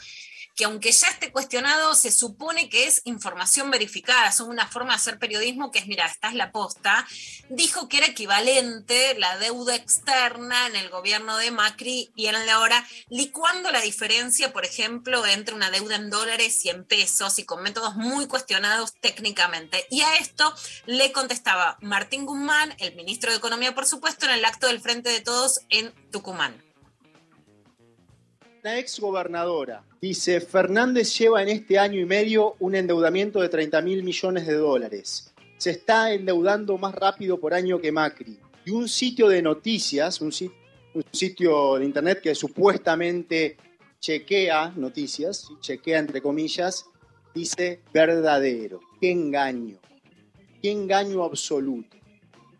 que 0.60 0.66
aunque 0.66 0.92
ya 0.92 1.08
esté 1.08 1.32
cuestionado, 1.32 1.96
se 1.96 2.12
supone 2.12 2.68
que 2.68 2.86
es 2.86 3.00
información 3.06 3.72
verificada, 3.72 4.30
son 4.34 4.50
una 4.50 4.68
forma 4.68 4.90
de 4.90 4.98
hacer 4.98 5.18
periodismo 5.18 5.72
que 5.72 5.80
es, 5.80 5.88
mira, 5.88 6.06
esta 6.06 6.28
es 6.28 6.34
la 6.34 6.52
posta, 6.52 7.08
dijo 7.48 7.88
que 7.88 8.00
era 8.00 8.08
equivalente 8.08 9.18
la 9.18 9.38
deuda 9.38 9.74
externa 9.74 10.68
en 10.68 10.76
el 10.76 10.90
gobierno 10.90 11.38
de 11.38 11.52
Macri 11.52 12.12
y 12.14 12.26
en 12.26 12.46
la 12.46 12.60
hora, 12.60 12.86
licuando 13.08 13.72
la 13.72 13.80
diferencia, 13.80 14.52
por 14.52 14.66
ejemplo, 14.66 15.26
entre 15.26 15.56
una 15.56 15.72
deuda 15.72 15.96
en 15.96 16.10
dólares 16.10 16.66
y 16.66 16.70
en 16.70 16.84
pesos 16.84 17.40
y 17.40 17.46
con 17.46 17.64
métodos 17.64 17.96
muy 17.96 18.28
cuestionados 18.28 18.96
técnicamente. 19.00 19.88
Y 19.90 20.02
a 20.02 20.18
esto 20.18 20.54
le 20.86 21.14
contestaba 21.14 21.78
Martín 21.80 22.26
Guzmán, 22.26 22.76
el 22.80 22.98
ministro 22.98 23.32
de 23.32 23.38
Economía, 23.38 23.74
por 23.74 23.86
supuesto, 23.86 24.26
en 24.26 24.34
el 24.34 24.44
acto 24.44 24.68
del 24.68 24.82
Frente 24.82 25.08
de 25.08 25.22
Todos 25.22 25.62
en 25.70 25.94
Tucumán. 26.12 26.69
La 28.62 28.78
ex 28.78 29.00
gobernadora 29.00 29.86
dice, 30.02 30.42
Fernández 30.42 31.18
lleva 31.18 31.42
en 31.42 31.48
este 31.48 31.80
año 31.80 31.98
y 31.98 32.06
medio 32.06 32.56
un 32.60 32.76
endeudamiento 32.76 33.40
de 33.40 33.48
30 33.48 33.82
mil 33.82 34.04
millones 34.04 34.46
de 34.46 34.56
dólares. 34.56 35.34
Se 35.58 35.72
está 35.72 36.12
endeudando 36.12 36.78
más 36.78 36.94
rápido 36.94 37.40
por 37.40 37.54
año 37.54 37.80
que 37.80 37.94
Macri. 37.94 38.38
Y 38.66 38.72
un 38.72 38.90
sitio 38.90 39.30
de 39.30 39.42
noticias, 39.42 40.20
un, 40.20 40.34
un 40.94 41.04
sitio 41.10 41.78
de 41.78 41.86
internet 41.86 42.20
que 42.22 42.36
supuestamente 42.36 43.56
chequea 44.02 44.74
noticias, 44.76 45.48
chequea 45.62 46.00
entre 46.00 46.22
comillas, 46.22 46.86
dice 47.34 47.80
verdadero. 47.94 48.82
Qué 49.00 49.12
engaño. 49.12 49.78
Qué 50.62 50.72
engaño 50.72 51.24
absoluto. 51.24 51.96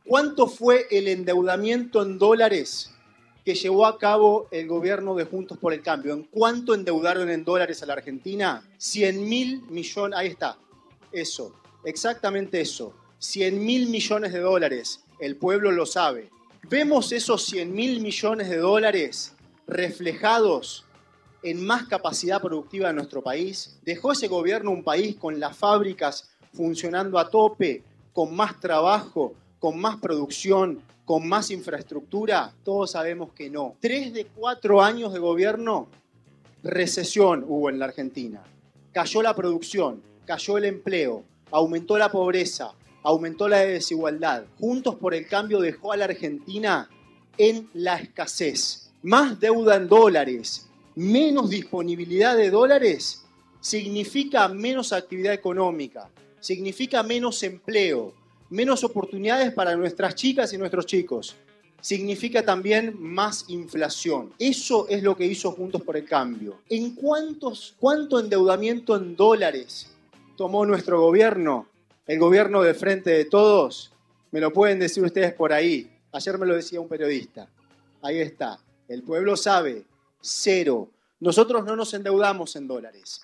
¿Cuánto 0.06 0.48
fue 0.48 0.88
el 0.92 1.10
endeudamiento 1.10 2.02
en 2.02 2.18
dólares 2.18 2.96
que 3.46 3.56
llevó 3.56 3.86
a 3.86 3.98
cabo 3.98 4.48
el 4.52 4.68
gobierno 4.68 5.16
de 5.16 5.26
Juntos 5.26 5.58
por 5.58 5.74
el 5.74 5.82
Cambio? 5.82 6.14
¿En 6.14 6.24
cuánto 6.24 6.74
endeudaron 6.74 7.30
en 7.30 7.44
dólares 7.44 7.82
a 7.82 7.86
la 7.86 7.94
Argentina? 7.94 8.64
100 8.78 9.28
mil 9.28 9.62
millones, 9.70 10.18
ahí 10.18 10.28
está, 10.28 10.58
eso, 11.12 11.54
exactamente 11.84 12.62
eso, 12.62 12.94
100 13.20 13.64
mil 13.64 13.90
millones 13.90 14.34
de 14.34 14.40
dólares, 14.40 15.04
el 15.20 15.36
pueblo 15.36 15.72
lo 15.72 15.86
sabe. 15.86 16.30
Vemos 16.70 17.12
esos 17.12 17.46
100 17.46 17.74
mil 17.74 18.02
millones 18.02 18.50
de 18.50 18.58
dólares 18.58 19.34
reflejados 19.68 20.86
en 21.44 21.66
más 21.66 21.88
capacidad 21.88 22.42
productiva 22.42 22.90
de 22.90 22.94
nuestro 22.94 23.22
país. 23.22 23.80
¿Dejó 23.84 24.12
ese 24.12 24.28
gobierno 24.28 24.72
un 24.72 24.84
país 24.84 25.16
con 25.16 25.40
las 25.40 25.58
fábricas 25.58 26.30
funcionando 26.54 27.18
a 27.18 27.30
tope, 27.30 27.84
con 28.14 28.36
más 28.36 28.60
trabajo, 28.60 29.34
con 29.60 29.80
más 29.80 29.98
producción, 29.98 30.82
con 31.06 31.28
más 31.28 31.52
infraestructura? 31.52 32.54
Todos 32.64 32.92
sabemos 32.92 33.32
que 33.34 33.50
no. 33.50 33.76
Tres 33.80 34.14
de 34.14 34.26
cuatro 34.26 34.82
años 34.82 35.14
de 35.14 35.20
gobierno, 35.20 35.88
recesión 36.64 37.46
hubo 37.48 37.70
en 37.70 37.80
la 37.80 37.86
Argentina. 37.86 38.42
Cayó 38.92 39.22
la 39.22 39.36
producción, 39.36 40.02
cayó 40.26 40.58
el 40.58 40.66
empleo, 40.66 41.24
aumentó 41.52 41.98
la 41.98 42.12
pobreza, 42.12 42.74
aumentó 43.04 43.48
la 43.48 43.60
desigualdad. 43.60 44.46
Juntos 44.60 44.96
por 44.96 45.14
el 45.14 45.28
cambio 45.28 45.60
dejó 45.60 45.92
a 45.92 45.98
la 45.98 46.06
Argentina 46.06 46.90
en 47.38 47.70
la 47.74 47.98
escasez. 47.98 48.92
Más 49.02 49.40
deuda 49.40 49.76
en 49.76 49.88
dólares, 49.88 50.68
menos 50.96 51.50
disponibilidad 51.50 52.36
de 52.36 52.50
dólares, 52.50 53.24
significa 53.62 54.48
menos 54.50 54.92
actividad 54.92 55.34
económica, 55.34 56.10
significa 56.40 57.04
menos 57.04 57.42
empleo, 57.44 58.14
menos 58.50 58.84
oportunidades 58.84 59.54
para 59.54 59.76
nuestras 59.76 60.16
chicas 60.16 60.54
y 60.54 60.58
nuestros 60.58 60.86
chicos. 60.86 61.36
Significa 61.82 62.44
también 62.44 62.96
más 63.00 63.46
inflación. 63.48 64.34
Eso 64.38 64.88
es 64.90 65.02
lo 65.02 65.16
que 65.16 65.26
hizo 65.26 65.52
Juntos 65.52 65.82
por 65.82 65.96
el 65.96 66.06
Cambio. 66.06 66.60
¿En 66.70 66.94
cuántos, 66.94 67.76
cuánto 67.80 68.20
endeudamiento 68.20 68.98
en 68.98 69.16
dólares 69.16 69.92
tomó 70.36 70.66
nuestro 70.66 71.00
gobierno? 71.00 71.68
El 72.06 72.20
gobierno 72.20 72.62
de 72.62 72.74
frente 72.74 73.12
de 73.12 73.26
todos. 73.26 73.94
Me 74.32 74.42
lo 74.42 74.52
pueden 74.52 74.80
decir 74.80 75.04
ustedes 75.04 75.34
por 75.34 75.54
ahí. 75.54 75.90
Ayer 76.12 76.38
me 76.38 76.46
lo 76.46 76.56
decía 76.56 76.82
un 76.82 76.90
periodista. 76.90 77.48
Ahí 78.02 78.20
está. 78.20 78.60
El 78.88 79.04
pueblo 79.04 79.38
sabe. 79.38 79.86
Cero. 80.20 80.90
Nosotros 81.22 81.64
no 81.64 81.76
nos 81.76 81.94
endeudamos 81.94 82.56
en 82.56 82.68
dólares. 82.68 83.22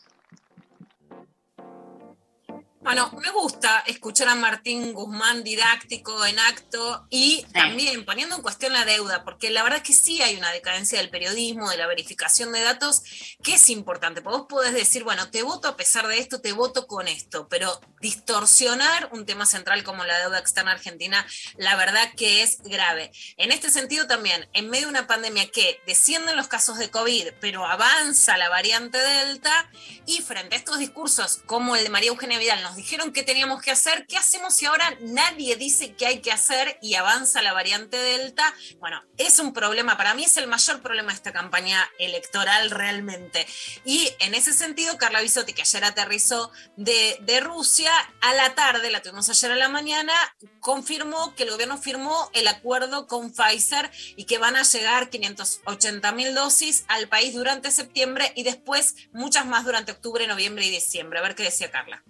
Bueno, 2.86 3.12
me 3.20 3.32
gusta 3.32 3.84
escuchar 3.88 4.28
a 4.28 4.36
Martín 4.36 4.94
Guzmán 4.94 5.44
didáctico 5.44 6.24
en 6.24 6.38
acto 6.38 7.08
y 7.10 7.44
también 7.52 8.06
poniendo 8.06 8.36
en 8.36 8.44
cuestión 8.44 8.74
la 8.74 8.86
deuda, 8.86 9.24
porque 9.24 9.50
la 9.50 9.64
verdad 9.64 9.78
es 9.78 9.84
que 9.84 9.94
sí 9.94 10.22
hay 10.22 10.36
una 10.36 10.52
decadencia 10.52 11.00
del 11.00 11.10
periodismo, 11.10 11.68
de 11.68 11.78
la 11.78 11.88
verificación 11.88 12.52
de 12.52 12.62
datos, 12.62 13.02
que 13.42 13.56
es 13.56 13.70
importante. 13.72 14.22
Porque 14.22 14.38
vos 14.38 14.48
podés 14.48 14.74
decir, 14.76 15.04
bueno, 15.04 15.32
te 15.32 15.42
voto 15.42 15.68
a 15.68 15.76
pesar 15.76 16.06
de 16.06 16.20
esto, 16.20 16.42
te 16.42 16.52
voto 16.52 16.86
con 16.86 17.08
esto, 17.08 17.48
pero 17.50 17.82
distorsionar 18.02 19.10
un 19.14 19.26
tema 19.26 19.48
central 19.48 19.84
como 19.84 20.04
la 20.04 20.20
deuda 20.20 20.38
externa 20.38 20.74
argentina, 20.74 21.26
la 21.58 21.76
verdad 21.76 22.14
que 22.16 22.44
es 22.44 22.62
grave. 22.62 23.12
En 23.38 23.52
este 23.52 23.72
sentido 23.72 24.06
también, 24.06 24.48
en 24.54 24.70
medio 24.70 24.86
de 24.86 24.92
una 24.92 25.08
pandemia 25.08 25.50
que 25.50 25.82
descienden 25.88 26.36
los 26.36 26.48
casos 26.48 26.78
de 26.78 26.92
COVID, 26.92 27.30
pero 27.42 27.66
avanza 27.66 28.38
la 28.38 28.50
variante 28.50 29.00
Delta, 29.00 29.72
y 30.06 30.22
frente 30.22 30.56
a 30.56 30.60
estos 30.60 30.78
discursos 30.78 31.42
como 31.48 31.76
el 31.76 31.84
de 31.84 31.90
María 31.90 32.10
Eugenia 32.10 32.38
Vidal, 32.38 32.62
nos 32.62 32.75
dijeron 32.76 33.12
que 33.14 33.24
teníamos 33.24 33.62
que 33.62 33.72
hacer, 33.72 34.06
¿qué 34.08 34.18
hacemos 34.18 34.56
si 34.56 34.66
ahora 34.66 34.98
nadie 35.02 35.56
dice 35.56 35.96
qué 35.96 36.06
hay 36.08 36.22
que 36.22 36.32
hacer 36.32 36.78
y 36.82 36.96
avanza 36.96 37.42
la 37.42 37.54
variante 37.54 37.98
Delta? 37.98 38.54
Bueno, 38.80 39.02
es 39.18 39.40
un 39.40 39.54
problema, 39.54 39.98
para 39.98 40.14
mí 40.14 40.24
es 40.24 40.38
el 40.38 40.48
mayor 40.48 40.82
problema 40.82 41.12
de 41.12 41.16
esta 41.16 41.34
campaña 41.34 41.90
electoral 42.00 42.72
realmente. 42.72 43.46
Y 43.84 44.10
en 44.20 44.34
ese 44.34 44.54
sentido, 44.54 44.98
Carla 44.98 45.22
Bisotti, 45.22 45.54
que 45.54 45.62
ayer 45.62 45.84
aterrizó 45.84 46.52
de, 46.76 47.18
de 47.22 47.40
Rusia, 47.40 47.92
a 48.22 48.34
la 48.34 48.56
tarde, 48.56 48.92
la 48.92 49.02
tuvimos 49.02 49.30
ayer 49.30 49.52
a 49.52 49.56
la 49.56 49.70
mañana, 49.70 50.14
confirmó 50.60 51.36
que 51.36 51.44
el 51.44 51.52
gobierno 51.52 51.78
firmó 51.78 52.30
el 52.34 52.48
acuerdo 52.48 53.08
con 53.08 53.32
Pfizer 53.32 53.92
y 54.16 54.26
que 54.26 54.38
van 54.38 54.56
a 54.56 54.64
llegar 54.64 55.10
580 55.10 56.12
mil 56.12 56.34
dosis 56.34 56.86
al 56.88 57.08
país 57.08 57.34
durante 57.34 57.72
septiembre 57.72 58.32
y 58.36 58.44
después 58.44 58.96
muchas 59.14 59.46
más 59.46 59.66
durante 59.66 59.92
octubre, 59.92 60.28
noviembre 60.28 60.66
y 60.66 60.72
diciembre. 60.72 61.20
A 61.20 61.22
ver 61.22 61.36
qué 61.36 61.44
decía 61.44 61.72
Carla. 61.72 62.04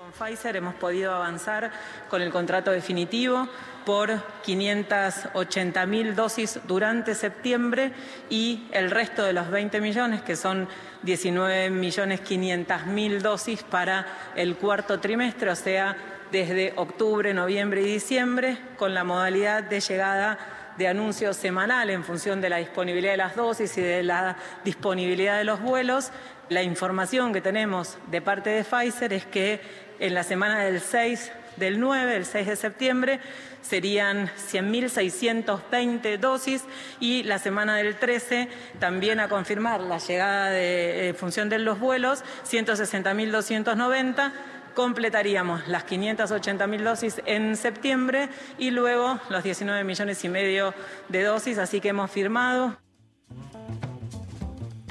Con 0.00 0.12
Pfizer 0.12 0.56
hemos 0.56 0.76
podido 0.76 1.12
avanzar 1.14 1.70
con 2.08 2.22
el 2.22 2.30
contrato 2.30 2.70
definitivo 2.70 3.46
por 3.84 4.22
580 4.40 5.84
mil 5.84 6.16
dosis 6.16 6.58
durante 6.66 7.14
septiembre 7.14 7.92
y 8.30 8.66
el 8.72 8.90
resto 8.90 9.22
de 9.22 9.34
los 9.34 9.50
20 9.50 9.78
millones, 9.82 10.22
que 10.22 10.36
son 10.36 10.68
19 11.02 11.68
millones 11.68 12.22
500 12.22 12.86
mil 12.86 13.20
dosis 13.20 13.62
para 13.62 14.06
el 14.36 14.56
cuarto 14.56 15.00
trimestre, 15.00 15.50
o 15.50 15.54
sea, 15.54 15.94
desde 16.32 16.72
octubre, 16.76 17.34
noviembre 17.34 17.82
y 17.82 17.92
diciembre, 17.92 18.56
con 18.78 18.94
la 18.94 19.04
modalidad 19.04 19.64
de 19.64 19.80
llegada 19.80 20.38
de 20.78 20.88
anuncio 20.88 21.34
semanal 21.34 21.90
en 21.90 22.04
función 22.04 22.40
de 22.40 22.48
la 22.48 22.56
disponibilidad 22.56 23.12
de 23.12 23.18
las 23.18 23.36
dosis 23.36 23.76
y 23.76 23.82
de 23.82 24.02
la 24.02 24.38
disponibilidad 24.64 25.36
de 25.36 25.44
los 25.44 25.60
vuelos. 25.60 26.10
La 26.48 26.62
información 26.62 27.34
que 27.34 27.42
tenemos 27.42 27.98
de 28.10 28.22
parte 28.22 28.48
de 28.48 28.64
Pfizer 28.64 29.12
es 29.12 29.26
que 29.26 29.89
en 30.00 30.14
la 30.14 30.24
semana 30.24 30.64
del 30.64 30.80
6 30.80 31.32
del 31.56 31.78
9, 31.78 32.16
el 32.16 32.26
6 32.26 32.46
de 32.46 32.56
septiembre, 32.56 33.20
serían 33.62 34.28
100.620 34.50 36.18
dosis 36.18 36.64
y 36.98 37.22
la 37.22 37.38
semana 37.38 37.76
del 37.76 37.96
13 37.96 38.48
también 38.78 39.20
a 39.20 39.28
confirmar 39.28 39.80
la 39.80 39.98
llegada 39.98 40.50
de 40.50 41.08
en 41.08 41.14
función 41.14 41.48
de 41.48 41.58
los 41.58 41.78
vuelos, 41.78 42.24
160.290 42.50 44.32
completaríamos 44.74 45.66
las 45.68 45.86
580.000 45.86 46.82
dosis 46.82 47.20
en 47.26 47.56
septiembre 47.56 48.28
y 48.58 48.70
luego 48.70 49.20
los 49.28 49.42
19 49.42 49.84
millones 49.84 50.24
y 50.24 50.28
medio 50.28 50.74
de 51.08 51.24
dosis, 51.24 51.58
así 51.58 51.80
que 51.80 51.88
hemos 51.88 52.10
firmado. 52.10 52.78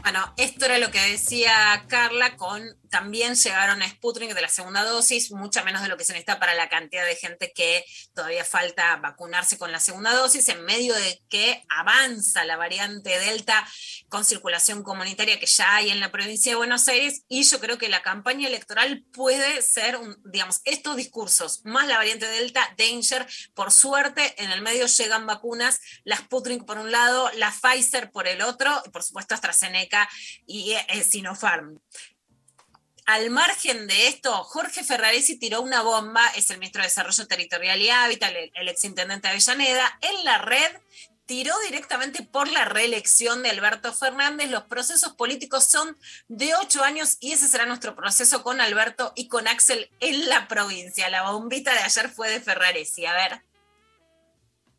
Bueno, 0.01 0.33
esto 0.37 0.65
era 0.65 0.79
lo 0.79 0.91
que 0.91 0.99
decía 1.11 1.85
Carla, 1.87 2.35
con 2.35 2.61
también 2.89 3.35
llegaron 3.35 3.81
a 3.81 3.89
Sputnik 3.89 4.33
de 4.33 4.41
la 4.41 4.49
segunda 4.49 4.83
dosis, 4.83 5.31
mucha 5.31 5.63
menos 5.63 5.81
de 5.81 5.87
lo 5.87 5.97
que 5.97 6.03
se 6.03 6.13
necesita 6.13 6.39
para 6.39 6.53
la 6.53 6.69
cantidad 6.69 7.05
de 7.05 7.15
gente 7.15 7.51
que 7.53 7.85
todavía 8.13 8.43
falta 8.43 8.95
vacunarse 8.97 9.57
con 9.57 9.71
la 9.71 9.79
segunda 9.79 10.13
dosis, 10.13 10.49
en 10.49 10.63
medio 10.65 10.93
de 10.95 11.21
que 11.29 11.63
avanza 11.69 12.45
la 12.45 12.57
variante 12.57 13.17
Delta 13.19 13.67
con 14.09 14.25
circulación 14.25 14.83
comunitaria 14.83 15.39
que 15.39 15.45
ya 15.45 15.75
hay 15.75 15.89
en 15.89 15.99
la 15.99 16.11
provincia 16.11 16.51
de 16.51 16.57
Buenos 16.57 16.87
Aires, 16.87 17.23
y 17.27 17.43
yo 17.43 17.59
creo 17.59 17.77
que 17.77 17.89
la 17.89 18.01
campaña 18.01 18.47
electoral 18.47 19.05
puede 19.11 19.61
ser, 19.61 19.97
un, 19.97 20.17
digamos, 20.25 20.61
estos 20.65 20.95
discursos, 20.95 21.61
más 21.65 21.87
la 21.87 21.97
variante 21.97 22.27
Delta, 22.27 22.75
Danger, 22.77 23.27
por 23.53 23.71
suerte, 23.71 24.35
en 24.43 24.51
el 24.51 24.61
medio 24.61 24.87
llegan 24.87 25.25
vacunas, 25.25 25.79
la 26.03 26.17
Sputnik 26.17 26.65
por 26.65 26.77
un 26.77 26.91
lado, 26.91 27.29
la 27.35 27.51
Pfizer 27.51 28.11
por 28.11 28.27
el 28.27 28.41
otro, 28.41 28.81
y 28.85 28.89
por 28.89 29.03
supuesto 29.03 29.35
AstraZeneca 29.35 30.09
y 30.45 30.73
eh, 30.73 31.03
Sinopharm 31.03 31.79
al 33.09 33.31
margen 33.31 33.87
de 33.87 34.07
esto, 34.07 34.31
Jorge 34.43 34.83
Ferraresi 34.83 35.39
tiró 35.39 35.61
una 35.61 35.81
bomba, 35.81 36.27
es 36.35 36.51
el 36.51 36.59
ministro 36.59 36.83
de 36.83 36.89
Desarrollo 36.89 37.25
Territorial 37.25 37.81
y 37.81 37.89
Hábitat, 37.89 38.31
el, 38.35 38.51
el 38.53 38.67
exintendente 38.67 39.27
de 39.27 39.31
Avellaneda, 39.33 39.97
en 40.01 40.23
la 40.23 40.37
red 40.37 40.77
tiró 41.25 41.53
directamente 41.67 42.21
por 42.21 42.51
la 42.51 42.65
reelección 42.65 43.41
de 43.41 43.49
Alberto 43.49 43.93
Fernández. 43.93 44.51
Los 44.51 44.63
procesos 44.63 45.13
políticos 45.13 45.69
son 45.69 45.97
de 46.27 46.53
ocho 46.55 46.83
años 46.83 47.17
y 47.19 47.31
ese 47.31 47.47
será 47.47 47.65
nuestro 47.65 47.95
proceso 47.95 48.43
con 48.43 48.61
Alberto 48.61 49.11
y 49.15 49.27
con 49.27 49.47
Axel 49.47 49.89
en 49.99 50.29
la 50.29 50.47
provincia. 50.47 51.09
La 51.09 51.31
bombita 51.31 51.73
de 51.73 51.79
ayer 51.79 52.09
fue 52.09 52.29
de 52.29 52.41
Ferraresi. 52.41 53.07
A 53.07 53.13
ver. 53.13 53.41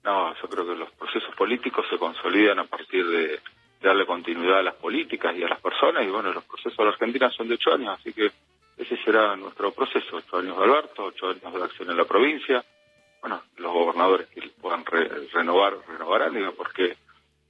No, 0.04 0.34
yo 0.40 0.48
creo 0.48 0.66
que 0.66 0.76
los 0.76 0.90
procesos 0.92 1.34
políticos 1.36 1.84
se 1.90 1.98
consolidan 1.98 2.60
a 2.60 2.66
partir 2.66 3.06
de 3.08 3.40
darle 3.80 4.06
continuidad 4.06 4.58
a 4.58 4.62
las 4.62 4.74
políticas 4.74 5.34
y 5.36 5.42
a 5.42 5.48
las 5.48 5.60
personas. 5.60 6.04
Y 6.04 6.10
bueno, 6.10 6.32
los 6.32 6.44
procesos 6.44 6.76
de 6.76 6.84
la 6.84 6.90
Argentina 6.90 7.30
son 7.30 7.48
de 7.48 7.54
ocho 7.54 7.72
años, 7.72 7.98
así 7.98 8.12
que 8.12 8.30
ese 8.76 8.96
será 9.04 9.36
nuestro 9.36 9.72
proceso. 9.72 10.16
Ocho 10.16 10.36
años 10.38 10.56
de 10.58 10.64
Alberto, 10.64 11.04
ocho 11.04 11.28
años 11.28 11.52
de 11.54 11.62
acción 11.64 11.90
en 11.90 11.96
la 11.96 12.04
provincia. 12.04 12.64
Bueno, 13.20 13.42
los 13.58 13.72
gobernadores 13.72 14.28
que 14.28 14.42
puedan 14.60 14.84
re- 14.86 15.08
renovar, 15.32 15.76
renovarán, 15.88 16.34
digo, 16.34 16.52
porque 16.54 16.96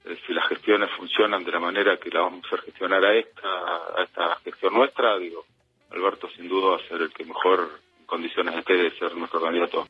eh, 0.05 0.17
si 0.25 0.33
las 0.33 0.47
gestiones 0.47 0.89
funcionan 0.97 1.43
de 1.45 1.51
la 1.51 1.59
manera 1.59 1.97
que 1.97 2.09
la 2.09 2.21
vamos 2.21 2.45
a 2.51 2.57
gestionar 2.57 3.03
a 3.05 3.13
esta, 3.15 3.49
a 3.97 4.03
esta 4.03 4.35
gestión 4.43 4.73
nuestra, 4.73 5.17
digo, 5.17 5.45
Alberto 5.91 6.29
sin 6.29 6.47
duda 6.49 6.71
va 6.71 6.75
a 6.77 6.87
ser 6.87 7.01
el 7.01 7.13
que 7.13 7.23
mejor 7.25 7.69
en 7.99 8.05
condiciones 8.05 8.55
esté 8.55 8.73
de 8.73 8.91
ser 8.91 9.15
nuestro 9.15 9.41
candidato. 9.41 9.87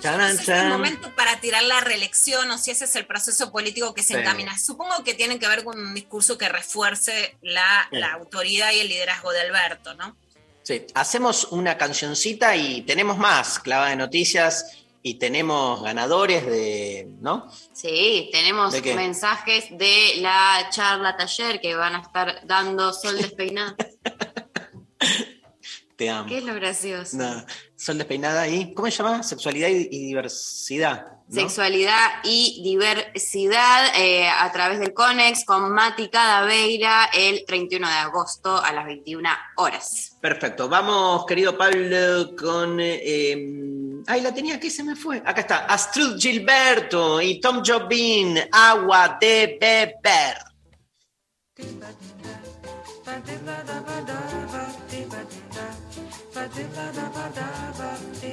Charan, 0.00 0.30
Ese 0.32 0.42
es 0.42 0.48
el 0.48 0.68
momento 0.68 1.14
para 1.14 1.38
tirar 1.40 1.62
la 1.64 1.80
reelección 1.80 2.50
o 2.50 2.58
si 2.58 2.70
ese 2.70 2.84
es 2.86 2.96
el 2.96 3.06
proceso 3.06 3.52
político 3.52 3.94
que 3.94 4.02
se 4.02 4.14
Sí. 4.14 4.20
encamina. 4.20 4.58
Supongo 4.58 5.04
que 5.04 5.14
tiene 5.14 5.38
que 5.38 5.46
ver 5.48 5.64
con 5.64 5.78
un 5.78 5.94
discurso 5.94 6.38
que 6.38 6.48
refuerce 6.48 7.36
la, 7.42 7.86
Sí. 7.90 7.98
la 7.98 8.12
autoridad 8.14 8.72
y 8.72 8.80
el 8.80 8.88
liderazgo 8.88 9.30
de 9.32 9.40
Alberto, 9.40 9.94
¿no? 9.94 10.16
Sí, 10.62 10.86
hacemos 10.94 11.44
una 11.50 11.76
cancioncita 11.78 12.54
y 12.56 12.82
tenemos 12.82 13.18
más, 13.18 13.58
clava 13.58 13.88
de 13.90 13.96
noticias, 13.96 14.76
y 15.02 15.14
tenemos 15.14 15.82
ganadores 15.82 16.44
de, 16.44 17.08
¿no? 17.20 17.50
Sí, 17.72 18.28
tenemos 18.32 18.74
mensajes 18.82 19.64
de 19.70 20.16
la 20.18 20.68
charla 20.70 21.16
taller 21.16 21.58
que 21.60 21.74
van 21.74 21.94
a 21.96 22.02
estar 22.02 22.46
dando 22.46 22.92
Sol 22.92 23.16
Despeinada. 23.16 23.74
Te 25.96 26.10
amo. 26.10 26.28
¿Qué 26.28 26.38
es 26.38 26.44
lo 26.44 26.54
gracioso? 26.54 27.16
No, 27.16 27.44
Sol 27.80 27.96
despeinada 27.96 28.46
y, 28.46 28.74
¿cómo 28.74 28.90
se 28.90 28.98
llama? 29.02 29.22
Sexualidad 29.22 29.68
y, 29.68 29.88
y 29.90 30.06
diversidad. 30.08 31.06
¿no? 31.28 31.40
Sexualidad 31.40 32.10
y 32.24 32.60
diversidad 32.62 33.86
eh, 33.96 34.28
a 34.28 34.52
través 34.52 34.80
del 34.80 34.92
CONEX 34.92 35.46
con 35.46 35.72
Mati 35.72 36.10
Cadaveira 36.10 37.08
el 37.14 37.42
31 37.46 37.88
de 37.88 37.94
agosto 37.94 38.62
a 38.62 38.70
las 38.74 38.84
21 38.84 39.30
horas. 39.56 40.14
Perfecto. 40.20 40.68
Vamos, 40.68 41.24
querido 41.24 41.56
Pablo, 41.56 42.36
con. 42.36 42.78
eh, 42.80 43.00
eh, 43.02 44.02
ay, 44.08 44.20
la 44.20 44.34
tenía 44.34 44.60
que 44.60 44.68
se 44.68 44.84
me 44.84 44.94
fue. 44.94 45.22
Acá 45.24 45.40
está. 45.40 45.64
Astrud 45.64 46.20
Gilberto 46.20 47.22
y 47.22 47.40
Tom 47.40 47.62
Jobim, 47.64 48.34
Agua 48.52 49.16
de 49.18 49.56
Beber. 49.58 50.36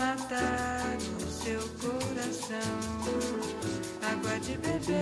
matar 0.00 0.96
o 0.96 1.26
seu 1.30 1.60
coração. 1.80 2.58
Água 4.02 4.38
de 4.40 4.56
beber, 4.58 4.96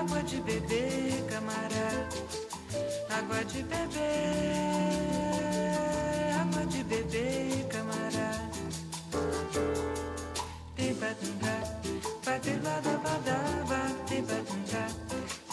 água 0.00 0.22
de 0.22 0.40
beber, 0.40 1.24
camarada. 1.28 2.08
Água 3.18 3.44
de 3.44 3.62
beber, 3.62 4.00
água 6.40 6.66
de 6.66 6.84
beber, 6.84 7.68
camarada. 7.68 8.50
Tibatunda, 10.76 11.54
bateladabadaba, 12.24 12.38
tibatunda, 13.14 13.69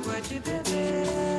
Água 0.00 0.18
de 0.22 0.40
beber, 0.40 1.29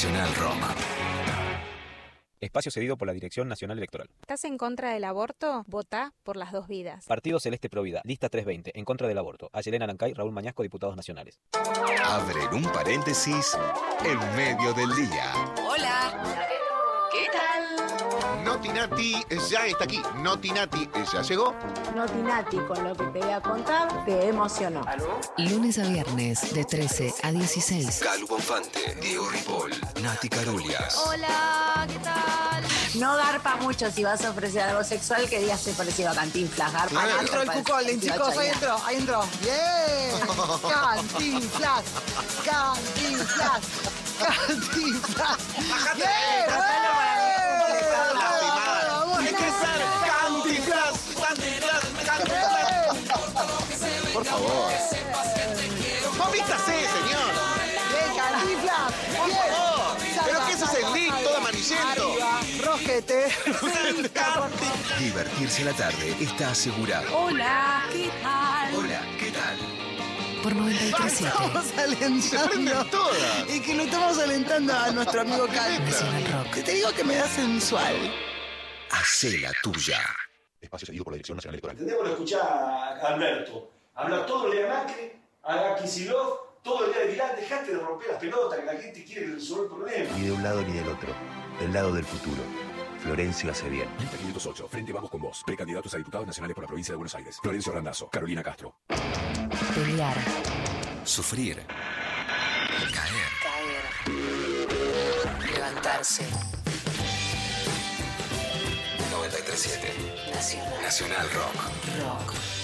Nacional 0.00 0.34
Roma. 0.34 0.74
Espacio 2.40 2.72
cedido 2.72 2.96
por 2.96 3.06
la 3.06 3.12
Dirección 3.12 3.48
Nacional 3.48 3.76
Electoral. 3.76 4.08
¿Estás 4.22 4.44
en 4.44 4.56
contra 4.56 4.94
del 4.94 5.04
aborto? 5.04 5.62
Vota 5.66 6.14
por 6.22 6.38
las 6.38 6.52
dos 6.52 6.68
vidas. 6.68 7.04
Partido 7.04 7.38
Celeste 7.38 7.68
Provida, 7.68 8.00
lista 8.04 8.30
320, 8.30 8.78
en 8.78 8.86
contra 8.86 9.08
del 9.08 9.18
aborto. 9.18 9.50
Ayelena 9.52 9.86
Lancay, 9.86 10.14
Raúl 10.14 10.32
Mañasco, 10.32 10.62
diputados 10.62 10.96
nacionales. 10.96 11.38
Abren 12.02 12.48
un 12.54 12.62
paréntesis 12.72 13.54
en 14.02 14.36
medio 14.36 14.72
del 14.72 14.88
día. 14.96 15.34
Hola. 15.68 16.49
¿Qué 18.40 18.44
tal? 18.44 18.44
Notinati 18.44 19.24
ya 19.50 19.66
está 19.66 19.84
aquí. 19.84 20.02
Notinati 20.22 20.88
ya 21.12 21.22
llegó. 21.22 21.54
Notinati, 21.94 22.56
con 22.58 22.84
lo 22.84 22.94
que 22.94 23.04
te 23.04 23.18
voy 23.20 23.30
a 23.30 23.40
contar, 23.40 24.04
te 24.04 24.28
emocionó. 24.28 24.82
Lunes 25.38 25.78
a 25.78 25.82
viernes 25.82 26.52
de 26.54 26.64
13 26.64 27.14
a 27.22 27.32
16. 27.32 28.00
Calu 28.02 28.26
Bonfante, 28.26 28.96
Diego 29.00 29.28
Ripoll, 29.28 29.72
Nati 30.02 30.28
Carulias. 30.28 30.96
Hola, 31.06 31.86
¿qué 31.88 31.98
tal? 31.98 32.64
No 32.94 33.16
garpa 33.16 33.56
mucho 33.56 33.90
si 33.90 34.02
vas 34.02 34.24
a 34.24 34.30
ofrecer 34.30 34.62
algo 34.62 34.82
sexual 34.84 35.28
que 35.28 35.38
digas 35.38 35.62
te 35.62 35.72
parecido 35.72 36.10
a 36.10 36.14
Cantinflas. 36.14 36.72
Garpa. 36.72 36.88
Claro. 36.88 37.08
nada, 37.08 37.20
Entró 37.20 37.42
el 37.42 37.50
cucolín, 37.50 38.00
chicos, 38.00 38.36
ahí 38.36 38.48
entró, 38.48 38.76
ahí 38.84 38.96
entró. 38.96 39.24
¡Bien! 39.42 40.28
¡Cantinflas! 40.68 41.84
¡Cantinflas! 42.44 43.60
¡Cantinflas! 44.18 45.38
¡Bien! 45.96 47.19
Favor. 54.40 54.72
¡Vomitase, 56.18 56.72
señor! 56.72 57.32
¡Bien! 57.92 58.60
¡Bien! 59.26 59.40
¿Pero 60.24 60.38
qué 60.46 60.52
es 60.52 60.62
ese 60.62 60.80
link 60.94 61.14
todo 61.22 61.36
amarillento? 61.36 62.16
Rojete. 62.64 63.28
Divertirse 64.98 65.62
a 65.62 65.64
la 65.66 65.72
tarde 65.72 66.16
está 66.20 66.50
asegurado. 66.50 67.16
Hola, 67.16 67.84
¿qué 67.92 68.10
tal? 68.22 68.74
Hola, 68.74 69.02
¿qué 69.18 69.30
tal? 69.30 69.58
Por 70.42 70.54
93.7. 70.54 71.06
Estamos 71.06 71.78
alentando. 71.78 73.10
Y 73.48 73.60
que 73.60 73.74
lo 73.74 73.82
estamos 73.82 74.18
alentando 74.18 74.74
a 74.74 74.90
nuestro 74.90 75.20
amigo 75.20 75.46
Cal. 75.48 75.84
Nacional 75.84 76.24
Rock. 76.32 76.54
Que 76.54 76.62
te 76.62 76.72
digo 76.72 76.92
que 76.92 77.04
me 77.04 77.14
da 77.16 77.26
sensual. 77.28 77.94
Hacé 78.90 79.38
la 79.38 79.52
tuya. 79.62 80.00
Espacio 80.60 80.86
cedido 80.86 81.04
por 81.04 81.12
la 81.12 81.16
Dirección 81.16 81.36
Nacional 81.36 81.54
Electoral. 81.54 81.76
Tendríamos 81.76 82.06
que 82.06 82.12
escuchar 82.12 82.40
a 82.40 83.08
Alberto 83.08 83.79
hablar 84.00 84.26
todo 84.26 84.46
el 84.46 84.52
día 84.52 84.62
de 84.62 84.68
Macri, 84.68 85.12
a 85.42 85.76
Kicillof, 85.80 86.40
todo 86.62 86.86
el 86.86 86.92
día 86.92 87.02
de 87.02 87.08
Milán. 87.12 87.36
Dejate 87.36 87.72
de 87.72 87.78
romper 87.78 88.08
las 88.08 88.18
pelotas, 88.18 88.58
que 88.58 88.66
la 88.66 88.72
gente 88.74 89.04
quiere 89.04 89.26
resolver 89.34 89.64
el 89.64 89.70
problema. 89.70 90.16
Ni 90.16 90.26
de 90.26 90.32
un 90.32 90.42
lado 90.42 90.62
ni 90.62 90.72
del 90.72 90.88
otro. 90.88 91.12
Del 91.60 91.72
lado 91.72 91.92
del 91.92 92.04
futuro. 92.04 92.42
Florencio 93.00 93.50
hace 93.50 93.68
bien. 93.68 93.88
Lista 93.98 94.16
508, 94.18 94.68
Frente 94.68 94.92
Vamos 94.92 95.10
con 95.10 95.20
Vos. 95.20 95.42
Precandidatos 95.44 95.94
a 95.94 95.98
diputados 95.98 96.26
nacionales 96.26 96.54
por 96.54 96.64
la 96.64 96.68
provincia 96.68 96.92
de 96.92 96.96
Buenos 96.96 97.14
Aires. 97.14 97.38
Florencio 97.42 97.72
Randazzo, 97.72 98.08
Carolina 98.08 98.42
Castro. 98.42 98.74
Pelear. 99.74 100.16
Sufrir. 101.04 101.66
Caer. 102.94 103.28
Caer. 103.42 103.84
Levantarse. 105.54 106.24
93.7. 109.10 110.32
Nacional. 110.34 110.82
Nacional 110.82 111.30
Rock. 111.30 111.56
Rock. 112.02 112.59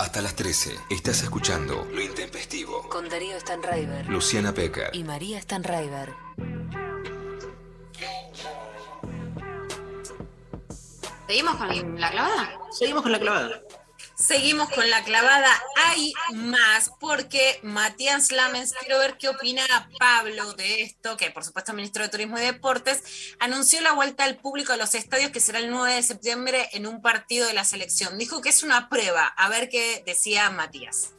Hasta 0.00 0.22
las 0.22 0.34
13 0.34 0.78
estás 0.88 1.22
escuchando 1.22 1.86
Lo 1.92 2.00
Intempestivo. 2.00 2.88
Con 2.88 3.10
Darío 3.10 3.38
Stanraiver. 3.38 4.08
Luciana 4.08 4.54
Pecker. 4.54 4.88
Y 4.94 5.04
María 5.04 5.38
Stanraiver. 5.42 6.14
¿Seguimos 11.28 11.54
con 11.56 12.00
la 12.00 12.10
clavada? 12.10 12.58
Seguimos 12.70 13.02
con 13.02 13.12
la 13.12 13.20
clavada. 13.20 13.62
Seguimos 14.20 14.68
con 14.70 14.88
la 14.90 15.02
clavada. 15.02 15.50
Hay 15.86 16.12
más, 16.34 16.90
porque 17.00 17.58
Matías 17.62 18.30
Lamens, 18.30 18.74
quiero 18.74 18.98
ver 18.98 19.16
qué 19.16 19.30
opina 19.30 19.62
Pablo 19.98 20.52
de 20.52 20.82
esto, 20.82 21.16
que 21.16 21.30
por 21.30 21.42
supuesto 21.42 21.72
ministro 21.72 22.02
de 22.02 22.10
Turismo 22.10 22.38
y 22.38 22.42
Deportes, 22.42 23.34
anunció 23.38 23.80
la 23.80 23.92
vuelta 23.92 24.24
al 24.24 24.36
público 24.36 24.74
a 24.74 24.76
los 24.76 24.94
estadios, 24.94 25.30
que 25.30 25.40
será 25.40 25.58
el 25.58 25.70
9 25.70 25.94
de 25.94 26.02
septiembre 26.02 26.68
en 26.72 26.86
un 26.86 27.00
partido 27.00 27.46
de 27.46 27.54
la 27.54 27.64
selección. 27.64 28.18
Dijo 28.18 28.42
que 28.42 28.50
es 28.50 28.62
una 28.62 28.90
prueba. 28.90 29.26
A 29.26 29.48
ver 29.48 29.70
qué 29.70 30.02
decía 30.04 30.50
Matías. 30.50 31.14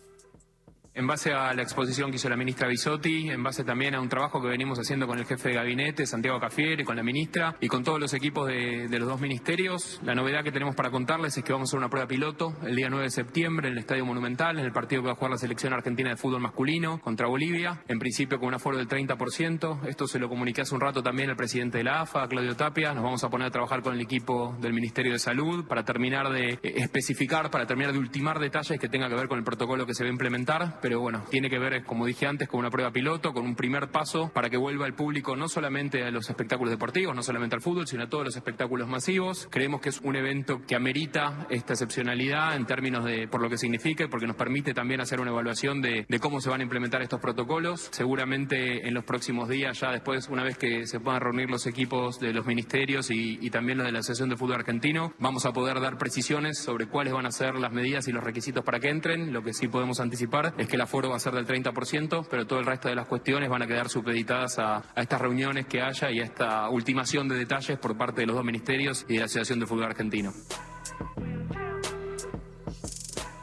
En 0.94 1.08
base 1.08 1.32
a 1.32 1.54
la 1.54 1.62
exposición 1.62 2.10
que 2.10 2.18
hizo 2.18 2.28
la 2.28 2.36
ministra 2.36 2.68
Bisotti, 2.68 3.30
en 3.30 3.42
base 3.42 3.64
también 3.64 3.96
a 3.96 4.02
un 4.02 4.10
trabajo 4.10 4.42
que 4.42 4.50
venimos 4.50 4.78
haciendo 4.78 5.08
con 5.08 5.18
el 5.18 5.26
jefe 5.26 5.48
de 5.48 5.56
gabinete, 5.56 6.06
Santiago 6.06 6.38
Cafiere, 6.42 6.84
con 6.84 6.98
la 6.98 7.04
ministra 7.04 7.56
y 7.62 7.70
con 7.70 7.82
todos 7.86 7.98
los 7.98 8.14
equipos 8.14 8.50
de, 8.50 8.90
los 9.00 9.08
dos 9.08 9.22
ministerios, 9.22 10.02
la 10.04 10.16
novedad 10.16 10.44
que 10.44 10.52
tenemos 10.52 10.76
para 10.76 10.92
contarles 10.92 11.38
es 11.38 11.46
que 11.46 11.54
vamos 11.54 11.70
a 11.70 11.72
hacer 11.72 11.78
una 11.78 11.88
prueba 11.88 12.10
piloto 12.10 12.58
el 12.64 12.76
día 12.76 12.90
9 12.90 13.06
de 13.06 13.10
septiembre 13.10 13.70
en 13.70 13.76
el 13.76 13.80
Estadio 13.80 14.06
Monumental, 14.06 14.60
en 14.60 14.66
el 14.66 14.74
partido 14.74 15.02
que 15.02 15.06
va 15.06 15.14
a 15.14 15.16
jugar 15.16 15.32
la 15.32 15.38
selección 15.38 15.72
argentina 15.72 16.10
de 16.10 16.18
fútbol 16.18 16.42
masculino 16.42 17.00
contra 17.00 17.28
Bolivia, 17.28 17.82
en 17.88 17.98
principio 17.98 18.38
con 18.38 18.50
un 18.50 18.56
aforo 18.56 18.78
del 18.78 18.90
30%. 18.90 19.88
Esto 19.88 20.08
se 20.08 20.20
lo 20.20 20.28
comuniqué 20.28 20.60
hace 20.60 20.76
un 20.76 20.82
rato 20.82 21.02
también 21.02 21.30
al 21.30 21.38
presidente 21.38 21.78
de 21.78 21.86
la 21.86 22.02
AFA, 22.02 22.28
Claudio 22.28 22.58
Tapia. 22.58 22.94
Nos 22.94 23.06
vamos 23.06 23.24
a 23.24 23.30
poner 23.30 23.48
a 23.48 23.52
trabajar 23.52 23.82
con 23.82 23.94
el 23.94 24.02
equipo 24.02 24.58
del 24.60 24.74
Ministerio 24.74 25.14
de 25.14 25.20
Salud 25.20 25.66
para 25.66 25.86
terminar 25.86 26.30
de 26.34 26.50
eh, 26.50 26.60
especificar, 26.64 27.50
para 27.50 27.66
terminar 27.66 27.94
de 27.94 28.00
ultimar 28.00 28.40
detalles 28.40 28.78
que 28.78 28.90
tengan 28.90 29.10
que 29.10 29.16
ver 29.16 29.30
con 29.30 29.38
el 29.38 29.46
protocolo 29.46 29.86
que 29.86 29.94
se 29.94 30.04
va 30.04 30.10
a 30.10 30.12
implementar, 30.12 30.81
pero 30.82 31.00
bueno, 31.00 31.24
tiene 31.30 31.50
que 31.50 31.60
ver, 31.60 31.84
como 31.84 32.06
dije 32.06 32.26
antes, 32.28 32.48
con 32.48 32.60
una 32.60 32.70
prueba 32.70 32.92
piloto, 32.92 33.34
con 33.34 33.46
un 33.46 33.56
primer 33.56 33.90
paso 33.90 34.32
para 34.34 34.50
que 34.50 34.58
vuelva 34.58 34.86
el 34.86 34.94
público 34.94 35.36
no 35.36 35.48
solamente 35.48 36.04
a 36.04 36.12
los 36.12 36.30
espectáculos 36.30 36.72
deportivos, 36.72 37.16
no 37.16 37.24
solamente 37.24 37.56
al 37.56 37.62
fútbol, 37.62 37.88
sino 37.88 38.04
a 38.04 38.10
todos 38.10 38.26
los 38.26 38.36
espectáculos 38.36 38.88
masivos. 38.88 39.48
Creemos 39.52 39.82
que 39.82 39.90
es 39.90 40.02
un 40.02 40.16
evento 40.16 40.62
que 40.68 40.76
amerita 40.76 41.48
esta 41.50 41.74
excepcionalidad 41.74 42.56
en 42.56 42.66
términos 42.66 43.06
de 43.06 43.28
por 43.28 43.42
lo 43.42 43.50
que 43.50 43.58
significa 43.58 44.08
porque 44.10 44.28
nos 44.28 44.36
permite 44.36 44.74
también 44.74 45.02
hacer 45.02 45.20
una 45.20 45.32
evaluación 45.32 45.82
de, 45.82 46.06
de 46.08 46.20
cómo 46.20 46.42
se 46.42 46.50
van 46.50 46.62
a 46.62 46.64
implementar 46.64 47.02
estos 47.02 47.20
protocolos. 47.20 47.90
Seguramente 47.92 48.88
en 48.88 48.94
los 48.94 49.04
próximos 49.04 49.50
días, 49.50 49.80
ya 49.80 49.92
después, 49.92 50.28
una 50.30 50.44
vez 50.44 50.58
que 50.58 50.88
se 50.88 51.00
puedan 51.00 51.22
reunir 51.22 51.50
los 51.50 51.68
equipos 51.68 52.20
de 52.20 52.34
los 52.34 52.46
ministerios 52.46 53.12
y, 53.12 53.38
y 53.42 53.50
también 53.50 53.78
los 53.78 53.86
de 53.86 53.92
la 53.92 54.00
Asociación 54.00 54.30
de 54.30 54.38
Fútbol 54.38 54.56
Argentino, 54.56 55.14
vamos 55.20 55.46
a 55.46 55.54
poder 55.54 55.80
dar 55.80 55.98
precisiones 55.98 56.60
sobre 56.60 56.88
cuáles 56.88 57.14
van 57.14 57.26
a 57.26 57.32
ser 57.32 57.56
las 57.56 57.72
medidas 57.72 58.08
y 58.08 58.12
los 58.12 58.24
requisitos 58.24 58.64
para 58.64 58.80
que 58.80 58.90
entren. 58.90 59.34
Lo 59.34 59.44
que 59.44 59.54
sí 59.54 59.68
podemos 59.68 60.00
anticipar 60.00 60.54
es 60.58 60.68
que 60.68 60.71
el 60.76 60.82
aforo 60.82 61.10
va 61.10 61.18
a 61.18 61.20
ser 61.20 61.34
del 61.34 61.46
30%, 61.46 62.28
pero 62.30 62.48
todo 62.48 62.60
el 62.60 62.66
resto 62.66 62.88
de 62.88 62.96
las 62.96 63.08
cuestiones 63.08 63.50
van 63.50 63.62
a 63.62 63.68
quedar 63.68 63.90
supeditadas 63.90 64.60
a, 64.60 64.78
a 64.78 65.02
estas 65.02 65.22
reuniones 65.22 65.68
que 65.68 65.82
haya 65.82 66.12
y 66.12 66.20
a 66.20 66.24
esta 66.24 66.70
ultimación 66.70 67.28
de 67.28 67.36
detalles 67.36 67.78
por 67.78 67.98
parte 67.98 68.22
de 68.22 68.28
los 68.28 68.36
dos 68.36 68.46
ministerios 68.46 69.06
y 69.08 69.14
de 69.14 69.20
la 69.20 69.26
Asociación 69.26 69.60
de 69.60 69.68
Fútbol 69.68 69.86
Argentino. 69.86 70.34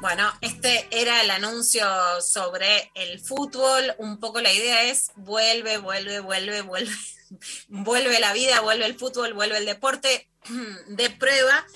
Bueno, 0.00 0.32
este 0.40 0.86
era 0.92 1.22
el 1.22 1.30
anuncio 1.30 1.84
sobre 2.20 2.90
el 2.94 3.18
fútbol. 3.18 3.94
Un 3.98 4.20
poco 4.20 4.40
la 4.40 4.52
idea 4.52 4.84
es 4.84 5.10
vuelve, 5.16 5.78
vuelve, 5.78 6.20
vuelve, 6.20 6.62
vuelve. 6.62 6.92
Vuelve 7.68 8.20
la 8.20 8.32
vida, 8.32 8.62
vuelve 8.62 8.86
el 8.86 8.98
fútbol, 8.98 9.34
vuelve 9.34 9.59
el 9.59 9.66
deporte 9.66 10.30
de 10.88 11.10
prueba. 11.10 11.66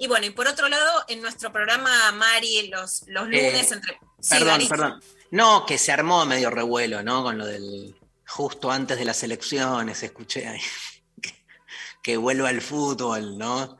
Y 0.00 0.08
bueno, 0.08 0.26
y 0.26 0.30
por 0.30 0.48
otro 0.48 0.68
lado, 0.68 1.04
en 1.06 1.22
nuestro 1.22 1.52
programa, 1.52 2.10
Mari, 2.10 2.66
los, 2.66 3.04
los 3.06 3.26
lunes 3.26 3.70
Eh, 3.70 3.74
entre... 3.74 4.00
Perdón, 4.28 4.68
perdón. 4.68 5.02
No, 5.30 5.66
que 5.66 5.78
se 5.78 5.92
armó 5.92 6.24
medio 6.24 6.50
revuelo, 6.50 7.02
¿no? 7.02 7.22
Con 7.22 7.38
lo 7.38 7.46
del. 7.46 7.96
Justo 8.28 8.70
antes 8.70 8.98
de 8.98 9.04
las 9.04 9.22
elecciones, 9.22 10.02
escuché 10.02 10.46
ahí. 10.48 10.60
Que, 11.22 11.34
que 12.02 12.16
vuelva 12.16 12.50
el 12.50 12.60
fútbol, 12.60 13.38
¿no? 13.38 13.78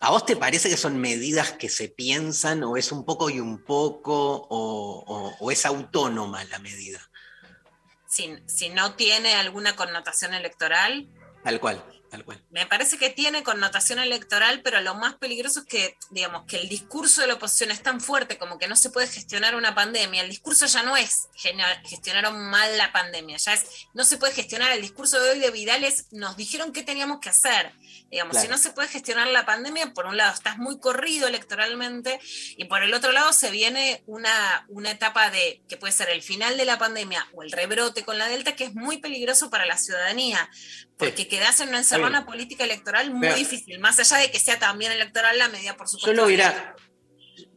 ¿A 0.00 0.10
vos 0.10 0.24
te 0.26 0.36
parece 0.36 0.68
que 0.68 0.76
son 0.76 0.96
medidas 0.98 1.52
que 1.52 1.68
se 1.68 1.88
piensan 1.88 2.62
o 2.64 2.76
es 2.76 2.90
un 2.92 3.04
poco 3.04 3.30
y 3.30 3.40
un 3.40 3.62
poco 3.64 4.14
o, 4.48 5.04
o- 5.06 5.36
o 5.38 5.50
es 5.50 5.64
autónoma 5.66 6.42
la 6.44 6.58
medida? 6.58 7.00
Si, 8.08 8.36
si 8.46 8.68
no 8.70 8.94
tiene 8.94 9.34
alguna 9.34 9.74
connotación 9.76 10.34
electoral, 10.34 11.08
Tal 11.44 11.60
cual, 11.60 11.82
Me 12.50 12.66
parece 12.66 12.98
que 12.98 13.10
tiene 13.10 13.42
connotación 13.42 13.98
electoral, 13.98 14.60
pero 14.62 14.80
lo 14.80 14.94
más 14.94 15.14
peligroso 15.14 15.60
es 15.60 15.66
que, 15.66 15.96
digamos, 16.10 16.44
que 16.46 16.58
el 16.58 16.68
discurso 16.68 17.22
de 17.22 17.26
la 17.26 17.34
oposición 17.34 17.70
es 17.70 17.82
tan 17.82 18.00
fuerte 18.00 18.38
como 18.38 18.58
que 18.58 18.68
no 18.68 18.76
se 18.76 18.90
puede 18.90 19.06
gestionar 19.06 19.54
una 19.54 19.74
pandemia. 19.74 20.22
El 20.22 20.28
discurso 20.28 20.66
ya 20.66 20.82
no 20.82 20.96
es 20.96 21.28
gestionaron 21.84 22.50
mal 22.50 22.76
la 22.76 22.92
pandemia, 22.92 23.36
ya 23.38 23.54
es 23.54 23.86
no 23.94 24.04
se 24.04 24.18
puede 24.18 24.34
gestionar. 24.34 24.72
El 24.72 24.82
discurso 24.82 25.20
de 25.20 25.30
hoy 25.30 25.38
de 25.38 25.50
Vidal 25.50 25.84
es 25.84 26.12
nos 26.12 26.36
dijeron 26.36 26.72
qué 26.72 26.82
teníamos 26.82 27.20
que 27.20 27.30
hacer. 27.30 27.72
Digamos, 28.12 28.32
Claro. 28.32 28.46
si 28.46 28.50
no 28.50 28.58
se 28.58 28.70
puede 28.72 28.88
gestionar 28.88 29.26
la 29.28 29.46
pandemia, 29.46 29.94
por 29.94 30.04
un 30.04 30.18
lado 30.18 30.34
estás 30.34 30.58
muy 30.58 30.78
corrido 30.78 31.26
electoralmente 31.28 32.20
y 32.58 32.66
por 32.66 32.82
el 32.82 32.92
otro 32.92 33.10
lado 33.10 33.32
se 33.32 33.50
viene 33.50 34.02
una, 34.06 34.66
una 34.68 34.90
etapa 34.90 35.30
de 35.30 35.62
que 35.66 35.78
puede 35.78 35.94
ser 35.94 36.10
el 36.10 36.20
final 36.22 36.58
de 36.58 36.66
la 36.66 36.76
pandemia 36.78 37.26
o 37.32 37.42
el 37.42 37.50
rebrote 37.50 38.04
con 38.04 38.18
la 38.18 38.28
Delta 38.28 38.54
que 38.54 38.64
es 38.64 38.74
muy 38.74 38.98
peligroso 38.98 39.48
para 39.48 39.64
la 39.64 39.78
ciudadanía 39.78 40.50
porque 40.98 41.26
quedás 41.26 41.58
en 41.60 41.70
una 41.70 41.78
encerrona 41.78 42.26
política 42.26 42.64
electoral 42.64 43.10
muy 43.12 43.22
Pero- 43.22 43.36
difícil, 43.36 43.78
más 43.80 43.98
allá 43.98 44.18
de 44.18 44.30
que 44.30 44.38
sea 44.38 44.58
también 44.58 44.92
electoral 44.92 45.38
la 45.38 45.48
medida, 45.48 45.74
por 45.78 45.88
supuesto. 45.88 46.08
Yo 46.08 46.12
lo 46.12 46.26
hubiera. 46.26 46.76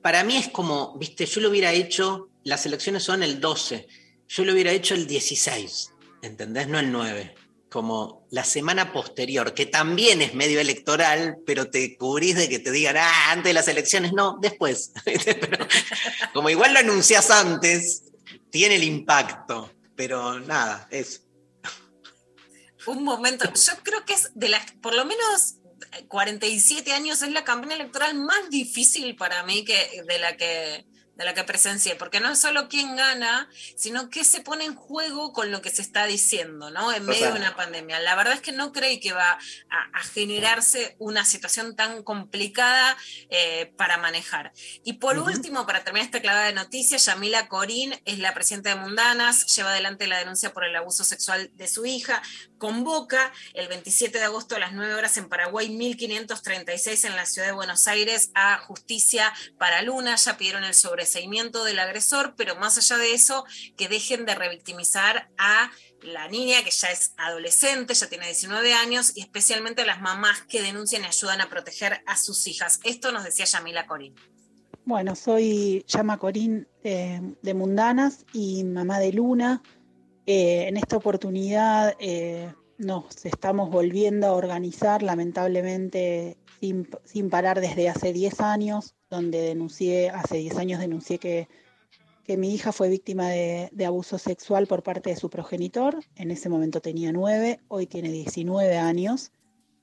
Para 0.01 0.23
mí 0.23 0.37
es 0.37 0.47
como, 0.47 0.97
viste, 0.97 1.25
yo 1.25 1.41
lo 1.41 1.49
hubiera 1.49 1.73
hecho. 1.73 2.29
Las 2.45 2.65
elecciones 2.65 3.03
son 3.03 3.23
el 3.23 3.41
12. 3.41 3.87
Yo 4.29 4.45
lo 4.45 4.53
hubiera 4.53 4.71
hecho 4.71 4.93
el 4.95 5.05
16. 5.05 5.91
¿Entendés? 6.21 6.67
No 6.69 6.79
el 6.79 6.91
9. 6.93 7.35
Como 7.75 8.25
la 8.31 8.45
semana 8.45 8.93
posterior, 8.93 9.53
que 9.53 9.65
también 9.65 10.21
es 10.21 10.33
medio 10.33 10.61
electoral, 10.61 11.39
pero 11.45 11.69
te 11.69 11.97
cubrís 11.97 12.37
de 12.37 12.47
que 12.47 12.59
te 12.59 12.71
digan, 12.71 12.95
ah, 12.95 13.31
antes 13.31 13.49
de 13.49 13.53
las 13.53 13.67
elecciones, 13.67 14.13
no, 14.13 14.37
después. 14.41 14.93
Como 16.33 16.49
igual 16.49 16.71
lo 16.71 16.79
anunciás 16.79 17.29
antes, 17.31 18.03
tiene 18.49 18.75
el 18.75 18.85
impacto. 18.85 19.69
Pero 19.93 20.39
nada, 20.39 20.87
es. 20.89 21.25
Un 22.87 23.03
momento, 23.03 23.43
yo 23.53 23.73
creo 23.83 24.05
que 24.05 24.13
es 24.13 24.31
de 24.33 24.47
las, 24.47 24.71
por 24.81 24.95
lo 24.95 25.03
menos 25.03 25.55
47 26.07 26.93
años 26.93 27.23
es 27.23 27.31
la 27.33 27.43
campaña 27.43 27.75
electoral 27.75 28.15
más 28.15 28.49
difícil 28.49 29.17
para 29.17 29.43
mí 29.43 29.65
que 29.65 30.01
de 30.07 30.17
la 30.17 30.37
que 30.37 30.85
de 31.15 31.25
la 31.25 31.33
que 31.33 31.43
presencié, 31.43 31.95
porque 31.95 32.19
no 32.19 32.31
es 32.31 32.39
solo 32.39 32.67
quién 32.67 32.95
gana, 32.95 33.49
sino 33.75 34.09
qué 34.09 34.23
se 34.23 34.41
pone 34.41 34.65
en 34.65 34.75
juego 34.75 35.33
con 35.33 35.51
lo 35.51 35.61
que 35.61 35.69
se 35.69 35.81
está 35.81 36.05
diciendo, 36.05 36.71
¿no? 36.71 36.91
En 36.91 37.05
medio 37.05 37.31
de 37.31 37.39
una 37.39 37.55
pandemia. 37.55 37.99
La 37.99 38.15
verdad 38.15 38.33
es 38.33 38.41
que 38.41 38.51
no 38.51 38.71
creí 38.71 38.99
que 38.99 39.13
va 39.13 39.31
a, 39.31 39.99
a 39.99 40.03
generarse 40.03 40.95
una 40.99 41.25
situación 41.25 41.75
tan 41.75 42.03
complicada 42.03 42.97
eh, 43.29 43.73
para 43.77 43.97
manejar. 43.97 44.51
Y 44.83 44.93
por 44.93 45.17
último, 45.17 45.65
para 45.65 45.83
terminar 45.83 46.05
esta 46.05 46.21
clavada 46.21 46.45
de 46.45 46.53
noticias, 46.53 47.05
Yamila 47.05 47.47
Corín 47.47 47.95
es 48.05 48.19
la 48.19 48.33
presidenta 48.33 48.69
de 48.69 48.75
Mundanas, 48.75 49.55
lleva 49.55 49.71
adelante 49.71 50.07
la 50.07 50.19
denuncia 50.19 50.53
por 50.53 50.65
el 50.65 50.75
abuso 50.75 51.03
sexual 51.03 51.49
de 51.53 51.67
su 51.67 51.85
hija, 51.85 52.21
convoca 52.65 53.31
el 53.53 53.67
27 53.67 54.17
de 54.17 54.23
agosto 54.23 54.55
a 54.55 54.59
las 54.59 54.73
9 54.73 54.95
horas 54.95 55.17
en 55.17 55.29
Paraguay, 55.29 55.69
1536 55.69 57.03
en 57.03 57.15
la 57.15 57.27
ciudad 57.27 57.49
de 57.49 57.53
Buenos 57.53 57.87
Aires, 57.87 58.31
a 58.33 58.57
Justicia 58.57 59.31
para 59.59 59.83
Luna, 59.83 60.15
ya 60.15 60.35
pidieron 60.35 60.63
el 60.63 60.73
sobreseimiento 60.73 61.63
del 61.63 61.77
agresor, 61.77 62.33
pero 62.35 62.55
más 62.55 62.79
allá 62.79 62.97
de 62.97 63.13
eso, 63.13 63.45
que 63.77 63.87
dejen 63.87 64.25
de 64.25 64.33
revictimizar 64.33 65.29
a 65.37 65.69
la 66.01 66.27
niña 66.27 66.63
que 66.63 66.71
ya 66.71 66.89
es 66.89 67.13
adolescente, 67.17 67.93
ya 67.93 68.09
tiene 68.09 68.25
19 68.25 68.73
años, 68.73 69.15
y 69.15 69.21
especialmente 69.21 69.83
a 69.83 69.85
las 69.85 70.01
mamás 70.01 70.41
que 70.49 70.63
denuncian 70.63 71.03
y 71.03 71.05
ayudan 71.05 71.41
a 71.41 71.49
proteger 71.49 72.01
a 72.07 72.17
sus 72.17 72.47
hijas. 72.47 72.79
Esto 72.83 73.11
nos 73.11 73.25
decía 73.25 73.45
Yamila 73.45 73.85
Corín. 73.85 74.15
Bueno, 74.85 75.15
soy 75.15 75.85
Llama 75.87 76.17
Corín 76.17 76.67
eh, 76.83 77.21
de 77.43 77.53
Mundanas 77.53 78.25
y 78.33 78.63
mamá 78.63 78.97
de 78.97 79.13
Luna. 79.13 79.61
Eh, 80.25 80.67
en 80.67 80.77
esta 80.77 80.97
oportunidad 80.97 81.95
eh, 81.99 82.51
nos 82.77 83.25
estamos 83.25 83.69
volviendo 83.69 84.27
a 84.27 84.33
organizar, 84.33 85.03
lamentablemente 85.03 86.37
sin, 86.59 86.89
sin 87.03 87.29
parar 87.29 87.61
desde 87.61 87.89
hace 87.89 88.11
10 88.11 88.41
años, 88.41 88.95
donde 89.09 89.41
denuncié, 89.41 90.09
hace 90.09 90.37
10 90.37 90.57
años 90.57 90.79
denuncié 90.79 91.19
que, 91.19 91.47
que 92.25 92.37
mi 92.37 92.53
hija 92.53 92.71
fue 92.71 92.89
víctima 92.89 93.29
de, 93.29 93.85
abuso 93.85 94.17
sexual 94.17 94.65
por 94.65 94.81
parte 94.81 95.11
de 95.11 95.15
su 95.15 95.29
progenitor. 95.29 95.99
En 96.15 96.31
ese 96.31 96.49
momento 96.49 96.81
tenía 96.81 97.11
9, 97.11 97.59
hoy 97.67 97.85
tiene 97.85 98.09
19 98.09 98.77
años. 98.77 99.31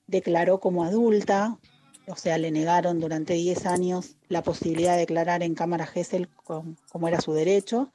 Declaró 0.07 0.59
como 0.59 0.83
adulta, 0.83 1.57
o 2.05 2.17
sea, 2.17 2.37
le 2.37 2.51
negaron 2.51 2.99
durante 2.99 3.33
10 3.33 3.65
años 3.65 4.17
la 4.27 4.43
posibilidad 4.43 4.93
de 4.93 4.99
declarar 4.99 5.41
en 5.41 5.55
Cámara 5.55 5.85
Gesell 5.85 6.27
como 6.43 7.07
era 7.07 7.21
su 7.21 7.31
derecho. 7.31 7.93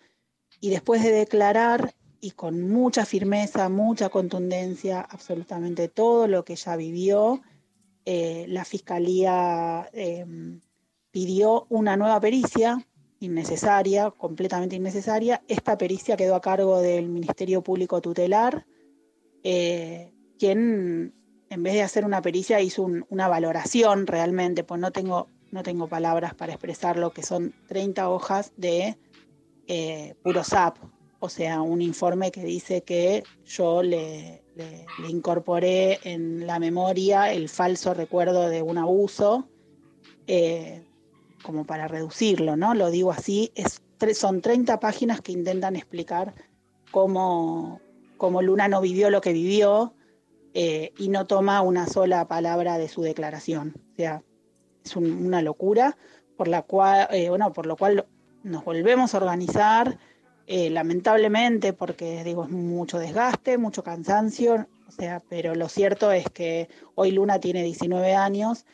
Y 0.60 0.70
después 0.70 1.02
de 1.02 1.12
declarar, 1.12 1.94
y 2.20 2.32
con 2.32 2.68
mucha 2.68 3.04
firmeza, 3.04 3.68
mucha 3.68 4.08
contundencia, 4.08 5.00
absolutamente 5.00 5.88
todo 5.88 6.26
lo 6.26 6.44
que 6.44 6.54
ella 6.54 6.76
vivió, 6.76 7.40
eh, 8.04 8.46
la 8.48 8.64
Fiscalía 8.64 9.88
eh, 9.92 10.26
pidió 11.10 11.66
una 11.68 11.96
nueva 11.96 12.20
pericia 12.20 12.84
innecesaria, 13.20 14.10
completamente 14.10 14.76
innecesaria. 14.76 15.42
Esta 15.48 15.76
pericia 15.76 16.16
quedó 16.16 16.34
a 16.34 16.40
cargo 16.40 16.80
del 16.80 17.08
Ministerio 17.08 17.62
Público 17.62 18.00
Tutelar, 18.00 18.64
eh, 19.44 20.12
quien 20.38 21.14
en 21.50 21.62
vez 21.62 21.74
de 21.74 21.82
hacer 21.82 22.04
una 22.04 22.20
pericia 22.22 22.60
hizo 22.60 22.82
un- 22.82 23.06
una 23.08 23.28
valoración 23.28 24.06
realmente, 24.06 24.64
pues 24.64 24.80
no 24.80 24.90
tengo, 24.90 25.28
no 25.50 25.62
tengo 25.62 25.88
palabras 25.88 26.34
para 26.34 26.52
expresar 26.52 26.98
lo 26.98 27.10
que 27.12 27.22
son 27.22 27.54
30 27.68 28.08
hojas 28.10 28.52
de 28.56 28.96
eh, 29.70 30.14
puro 30.22 30.44
SAP, 30.44 30.78
o 31.20 31.28
sea, 31.28 31.62
un 31.62 31.82
informe 31.82 32.30
que 32.30 32.44
dice 32.44 32.82
que 32.82 33.24
yo 33.44 33.82
le, 33.82 34.42
incorporé 35.08 36.00
en 36.04 36.46
la 36.46 36.58
memoria 36.58 37.32
el 37.32 37.48
falso 37.48 37.94
recuerdo 37.94 38.48
de 38.48 38.62
un 38.62 38.78
abuso, 38.78 39.48
eh, 40.26 40.84
como 41.42 41.64
para 41.64 41.86
reducirlo, 41.88 42.56
¿no? 42.56 42.74
Lo 42.74 42.90
digo 42.90 43.12
así, 43.12 43.52
son 44.14 44.40
30 44.40 44.80
páginas 44.80 45.20
que 45.20 45.32
intentan 45.32 45.76
explicar 45.76 46.34
cómo, 46.90 47.80
cómo 48.16 48.42
Luna 48.42 48.68
no 48.68 48.80
vivió 48.80 49.10
lo 49.10 49.20
que 49.20 49.32
vivió 49.32 49.94
eh, 50.54 50.92
y 50.98 51.08
no 51.08 51.26
toma 51.26 51.62
una 51.62 51.86
sola 51.86 52.26
palabra 52.26 52.78
de 52.78 52.88
su 52.88 53.02
declaración. 53.02 53.74
O 53.92 53.96
sea, 53.96 54.22
es 54.84 54.96
un- 54.96 55.26
una 55.26 55.42
locura 55.42 55.96
por 56.36 56.48
la 56.48 56.62
cual, 56.62 57.06
eh, 57.10 57.28
bueno, 57.28 57.52
por 57.52 57.66
lo 57.66 57.76
cual 57.76 58.06
nos 58.42 58.64
volvemos 58.64 59.14
a 59.14 59.18
organizar, 59.18 59.98
eh, 60.50 60.70
lamentablemente, 60.70 61.74
porque 61.74 62.24
digo, 62.24 62.44
es 62.44 62.50
mucho 62.50 62.98
desgaste, 62.98 63.58
mucho 63.58 63.82
cansancio, 63.82 64.66
o 64.88 64.90
sea, 64.90 65.22
pero 65.28 65.54
lo 65.54 65.68
cierto 65.68 66.10
es 66.10 66.24
que 66.30 66.70
hoy 66.94 67.10
Luna 67.10 67.38
tiene 67.38 67.62
19 67.62 68.14
años, 68.14 68.64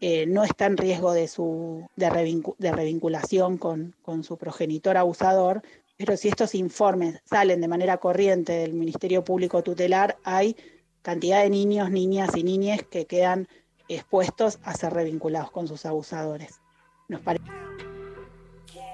eh, 0.00 0.26
no 0.26 0.44
está 0.44 0.66
en 0.66 0.76
riesgo 0.76 1.12
de 1.12 1.26
su 1.26 1.84
de, 1.96 2.42
de 2.58 2.70
revinculación 2.70 3.58
con, 3.58 3.96
con 4.02 4.22
su 4.22 4.36
progenitor 4.36 4.96
abusador, 4.96 5.62
pero 5.96 6.16
si 6.16 6.28
estos 6.28 6.54
informes 6.54 7.20
salen 7.24 7.60
de 7.60 7.66
manera 7.66 7.96
corriente 7.96 8.52
del 8.52 8.74
Ministerio 8.74 9.24
Público 9.24 9.64
Tutelar, 9.64 10.18
hay 10.22 10.54
cantidad 11.02 11.42
de 11.42 11.50
niños, 11.50 11.90
niñas 11.90 12.36
y 12.36 12.44
niñas 12.44 12.84
que 12.88 13.06
quedan 13.06 13.48
expuestos 13.88 14.60
a 14.62 14.74
ser 14.74 14.92
revinculados 14.92 15.50
con 15.50 15.66
sus 15.66 15.86
abusadores. 15.86 16.60
Nos 17.08 17.20
parece. 17.22 17.46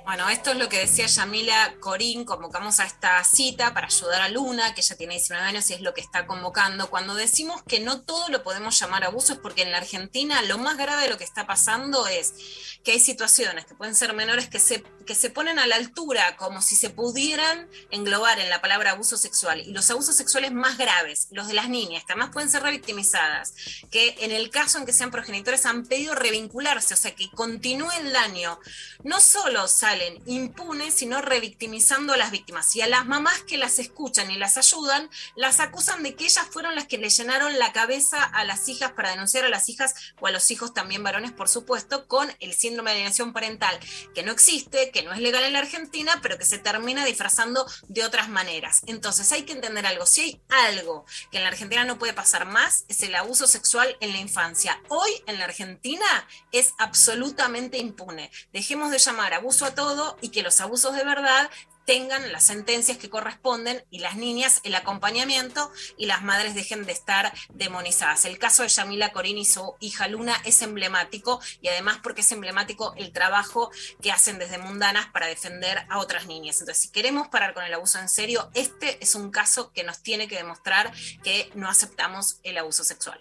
Bueno, 0.05 0.29
esto 0.29 0.51
es 0.51 0.57
lo 0.57 0.69
que 0.69 0.81
decía 0.81 1.07
Yamila 1.07 1.77
Corín, 1.79 2.25
convocamos 2.25 2.81
a 2.81 2.85
esta 2.85 3.23
cita 3.23 3.73
para 3.73 3.87
ayudar 3.87 4.23
a 4.23 4.29
Luna, 4.29 4.75
que 4.75 4.81
ella 4.81 4.97
tiene 4.97 5.15
19 5.15 5.47
años 5.47 5.71
y 5.71 5.75
es 5.75 5.81
lo 5.81 5.95
que 5.95 6.01
está 6.01 6.27
convocando. 6.27 6.91
Cuando 6.91 7.15
decimos 7.15 7.63
que 7.63 7.79
no 7.79 8.01
todo 8.03 8.29
lo 8.29 8.43
podemos 8.43 8.79
llamar 8.81 9.05
abuso 9.05 9.35
es 9.35 9.39
porque 9.39 9.63
en 9.63 9.71
la 9.71 9.79
Argentina 9.79 10.43
lo 10.43 10.59
más 10.59 10.77
grave 10.77 11.05
de 11.05 11.11
lo 11.11 11.19
que 11.19 11.25
está 11.25 11.47
pasando 11.47 12.09
es 12.09 12.35
que 12.83 12.93
hay 12.93 13.01
situaciones 13.01 13.65
que 13.65 13.77
pueden 13.77 13.95
ser 13.95 14.13
menores 14.13 14.49
que 14.49 14.59
se, 14.59 14.83
que 15.07 15.15
se 15.15 15.31
ponen 15.31 15.61
a 15.61 15.69
la 15.69 15.77
altura 15.77 16.37
como 16.37 16.63
si 16.63 16.75
se 16.75 16.91
pudieran 16.91 17.69
englobar 17.93 18.41
en 18.41 18.51
la 18.51 18.61
palabra 18.61 18.91
abuso 18.91 19.17
sexual. 19.17 19.61
Y 19.61 19.73
los 19.73 19.89
abusos 19.91 20.17
sexuales 20.17 20.51
más 20.51 20.79
graves, 20.79 21.29
los 21.31 21.47
de 21.47 21.55
las 21.55 21.69
niñas, 21.69 22.05
que 22.05 22.13
además 22.13 22.31
pueden 22.33 22.51
ser 22.51 22.65
revictimizadas, 22.65 23.55
que 23.91 24.17
en 24.19 24.33
el 24.33 24.51
caso 24.51 24.79
en 24.79 24.87
que 24.87 24.93
sean 24.93 25.13
progenitores 25.13 25.65
han 25.65 25.87
pedido 25.87 26.17
revincularse, 26.17 26.95
o 26.95 26.97
sea, 26.97 27.15
que 27.15 27.31
continúe 27.31 27.93
el 28.01 28.13
daño, 28.13 28.59
no 29.05 29.21
solo 29.21 29.69
salen 29.93 30.23
impunes, 30.25 30.95
sino 30.95 31.21
revictimizando 31.21 32.15
a 32.15 32.17
las 32.17 32.31
víctimas. 32.31 32.75
Y 32.75 32.81
a 32.81 32.87
las 32.87 33.05
mamás 33.05 33.43
que 33.43 33.59
las 33.59 33.79
escuchan 33.79 34.31
y 34.31 34.39
las 34.39 34.57
ayudan, 34.57 35.11
las 35.37 35.61
acusan 35.61 36.03
de 36.03 36.15
que 36.15 36.25
ellas 36.25 36.47
fueron 36.51 36.75
las 36.75 36.87
que 36.87 36.97
le 36.97 37.11
llenaron 37.11 37.59
la 37.59 37.75
cabeza 37.75 38.23
a 38.25 38.45
las 38.45 38.67
hijas 38.71 38.93
para 38.93 39.11
denunciar 39.11 39.45
a 39.45 39.51
las 39.51 39.69
hijas 39.69 39.95
o 40.19 40.27
a 40.27 40.31
los 40.31 40.51
hijos 40.51 40.73
también 40.73 41.03
varones, 41.03 41.33
por 41.33 41.51
supuesto, 41.51 42.09
con 42.09 42.35
el 42.41 42.55
síndrome 42.55 42.91
de 42.91 42.97
alienación 42.97 43.35
parental, 43.35 43.79
que 44.15 44.23
no 44.23 44.33
existe, 44.33 44.91
que 44.93 45.03
no 45.03 45.13
es 45.13 45.21
legal 45.21 45.45
en 45.45 45.53
la 45.53 45.59
Argentina, 45.59 46.21
pero 46.23 46.39
que 46.39 46.47
se 46.47 46.57
termina 46.57 47.05
disfrazando 47.05 47.67
de 47.89 48.03
otras 48.03 48.31
maneras. 48.31 48.81
Entonces 48.87 49.31
hay 49.31 49.43
que 49.43 49.53
entender 49.53 49.85
algo. 49.85 50.07
Si 50.07 50.23
hay 50.23 50.41
algo 50.69 51.05
que 51.31 51.37
en 51.37 51.43
la 51.43 51.51
Argentina 51.51 51.85
no 51.85 51.99
puede 51.99 52.15
pasar 52.15 52.47
más, 52.47 52.87
es 52.89 53.03
el 53.03 53.15
abuso 53.15 53.47
sexual 53.47 53.95
en 54.01 54.13
la 54.13 54.19
infancia. 54.21 54.81
Hoy 54.89 55.11
en 55.27 55.39
la 55.39 55.45
Argentina 55.45 56.27
es 56.51 56.73
absolutamente 56.79 57.77
impune. 57.77 58.31
Dejemos 58.55 58.91
de 58.91 58.99
llamar 58.99 59.35
abuso 59.35 59.67
a 59.67 59.75
todo 59.75 59.82
y 60.21 60.29
que 60.29 60.43
los 60.43 60.61
abusos 60.61 60.95
de 60.95 61.05
verdad 61.05 61.51
tengan 61.85 62.31
las 62.33 62.45
sentencias 62.45 62.97
que 62.97 63.11
corresponden 63.11 63.85
y 63.91 63.99
las 63.99 64.17
niñas 64.17 64.61
el 64.65 64.75
acompañamiento 64.75 65.71
y 65.97 66.07
las 66.07 66.23
madres 66.23 66.55
dejen 66.55 66.85
de 66.85 66.93
estar 66.93 67.33
demonizadas. 67.55 68.25
El 68.25 68.39
caso 68.39 68.63
de 68.63 68.69
Yamila 68.69 69.13
Corín 69.13 69.39
y 69.39 69.45
su 69.45 69.75
hija 69.81 70.07
Luna 70.09 70.37
es 70.45 70.63
emblemático 70.63 71.41
y 71.61 71.69
además 71.69 71.99
porque 72.03 72.21
es 72.21 72.31
emblemático 72.33 72.95
el 72.97 73.13
trabajo 73.13 73.71
que 74.01 74.13
hacen 74.13 74.39
desde 74.39 74.59
Mundanas 74.59 75.07
para 75.13 75.27
defender 75.27 75.85
a 75.89 75.99
otras 75.99 76.27
niñas. 76.27 76.61
Entonces, 76.61 76.85
si 76.85 76.91
queremos 76.91 77.29
parar 77.29 77.55
con 77.55 77.65
el 77.65 77.75
abuso 77.75 77.99
en 77.99 78.09
serio, 78.09 78.51
este 78.55 79.03
es 79.03 79.15
un 79.15 79.31
caso 79.31 79.73
que 79.73 79.85
nos 79.85 80.03
tiene 80.03 80.29
que 80.29 80.37
demostrar 80.37 80.93
que 81.25 81.51
no 81.55 81.69
aceptamos 81.69 82.39
el 82.45 82.59
abuso 82.59 82.85
sexual. 82.85 83.21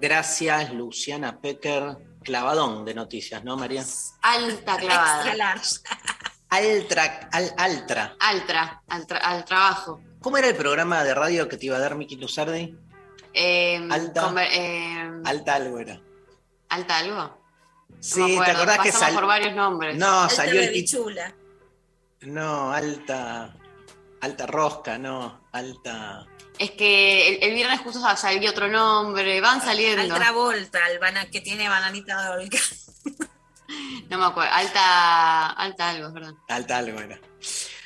Gracias, 0.00 0.72
Luciana 0.72 1.40
Pecker. 1.40 2.13
Clavadón 2.24 2.84
de 2.84 2.94
noticias, 2.94 3.44
¿no, 3.44 3.56
María? 3.56 3.84
Alta 4.22 4.76
clavada. 4.76 5.16
Extra 5.18 5.36
large. 5.36 5.80
Altra, 6.50 7.28
al, 7.32 7.54
Altra. 7.58 8.16
Altra, 8.20 8.82
al, 8.88 9.06
tra- 9.06 9.20
al 9.22 9.44
trabajo. 9.44 10.00
¿Cómo 10.20 10.36
era 10.38 10.48
el 10.48 10.56
programa 10.56 11.04
de 11.04 11.14
radio 11.14 11.48
que 11.48 11.56
te 11.56 11.66
iba 11.66 11.76
a 11.76 11.80
dar 11.80 11.94
Miki 11.96 12.16
Luzardi? 12.16 12.76
Eh, 13.32 13.86
Alta. 13.90 14.32
eh, 14.50 15.10
Alta 15.24 15.54
algo 15.56 15.78
era. 15.78 16.00
¿Alta 16.68 16.98
algo? 16.98 17.40
Sí, 18.00 18.38
¿te 18.44 18.50
acordás 18.50 18.78
que 18.78 18.88
pasamos 18.92 19.00
sal- 19.00 19.14
por 19.14 19.26
varios 19.26 19.54
nombres. 19.54 19.96
No, 19.96 20.22
Alta 20.22 20.34
salió 20.34 20.60
el 20.60 20.66
bebichula. 20.68 21.34
No, 22.22 22.72
alta. 22.72 23.54
Alta 24.20 24.46
rosca, 24.46 24.96
no. 24.98 25.46
Alta. 25.52 26.26
Es 26.58 26.70
que 26.72 27.28
el, 27.28 27.42
el 27.42 27.54
viernes 27.54 27.80
justo 27.80 28.00
salió 28.16 28.50
otro 28.50 28.68
nombre, 28.68 29.40
van 29.40 29.60
saliendo. 29.60 30.02
Altra 30.14 30.30
Volta, 30.32 30.88
el 30.90 30.98
bana- 30.98 31.30
que 31.30 31.40
tiene 31.40 31.68
bananita 31.68 32.30
de 32.30 32.36
volcán. 32.38 32.60
No 34.08 34.18
me 34.18 34.26
acuerdo. 34.26 34.52
Alta, 34.52 35.50
alta 35.50 35.90
algo, 35.90 36.08
es 36.08 36.12
verdad. 36.14 36.32
Alta 36.48 36.76
algo 36.78 37.00
era. 37.00 37.18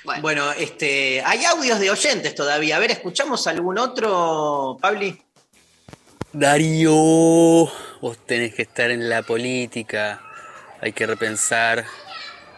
Bueno. 0.05 0.23
Bueno, 0.23 0.53
este, 0.53 1.23
hay 1.25 1.45
audios 1.45 1.79
de 1.79 1.91
oyentes 1.91 2.35
todavía. 2.35 2.77
A 2.77 2.79
ver, 2.81 2.91
¿escuchamos 2.91 3.47
algún 3.47 3.79
otro, 3.79 4.77
Pabli? 4.83 5.23
Darío, 6.33 6.93
vos 6.93 8.19
tenés 8.27 8.55
que 8.55 8.63
estar 8.63 8.91
en 8.91 9.09
la 9.09 9.23
política, 9.23 10.21
hay 10.81 10.93
que 10.93 11.07
repensar, 11.07 11.85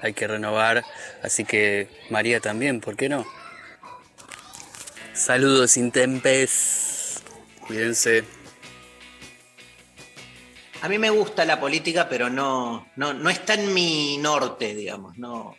hay 0.03 0.13
que 0.13 0.27
renovar, 0.27 0.85
así 1.23 1.45
que 1.45 1.89
María 2.11 2.41
también, 2.41 2.81
¿por 2.81 2.97
qué 2.97 3.09
no? 3.09 3.25
Saludos, 5.21 5.77
Intempes, 5.77 7.23
cuídense. 7.67 8.25
A 10.81 10.89
mí 10.89 10.99
me 10.99 11.11
gusta 11.11 11.45
la 11.45 11.61
política, 11.61 12.09
pero 12.09 12.31
no, 12.31 12.89
no, 12.97 13.13
no 13.13 13.29
está 13.29 13.53
en 13.53 13.75
mi 13.75 14.17
norte, 14.17 14.75
digamos. 14.75 15.19
No. 15.19 15.59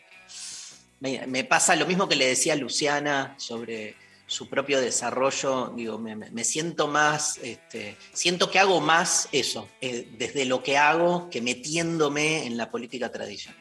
Me, 0.99 1.43
pasa 1.43 1.75
lo 1.75 1.85
mismo 1.85 2.09
que 2.09 2.15
le 2.15 2.25
decía 2.25 2.55
Luciana 2.55 3.35
sobre 3.37 3.95
su 4.25 4.49
propio 4.49 4.81
desarrollo. 4.81 5.71
Digo, 5.75 5.99
me 5.99 6.43
siento 6.43 6.87
más, 6.87 7.37
este, 7.43 7.97
siento 8.13 8.49
que 8.49 8.57
hago 8.57 8.81
más 8.81 9.29
eso, 9.31 9.69
eh, 9.79 10.07
desde 10.17 10.45
lo 10.45 10.63
que 10.63 10.79
hago, 10.79 11.29
que 11.29 11.39
metiéndome 11.39 12.47
en 12.47 12.57
la 12.57 12.71
política 12.71 13.11
tradicional. 13.11 13.60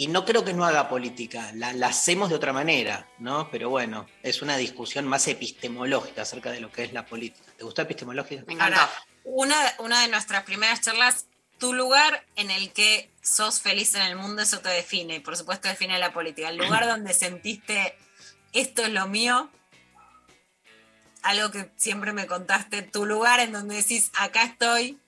Y 0.00 0.06
no 0.06 0.24
creo 0.24 0.46
que 0.46 0.54
no 0.54 0.64
haga 0.64 0.88
política, 0.88 1.52
la, 1.56 1.74
la 1.74 1.88
hacemos 1.88 2.30
de 2.30 2.34
otra 2.34 2.54
manera, 2.54 3.06
¿no? 3.18 3.50
Pero 3.50 3.68
bueno, 3.68 4.06
es 4.22 4.40
una 4.40 4.56
discusión 4.56 5.06
más 5.06 5.28
epistemológica 5.28 6.22
acerca 6.22 6.50
de 6.50 6.58
lo 6.58 6.72
que 6.72 6.84
es 6.84 6.94
la 6.94 7.04
política. 7.04 7.52
¿Te 7.58 7.64
gustó 7.64 7.82
epistemológica? 7.82 8.42
Me 8.46 8.54
encantó. 8.54 8.80
Una, 9.24 9.56
una 9.78 10.00
de 10.00 10.08
nuestras 10.08 10.44
primeras 10.44 10.80
charlas, 10.80 11.26
tu 11.58 11.74
lugar 11.74 12.24
en 12.36 12.50
el 12.50 12.72
que 12.72 13.10
sos 13.20 13.60
feliz 13.60 13.94
en 13.94 14.00
el 14.00 14.16
mundo, 14.16 14.40
eso 14.40 14.60
te 14.60 14.70
define, 14.70 15.20
por 15.20 15.36
supuesto 15.36 15.68
define 15.68 15.98
la 15.98 16.14
política. 16.14 16.48
El 16.48 16.56
lugar 16.56 16.86
donde 16.86 17.12
sentiste 17.12 17.94
esto 18.54 18.80
es 18.80 18.88
lo 18.88 19.06
mío, 19.06 19.50
algo 21.20 21.50
que 21.50 21.72
siempre 21.76 22.14
me 22.14 22.26
contaste, 22.26 22.80
tu 22.80 23.04
lugar 23.04 23.40
en 23.40 23.52
donde 23.52 23.74
decís, 23.74 24.10
acá 24.14 24.44
estoy. 24.44 24.98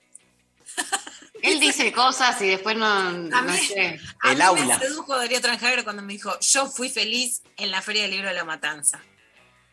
Él 1.43 1.59
dice 1.59 1.91
cosas 1.91 2.41
y 2.41 2.47
después 2.47 2.75
no, 2.77 2.85
A 2.85 3.11
no 3.11 3.43
mí- 3.43 3.57
sé. 3.57 3.99
A 4.21 4.31
El 4.31 4.37
mí 4.37 4.41
aula. 4.43 4.77
me 4.79 4.85
sedujo 4.87 5.15
Darío 5.15 5.39
Tranjaero 5.41 5.83
cuando 5.83 6.01
me 6.01 6.13
dijo, 6.13 6.39
yo 6.39 6.65
fui 6.67 6.89
feliz 6.89 7.43
en 7.57 7.69
la 7.69 7.81
Feria 7.81 8.03
del 8.03 8.11
Libro 8.11 8.29
de 8.29 8.33
la 8.33 8.45
Matanza. 8.45 9.01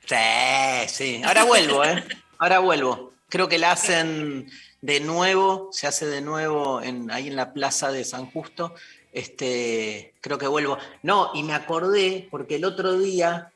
Sí, 0.05 0.89
sí. 0.89 1.23
Ahora 1.25 1.45
vuelvo, 1.45 1.85
¿eh? 1.85 2.05
Ahora 2.39 2.59
vuelvo. 2.59 3.13
Creo 3.29 3.49
que 3.49 3.59
la 3.59 3.73
hacen 3.73 4.51
de 4.81 4.99
nuevo, 5.01 5.69
se 5.73 5.87
hace 5.87 6.07
de 6.07 6.21
nuevo 6.21 6.83
en, 6.83 7.11
ahí 7.11 7.29
en 7.29 7.37
la 7.37 7.53
plaza 7.53 7.93
de 7.93 8.05
San 8.05 8.27
Justo. 8.31 8.75
Este, 9.13 10.15
creo 10.21 10.39
que 10.39 10.47
vuelvo. 10.49 10.79
No, 11.03 11.31
y 11.35 11.43
me 11.45 11.55
acordé 11.55 12.27
porque 12.31 12.57
el 12.57 12.65
otro 12.65 12.99
día 12.99 13.53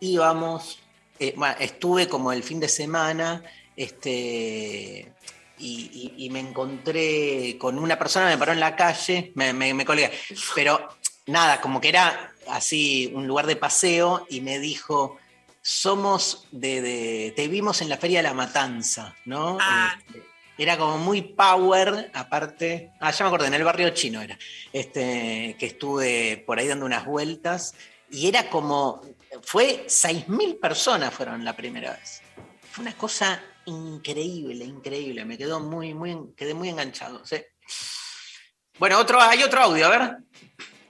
íbamos, 0.00 0.78
eh, 1.18 1.34
bueno, 1.36 1.56
estuve 1.58 2.08
como 2.08 2.32
el 2.32 2.42
fin 2.42 2.60
de 2.60 2.68
semana, 2.68 3.42
este, 3.76 5.12
y, 5.58 6.14
y- 6.18 6.24
y 6.26 6.30
me 6.30 6.40
encontré 6.40 7.56
con 7.58 7.78
una 7.78 7.98
persona, 7.98 8.26
me 8.26 8.38
paró 8.38 8.52
en 8.52 8.60
la 8.60 8.76
calle, 8.76 9.32
me, 9.34 9.52
me, 9.52 9.74
me 9.74 9.84
colgué. 9.84 10.10
Pero 10.54 10.88
nada, 11.26 11.60
como 11.60 11.80
que 11.80 11.88
era 11.88 12.32
así 12.48 13.10
un 13.14 13.26
lugar 13.26 13.46
de 13.46 13.56
paseo 13.56 14.26
y 14.30 14.40
me 14.40 14.58
dijo, 14.58 15.18
somos 15.62 16.46
de, 16.50 16.80
de- 16.80 17.32
te 17.36 17.48
vimos 17.48 17.82
en 17.82 17.88
la 17.88 17.98
Feria 17.98 18.20
de 18.20 18.22
la 18.28 18.34
Matanza, 18.34 19.14
¿no? 19.26 19.58
Este, 20.06 20.22
era 20.56 20.76
como 20.76 20.98
muy 20.98 21.22
power, 21.22 22.10
aparte, 22.14 22.90
ah, 23.00 23.10
ya 23.12 23.24
me 23.24 23.28
acordé, 23.28 23.46
en 23.48 23.54
el 23.54 23.64
barrio 23.64 23.90
chino 23.90 24.20
era, 24.22 24.36
este, 24.72 25.54
que 25.58 25.66
estuve 25.66 26.42
por 26.46 26.58
ahí 26.58 26.66
dando 26.66 26.84
unas 26.86 27.04
vueltas 27.04 27.74
y 28.10 28.26
era 28.28 28.48
como, 28.50 29.02
fue 29.42 29.84
6.000 29.86 30.58
personas 30.58 31.12
fueron 31.14 31.44
la 31.44 31.54
primera 31.54 31.92
vez. 31.92 32.22
Fue 32.72 32.82
una 32.82 32.94
cosa 32.94 33.40
increíble, 33.68 34.64
increíble, 34.64 35.24
me 35.24 35.36
quedó 35.38 35.60
muy, 35.60 35.94
muy, 35.94 36.16
quedé 36.36 36.54
muy 36.54 36.68
enganchado, 36.70 37.24
¿sí? 37.24 37.36
Bueno, 38.78 38.98
otro, 38.98 39.20
hay 39.20 39.42
otro 39.42 39.60
audio, 39.60 39.86
a 39.86 39.90
ver. 39.90 40.16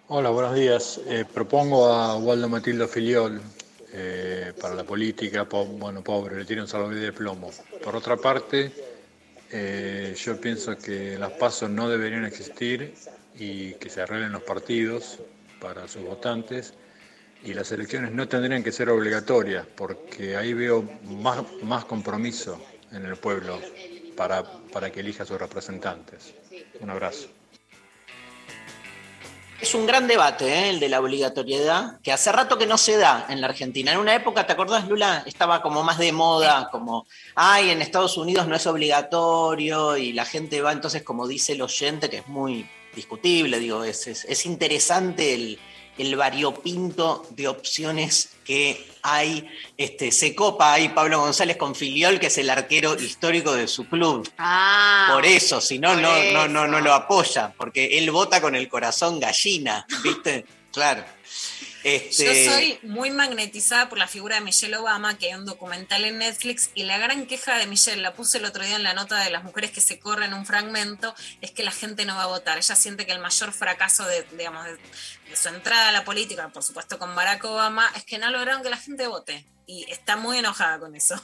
Hola, 0.08 0.30
buenos 0.30 0.54
días. 0.54 1.00
Eh, 1.06 1.24
propongo 1.32 1.86
a 1.86 2.16
Waldo 2.16 2.48
Matildo 2.48 2.86
Filiol 2.88 3.40
eh, 3.92 4.52
para 4.60 4.74
la 4.74 4.84
política. 4.84 5.46
po- 5.48 5.66
bueno, 5.66 6.02
pobre, 6.02 6.36
le 6.36 6.44
tiene 6.44 6.62
un 6.62 6.68
salvavidas 6.68 7.02
de 7.02 7.12
plomo. 7.12 7.50
Por 7.82 7.96
otra 7.96 8.16
parte, 8.16 8.72
eh, 9.50 10.14
yo 10.16 10.40
pienso 10.40 10.76
que 10.76 11.18
las 11.18 11.32
pasos 11.32 11.70
no 11.70 11.88
deberían 11.88 12.24
existir 12.24 12.94
y 13.38 13.72
que 13.74 13.90
se 13.90 14.02
arreglen 14.02 14.32
los 14.32 14.42
partidos 14.42 15.18
para 15.60 15.88
sus 15.88 16.02
votantes. 16.02 16.74
Y 17.44 17.54
las 17.54 17.70
elecciones 17.70 18.10
no 18.12 18.26
tendrían 18.28 18.64
que 18.64 18.72
ser 18.72 18.90
obligatorias, 18.90 19.64
porque 19.76 20.36
ahí 20.36 20.54
veo 20.54 20.82
más, 21.04 21.44
más 21.62 21.84
compromiso 21.84 22.60
en 22.92 23.04
el 23.04 23.16
pueblo 23.16 23.60
para, 24.16 24.42
para 24.44 24.90
que 24.90 25.00
elija 25.00 25.22
a 25.22 25.26
sus 25.26 25.38
representantes. 25.38 26.34
Un 26.80 26.90
abrazo. 26.90 27.28
Es 29.60 29.74
un 29.74 29.86
gran 29.86 30.06
debate, 30.06 30.46
¿eh? 30.46 30.70
el 30.70 30.78
de 30.78 30.88
la 30.88 31.00
obligatoriedad, 31.00 32.00
que 32.00 32.12
hace 32.12 32.30
rato 32.30 32.58
que 32.58 32.66
no 32.66 32.78
se 32.78 32.96
da 32.96 33.26
en 33.28 33.40
la 33.40 33.48
Argentina. 33.48 33.92
En 33.92 33.98
una 33.98 34.14
época, 34.14 34.46
¿te 34.46 34.52
acordás, 34.52 34.86
Lula? 34.86 35.24
Estaba 35.26 35.60
como 35.62 35.82
más 35.82 35.98
de 35.98 36.12
moda, 36.12 36.68
como, 36.70 37.08
ay, 37.34 37.70
en 37.70 37.82
Estados 37.82 38.16
Unidos 38.16 38.46
no 38.46 38.54
es 38.54 38.66
obligatorio 38.68 39.96
y 39.96 40.12
la 40.12 40.24
gente 40.24 40.62
va, 40.62 40.70
entonces, 40.70 41.02
como 41.02 41.26
dice 41.26 41.54
el 41.54 41.62
oyente, 41.62 42.08
que 42.08 42.18
es 42.18 42.28
muy 42.28 42.68
discutible, 42.94 43.58
digo, 43.58 43.82
es, 43.82 44.06
es, 44.06 44.24
es 44.26 44.46
interesante 44.46 45.34
el, 45.34 45.58
el 45.98 46.16
variopinto 46.16 47.26
de 47.30 47.48
opciones 47.48 48.30
que 48.44 48.86
hay. 49.02 49.48
Este, 49.76 50.10
se 50.10 50.34
copa 50.34 50.72
ahí 50.72 50.88
Pablo 50.88 51.20
González 51.20 51.56
con 51.56 51.74
Filiol, 51.74 52.18
que 52.18 52.28
es 52.28 52.38
el 52.38 52.50
arquero 52.50 52.94
histórico 52.94 53.54
de 53.54 53.68
su 53.68 53.86
club. 53.88 54.28
Ah, 54.38 55.10
Por 55.12 55.26
eso, 55.26 55.60
si 55.60 55.78
no, 55.78 55.94
no, 55.96 56.10
no, 56.32 56.48
no, 56.48 56.66
no 56.66 56.80
lo 56.80 56.92
apoya, 56.94 57.52
porque 57.56 57.98
él 57.98 58.10
vota 58.10 58.40
con 58.40 58.54
el 58.54 58.68
corazón 58.68 59.20
gallina, 59.20 59.86
¿viste? 60.02 60.44
Claro. 60.70 61.02
Este, 61.96 62.24
Yo 62.24 62.52
soy 62.52 62.78
muy 62.82 63.10
magnetizada 63.10 63.88
por 63.88 63.98
la 63.98 64.06
figura 64.06 64.36
de 64.36 64.42
Michelle 64.42 64.76
Obama, 64.76 65.16
que 65.16 65.26
hay 65.26 65.34
un 65.34 65.46
documental 65.46 66.04
en 66.04 66.18
Netflix, 66.18 66.70
y 66.74 66.84
la 66.84 66.98
gran 66.98 67.26
queja 67.26 67.56
de 67.56 67.66
Michelle, 67.66 68.02
la 68.02 68.14
puse 68.14 68.38
el 68.38 68.44
otro 68.44 68.64
día 68.64 68.76
en 68.76 68.82
la 68.82 68.94
nota 68.94 69.22
de 69.24 69.30
las 69.30 69.44
mujeres 69.44 69.70
que 69.70 69.80
se 69.80 69.98
corren 69.98 70.34
un 70.34 70.44
fragmento, 70.44 71.14
es 71.40 71.50
que 71.50 71.62
la 71.62 71.70
gente 71.70 72.04
no 72.04 72.16
va 72.16 72.24
a 72.24 72.26
votar. 72.26 72.58
Ella 72.58 72.76
siente 72.76 73.06
que 73.06 73.12
el 73.12 73.20
mayor 73.20 73.52
fracaso 73.52 74.04
de, 74.06 74.24
digamos, 74.32 74.64
de, 74.64 74.72
de 74.72 75.36
su 75.36 75.48
entrada 75.48 75.88
a 75.88 75.92
la 75.92 76.04
política, 76.04 76.48
por 76.50 76.62
supuesto 76.62 76.98
con 76.98 77.14
Barack 77.14 77.44
Obama, 77.44 77.90
es 77.96 78.04
que 78.04 78.18
no 78.18 78.30
lograron 78.30 78.62
que 78.62 78.70
la 78.70 78.76
gente 78.76 79.06
vote. 79.06 79.46
Y 79.66 79.90
está 79.90 80.16
muy 80.16 80.38
enojada 80.38 80.78
con 80.78 80.94
eso. 80.94 81.20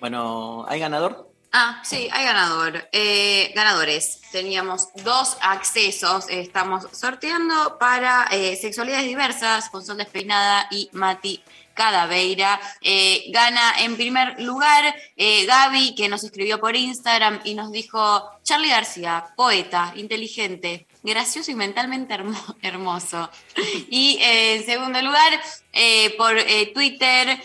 Bueno, 0.00 0.66
¿hay 0.68 0.80
ganador? 0.80 1.33
Ah, 1.56 1.80
sí, 1.84 2.08
hay 2.10 2.24
ganador. 2.24 2.88
Eh, 2.90 3.52
ganadores. 3.54 4.20
Teníamos 4.32 4.88
dos 5.04 5.36
accesos. 5.40 6.28
eh, 6.28 6.40
Estamos 6.40 6.88
sorteando 6.90 7.78
para 7.78 8.26
eh, 8.32 8.56
sexualidades 8.60 9.06
diversas 9.06 9.70
con 9.70 9.86
Sol 9.86 9.96
Despeinada 9.98 10.66
y 10.72 10.88
Mati 10.90 11.40
Cadaveira. 11.74 12.60
Gana 13.28 13.74
en 13.84 13.94
primer 13.96 14.40
lugar 14.42 14.96
Gaby, 15.16 15.94
que 15.94 16.08
nos 16.08 16.24
escribió 16.24 16.58
por 16.58 16.74
Instagram 16.74 17.40
y 17.44 17.54
nos 17.54 17.70
dijo: 17.70 18.28
Charlie 18.42 18.70
García, 18.70 19.26
poeta, 19.36 19.92
inteligente, 19.94 20.88
gracioso 21.04 21.52
y 21.52 21.54
mentalmente 21.54 22.14
hermo- 22.14 22.56
hermoso. 22.62 23.30
Y 23.90 24.18
en 24.20 24.66
segundo 24.66 25.00
lugar, 25.02 25.40
por 26.18 26.36
Twitter, 26.74 27.40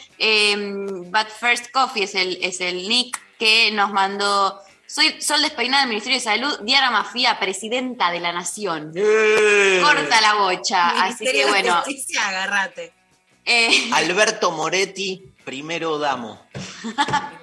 But 1.11 1.27
First 1.40 1.69
Coffee 1.72 2.06
es 2.06 2.15
el, 2.15 2.40
es 2.41 2.60
el 2.61 2.90
nick 2.90 3.19
que 3.40 3.72
nos 3.72 3.91
mandó. 3.91 4.61
Soy 4.86 5.22
Sol 5.22 5.41
Despeinada 5.41 5.82
del 5.84 5.90
Ministerio 5.90 6.18
de 6.18 6.24
Salud, 6.24 6.60
Diana 6.61 6.91
Mafía, 6.91 7.40
presidenta 7.40 8.11
de 8.11 8.20
la 8.20 8.34
Nación. 8.34 8.91
Corta 8.91 10.22
la 10.22 10.34
bocha. 10.36 11.03
Así 11.06 11.26
que 11.26 11.45
de 11.45 11.45
bueno. 11.48 11.76
Justicia, 11.86 12.28
agárrate. 12.28 12.91
eh, 13.45 13.90
Alberto 13.94 14.52
Moretti, 14.52 15.32
primero 15.45 15.98
damo. 15.99 16.45
Me 16.84 16.91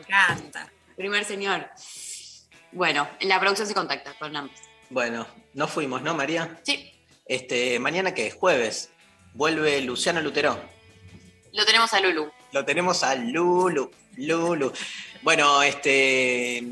encanta. 0.03 0.71
primer 0.97 1.25
señor. 1.25 1.69
Bueno, 2.73 3.09
la 3.21 3.41
producción 3.41 3.67
se 3.69 3.75
contacta 3.75 4.13
con 4.19 4.37
ambos. 4.37 4.57
Bueno, 4.91 5.27
no 5.55 5.67
fuimos, 5.69 6.03
¿no, 6.03 6.15
María? 6.15 6.61
Sí. 6.65 6.93
Este, 7.27 7.79
mañana 7.79 8.13
que 8.13 8.27
es 8.27 8.35
jueves, 8.35 8.91
vuelve 9.35 9.81
Luciano 9.81 10.21
Lutero. 10.21 10.61
Lo 11.53 11.65
tenemos 11.65 11.93
a 11.95 12.01
Lulu. 12.01 12.31
Lo 12.53 12.65
tenemos 12.65 13.03
a 13.03 13.15
Lulu, 13.15 13.91
Lulu. 14.17 14.73
Bueno, 15.23 15.63
este. 15.63 16.63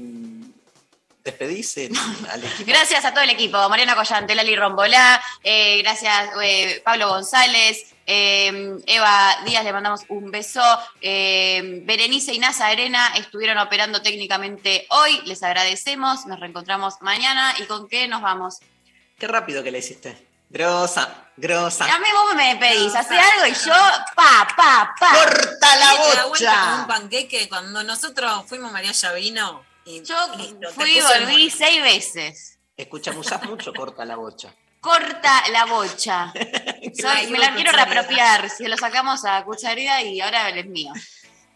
¿Despedís 1.24 1.78
el- 1.78 1.96
al 2.30 2.44
equipo? 2.44 2.64
Gracias 2.66 3.04
a 3.04 3.12
todo 3.14 3.24
el 3.24 3.30
equipo, 3.30 3.66
Mariana 3.70 3.94
Collante, 3.96 4.34
Lali 4.34 4.54
Rombolá, 4.54 5.22
eh, 5.42 5.78
gracias 5.82 6.28
eh, 6.42 6.82
Pablo 6.84 7.08
González, 7.08 7.94
eh, 8.06 8.76
Eva 8.86 9.34
Díaz, 9.46 9.64
le 9.64 9.72
mandamos 9.72 10.02
un 10.10 10.30
beso, 10.30 10.60
eh, 11.00 11.80
Berenice 11.84 12.34
y 12.34 12.38
Nasa 12.38 12.66
Arena 12.66 13.14
estuvieron 13.16 13.56
operando 13.56 14.02
técnicamente 14.02 14.86
hoy, 14.90 15.22
les 15.24 15.42
agradecemos, 15.42 16.26
nos 16.26 16.38
reencontramos 16.40 16.96
mañana 17.00 17.54
y 17.58 17.62
con 17.62 17.88
qué 17.88 18.06
nos 18.06 18.20
vamos. 18.20 18.58
Qué 19.18 19.26
rápido 19.26 19.62
que 19.62 19.70
le 19.70 19.78
hiciste. 19.78 20.26
Grosa, 20.50 21.23
grosa. 21.36 21.84
A 21.92 21.98
mí 21.98 22.06
vos 22.12 22.34
me 22.34 22.56
pedís, 22.56 22.94
hacer 22.94 23.18
algo 23.18 23.46
y 23.46 23.54
yo, 23.54 23.74
pa, 24.14 24.46
pa, 24.56 24.94
pa. 24.98 25.14
¡Corta 25.14 25.76
la 25.76 26.24
bocha! 26.24 26.60
como 26.64 26.76
un 26.82 26.86
panqueque. 26.86 27.48
Cuando 27.48 27.82
nosotros 27.82 28.44
fuimos, 28.48 28.72
María 28.72 28.92
ya 28.92 29.12
vino. 29.12 29.64
Y 29.86 30.02
Yo 30.02 30.16
listo, 30.36 30.70
fui 30.74 30.98
y 30.98 31.00
volví 31.02 31.44
mono. 31.48 31.54
seis 31.56 31.82
veces. 31.82 32.58
Escucha, 32.76 33.10
usás 33.12 33.42
mucho, 33.44 33.72
corta 33.74 34.04
la 34.04 34.16
bocha. 34.16 34.52
Corta 34.80 35.48
la 35.50 35.64
bocha. 35.66 36.32
Soy- 37.00 37.26
me 37.30 37.38
la 37.38 37.54
quiero 37.54 37.72
reapropiar. 37.72 38.48
Se 38.50 38.68
lo 38.68 38.76
sacamos 38.76 39.24
a 39.24 39.42
cucharida 39.44 40.02
y 40.02 40.20
ahora 40.20 40.48
él 40.48 40.58
es 40.58 40.66
mío. 40.66 40.92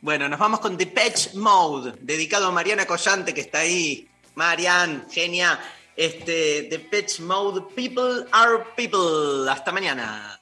Bueno, 0.01 0.29
nos 0.29 0.39
vamos 0.39 0.61
con 0.61 0.77
Depeche 0.77 1.31
Mode, 1.35 1.95
dedicado 2.01 2.47
a 2.49 2.53
Mariana 2.53 2.87
Collante, 2.87 3.35
que 3.35 3.41
está 3.41 3.59
ahí. 3.61 4.09
Marian, 4.35 5.07
genia. 5.11 5.59
Este, 5.99 6.69
Depeche 6.71 7.21
Mode, 7.21 7.75
People 7.75 8.25
are 8.31 8.65
People. 8.77 9.49
Hasta 9.51 9.73
mañana. 9.73 10.38